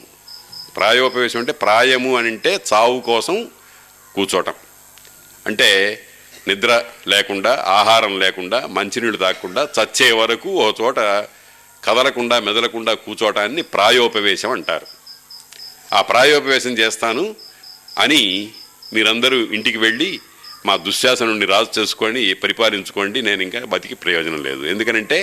ప్రాయోపవేశం 0.76 1.40
అంటే 1.40 1.52
ప్రాయము 1.52 2.18
అని 2.18 2.28
అంటే 2.28 2.60
చావు 2.74 3.00
కోసం 3.00 3.48
కూర్చోటం. 4.16 4.54
అంటే 5.48 5.70
నిద్ర 6.48 6.72
లేకుండా 7.14 7.52
ఆహారం 7.80 8.14
లేకుండా 8.24 8.60
మంచినీళ్ళు 8.78 9.20
తాగకుండా 9.24 9.62
చచ్చే 9.78 10.08
వరకు 10.20 10.50
ఓ 10.64 10.68
చోట 10.80 11.00
కదలకుండా 11.84 12.36
మెదలకుండా 12.46 12.94
కూర్చోటాన్ని 13.06 13.62
ప్రాయోపవేశం 13.76 14.52
అంటారు. 14.58 14.88
ఆ 15.98 16.00
ప్రాయోపవేశం 16.12 16.74
చేస్తాను 16.82 17.26
అని 18.04 18.22
మీరందరూ 18.94 19.38
ఇంటికి 19.58 19.80
వెళ్ళి 19.86 20.10
మా 20.68 20.74
దుశ్శాసనుడిని 20.86 21.48
రాజు 21.54 21.72
చేసుకోండి 21.78 22.22
పరిపాలించుకోండి 22.44 23.20
నేను 23.28 23.42
ఇంకా 23.48 23.60
బతికి 23.74 23.96
ప్రయోజనం 24.04 24.42
లేదు. 24.48 24.64
ఎందుకనంటే 24.74 25.20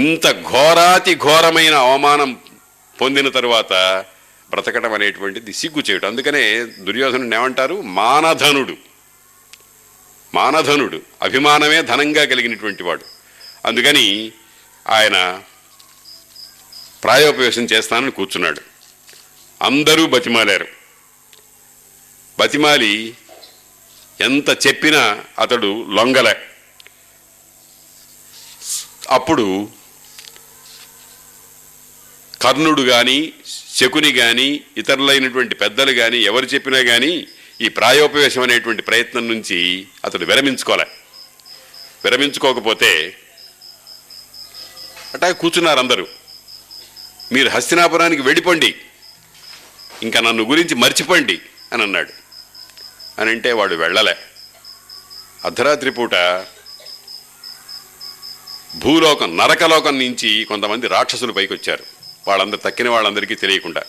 ఇంత 0.00 0.26
ఘోరాతి 0.50 1.12
ఘోరమైన 1.26 1.74
అవమానం 1.86 2.30
పొందిన 2.96 3.28
తర్వాత 3.38 3.72
బ్రతకడం 4.50 4.92
అనేటువంటిది 4.92 5.52
సిగ్గు 5.52 5.82
చేయటం. 5.90 6.08
అందుకనే 6.08 6.64
దుర్యోధనుడు 6.64 7.36
ఏమంటారు? 7.36 7.80
మానధనుడు. 7.80 8.76
మానధనుడు. 10.34 11.02
అభిమానమే 11.22 11.82
ధనంగా 11.82 12.24
కలిగినటువంటి 12.24 12.82
వాడు. 12.82 13.04
అందుకని 13.66 14.32
ఆయన 14.88 15.42
ప్రాయోపవేశం 17.04 17.62
చేస్తానని 17.62 18.10
కూర్చున్నాడు. 18.10 18.60
అందరూ 19.62 20.06
బతిమాలారు. 20.06 20.66
బతిమాలి 22.38 23.16
ఎంత 24.20 24.66
చెప్పినా 24.66 25.24
అతడు 25.38 25.86
లొంగలే. 25.90 26.46
అప్పుడు 29.10 29.68
కర్ణుడు 32.42 32.82
కానీ 32.82 33.32
శకుని 33.80 34.12
కానీ 34.12 34.60
ఇతరులైనటువంటి 34.76 35.54
పెద్దలు 35.54 35.92
కానీ 35.92 36.18
ఎవరు 36.18 36.46
చెప్పినా 36.46 36.82
కానీ 36.82 37.26
ఈ 37.60 37.68
ప్రాయోపవేశం 37.68 38.42
అనేటువంటి 38.42 38.82
ప్రయత్నం 38.82 39.28
నుంచి 39.28 39.86
అతడు 40.04 40.24
విరమించుకోలే. 40.24 40.86
విరమించుకోకపోతే 42.04 43.16
అటా 45.14 45.30
కూర్చున్నారు 45.32 45.78
అందరూ 45.78 46.06
మీరు 47.32 47.48
హస్తినాపురానికి 47.48 48.22
వెళ్ళిపోండి. 48.22 48.74
ఇంకా 50.02 50.20
నన్ను 50.20 50.42
గురించి 50.42 50.74
మర్చిపోండి 50.74 51.40
అని 51.72 51.82
అన్నాడు. 51.82 52.12
అని 53.20 53.30
అంటే 53.30 53.52
వాడు 53.52 53.74
వెళ్ళలే. 53.74 54.16
అర్ధరాత్రి 55.44 55.90
పూట 55.90 56.14
భూలోకం 58.76 59.36
నరకలోకం 59.36 59.98
నుంచి 59.98 60.44
కొంతమంది 60.44 60.88
రాక్షసులు 60.88 61.32
పైకి 61.32 61.52
వచ్చారు 61.52 61.99
వాళ్ళందరూ 62.28 62.58
తక్కిన 62.64 62.88
వాళ్ళందరికీ 62.88 63.34
తెలియకుండా. 63.34 63.82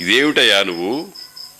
ఇదేమిటయ్యా 0.00 0.62
నువ్వు? 0.62 1.08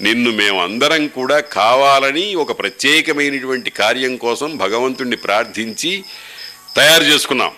నిన్ను 0.01 0.31
మేము 0.31 0.63
అందరం 0.63 1.09
కూడా 1.09 1.41
కావాలని 1.41 2.35
ఒక 2.35 2.59
ప్రత్యేకమైనటువంటి 2.59 3.71
కార్యం 3.71 4.17
కోసం 4.17 4.57
భగవంతుణ్ణి 4.57 5.17
ప్రార్థించి 5.17 6.05
తయారు 6.77 7.05
చేసుకున్నాం. 7.05 7.53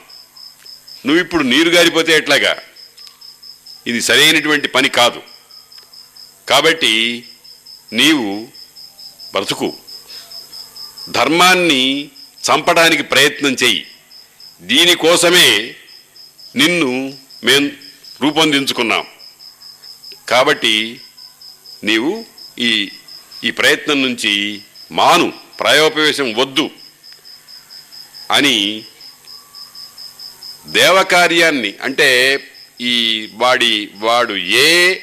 నువ్వు 1.07 1.23
ఇప్పుడు 1.23 1.43
నీరు 1.43 1.69
గారిపోతే 1.69 2.13
ఎట్లాగా? 2.13 2.57
ఇది 3.87 4.03
సరైనటువంటి 4.03 4.69
పని 4.69 4.89
కాదు. 4.89 5.23
కాబట్టి 6.49 7.25
నీవు 7.93 8.49
బ్రతుకు. 9.33 9.75
ధర్మాన్ని 11.11 12.11
చంపడానికి 12.51 13.03
ప్రయత్నం 13.03 13.57
చెయ్యి 13.63 13.87
దీనికోసమే 14.61 15.75
నిన్ను 16.57 17.19
మేం 17.45 17.77
రూపొందించుకున్నాం. 18.23 19.07
కాబట్టి 20.29 21.01
నీవు 21.85 22.25
ఈ 22.59 22.91
ఈ 23.45 23.51
ప్రయత్నం 23.51 24.03
నుంచి 24.03 24.63
మాను 24.93 25.33
ప్రాయోపవేశం 25.61 26.35
వద్దు 26.35 26.71
అని 28.31 28.85
దేవకార్యాన్ని 30.67 31.75
అంటే 31.83 32.39
ఈ 32.81 33.29
వాడి 33.33 33.91
వాడు 33.95 34.33
ఏ 34.35 34.97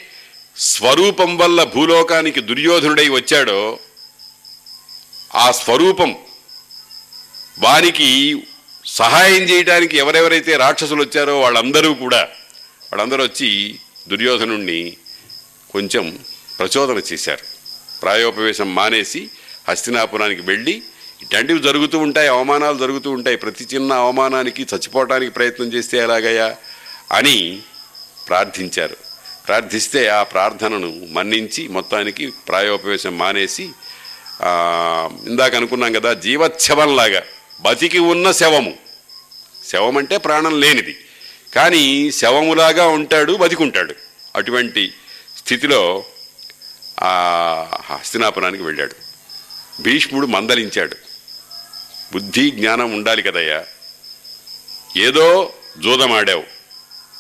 స్వరూపం 0.58 1.38
వల్ల 1.38 1.64
భూలోకానికి 1.64 2.42
దుర్యోధనుడై 2.42 3.10
వచ్చాడో 3.10 3.80
ఆ 5.36 5.52
స్వరూపం 5.52 6.16
వానికి 7.60 8.44
సహాయం 9.00 9.44
చేయడానికి 9.52 9.96
ఎవరెవరైతే 10.04 10.54
రాక్షసులు 10.64 11.02
వచ్చారో 11.04 11.36
వాళ్ళందరూ 11.42 11.90
కూడా 12.02 12.20
వాళ్ళందరూ 12.90 13.22
వచ్చి 13.24 13.50
దుర్యోధనుణ్ణి 14.10 14.82
కొంచెం 15.74 16.06
ప్రచోదన 16.58 17.00
చేశారు. 17.12 17.46
ప్రాయోపవేశం 18.02 18.70
మానేసి 18.76 19.22
హస్తినాపురానికి 19.70 20.44
వెళ్ళి 20.50 20.76
ఇట్లాంటివి 21.24 21.62
జరుగుతూ 21.68 21.98
ఉంటాయి 22.06 22.30
అవమానాలు 22.36 22.78
జరుగుతూ 22.84 23.10
ఉంటాయి. 23.18 23.38
ప్రతి 23.44 23.66
చిన్న 23.74 23.92
అవమానానికి 24.04 24.64
చచ్చిపోవటానికి 24.72 25.32
ప్రయత్నం 25.38 25.70
చేస్తే 25.74 25.98
ఎలాగయ్యా 25.98 26.50
అని 27.18 27.38
ప్రార్థించారు. 28.28 28.98
ప్రార్థిస్తే 29.48 30.02
ఆ 30.18 30.22
ప్రార్థనను 30.34 30.92
మన్నించి 31.18 31.64
మొత్తానికి 31.78 32.26
ప్రాయోపవేశం 32.50 33.14
మానేసి 33.24 33.66
ఇందాక 35.32 35.54
అనుకున్నాం 35.56 35.92
కదా 36.00 36.14
జీవచ్ఛవంలాగా 36.28 37.24
బతికి 37.66 38.00
ఉన్న 38.14 38.28
శవము. 38.32 38.74
శవం 39.68 39.98
అంటే 39.98 40.18
ప్రాణం 40.18 40.60
లేనిది. 40.60 41.06
కానీ 41.56 42.12
శవములాగా 42.12 42.88
ఉంటాడు 42.88 43.34
బతికుంటాడు. 43.34 43.96
అటువంటి 44.36 44.94
స్థితిలో 45.38 46.04
ఆ 47.04 47.14
హస్తినాపురానికి 47.82 48.64
వెళ్ళాడు. 48.64 48.96
భీష్ముడు 49.82 50.26
మందలించాడు. 50.26 50.96
బుద్ధి 52.14 52.52
జ్ఞానం 52.52 52.94
ఉండాలి 52.94 53.22
కదయ్యా. 53.22 53.66
ఏదో 54.98 55.54
జూదమాడావు. 55.84 56.44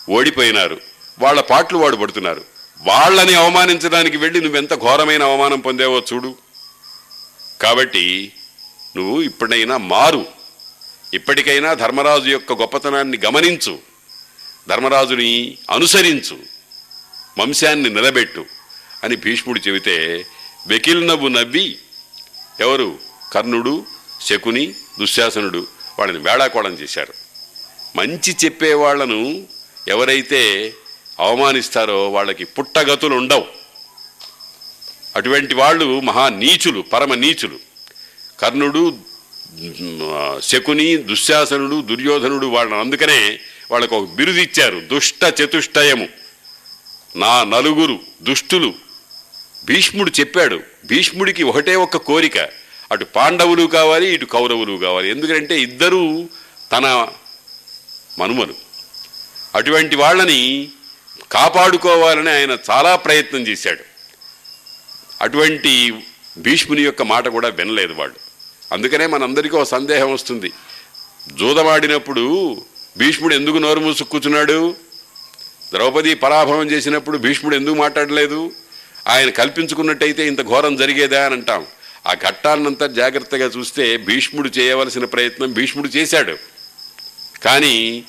ఓడిపోయినారు. 0.09 0.81
వాళ్ళ 1.19 1.41
పాటలు 1.41 1.77
వాడు 1.77 1.95
పడుతున్నారు. 1.95 2.45
వాళ్ళని 2.81 3.33
అవమానించడానికి 3.33 4.17
వెళ్ళి 4.17 4.41
నువ్వెంత 4.41 4.73
ఘోరమైన 4.73 5.23
అవమానం 5.23 5.59
పొందావో 5.59 6.03
చూడు. 6.13 6.35
కాబట్టి 7.61 8.33
నువ్వు 8.97 9.21
ఇప్పుడైనా 9.21 9.77
మారు. 9.77 10.25
ఇప్పటికైనా 11.13 11.73
ధర్మరాజు 11.73 12.29
యొక్క 12.29 12.53
గొప్పతనాన్ని 12.53 13.19
గమనించు. 13.25 13.79
ధర్మరాజుని 14.69 15.57
అనుసరించు. 15.69 16.39
వంశాన్ని 17.39 17.89
నిలబెట్టు 17.89 18.45
అని 19.03 19.15
భీష్ముడు 19.15 19.59
చెబితే 19.59 20.25
వెకిల్నవ్వు 20.67 21.27
నవ్వి 21.27 21.79
ఎవరు? 22.59 22.99
కర్ణుడు 23.33 23.85
శకుని 24.21 24.75
దుశ్శాసనుడు 24.99 25.67
వాళ్ళని 25.99 26.19
వేళాకోళం 26.19 26.73
చేశారు. 26.73 27.13
మంచి 27.95 28.35
చెప్పేవాళ్ళను 28.45 29.47
ఎవరైతే 29.87 30.73
అవమానిస్తారో 31.19 32.09
వాళ్ళకి 32.11 32.43
పుట్టగతులు 32.43 33.15
ఉండవు. 33.15 33.45
అటువంటి 35.15 35.53
వాళ్ళు 35.53 35.99
మహా 35.99 36.29
నీచులు 36.29 36.81
పరమ 36.81 37.13
నీచులు. 37.13 37.59
కర్ణుడు 38.39 38.97
శకుని 40.41 40.97
దుశ్శాసనుడు 40.97 41.81
దుర్యోధనుడు 41.81 42.47
వాళ్ళని 42.47 42.79
అందుకనే 42.79 43.39
వాళ్ళకు 43.71 43.97
ఒక 43.97 44.09
బిరుదు 44.09 44.39
ఇచ్చారు. 44.39 44.79
దుష్ట 44.79 45.41
చతుష్టయము. 45.41 46.09
నా 47.15 47.43
నలుగురు 47.43 47.99
దుష్టులు. 48.21 48.73
భీష్ముడు 49.65 50.11
చెప్పాడు 50.19 50.59
భీష్ముడికి 50.85 51.43
ఒకటే 51.43 51.75
ఒక్క 51.75 51.97
కోరిక. 51.97 52.37
అటు 52.91 53.05
పాండవులు 53.05 53.65
కావాలి 53.65 54.13
ఇటు 54.13 54.25
కౌరవులు 54.25 54.77
కావాలి. 54.77 55.09
ఎందుకంటే 55.09 55.61
ఇద్దరూ 55.61 56.29
తన 56.71 57.07
మనుమలు. 58.19 58.53
అటువంటి 59.55 59.95
వాళ్ళని 59.95 60.67
కాపాడుకోవాలని 61.31 62.29
ఆయన 62.29 62.57
చాలా 62.71 62.95
ప్రయత్నం 62.95 63.41
చేశాడు. 63.41 63.83
అటువంటి 65.21 65.93
భీష్ముని 66.37 66.81
యొక్క 66.81 67.01
మాట 67.01 67.27
కూడా 67.27 67.49
వినలేదు 67.49 67.93
వాళ్ళు. 67.93 68.32
అందుకనే 68.73 69.05
మనందరికీ 69.05 69.55
ఒక 69.55 69.63
సందేహం 69.63 70.13
వస్తుంది. 70.13 70.51
జూదమాడినప్పుడు 71.39 72.57
భీష్ముడు 72.97 73.35
ఎందుకు 73.35 73.57
నోరు 73.57 73.79
మూసు 73.79 74.03
కూర్చున్నాడు? 74.03 74.75
ద్రౌపది 75.73 76.15
పరాభవం 76.15 76.71
చేసినప్పుడు 76.71 77.17
భీష్ముడు 77.17 77.55
ఎందుకు 77.55 77.75
మాట్లాడలేదు? 77.75 78.51
ఆయన 79.07 79.29
కల్పించుకున్నట్టయితే 79.29 80.27
ఇంత 80.27 80.41
ఘోరం 80.41 80.75
జరిగేదా 80.75 81.25
అని 81.25 81.35
అంటాం. 81.35 81.65
ఆ 82.07 82.13
ఘట్టాన్నంతా 82.13 82.87
జాగ్రత్తగా 82.87 83.45
చూస్తే 83.45 83.97
భీష్ముడు 83.97 84.49
చేయవలసిన 84.49 85.05
ప్రయత్నం 85.05 85.53
భీష్ముడు 85.53 85.87
చేశాడు. 85.87 86.37
కానీ 87.43 88.03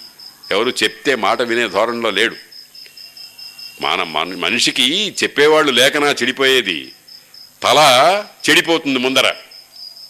ఎవరు 0.50 0.72
చెప్తే 0.82 1.14
మాట 1.14 1.42
వినే 1.42 1.68
ధోరణిలో 1.68 2.10
లేడు. 2.10 2.36
మన- 3.80 4.38
మనిషికి 4.38 5.14
చెప్పేవాళ్ళు 5.22 5.72
లేకనా 5.72 6.10
చెడిపోయేది? 6.10 6.92
తల 7.62 7.78
చెడిపోతుంది 8.50 8.98
ముందర. 8.98 9.34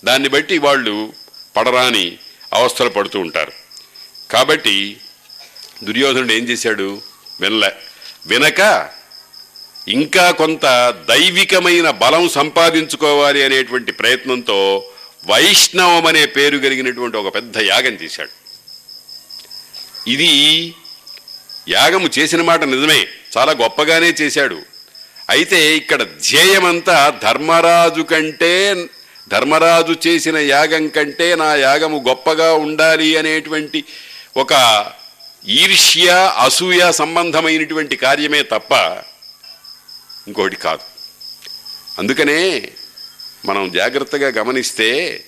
దాన్ని 0.05 0.29
బట్టి 0.29 0.59
వాళ్ళు 0.59 1.13
పడరాని 1.57 2.19
అవస్థలు 2.53 2.89
పడుతూ 2.89 3.19
ఉంటారు. 3.19 3.53
కాబట్టి 4.31 4.97
దుర్యోధనుడు 5.85 6.33
ఏం 6.33 6.49
చేశాడు? 6.49 7.03
వినలే. 7.41 7.73
వినక 8.27 8.89
ఇంకా 9.89 10.31
కొంత 10.31 10.63
దైవికమైన 11.09 11.91
బలం 11.91 12.29
సంపాదించుకోవాలి 12.29 13.45
అనేటువంటి 13.45 13.93
ప్రయత్నంతో 13.93 14.91
వైష్ణవం 15.27 16.07
అనే 16.07 16.27
పేరు 16.27 16.59
కలిగినటువంటి 16.59 17.17
ఒక 17.17 17.35
పెద్ద 17.35 17.59
యాగం 17.59 17.93
చేశాడు. 17.93 18.31
ఇది 20.11 20.75
యాగము 21.69 22.09
చేసిన 22.19 22.43
మాట 22.43 22.65
నిజమే. 22.65 23.07
చాలా 23.39 23.53
గొప్పగానే 23.53 24.09
చేశాడు. 24.09 24.63
అయితే 25.31 25.77
ఇక్కడ 25.77 26.03
ధ్యేయమంతా 26.03 27.21
ధర్మరాజు 27.23 28.03
కంటే 28.03 28.77
ధర్మరాజు 29.29 29.97
చేసిన 30.07 30.37
యాగం 30.37 30.89
కంటే 30.89 31.35
నా 31.35 31.55
యాగము 31.55 32.05
గొప్పగా 32.09 32.55
ఉండాలి 32.55 33.17
అనేటువంటి 33.17 33.85
ఒక 34.37 34.87
ఈర్ష్య 35.49 36.35
అసూయ 36.39 36.93
సంబంధమైనటువంటి 36.93 37.97
కార్యమే 37.97 38.43
తప్ప 38.43 38.73
ఇంకోటి 40.27 40.57
కాదు. 40.57 40.81
అందుకనే 41.99 42.69
మనం 43.47 43.73
జాగ్రత్తగా 43.73 44.29
గమనిస్తే 44.29 45.25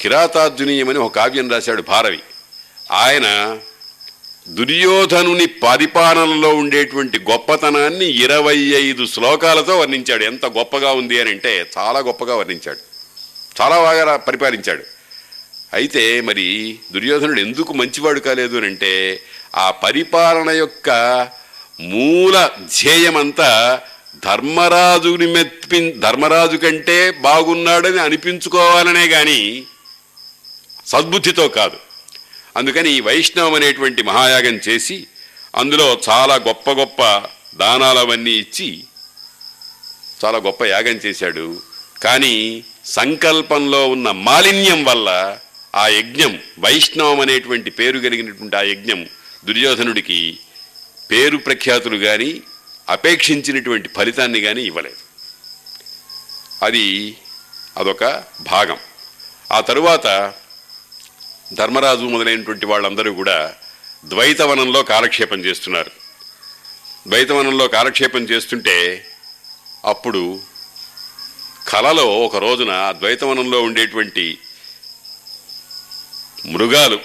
కిరాతార్జునీయమని 0.00 0.98
ఒక 0.98 1.16
కావ్యం 1.16 1.50
రాశాడు 1.50 1.82
భారవి. 1.82 2.20
ఆయన 2.92 3.58
దుర్యోధనుని 4.48 5.46
పరిపాలనలో 5.46 6.48
ఉండేటువంటి 6.48 7.18
గొప్పతనాన్ని 7.18 8.04
ఇరవై 8.04 8.56
ఐదు 8.56 9.06
శ్లోకాలతో 9.06 9.78
వర్ణించాడు. 9.78 10.24
ఎంత 10.24 10.46
గొప్పగా 10.46 10.92
ఉంది 10.92 11.20
అని 11.20 11.30
అంటే 11.30 11.70
చాలా 11.78 11.98
గొప్పగా 11.98 12.36
వర్ణించాడు. 12.36 12.91
చాలా 13.62 13.82
బాగా 13.82 14.16
పరిపాలించాడు. 14.16 14.84
అయితే 15.74 16.20
మరి 16.20 16.46
దుర్యోధనుడు 16.92 17.40
ఎందుకు 17.40 17.72
మంచివాడు 17.72 18.20
కాలేదు 18.20 18.56
అని 18.56 18.66
అంటే 18.66 19.20
ఆ 19.56 19.70
పరిపాలన 19.70 20.50
యొక్క 20.50 20.88
మూల 21.80 22.36
ధ్యేయమంతా 22.76 23.50
ధర్మరాజుని 24.24 25.26
మెప్పి 25.26 25.78
ధర్మరాజు 25.98 26.56
కంటే 26.56 27.10
బాగున్నాడని 27.10 28.00
అనిపించుకోవాలనే 28.00 29.08
కానీ 29.08 29.40
సద్బుద్ధితో 30.86 31.48
కాదు. 31.48 31.78
అందుకని 32.56 32.90
ఈ 32.92 33.00
వైష్ణవం 33.00 33.54
అనేటువంటి 33.54 34.02
మహాయాగం 34.02 34.56
చేసి 34.68 35.06
అందులో 35.56 35.86
చాలా 36.08 36.34
గొప్ప 36.34 36.70
గొప్ప 36.70 37.02
దానాలవన్నీ 37.56 38.30
ఇచ్చి 38.30 38.84
చాలా 40.24 40.38
గొప్ప 40.38 40.64
యాగం 40.64 40.96
చేశాడు. 41.06 41.46
కానీ 42.02 42.64
సంకల్పంలో 42.86 43.88
ఉన్న 43.88 44.10
మాలిన్యం 44.10 44.84
వల్ల 44.84 45.38
ఆ 45.76 45.86
యజ్ఞం 45.86 46.38
వైష్ణవం 46.58 47.20
అనేటువంటి 47.20 47.70
పేరు 47.70 47.98
కలిగినటువంటి 47.98 48.56
ఆ 48.56 48.62
యజ్ఞం 48.62 49.06
దుర్యోధనుడికి 49.44 50.38
పేరు 51.10 51.36
ప్రఖ్యాతులు 51.36 51.96
కానీ 51.96 52.42
అపేక్షించినటువంటి 52.88 53.88
ఫలితాన్ని 53.88 54.40
కానీ 54.40 54.62
ఇవ్వలేదు. 54.62 54.96
అది 56.64 57.16
అదొక 57.78 58.24
భాగం. 58.40 58.76
ఆ 59.52 59.60
తరువాత 59.60 60.34
ధర్మరాజు 61.54 62.00
మొదలైనటువంటి 62.00 62.66
వాళ్ళందరూ 62.66 63.12
కూడా 63.12 63.54
ద్వైతవనంలో 64.04 64.82
కాలక్షేపం 64.82 65.40
చేస్తున్నారు. 65.40 65.90
ద్వైతవనంలో 67.08 67.68
కాలక్షేపం 67.68 68.20
చేస్తుంటే 68.20 69.06
అప్పుడు 69.84 70.51
కలలో 71.68 72.18
ఒక 72.20 72.36
రోజున 72.36 72.94
ద్వైతవనంలో 72.98 73.62
ఉండేటువంటి 73.62 74.38
మృగాలు 76.46 77.00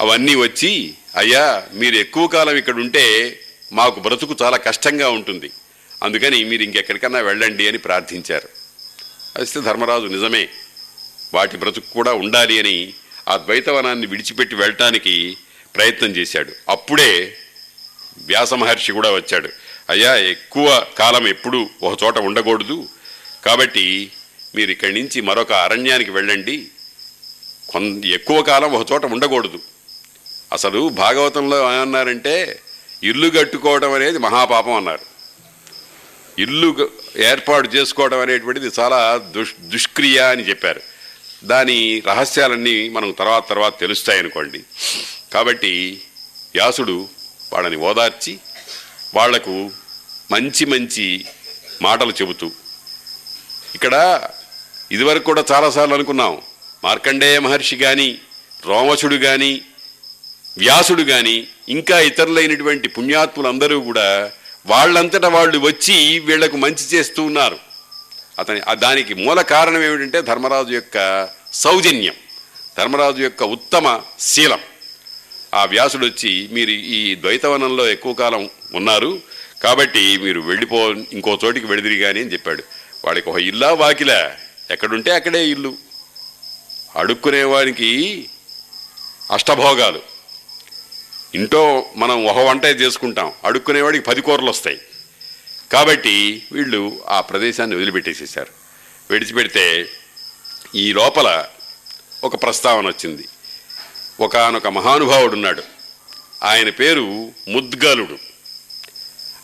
అవన్నీ 0.00 0.34
వచ్చి 0.34 0.94
అయ్యా 1.16 1.66
మీరు 1.72 1.94
ఎక్కువ 1.94 2.26
కాలం 2.26 2.56
ఇక్కడ 2.56 2.74
ఉంటే 2.74 3.40
మాకు 3.72 4.00
బ్రతుకు 4.00 4.36
చాలా 4.42 4.56
కష్టంగా 4.56 5.10
ఉంటుంది. 5.10 5.50
అందుకని 6.02 6.44
మీరు 6.44 6.62
ఇంకెక్కడికన్నా 6.62 7.20
వెళ్ళండి 7.20 7.68
అని 7.68 7.78
ప్రార్థించారు. 7.78 8.48
అయితే 9.36 9.60
ధర్మరాజు 9.60 10.06
నిజమే. 10.06 10.48
వాటి 11.34 11.56
బ్రతుకు 11.56 11.90
కూడా 11.90 12.12
ఉండాలి 12.12 12.58
అని 12.58 12.94
ఆ 13.28 13.36
ద్వైతవనాన్ని 13.36 14.06
విడిచిపెట్టి 14.06 14.54
వెళ్ళటానికి 14.54 15.36
ప్రయత్నం 15.74 16.10
చేశాడు. 16.10 16.52
అప్పుడే 16.68 17.36
వ్యాస 18.26 18.54
మహర్షి 18.54 18.92
కూడా 18.92 19.10
వచ్చాడు. 19.10 19.48
అయ్యా 19.90 20.16
ఎక్కువ 20.16 20.86
కాలం 20.98 21.28
ఎప్పుడు 21.28 21.68
ఒక 21.82 22.02
చోట 22.02 22.18
ఉండకూడదు. 22.18 22.88
కాబట్టి 23.44 24.10
మీరు 24.56 24.70
ఇక్కడి 24.70 25.02
నుంచి 25.02 25.20
మరొక 25.20 25.52
అరణ్యానికి 25.52 26.10
వెళ్ళండి. 26.10 26.66
కొన్ 27.68 28.04
ఎక్కువ 28.04 28.42
కాలం 28.42 28.72
ఒక 28.72 28.92
చోట 28.92 29.04
ఉండకూడదు. 29.06 29.58
అసలు 30.52 30.88
భాగవతంలో 30.88 31.74
ఏమన్నారంటే 31.74 32.60
ఇల్లు 33.02 33.28
కట్టుకోవడం 33.30 33.92
అనేది 33.92 34.18
మహాపాపం 34.18 34.72
అన్నారు. 34.72 35.14
ఇల్లు 36.38 36.90
ఏర్పాటు 37.16 37.68
చేసుకోవడం 37.68 38.20
అనేటువంటిది 38.20 38.70
చాలా 38.80 39.16
దుష్ 39.16 39.54
దుష్క్రియ 39.60 40.20
అని 40.20 40.42
చెప్పారు. 40.42 40.80
దాని 41.44 42.02
రహస్యాలన్నీ 42.06 42.88
మనం 42.88 43.10
తర్వాత 43.10 43.48
తర్వాత 43.48 43.80
తెలుస్తాయనుకోండి. 43.80 44.60
కాబట్టి 45.32 46.02
వ్యాసుడు 46.54 47.08
వాళ్ళని 47.52 47.76
ఓదార్చి 47.76 48.38
వాళ్ళకు 49.14 49.70
మంచి 50.30 50.64
మంచి 50.66 51.24
మాటలు 51.82 52.12
చెబుతూ. 52.22 52.50
ఇక్కడ 53.74 54.20
ఇదివరకు 54.92 55.24
కూడా 55.24 55.44
చాలాసార్లు 55.52 55.94
అనుకున్నాం. 55.94 56.42
మార్కండేయ 56.84 57.38
మహర్షి 57.38 57.76
కానీ 57.76 58.18
రోమచుడు 58.66 59.16
కానీ 59.16 59.60
వ్యాసుడు 60.58 61.02
కానీ 61.02 61.48
ఇంకా 61.68 62.00
ఇతరులైనటువంటి 62.00 62.88
పుణ్యాత్ములందరూ 62.88 63.80
కూడా 63.80 64.32
వాళ్ళంతటా 64.66 65.28
వాళ్ళు 65.28 65.58
వచ్చి 65.58 66.18
వీళ్ళకు 66.18 66.56
మంచి 66.56 66.84
చేస్తూ 66.94 67.22
ఉన్నారు. 67.22 67.58
అతని 68.38 68.60
దానికి 68.72 69.14
మూల 69.14 69.42
కారణం 69.42 69.82
ఏమిటంటే 69.82 70.22
ధర్మరాజు 70.22 70.72
యొక్క 70.72 71.28
సౌజన్యం. 71.52 72.14
ధర్మరాజు 72.78 73.22
యొక్క 73.22 73.42
ఉత్తమ 73.42 74.00
శీలం. 74.20 74.60
ఆ 75.54 75.64
వ్యాసుడు 75.64 76.06
వచ్చి 76.06 76.48
మీరు 76.52 76.70
ఈ 76.70 77.14
ద్వైతవనంలో 77.14 77.88
ఎక్కువ 77.88 78.12
కాలం 78.12 78.50
ఉన్నారు. 78.76 79.20
కాబట్టి 79.62 80.18
మీరు 80.18 80.40
వెళ్ళిపో 80.40 80.76
ఇంకో 80.90 81.38
చోటికి 81.44 81.66
వెళిదిరి 81.66 81.98
కానీ 81.98 82.20
అని 82.20 82.32
చెప్పాడు. 82.32 82.62
వాడికి 83.04 83.28
ఒక 83.28 83.38
ఇల్లా 83.38 83.72
వాకిలా. 83.72 84.36
ఎక్కడుంటే 84.70 85.10
అక్కడే 85.10 85.48
ఇల్లు. 85.48 85.74
అడుక్కునేవానికి 86.96 88.24
అష్టభోగాలు. 89.32 90.02
ఇంటో 91.34 91.86
మనం 91.96 92.26
ఒక 92.26 92.38
వంటే 92.38 92.68
చేసుకుంటాం. 92.68 93.32
అడుక్కునేవాడికి 93.44 94.04
పది 94.04 94.20
కూరలు 94.20 94.50
వస్తాయి. 94.50 94.80
కాబట్టి 95.72 96.42
వీళ్ళు 96.52 97.02
ఆ 97.08 97.20
ప్రదేశాన్ని 97.20 97.76
వదిలిపెట్టేసేసారు 97.76 98.48
విడిచిపెడితే 99.10 99.88
ఈ 100.74 100.92
లోపల 100.92 101.46
ఒక 102.24 102.42
ప్రస్తావన 102.42 102.86
వచ్చింది. 102.86 103.28
ఒకానొక 104.20 104.66
మహానుభావుడు 104.66 105.32
ఉన్నాడు. 105.32 105.62
ఆయన 106.42 106.70
పేరు 106.70 107.32
ముద్గలుడు. 107.48 108.33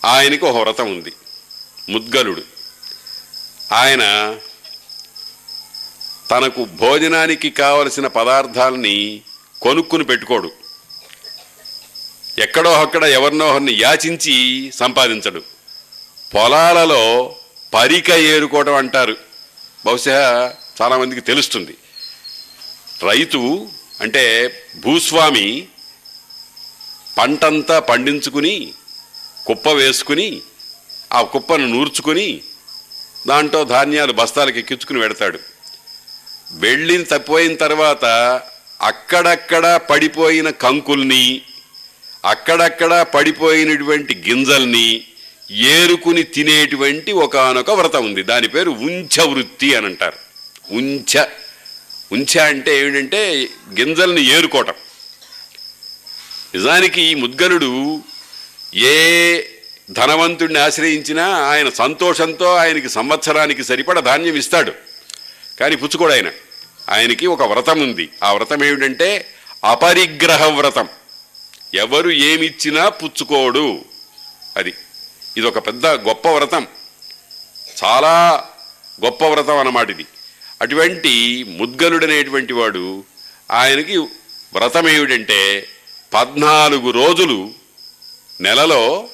ఆయనకు 0.04 0.46
ఒక 0.46 0.56
వ్రతం 0.56 0.86
ఉంది. 0.86 1.12
ముద్గలుడు. 1.88 2.42
ఆయన 3.72 4.36
తనకు 6.30 6.64
భోజనానికి 6.64 7.50
కావలసిన 7.50 8.06
పదార్థాలని 8.06 9.20
కొనుక్కుని 9.62 10.04
పెట్టుకోడు. 10.04 10.52
ఎక్కడో 12.38 12.72
అక్కడ 12.72 13.04
ఎవరినో 13.04 13.48
ఒకరిని 13.48 13.72
యాచించి 13.80 14.70
సంపాదించడు. 14.74 15.42
పొలాలలో 16.34 17.36
పరిక 17.74 18.10
ఏరుకోవడం 18.10 18.74
అంటారు. 18.74 19.16
బహుశా 19.86 20.54
చాలామందికి 20.82 21.20
తెలుస్తుంది. 21.20 21.76
రైతు 23.02 23.68
అంటే 24.00 24.52
భూస్వామి 24.76 25.68
పంటంతా 27.18 27.78
పండించుకుని 27.78 28.74
కుప్ప 29.46 29.68
వేసుకుని 29.68 30.40
ఆ 31.12 31.22
కుప్పను 31.22 31.66
నూర్చుకుని 31.66 32.40
దాంట్లో 33.28 33.64
ధాన్యాలు 33.64 34.12
బస్తాలకు 34.12 34.58
ఎక్కించుకుని 34.58 35.00
పెడతాడు 35.00 35.38
వెళ్ళిన 36.52 37.02
తప్పిపోయిన 37.02 37.54
తర్వాత 37.54 38.04
అక్కడక్కడ 38.82 39.80
పడిపోయిన 39.90 40.50
కంకుల్ని 40.50 41.42
అక్కడక్కడ 42.24 43.02
పడిపోయినటువంటి 43.02 44.22
గింజల్ని 44.28 45.04
ఏరుకుని 45.50 46.22
తినేటువంటి 46.22 47.12
ఒకానొక 47.12 47.70
వ్రతం 47.70 48.04
ఉంది. 48.04 48.22
దాని 48.22 48.48
పేరు 48.48 48.70
ఉంచ 48.70 49.20
వృత్తి 49.22 49.74
అని 49.74 49.86
అంటారు. 49.86 50.16
ఉంచ 50.70 51.26
ఉంచ 52.12 52.38
అంటే 52.38 52.78
ఏమిటంటే 52.78 53.48
గింజల్ని 53.78 54.22
ఏరుకోవటం. 54.22 54.74
నిజానికి 56.54 57.02
ఈ 57.02 57.14
ముద్గలుడు 57.14 58.02
ఏ 58.74 59.42
ధనవంతుడిని 59.90 60.58
ఆశ్రయించినా 60.58 61.28
ఆయన 61.28 61.68
సంతోషంతో 61.68 62.54
ఆయనకి 62.54 62.88
సంవత్సరానికి 62.88 63.64
సరిపడ 63.64 64.00
ధాన్యం 64.00 64.36
ఇస్తాడు. 64.36 64.72
కానీ 65.60 65.76
పుచ్చుకోడు 65.76 66.12
ఆయన. 66.12 66.30
ఆయనకి 66.88 67.26
ఒక 67.26 67.42
వ్రతం 67.42 67.80
ఉంది. 67.80 68.08
ఆ 68.22 68.32
వ్రతం 68.32 68.64
ఏమిటంటే 68.64 69.26
అపరిగ్రహ 69.64 70.46
వ్రతం. 70.46 70.88
ఎవరు 71.74 72.10
ఏమిచ్చినా 72.10 72.88
పుచ్చుకోడు. 72.88 73.84
అది 74.56 74.74
ఇది 75.36 75.46
ఒక 75.46 75.66
పెద్ద 75.66 75.86
గొప్ప 75.86 76.28
వ్రతం. 76.28 76.66
చాలా 77.84 78.44
గొప్ప 79.04 79.24
వ్రతం 79.24 79.56
అన్నమాట 79.56 79.90
ఇది. 79.90 80.06
అటువంటి 80.62 81.44
ముద్గలుడనేటువంటి 81.48 82.52
వాడు 82.52 83.04
ఆయనకి 83.50 83.96
వ్రతం 83.96 84.88
ఏమిటంటే 84.88 85.66
పద్నాలుగు 86.14 86.90
రోజులు 86.90 87.50
నెలలో 88.40 89.08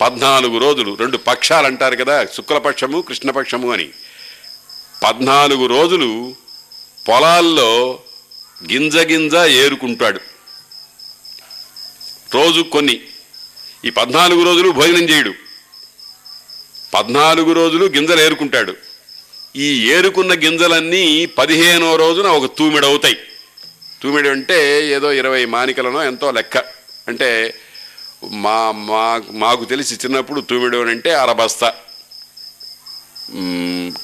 పద్నాలుగు 0.00 0.58
రోజులు 0.58 0.94
రెండు 0.94 1.16
పక్షాలు 1.16 1.66
అంటారు 1.66 1.96
కదా 1.96 2.24
శుక్లపక్షము 2.24 3.00
కృష్ణపక్షము 3.00 3.72
అని. 3.72 3.88
పద్నాలుగు 5.04 5.66
రోజులు 5.66 6.34
పొలాల్లో 7.08 7.98
గింజ 8.72 8.96
గింజ 8.96 9.34
ఏరుకుంటాడు. 9.34 10.20
రోజు 12.34 12.60
కొన్ని. 12.60 13.00
ఈ 13.84 13.90
పద్నాలుగు 13.90 14.44
రోజులు 14.44 14.70
భోజనం 14.70 15.02
చేయడు. 15.02 15.34
పద్నాలుగు 16.94 17.52
రోజులు 17.52 17.86
గింజలు 17.86 18.20
ఏరుకుంటాడు. 18.20 18.74
ఈ 19.56 19.90
ఏరుకున్న 19.90 20.32
గింజలన్నీ 20.32 21.26
పదిహేనో 21.26 21.96
రోజున 21.96 22.26
ఒక 22.26 22.58
తూమిడవుతాయి. 22.58 23.18
తూమిడి 24.02 24.28
అంటే 24.28 24.88
ఏదో 24.88 25.12
ఇరవై 25.12 25.44
మానికలనో 25.44 26.04
ఎంతో 26.04 26.30
లెక్క. 26.30 26.56
అంటే 27.08 27.54
మా 28.22 28.72
మా 28.72 29.04
మాకు 29.42 29.64
తెలిసి 29.64 29.94
చిన్నప్పుడు 29.94 30.40
తూమిడు 30.40 30.78
అని 30.82 30.90
అంటే 30.90 31.10
అరబస్తా 31.14 31.68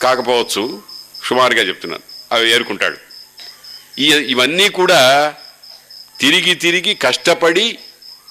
కాకపోవచ్చు 0.02 0.82
సుమారుగా 1.24 1.62
చెప్తున్నాను. 1.62 2.05
అవి 2.32 2.52
ఏరుకుంటాడు. 2.52 2.98
ఇవన్నీ 4.32 4.68
కూడా 4.68 5.01
తిరిగి 6.20 6.55
తిరిగి 6.55 6.94
కష్టపడి 6.94 7.78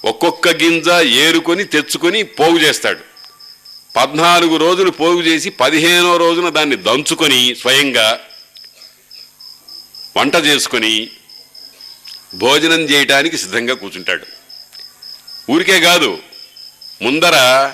ఒక్కొక్క 0.06 0.48
గింజ 0.62 0.90
ఏరుకొని 1.26 1.64
తెచ్చుకొని 1.64 2.24
పోగు 2.24 2.58
చేస్తాడు. 2.60 3.04
పద్నాలుగు 3.98 4.56
రోజులు 4.58 4.92
పోగు 4.92 5.22
చేసి 5.22 5.50
పదిహేనో 5.50 6.18
రోజున 6.18 6.50
దాన్ని 6.50 6.76
దంచుకొని 6.76 7.56
స్వయంగా 7.62 8.08
వంట 10.18 10.36
చేసుకొని 10.36 10.94
భోజనం 12.36 12.82
చేయటానికి 12.82 13.38
సిద్ధంగా 13.38 13.74
కూర్చుంటాడు. 13.74 14.26
ఊరికే 15.52 15.80
కాదు 15.80 16.20
ముందర 17.02 17.72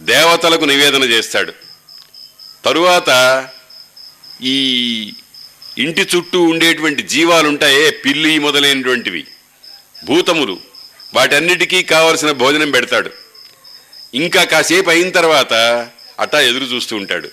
దేవతలకు 0.00 0.64
నివేదన 0.64 1.02
చేస్తాడు. 1.02 1.52
తరువాత 2.64 3.10
ఈ 4.42 5.12
ఇంటి 5.78 6.08
చుట్టూ 6.16 6.42
ఉండేటువంటి 6.42 7.02
జీవాలు 7.02 7.48
ఉంటాయే 7.48 7.90
పిల్లి 7.90 8.38
మొదలైనటువంటివి 8.38 9.26
భూతములు. 10.04 10.60
వాటన్నిటికీ 11.14 11.82
కావలసిన 11.82 12.30
భోజనం 12.30 12.70
పెడతాడు. 12.70 13.10
ఇంకా 14.14 14.44
కాసేపు 14.44 14.90
అయిన 14.90 15.10
తర్వాత 15.10 15.52
అట్టా 16.20 16.40
ఎదురు 16.40 16.64
చూస్తూ 16.64 16.96
ఉంటాడు. 16.96 17.30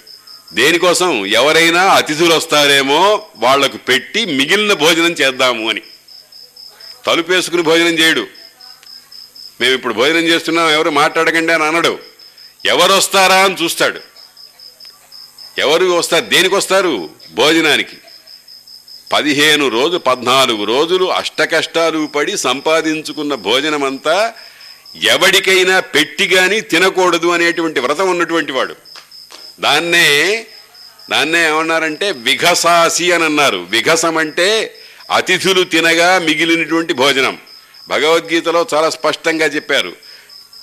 దేనికోసం 0.53 1.25
ఎవరైనా 1.25 1.83
అతిథులు 1.83 2.33
వస్తారేమో 2.33 3.27
వాళ్ళకు 3.37 3.77
పెట్టి 3.77 4.25
మిగిలిన 4.25 4.73
భోజనం 4.73 5.11
చేద్దాము 5.11 5.69
అని. 5.69 5.81
తలుపేసుకుని 7.05 7.61
భోజనం 7.61 7.99
చేయడు. 7.99 8.27
మేము 9.61 9.73
ఇప్పుడు 9.73 9.93
భోజనం 9.93 10.25
చేస్తున్నాం 10.27 10.69
ఎవరు 10.69 10.89
మాట్లాడకండి 10.89 11.53
అని 11.53 11.63
అనడు. 11.63 11.99
ఎవరు 12.65 12.93
వస్తారా 12.93 13.35
అని 13.35 13.55
చూస్తాడు. 13.63 13.99
ఎవరు 15.57 15.85
వస్తారు 15.85 16.25
దేనికి 16.25 16.55
వస్తారు? 16.55 17.09
భోజనానికి. 17.33 17.97
పదిహేను 19.13 19.67
రోజు 19.67 19.97
పద్నాలుగు 19.97 20.63
రోజులు 20.63 21.13
అష్టకష్టాలు 21.13 22.07
పడి 22.07 22.37
సంపాదించుకున్న 22.37 23.35
భోజనమంతా 23.35 24.33
ఎవడికైనా 25.03 25.79
పెట్టి 25.79 26.27
కానీ 26.27 26.61
తినకూడదు 26.61 27.27
అనేటువంటి 27.27 27.79
వ్రతం 27.79 28.09
ఉన్నటువంటి 28.09 28.51
వాడు. 28.51 28.75
దాన్నే 29.59 30.45
దాన్నే 31.09 31.47
ఏమన్నారంటే 31.47 32.11
విఘసాసి 32.11 33.11
అని 33.11 33.23
అన్నారు. 33.23 33.57
విఘసం 33.57 34.17
అంటే 34.17 34.75
అతిథులు 35.11 35.63
తినగా 35.63 36.19
మిగిలినటువంటి 36.19 36.93
భోజనం. 36.93 37.37
భగవద్గీతలో 37.87 38.67
చాలా 38.73 38.89
స్పష్టంగా 38.89 39.45
చెప్పారు. 39.45 39.93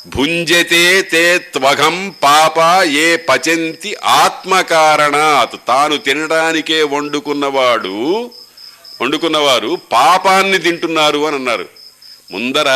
భుంజతే 0.06 1.02
తే 1.02 1.38
త్వగం 1.38 2.14
పాప 2.22 2.84
ఏ 2.84 3.16
పచంతి 3.16 3.96
ఆత్మకారణాత్. 4.04 5.60
తాను 5.68 5.96
తినడానికే 5.96 6.82
వండుకున్నవాడు 6.82 8.30
వండుకున్నవారు 9.02 9.78
పాపాన్ని 9.92 10.58
తింటున్నారు 10.58 11.26
అని 11.26 11.36
అన్నారు. 11.36 11.68
ముందర 12.30 12.68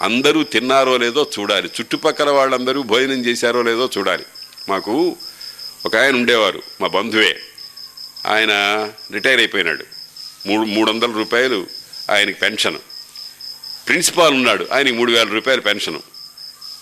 అందరూ 0.00 0.42
తిన్నారో 0.42 0.96
లేదో 0.96 1.26
చూడాలి. 1.38 1.66
చుట్టుపక్కల 1.66 2.30
వాళ్ళందరూ 2.30 2.82
భోజనం 2.82 3.26
చేశారో 3.26 3.62
లేదో 3.62 3.90
చూడాలి. 3.98 4.24
మాకు 4.68 5.16
ఒక 5.86 5.96
ఆయన 5.96 6.14
ఉండేవారు 6.14 6.62
మా 6.80 6.88
బంధువే. 6.88 7.36
ఆయన 8.26 8.52
రిటైర్ 9.12 9.38
అయిపోయినాడు. 9.38 9.84
మూడు 10.46 10.62
మూడు 10.62 10.90
వందల 10.90 11.10
రూపాయలు 11.12 11.66
ఆయనకి 12.10 12.38
పెన్షన్. 12.38 12.78
ప్రిన్సిపాల్ 13.88 14.34
ఉన్నాడు. 14.34 14.66
ఆయనకి 14.72 14.92
మూడు 14.92 15.12
వేల 15.12 15.28
రూపాయల 15.28 15.60
పెన్షన్. 15.60 16.00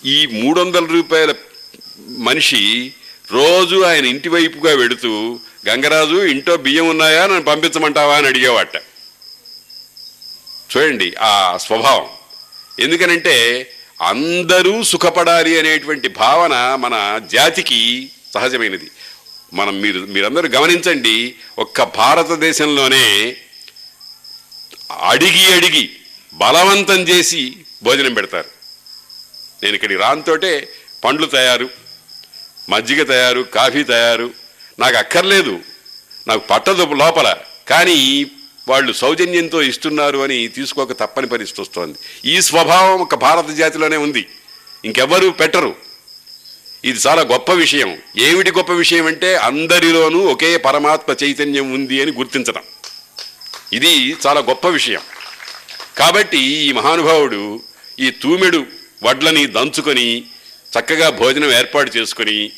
ఈ 0.05 0.25
మూడు 0.25 0.61
వందల 0.61 0.85
రూపాయల 0.85 1.33
మనిషి 2.07 2.93
రోజు 3.31 3.83
ఆయన 3.83 4.05
ఇంటి 4.05 4.29
వైపుగా 4.29 4.75
వెడుతూ 4.75 5.39
గంగరాజు 5.69 6.25
ఇంట్లో 6.25 6.57
బియ్యం 6.57 6.89
ఉన్నాయా? 6.89 7.25
నన్ను 7.25 7.41
పంపించమంటావా? 7.41 8.17
అని 8.17 8.27
అడిగేవాట. 8.27 8.75
చూడండి 10.77 11.13
ఆ 11.21 11.57
స్వభావం. 11.57 12.05
ఎందుకనంటే 12.79 13.67
అందరూ 14.01 14.83
సుఖపడాలి 14.83 15.59
అనేటువంటి 15.59 16.07
భావన 16.07 16.75
మన 16.79 17.21
జాతికి 17.31 18.11
సహజమైనది. 18.33 18.91
మనం 19.53 19.81
మీరు 19.81 19.99
మీరందరూ 19.99 20.47
గమనించండి 20.47 21.35
ఒక్క 21.59 21.83
భారతదేశంలోనే 21.83 23.37
అడిగి 25.01 25.53
అడిగి 25.53 25.89
బలవంతం 26.33 26.99
చేసి 26.99 27.57
భోజనం 27.83 28.13
పెడతారు. 28.13 28.45
నేను 29.63 29.75
ఇక్కడికి 29.75 29.99
రానితోటే 29.99 30.69
పండ్లు 31.03 31.27
తయారు 31.27 31.69
మజ్జిగ 32.69 33.03
తయారు 33.03 33.41
కాఫీ 33.41 33.83
తయారు. 33.83 34.31
నాకు 34.79 34.97
అక్కర్లేదు 34.97 35.59
నాకు 36.27 36.47
పట్టదు 36.47 36.93
లోపల 36.93 37.35
కానీ 37.67 38.27
వాళ్ళు 38.69 38.93
సౌజన్యంతో 38.93 39.61
ఇస్తున్నారు 39.61 40.17
అని 40.17 40.47
తీసుకోక 40.47 40.91
తప్పని 40.91 41.27
పరిస్థితి 41.27 41.61
వస్తోంది. 41.61 41.97
ఈ 42.25 42.41
స్వభావం 42.41 43.01
ఒక 43.01 43.15
భారత 43.15 43.49
జాతిలోనే 43.49 43.97
ఉంది. 43.97 44.27
ఇంకెవ్వరూ 44.85 45.31
పెట్టరు. 45.31 45.75
ఇది 46.85 46.99
చాలా 47.07 47.21
గొప్ప 47.21 47.51
విషయం. 47.51 47.97
ఏమిటి 48.17 48.51
గొప్ప 48.51 48.71
విషయం 48.71 49.05
అంటే 49.05 49.35
అందరిలోనూ 49.35 50.19
ఒకే 50.19 50.57
పరమాత్మ 50.57 51.15
చైతన్యం 51.23 51.73
ఉంది 51.73 52.01
అని 52.01 52.11
గుర్తించడం. 52.11 52.63
ఇది 53.73 54.15
చాలా 54.27 54.41
గొప్ప 54.41 54.67
విషయం. 54.67 55.01
కాబట్టి 55.97 56.39
ఈ 56.67 56.71
మహానుభావుడు 56.71 57.61
ఈ 57.99 58.11
తూమెడు 58.11 58.65
వడ్లని 59.03 59.47
దంచుకొని 59.47 60.25
చక్కగా 60.77 61.09
భోజనం 61.09 61.51
ఏర్పాటు 61.51 61.97
చేసుకొని 61.97 62.51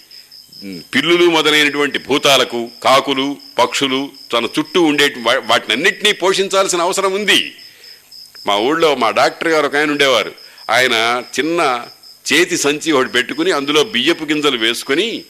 పిల్లులు 0.93 1.25
మొదలైనటువంటి 1.29 1.97
భూతాలకు 1.97 2.71
కాకులు 2.83 3.37
పక్షులు 3.59 4.11
తన 4.33 4.45
చుట్టూ 4.45 4.81
ఉండే 4.81 5.07
వాటినన్నింటినీ 5.45 6.11
పోషించాల్సిన 6.11 6.81
అవసరం 6.81 7.13
ఉంది. 7.13 7.55
మా 8.47 8.55
ఊళ్ళో 8.55 8.95
మా 8.95 9.09
డాక్టర్ 9.09 9.47
గారు 9.47 9.67
ఒక 9.67 9.75
ఆయన 9.75 9.91
ఉండేవారు. 9.91 10.31
ఆయన 10.69 11.23
చిన్న 11.39 11.59
చేతి 12.25 12.57
సంచి 12.57 12.91
ఒకటి 12.91 13.09
పెట్టుకుని 13.09 13.51
అందులో 13.51 13.83
బియ్యపు 13.83 14.23
గింజలు 14.23 14.57
వేసుకొని 14.57 15.23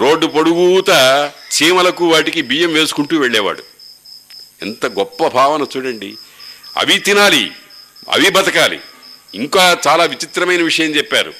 రోడ్డు 0.00 0.26
పొడుగుత 0.26 0.90
చీమలకు 1.56 2.04
వాటికి 2.04 2.42
బియ్యం 2.42 2.72
వేసుకుంటూ 2.72 3.18
వెళ్ళేవాడు. 3.18 3.62
ఎంత 4.62 4.86
గొప్ప 4.86 5.28
భావన 5.28 5.66
చూడండి. 5.76 6.10
అవి 6.76 6.98
తినాలి 6.98 7.52
అవి 8.10 8.30
బతకాలి. 8.30 8.80
ఇంకా 9.34 9.78
చాలా 9.88 10.04
విచిత్రమైన 10.04 10.62
విషయం 10.62 10.90
చెప్పారు. 10.90 11.34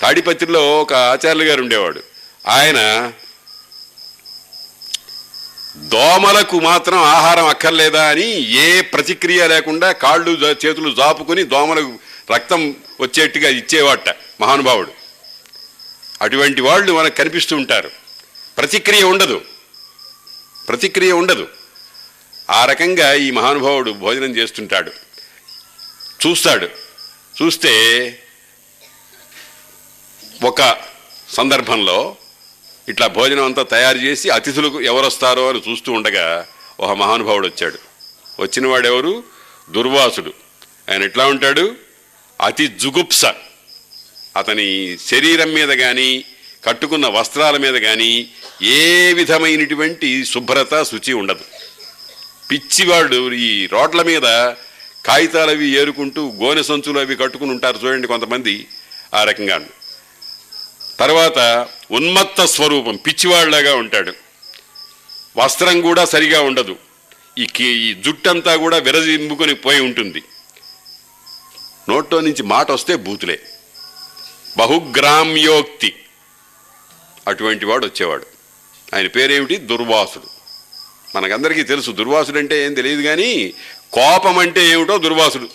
తాడిపత్రిలో 0.00 0.80
ఒక 0.80 0.92
ఆచార్యులు 0.94 1.44
గారు 1.44 1.62
ఉండేవాడు. 1.62 2.02
ఆయన 2.48 3.12
దోమలకు 5.76 6.60
మాత్రం 6.60 6.98
ఆహారం 6.98 7.46
అక్కర్లేదా 7.46 8.08
అని 8.08 8.52
ఏ 8.52 8.80
ప్రతిక్రియ 8.80 9.48
లేకుండా 9.48 9.92
కాళ్ళు 9.92 10.30
చేతులు 10.30 10.94
జాపుకొని 10.94 11.42
దోమలకు 11.42 11.98
రక్తం 12.34 12.76
వచ్చేట్టుగా 13.00 13.48
ఇచ్చేవాట 13.48 14.08
మహానుభావుడు. 14.40 14.92
అటువంటి 16.22 16.60
వాళ్ళు 16.60 16.92
మనకు 16.92 17.14
కనిపిస్తూ 17.14 17.56
ఉంటారు. 17.56 17.90
ప్రతిక్రియ 18.58 19.02
ఉండదు. 19.02 19.40
ప్రతిక్రియ 20.68 21.12
ఉండదు. 21.12 21.48
ఆ 22.50 22.64
రకంగా 22.64 23.14
ఈ 23.14 23.30
మహానుభావుడు 23.30 23.90
భోజనం 23.90 24.36
చేస్తుంటాడు. 24.36 24.92
చూస్తాడు. 26.26 26.68
చూస్తే 27.42 27.72
ఒక 30.42 30.76
సందర్భంలో 31.30 32.16
ఇట్లా 32.88 33.06
భోజనం 33.06 33.44
అంతా 33.44 33.62
తయారు 33.62 33.98
చేసి 33.98 34.30
అతిథులకు 34.30 34.82
ఎవరు 34.82 35.06
వస్తారో 35.06 35.48
అని 35.48 35.62
చూస్తూ 35.70 35.92
ఉండగా 35.92 36.46
ఒక 36.80 36.90
మహానుభావుడు 36.90 37.46
వచ్చాడు. 37.46 37.78
వచ్చినవాడు 38.40 38.86
ఎవరు 38.86 39.24
దుర్వాసుడు. 39.70 40.32
ఆయన 40.90 41.02
ఎట్లా 41.02 41.26
ఉంటాడు? 41.26 41.74
అతి 42.40 42.66
జుగుప్స. 42.66 43.24
అతని 44.36 44.98
శరీరం 44.98 45.52
మీద 45.52 45.68
కానీ 45.68 46.24
కట్టుకున్న 46.64 47.06
వస్త్రాల 47.06 47.56
మీద 47.56 47.82
కానీ 47.82 48.30
ఏ 48.62 49.12
విధమైనటువంటి 49.12 50.24
శుభ్రత 50.24 50.82
శుచి 50.82 51.12
ఉండదు. 51.12 51.44
పిచ్చివాడు 52.52 53.32
ఈ 53.32 53.66
రోడ్ల 53.66 54.02
మీద 54.02 54.22
కాగితాలు 55.06 55.50
అవి 55.50 55.68
ఏరుకుంటూ 55.68 56.30
గోనె 56.30 56.62
సంచులు 56.62 57.00
అవి 57.00 57.16
కట్టుకుని 57.16 57.50
ఉంటారు 57.50 57.78
చూడండి 57.84 58.06
కొంతమంది 58.06 58.66
ఆ 59.14 59.24
రకంగా. 59.24 59.60
తర్వాత 61.00 61.68
ఉన్మత్త 61.90 62.44
స్వరూపం 62.44 62.96
పిచ్చివాళ్ళాగా 62.96 63.74
ఉంటాడు. 63.74 64.12
వస్త్రం 65.36 65.80
కూడా 65.80 66.04
సరిగా 66.04 66.40
ఉండదు. 66.40 66.76
ఈ 67.38 67.48
ఈ 67.60 67.94
జుట్టంతా 67.94 68.56
కూడా 68.56 68.76
విరజింపుకొని 68.76 69.54
పోయి 69.54 69.80
ఉంటుంది. 69.80 70.22
నోట్లో 71.88 72.20
నుంచి 72.20 72.42
మాట 72.42 72.70
వస్తే 72.70 72.96
బూతులే. 72.96 73.40
బహుగ్రామ్యోక్తి. 74.58 75.94
అటువంటి 77.28 77.64
వాడు 77.64 77.86
వచ్చేవాడు. 77.86 78.26
ఆయన 78.94 79.06
పేరేమిటి? 79.06 79.56
దుర్వాసుడు. 79.56 80.41
మనకందరికీ 81.16 81.62
తెలుసు 81.62 81.90
దుర్వాసుడు 81.90 82.38
అంటే 82.38 82.64
ఏం 82.64 82.74
తెలియదు 82.74 83.02
కానీ 83.02 83.54
కోపం 83.92 84.38
అంటే 84.38 84.66
ఏమిటో 84.66 84.98
దుర్వాసుడు. 84.98 85.48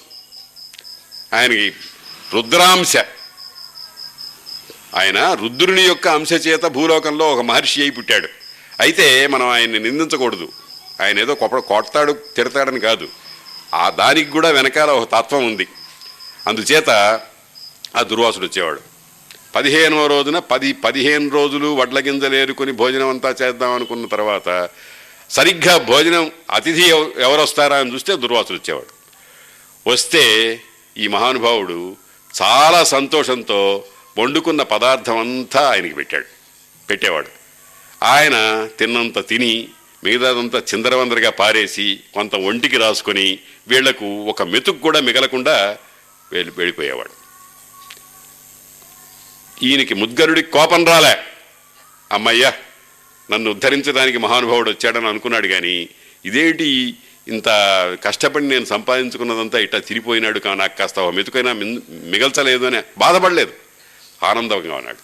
ఆయనకి 1.35 1.73
రుద్రాంశ. 2.33 2.97
ఆయన 4.95 5.33
రుద్రుని 5.33 5.81
యొక్క 5.81 6.07
అంశ 6.07 6.33
చేత 6.33 6.63
భూలోకంలో 6.63 7.33
ఒక 7.33 7.41
మహర్షి 7.41 7.81
అయి 7.81 7.89
పుట్టాడు. 7.89 8.27
అయితే 8.79 9.27
మనం 9.27 9.47
ఆయన్ని 9.47 9.79
నిందించకూడదు. 9.79 10.49
ఆయన 11.01 11.19
ఏదో 11.19 11.35
కొప్ప 11.35 11.57
కొడతాడు 11.57 12.13
తిడతాడని 12.35 12.79
కాదు. 12.79 13.07
ఆ 13.75 13.89
దానికి 13.89 14.31
కూడా 14.31 14.49
వెనకాల 14.49 14.89
ఒక 14.89 15.11
తత్వం 15.11 15.45
ఉంది. 15.45 15.67
అందుచేత 16.47 16.89
ఆ 17.95 18.01
దుర్వాసుడు 18.01 18.45
వచ్చేవాడు. 18.45 18.79
పదిహేనవ 19.55 20.07
రోజున 20.07 20.39
పది 20.39 20.73
పదిహేను 20.73 21.29
రోజులు 21.29 21.75
వడ్ల 21.75 21.99
గింజలు 21.99 22.35
ఏరుకొని 22.35 22.71
భోజనం 22.71 23.09
అంతా 23.09 23.35
చేద్దాం 23.41 23.71
అనుకున్న 23.71 24.05
తర్వాత 24.05 24.69
సరిగ్గా 25.29 25.77
భోజనం 25.77 26.31
అతిథి 26.51 26.89
ఎవరు 27.21 27.41
వస్తారా 27.41 27.77
అని 27.77 27.93
చూస్తే 27.93 28.15
దుర్వాసుడు 28.15 28.57
వచ్చేవాడు. 28.57 28.97
వస్తే 29.89 30.61
ఈ 30.97 31.07
మహానుభావుడు 31.07 31.95
చాలా 32.41 32.83
సంతోషంతో 32.83 33.83
వండుకున్న 34.17 34.63
పదార్థం 34.63 35.17
అంతా 35.17 35.71
ఆయనకి 35.71 35.93
పెట్టాడు. 35.93 36.25
పెట్టేవాడు. 36.89 37.27
ఆయన 38.03 38.67
తిన్నంత 38.79 39.27
తిని 39.27 39.67
మిగతాదంతా 40.03 40.59
చిందరవందరగా 40.59 41.29
పారేసి 41.29 41.99
కొంత 42.13 42.35
ఒంటికి 42.35 42.77
రాసుకొని 42.77 43.39
వీళ్ళకు 43.67 44.05
ఒక 44.05 44.41
మెతుకు 44.41 44.77
కూడా 44.77 44.99
మిగలకుండా 44.99 45.77
వెళ్ళి 46.31 46.53
వెళ్ళిపోయేవాడు. 46.57 47.09
ఈయనకి 49.65 49.93
ముద్గరుడికి 49.93 50.51
కోపం 50.51 50.85
రాలే. 50.85 51.17
అమ్మయ్యా 52.11 52.53
నన్ను 53.31 53.51
ఉద్ధరించడానికి 53.51 54.17
మహానుభావుడు 54.17 54.69
వచ్చాడని 54.69 55.07
అనుకున్నాడు 55.07 55.47
కానీ 55.47 55.89
ఇదేంటి 56.25 56.95
ఇంత 57.27 57.47
కష్టపడి 58.03 58.47
నేను 58.47 58.65
సంపాదించుకున్నదంతా 58.65 59.59
ఇట్లా 59.59 59.79
తిరిగిపోయినాడు 59.79 60.39
కా 60.39 60.53
నాకు 60.53 60.77
కాస్త 60.77 60.99
మెతుకైనా 60.99 61.53
మిగల్చలేదు 61.89 62.65
అని 62.65 62.81
బాధపడలేదు. 62.97 63.53
ఆనందంగా 64.23 64.75
ఉన్నాడు. 64.75 64.97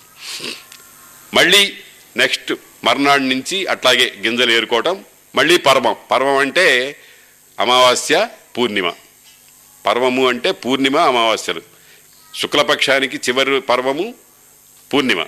మళ్ళీ 1.34 1.78
నెక్స్ట్ 2.18 2.54
మర్నాడు 2.84 3.24
నుంచి 3.24 3.66
అట్లాగే 3.66 4.14
గింజలు 4.26 4.52
ఏరుకోవటం 4.52 5.06
మళ్ళీ 5.36 5.58
పర్వం. 5.58 5.96
పర్వం 6.12 6.38
అంటే 6.38 6.96
అమావాస్య 7.60 8.28
పూర్ణిమ. 8.58 8.94
పర్వము 9.86 10.28
అంటే 10.28 10.52
పూర్ణిమ 10.52 10.98
అమావాస్యలు. 10.98 11.62
శుక్లపక్షానికి 12.36 13.18
చివరి 13.18 13.62
పర్వము 13.62 14.14
పూర్ణిమ. 14.94 15.24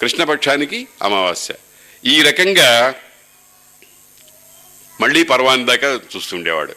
కృష్ణపక్షానికి 0.00 0.88
అమావాస్య. 1.02 1.54
ఈ 2.06 2.22
రకంగా 2.22 2.94
మళ్ళీ 5.00 5.22
పర్వాని 5.22 5.66
దాకా 5.66 6.00
చూస్తుండేవాడు. 6.16 6.74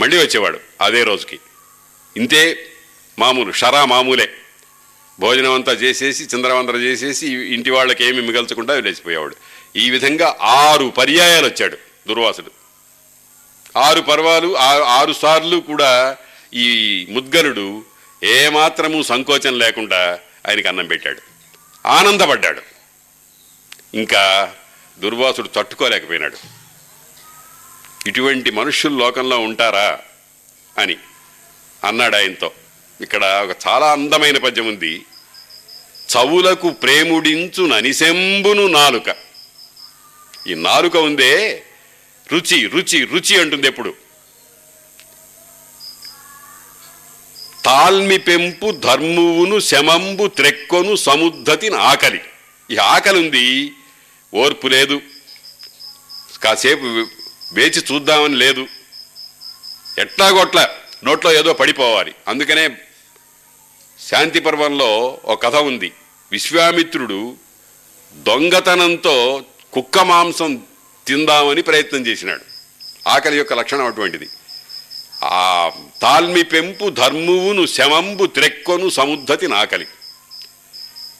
మళ్ళీ 0.00 0.16
వచ్చేవాడు 0.16 0.60
అదే 0.80 1.02
రోజుకి. 1.02 1.38
ఇంతే 2.16 2.66
మామూలు 3.18 3.52
షరా 3.52 3.84
మామూలే. 3.84 4.32
భోజనం 5.20 5.52
అంతా 5.52 5.72
చేసేసి 5.72 6.24
చిందరవందర 6.24 6.76
చేసేసి 6.76 7.26
ఇంటి 7.28 7.70
వాళ్ళకి 7.70 8.04
ఏమి 8.04 8.20
మిగల్చకుండా 8.20 8.80
లేచిపోయేవాడు. 8.80 9.36
ఈ 9.76 9.90
విధంగా 9.90 10.36
ఆరు 10.40 10.86
పర్యాయాలు 10.86 11.46
వచ్చాడు 11.46 11.76
దుర్వాసుడు. 12.08 12.50
ఆరు 13.78 14.00
పర్వాలు 14.00 14.58
ఆరు 14.84 15.12
సార్లు 15.12 15.56
కూడా 15.56 16.16
ఈ 16.54 17.06
ముద్గలుడు 17.10 17.84
ఏమాత్రము 18.24 19.02
సంకోచం 19.02 19.58
లేకుండా 19.58 20.20
ఆయనకి 20.48 20.68
అన్నం 20.68 20.86
పెట్టాడు. 20.86 21.22
ఆనందపడ్డాడు. 21.86 22.75
ఇంకా 23.96 24.54
దుర్వాసుడు 24.98 25.48
తట్టుకోలేకపోయినాడు. 25.48 26.36
ఇటువంటి 28.08 28.50
మనుష్యులు 28.50 28.98
లోకంలో 28.98 29.38
ఉంటారా? 29.38 29.98
అని 30.78 30.96
అన్నాడు 31.84 32.16
ఆయనతో. 32.16 32.50
ఇక్కడ 33.00 33.24
ఒక 33.24 33.56
చాలా 33.68 33.92
అందమైన 33.92 34.38
పద్యం 34.38 34.68
ఉంది. 34.68 35.04
చవులకు 36.16 36.70
ప్రేముడించు 36.70 37.66
ననిసెంబును 37.66 38.66
నాలుక. 38.66 39.16
ఈ 40.46 40.54
నాలుక 40.54 40.96
ఉందే 40.96 41.62
రుచి 42.32 42.66
రుచి 42.66 43.04
రుచి 43.04 43.40
అంటుంది 43.40 43.66
ఎప్పుడు. 43.66 43.94
తాల్మి 47.64 48.18
పెంపు 48.18 48.70
ధర్మువును 48.70 49.60
శమంబు 49.60 50.26
త్రెక్కొను 50.26 50.96
సముద్ధతిని 50.96 51.76
ఆకలి. 51.76 52.20
ఈ 52.70 52.76
ఆకలి 52.76 53.20
ఉంది 53.20 53.72
ఓర్పు 54.36 54.66
లేదు. 54.68 55.00
కాసేపు 56.44 56.84
వేచి 57.52 57.82
చూద్దామని 57.92 58.36
లేదు. 58.36 58.66
ఎట్లాగొట్ల 59.98 60.68
నోట్లో 61.04 61.32
ఏదో 61.32 61.52
పడిపోవాలి. 61.52 62.14
అందుకనే 62.28 62.70
శాంతి 64.08 64.40
పర్వంలో 64.40 65.20
ఒక 65.24 65.42
కథ 65.42 65.56
ఉంది. 65.56 65.92
విశ్వామిత్రుడు 66.32 67.36
దొంగతనంతో 68.14 69.44
కుక్క 69.72 69.98
మాంసం 69.98 70.62
తిందామని 71.06 71.62
ప్రయత్నం 71.62 72.06
చేసినాడు. 72.06 72.44
ఆకలి 73.08 73.36
యొక్క 73.36 73.52
లక్షణం 73.52 73.86
అటువంటిది. 73.86 74.28
ఆ 75.24 75.70
తాల్మి 76.02 76.42
పెంపు 76.42 76.90
ధర్మువును 76.90 77.66
శమంబు 77.66 78.26
త్రెక్కొను 78.26 78.88
సముద్ధతి 78.88 79.48
నాకలి. 79.48 79.86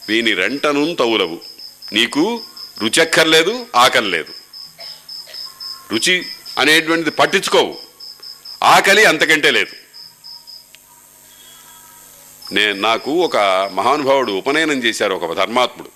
వీని 0.09 0.33
రెంటను 0.33 0.95
తౌలవు 0.95 1.41
నీకు 1.93 2.41
రుచెక్కర్లేదు 2.81 3.67
ఆకలి 3.75 4.09
లేదు. 4.09 4.33
రుచి 5.91 6.25
అనేటువంటిది 6.57 7.11
పట్టించుకోవు. 7.11 7.77
ఆకలి 8.63 9.05
అంతకంటే 9.05 9.51
లేదు. 9.51 9.87
నేను 12.53 12.73
నాకు 12.73 13.11
ఒక 13.11 13.37
మహానుభావుడు 13.73 14.31
ఉపనయనం 14.31 14.83
చేశారు 14.83 15.13
ఒక 15.13 15.37
ధర్మాత్ముడు. 15.37 15.89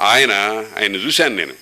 ఆయన 0.00 0.32
ఆయన 0.80 0.96
చూశాను 0.96 1.36
నేను. 1.36 1.54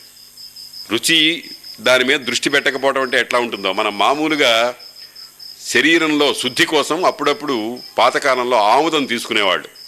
రుచి 0.90 1.44
దాని 1.80 2.04
మీద 2.04 2.20
దృష్టి 2.20 2.50
పెట్టకపోవడం 2.50 3.02
అంటే 3.02 3.20
ఎట్లా 3.20 3.38
ఉంటుందో 3.38 3.72
మనం 3.72 3.98
మామూలుగా 3.98 4.74
శరీరంలో 5.66 6.34
శుద్ధి 6.34 6.64
కోసం 6.64 7.04
అప్పుడప్పుడు 7.04 7.78
పాతకాలంలో 7.98 8.56
ఆముదం 8.56 9.04
తీసుకునేవాళ్ళు. 9.04 9.80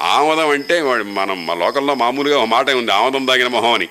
ఆమదం 0.00 0.48
అంటే 0.48 0.82
మనం 1.02 1.46
మా 1.46 1.54
లోకల్లో 1.54 1.94
మామూలుగా 1.94 2.38
ఒక 2.38 2.48
మాట 2.48 2.70
ఉంది 2.70 2.92
ఆమదం 2.92 3.24
తాగిన 3.24 3.46
మొహం 3.46 3.72
అని. 3.72 3.88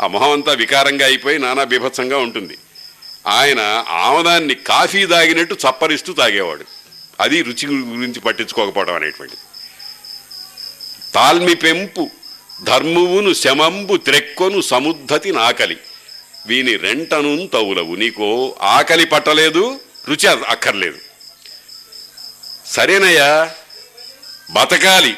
ఆ 0.00 0.06
మొహం 0.06 0.30
అంతా 0.30 0.52
వికారంగా 0.52 1.06
అయిపోయి 1.06 1.38
నానా 1.38 1.64
బీభత్సంగా 1.64 2.18
ఉంటుంది. 2.18 2.58
ఆయన 3.26 3.84
ఆమదాన్ని 3.88 4.54
కాఫీ 4.54 5.06
తాగినట్టు 5.06 5.54
చప్పరిస్తూ 5.54 6.12
తాగేవాడు. 6.12 6.64
అది 7.20 7.42
రుచి 7.42 7.66
గురించి 7.66 8.20
పట్టించుకోకపోవడం 8.20 8.94
అనేటువంటిది. 8.94 9.40
తాల్మి 11.14 11.54
పెంపు 11.54 12.10
ధర్మువును 12.62 13.34
శమంబు 13.34 13.96
త్రెక్కొను 13.96 14.60
సముద్ధతి 14.60 15.32
నాకలి. 15.32 15.76
వీని 16.46 16.76
రెంటను 16.76 17.46
తౌలవు 17.46 17.94
నీకో 17.94 18.56
ఆకలి 18.60 19.04
పట్టలేదు 19.04 19.80
రుచి 20.08 20.28
అక్కర్లేదు. 20.28 20.98
సరేనయ్యా 22.66 23.50
బతకాలి. 24.50 25.16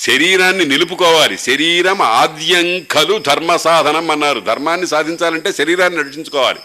శరీరాన్ని 0.00 0.64
నిలుపుకోవాలి. 0.64 1.38
శరీరం 1.38 2.02
ఆద్యం 2.02 2.80
కలు 2.80 3.18
ధర్మ 3.18 3.56
సాధనం 3.56 4.10
అన్నారు. 4.10 4.40
ధర్మాన్ని 4.40 4.86
సాధించాలంటే 4.86 5.52
శరీరాన్ని 5.52 6.02
రక్షించుకోవాలి. 6.02 6.58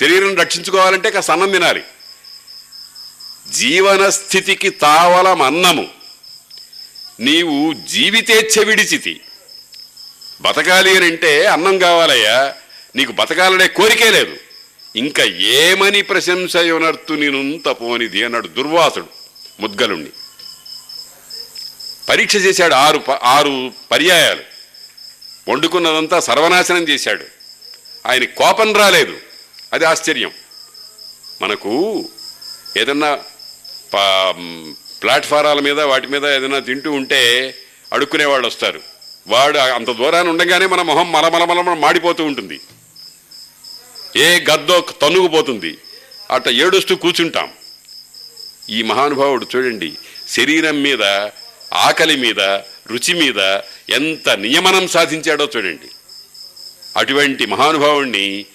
శరీరం 0.00 0.36
రక్షించుకోవాలంటే 0.36 1.08
ఇక 1.08 1.20
సన్నం 1.20 1.52
తినాలి. 1.52 1.82
జీవన 3.50 4.08
స్థితికి 4.08 4.70
తావలం 4.70 5.42
అన్నము. 5.42 5.88
నీవు 7.20 7.72
జీవితేచ్ఛ 7.72 8.64
విడిచితి. 8.64 9.20
బతకాలి 10.40 10.96
అని 10.96 11.06
అంటే 11.06 11.46
అన్నం 11.46 11.78
కావాలయ్యా. 11.78 12.54
నీకు 12.96 13.12
బతకాలనే 13.12 13.66
కోరికే 13.66 14.10
లేదు. 14.10 14.36
ఇంకా 14.96 15.24
ఏమని 15.24 16.02
ప్రశంసయునర్తు 16.02 17.12
నేను 17.12 17.60
తపోనిది 17.66 18.24
అన్నాడు 18.24 18.48
దుర్వాసుడు 18.48 19.06
ముద్గలుణ్ణి. 19.60 20.08
పరీక్ష 22.08 22.36
చేశాడు 22.36 22.74
ఆరు 22.74 22.98
ప- 22.98 23.20
ఆరు 23.22 23.72
పర్యాయాలు. 23.92 24.42
వండుకున్నదంతా 25.50 26.20
సర్వనాశనం 26.20 26.88
చేశాడు. 26.88 27.24
ఆయన 28.06 28.24
కోపం 28.24 28.74
రాలేదు. 28.74 29.16
అది 29.72 29.84
ఆశ్చర్యం. 29.84 30.30
మనకు 31.42 32.04
ఏదన్నా 32.78 33.18
ప్లాట్ఫారాల 35.02 35.60
మీద 35.60 35.80
వాటి 35.80 36.06
మీద 36.06 36.26
ఏదైనా 36.26 36.58
తింటూ 36.58 36.92
ఉంటే 36.92 37.54
అడుక్కునే 37.92 38.24
వాళ్ళు 38.24 38.46
వస్తారు. 38.46 38.80
వాడు 39.28 39.58
అంత 39.58 39.90
దూరాన్ని 39.90 40.30
ఉండగానే 40.30 40.66
మన 40.66 40.82
మొహం 40.82 41.12
మలమలమల 41.12 41.74
మాడిపోతూ 41.74 42.24
ఉంటుంది. 42.24 42.60
ఏ 44.16 44.40
గద్దో 44.40 44.80
తన్నుకుపోతుంది. 45.02 45.78
అట్లా 46.30 46.52
ఏడుస్తూ 46.52 46.96
కూర్చుంటాం. 46.96 47.48
ఈ 48.70 48.82
మహానుభావుడు 48.82 49.46
చూడండి 49.56 49.92
శరీరం 50.28 50.82
మీద 50.82 51.28
ఆకలి 51.72 52.16
మీద 52.16 52.40
రుచి 52.86 53.14
మీద 53.14 53.60
ఎంత 53.90 54.28
నియమనం 54.28 54.88
సాధించాడో 54.88 55.48
చూడండి. 55.56 55.86
అటువంటి 56.96 57.46
మహానుభావుణ్ణి 57.46 58.46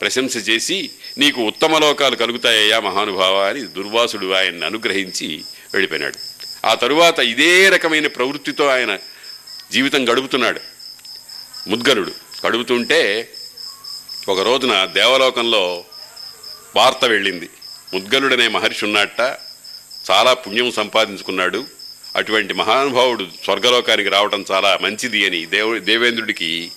ప్రశంస 0.00 0.36
చేసి 0.36 0.90
నీకు 1.18 1.40
ఉత్తమ 1.40 1.78
లోకాలు 1.78 2.16
కలుగుతాయ్యా 2.16 2.80
మహానుభావ 2.80 3.36
అని 3.36 3.60
దుర్వాసుడు 3.60 4.32
ఆయన్ని 4.32 4.66
అనుగ్రహించి 4.66 5.44
వెళ్ళిపోయినాడు. 5.72 6.18
ఆ 6.66 6.74
తరువాత 6.74 7.18
ఇదే 7.18 7.68
రకమైన 7.68 8.06
ప్రవృత్తితో 8.06 8.66
ఆయన 8.66 8.98
జీవితం 9.72 10.12
గడుపుతున్నాడు. 10.12 10.60
ముద్గలుడు 11.68 12.12
గడుపుతుంటే 12.46 13.32
ఒక 14.28 14.40
రోజున 14.40 14.84
దేవలోకంలో 14.84 15.84
వార్త 16.76 17.04
వెళ్ళింది. 17.04 17.50
ముద్గలుడనే 17.94 18.48
మహర్షి 18.48 18.84
ఉన్నట్ట 18.84 19.20
చాలా 20.10 20.34
పుణ్యం 20.34 20.72
సంపాదించుకున్నాడు. 20.72 21.77
అటువంటి 22.16 22.54
మహానుభావుడు 22.54 23.26
స్వర్గలోకానికి 23.44 24.08
రావటం 24.08 24.44
చాలా 24.50 24.78
మంచిది 24.80 25.26
అని 25.26 25.46
దేవు 25.46 25.78
దేవేంద్రుడికి 25.78 26.72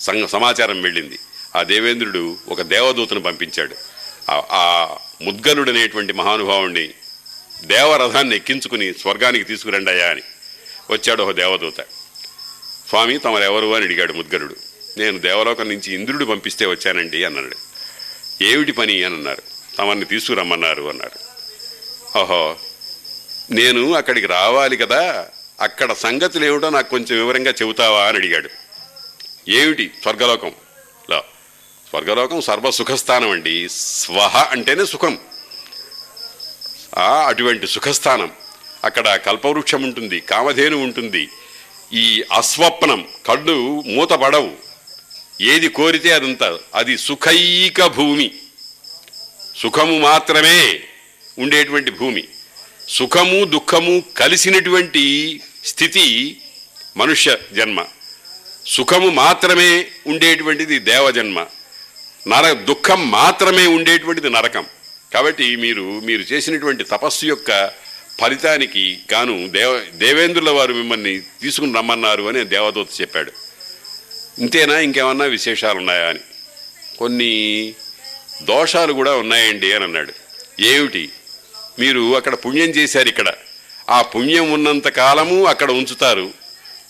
సంగ 0.00 0.26
సమాచారం 0.26 0.82
వెళ్ళింది. 0.82 1.18
ఆ 1.56 1.62
దేవేంద్రుడు 1.62 2.36
ఒక 2.48 2.62
దేవదూతను 2.62 3.20
పంపించాడు. 3.20 3.74
ఆ- 4.30 4.46
ఆ 4.50 4.96
ముద్గలుడు 5.22 5.70
అనేటువంటి 5.70 6.12
మహానుభావుణ్ణి 6.12 6.88
దేవరథాన్ని 7.64 8.36
ఎక్కించుకుని 8.36 8.92
స్వర్గానికి 8.92 9.44
తీసుకురండి 9.44 9.90
అయ్యా 9.90 10.10
అని 10.10 10.22
వచ్చాడు 10.90 11.22
ఒక 11.22 11.34
దేవదూత. 11.34 11.80
స్వామి 12.88 13.18
తమరెవరు 13.18 13.74
అని 13.74 13.84
అడిగాడు 13.84 14.12
ముద్గలుడు. 14.12 14.56
నేను 14.98 15.18
దేవలోకం 15.18 15.68
నుంచి 15.68 15.94
ఇంద్రుడు 15.94 16.24
పంపిస్తే 16.24 16.66
వచ్చానండి 16.66 17.24
అన్నాడు. 17.24 17.56
ఏమిటి 18.44 18.72
పని 18.72 19.04
అని 19.04 19.14
అన్నారు. 19.14 19.42
తమన్ని 19.78 20.04
తీసుకురమ్మన్నారు 20.04 20.82
అన్నాడు 20.82 21.28
ఓహో 22.18 22.56
నేను 23.50 23.94
అక్కడికి 23.94 24.26
రావాలి 24.26 24.76
కదా 24.76 25.28
అక్కడ 25.60 25.92
సంగతులు 25.92 26.44
ఏమిటో 26.44 26.70
నాకు 26.70 26.90
కొంచెం 26.90 27.18
వివరంగా 27.18 27.50
చెబుతావా 27.50 28.04
అని 28.04 28.18
అడిగాడు. 28.18 28.48
ఏమిటి 29.48 29.90
స్వర్గలోకం? 30.02 30.52
లో 31.10 31.22
స్వర్గలోకం 31.88 32.40
సర్వ 32.40 32.70
సుఖస్థానం 32.70 33.30
అండి. 33.30 33.68
స్వహ 33.68 34.36
అంటేనే 34.36 34.84
సుఖం. 34.84 35.18
అటువంటి 37.26 37.66
సుఖస్థానం. 37.66 38.32
అక్కడ 38.84 39.14
కల్పవృక్షం 39.14 39.82
ఉంటుంది 39.82 40.20
కామధేను 40.20 40.76
ఉంటుంది. 40.76 41.28
ఈ 41.92 42.24
అస్వప్నం 42.32 43.08
కళ్ళు 43.26 43.82
మూతపడవు. 43.86 44.52
ఏది 45.40 45.68
కోరితే 45.68 46.12
అదంతా 46.12 46.58
అది 46.74 46.98
సుఖైక 46.98 47.86
భూమి. 47.86 48.30
సుఖము 49.56 49.98
మాత్రమే 49.98 50.80
ఉండేటువంటి 51.38 51.90
భూమి. 51.90 52.28
సుఖము 52.88 53.44
దుఃఖము 53.44 54.02
కలిసినటువంటి 54.16 55.40
స్థితి 55.64 56.36
మనుష్య 56.96 57.36
జన్మ. 57.52 57.84
సుఖము 58.66 59.08
మాత్రమే 59.10 59.86
ఉండేటువంటిది 60.06 60.78
దేవజన్మ 60.78 61.46
నర 62.28 62.52
దుఃఖం 62.52 63.10
మాత్రమే 63.10 63.66
ఉండేటువంటిది 63.66 64.30
నరకం. 64.30 64.66
కాబట్టి 65.14 65.56
మీరు 65.56 66.00
మీరు 66.00 66.22
చేసినటువంటి 66.22 66.84
తపస్సు 66.84 67.26
యొక్క 67.26 67.70
ఫలితానికి 68.20 68.98
గాను 69.12 69.48
దేవ 69.48 69.84
దేవేంద్రుల 69.92 70.50
వారు 70.50 70.74
మిమ్మల్ని 70.74 71.20
తీసుకుని 71.20 71.74
రమ్మన్నారు 71.74 72.22
అని 72.22 72.44
దేవదూత 72.44 72.88
చెప్పాడు. 73.00 73.32
ఇంతేనా? 74.38 74.78
ఇంకేమన్నా 74.78 75.24
విశేషాలు 75.24 75.78
ఉన్నాయా 75.78 76.06
అని. 76.06 76.20
కొన్ని 76.98 77.72
దోషాలు 78.42 78.92
కూడా 78.92 79.16
ఉన్నాయండి 79.16 79.72
అని 79.72 79.84
అన్నాడు. 79.84 80.12
ఏమిటి? 80.60 81.08
మీరు 81.78 82.16
అక్కడ 82.16 82.34
పుణ్యం 82.34 82.68
చేశారు 82.68 83.08
ఇక్కడ. 83.08 83.32
ఆ 83.90 84.02
పుణ్యం 84.02 84.52
ఉన్నంత 84.52 84.88
కాలము 84.88 85.44
అక్కడ 85.44 85.70
ఉంచుతారు. 85.70 86.30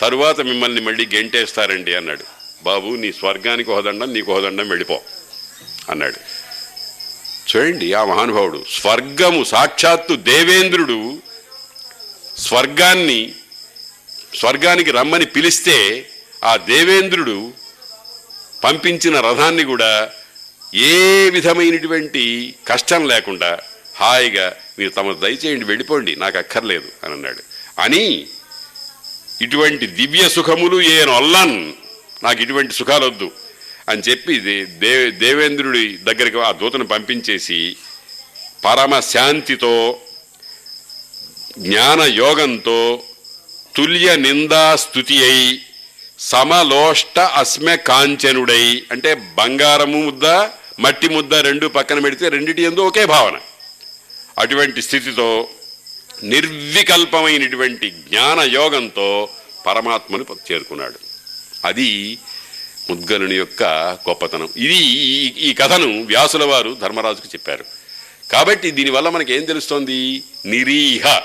తరువాత 0.00 0.40
మిమ్మల్ని 0.40 0.80
మళ్ళీ 0.80 1.08
గెంటేస్తారండి 1.14 1.94
అన్నాడు. 1.94 2.24
బాబు 2.62 2.86
నీ 2.86 3.12
స్వర్గానికి 3.12 3.70
హోదండం 3.72 4.12
నీకు 4.12 4.34
హోదండం 4.34 4.68
వెళ్ళిపో 4.68 5.00
అన్నాడు. 5.90 6.38
చూడండి 7.50 7.92
ఆ 7.92 8.04
మహానుభావుడు 8.04 8.64
స్వర్గము 8.70 9.44
సాక్షాత్తు 9.44 10.14
దేవేంద్రుడు 10.14 11.22
స్వర్గాన్ని 12.36 13.32
స్వర్గానికి 14.38 14.90
రమ్మని 14.90 15.26
పిలిస్తే 15.26 16.06
ఆ 16.44 16.56
దేవేంద్రుడు 16.56 17.52
పంపించిన 18.64 19.20
రథాన్ని 19.20 19.64
కూడా 19.64 20.10
ఏ 20.74 21.30
విధమైనటువంటి 21.30 22.54
కష్టం 22.68 23.08
లేకుండా 23.08 23.58
హాయిగా 23.96 24.56
మీరు 24.78 24.90
తమ 24.90 25.12
దయచేయండి 25.12 25.64
వెళ్ళిపోండి 25.64 26.16
నాకు 26.16 26.38
అక్కర్లేదు 26.38 26.88
అని 27.04 27.14
అన్నాడు. 27.14 27.42
అని 27.78 28.04
ఇటువంటి 29.40 29.86
దివ్య 29.86 30.28
సుఖములు 30.28 30.80
ఏ 30.90 31.04
నొల్లన్ 31.04 31.56
నాకు 32.22 32.42
ఇటువంటి 32.42 32.74
సుఖాలు 32.74 33.06
వద్దు 33.06 33.30
అని 33.88 34.02
చెప్పి 34.10 34.40
దే- 34.40 34.66
దే 34.78 35.10
దేవేంద్రుడి 35.10 35.96
దగ్గరికి 36.04 36.38
ఆ 36.40 36.52
దూతను 36.52 36.84
పంపించేసి 36.84 37.76
పరమ 38.64 39.00
శాంతితో 39.00 39.74
జ్ఞాన 41.58 42.02
యోగంతో 42.14 43.04
తుల్య 43.74 44.16
నిందా 44.16 44.76
స్థుతి 44.76 45.24
అయి 45.24 45.48
సమలోష్ట 46.18 47.18
అస్మె 47.18 47.76
కాంచనుడై 47.76 48.64
అంటే 48.90 49.14
బంగారము 49.34 49.98
ముద్ద 49.98 50.26
మట్టి 50.80 51.08
ముద్ద 51.08 51.34
రెండు 51.34 51.66
పక్కన 51.68 51.98
పెడితే 51.98 52.28
రెండిటి 52.28 52.62
ఎందు 52.62 52.80
ఒకే 52.80 53.04
భావన. 53.06 53.36
అటువంటి 54.38 54.82
స్థితితో 54.82 55.48
నిర్వికల్పమైనటువంటి 56.22 57.90
జ్ఞాన 57.90 58.40
యోగంతో 58.40 59.28
పరమాత్మను 59.66 60.26
చేరుకున్నాడు. 60.52 60.94
అది 61.64 62.18
ముద్గలుని 62.90 63.34
యొక్క 63.34 63.62
గొప్పతనం. 64.08 64.48
ఇది 64.56 64.76
ఈ- 64.76 65.50
ఈ 65.50 65.54
కథను 65.54 66.02
వ్యాసుల 66.02 66.44
వారు 66.44 66.76
ధర్మరాజుకు 66.80 67.28
చెప్పారు. 67.28 67.64
కాబట్టి 68.32 68.70
దీనివల్ల 68.70 69.08
మనకి 69.08 69.34
ఏం 69.34 69.44
తెలుస్తోంది? 69.44 70.22
నిరీహ. 70.46 71.20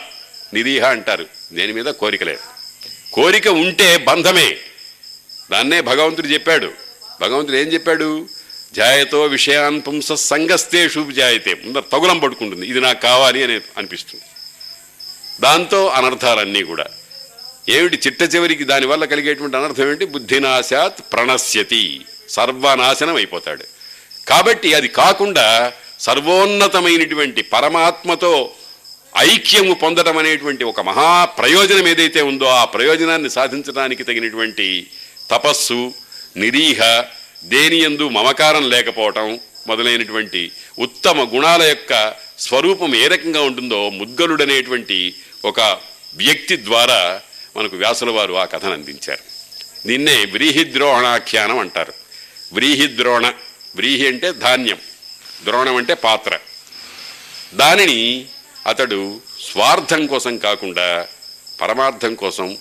నిరీహ 0.53 0.85
అంటారు. 0.85 1.25
దేని 1.53 1.73
మీద? 1.73 1.85
కోరిక 1.85 2.23
లేదు. 2.23 2.39
కోరిక 3.13 3.47
ఉంటే 3.47 3.97
బంధమే. 3.97 4.57
దాన్నే 5.51 5.81
భగవంతుడు 5.81 6.27
చెప్పాడు. 6.27 6.71
భగవంతుడు 7.21 7.57
ఏం 7.57 7.67
చెప్పాడు? 7.67 8.29
జాయతో 8.75 9.23
విషయాన్ 9.23 9.81
పుంస 9.87 10.11
సంగస్తేషు 10.11 11.07
జాయతే. 11.11 11.53
ముందర 11.53 11.79
తగులం 11.79 12.19
పడుకుంటుంది. 12.19 12.67
ఇది 12.67 12.81
నాకు 12.81 13.01
కావాలి 13.01 13.43
అని 13.43 13.53
అనిపిస్తుంది. 13.53 14.23
దాంతో 15.41 15.87
అనర్థాలన్నీ 15.87 16.63
కూడా. 16.63 16.85
ఏమిటి 17.69 17.99
చిట్ట 18.07 18.35
చివరికి 18.35 18.63
దానివల్ల 18.63 19.05
కలిగేటువంటి 19.05 19.57
అనర్థం 19.57 19.91
ఏంటి 19.91 20.05
బుద్ధినాశాత్ 20.05 21.01
ప్రణశ్యతి. 21.13 22.01
సర్వనాశనం 22.29 23.15
అయిపోతాడు. 23.15 23.63
కాబట్టి 24.27 24.73
అది 24.73 24.87
కాకుండా 24.87 25.73
సర్వోన్నతమైనటువంటి 25.99 27.41
పరమాత్మతో 27.41 28.51
ఐక్యము 29.17 29.73
పొందడం 29.73 30.17
అనేటువంటి 30.17 30.63
ఒక 30.63 30.79
మహా 30.79 31.25
ప్రయోజనం 31.25 31.87
ఏదైతే 31.87 32.21
ఉందో 32.21 32.45
ఆ 32.45 32.65
ప్రయోజనాన్ని 32.65 33.29
సాధించడానికి 33.29 34.03
తగినటువంటి 34.03 34.87
తపస్సు 35.31 35.93
నిరీహ 36.37 36.79
దేనియందు 37.45 38.09
మమకారం 38.09 38.69
లేకపోవటం 38.69 39.39
మొదలైనటువంటి 39.67 40.51
ఉత్తమ 40.79 41.35
గుణాల 41.35 41.61
యొక్క 41.61 42.15
స్వరూపం 42.39 42.95
ఏ 42.95 43.07
రకంగా 43.07 43.41
ఉంటుందో 43.41 43.89
ముద్గలుడనేటువంటి 43.89 45.15
ఒక 45.45 45.79
వ్యక్తి 46.15 46.63
ద్వారా 46.63 47.21
మనకు 47.57 47.75
వ్యాసుల 47.75 48.09
వారు 48.09 48.33
ఆ 48.33 48.45
కథను 48.45 48.73
అందించారు. 48.73 49.23
దీన్నే 49.87 50.25
వ్రీహిద్రోహణాఖ్యానం 50.25 51.59
అంటారు. 51.59 51.93
వ్రీహిద్రోణ 52.53 53.33
వ్రీహి 53.75 54.07
అంటే 54.07 54.31
ధాన్యం 54.31 54.77
ద్రోణం 55.43 55.75
అంటే 55.75 55.93
పాత్ర. 55.93 56.39
దానిని 57.53 58.25
అతడు 58.67 59.21
స్వార్థం 59.51 60.07
కోసం 60.07 60.37
కాకుండా 60.37 61.07
పరమార్థం 61.61 62.15
కోసం 62.15 62.57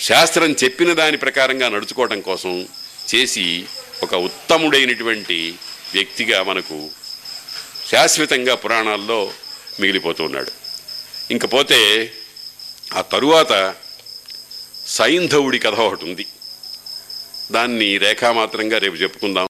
శాస్త్రం 0.00 0.52
చెప్పిన 0.64 0.92
దాని 0.92 1.16
ప్రకారంగా 1.16 1.68
నడుచుకోవటం 1.68 2.20
కోసం 2.20 2.68
చేసి 3.14 3.64
ఒక 4.02 4.14
ఉత్తముడైనటువంటి 4.14 5.54
వ్యక్తిగా 5.94 6.42
మనకు 6.42 6.90
శాశ్వతంగా 7.90 8.54
పురాణాల్లో 8.54 9.32
మిగిలిపోతున్నాడు 9.80 10.50
ఇంకపోతే 11.30 12.12
ఆ 12.94 13.00
తరువాత 13.00 13.74
సైంధవుడి 14.86 15.58
కథ 15.58 15.74
ఒకటి 15.74 16.04
ఉంది. 16.04 16.26
దాన్ని 17.52 17.98
రేఖామాత్రంగా 17.98 18.78
రేపు 18.78 18.94
చెప్పుకుందాం. 18.94 19.42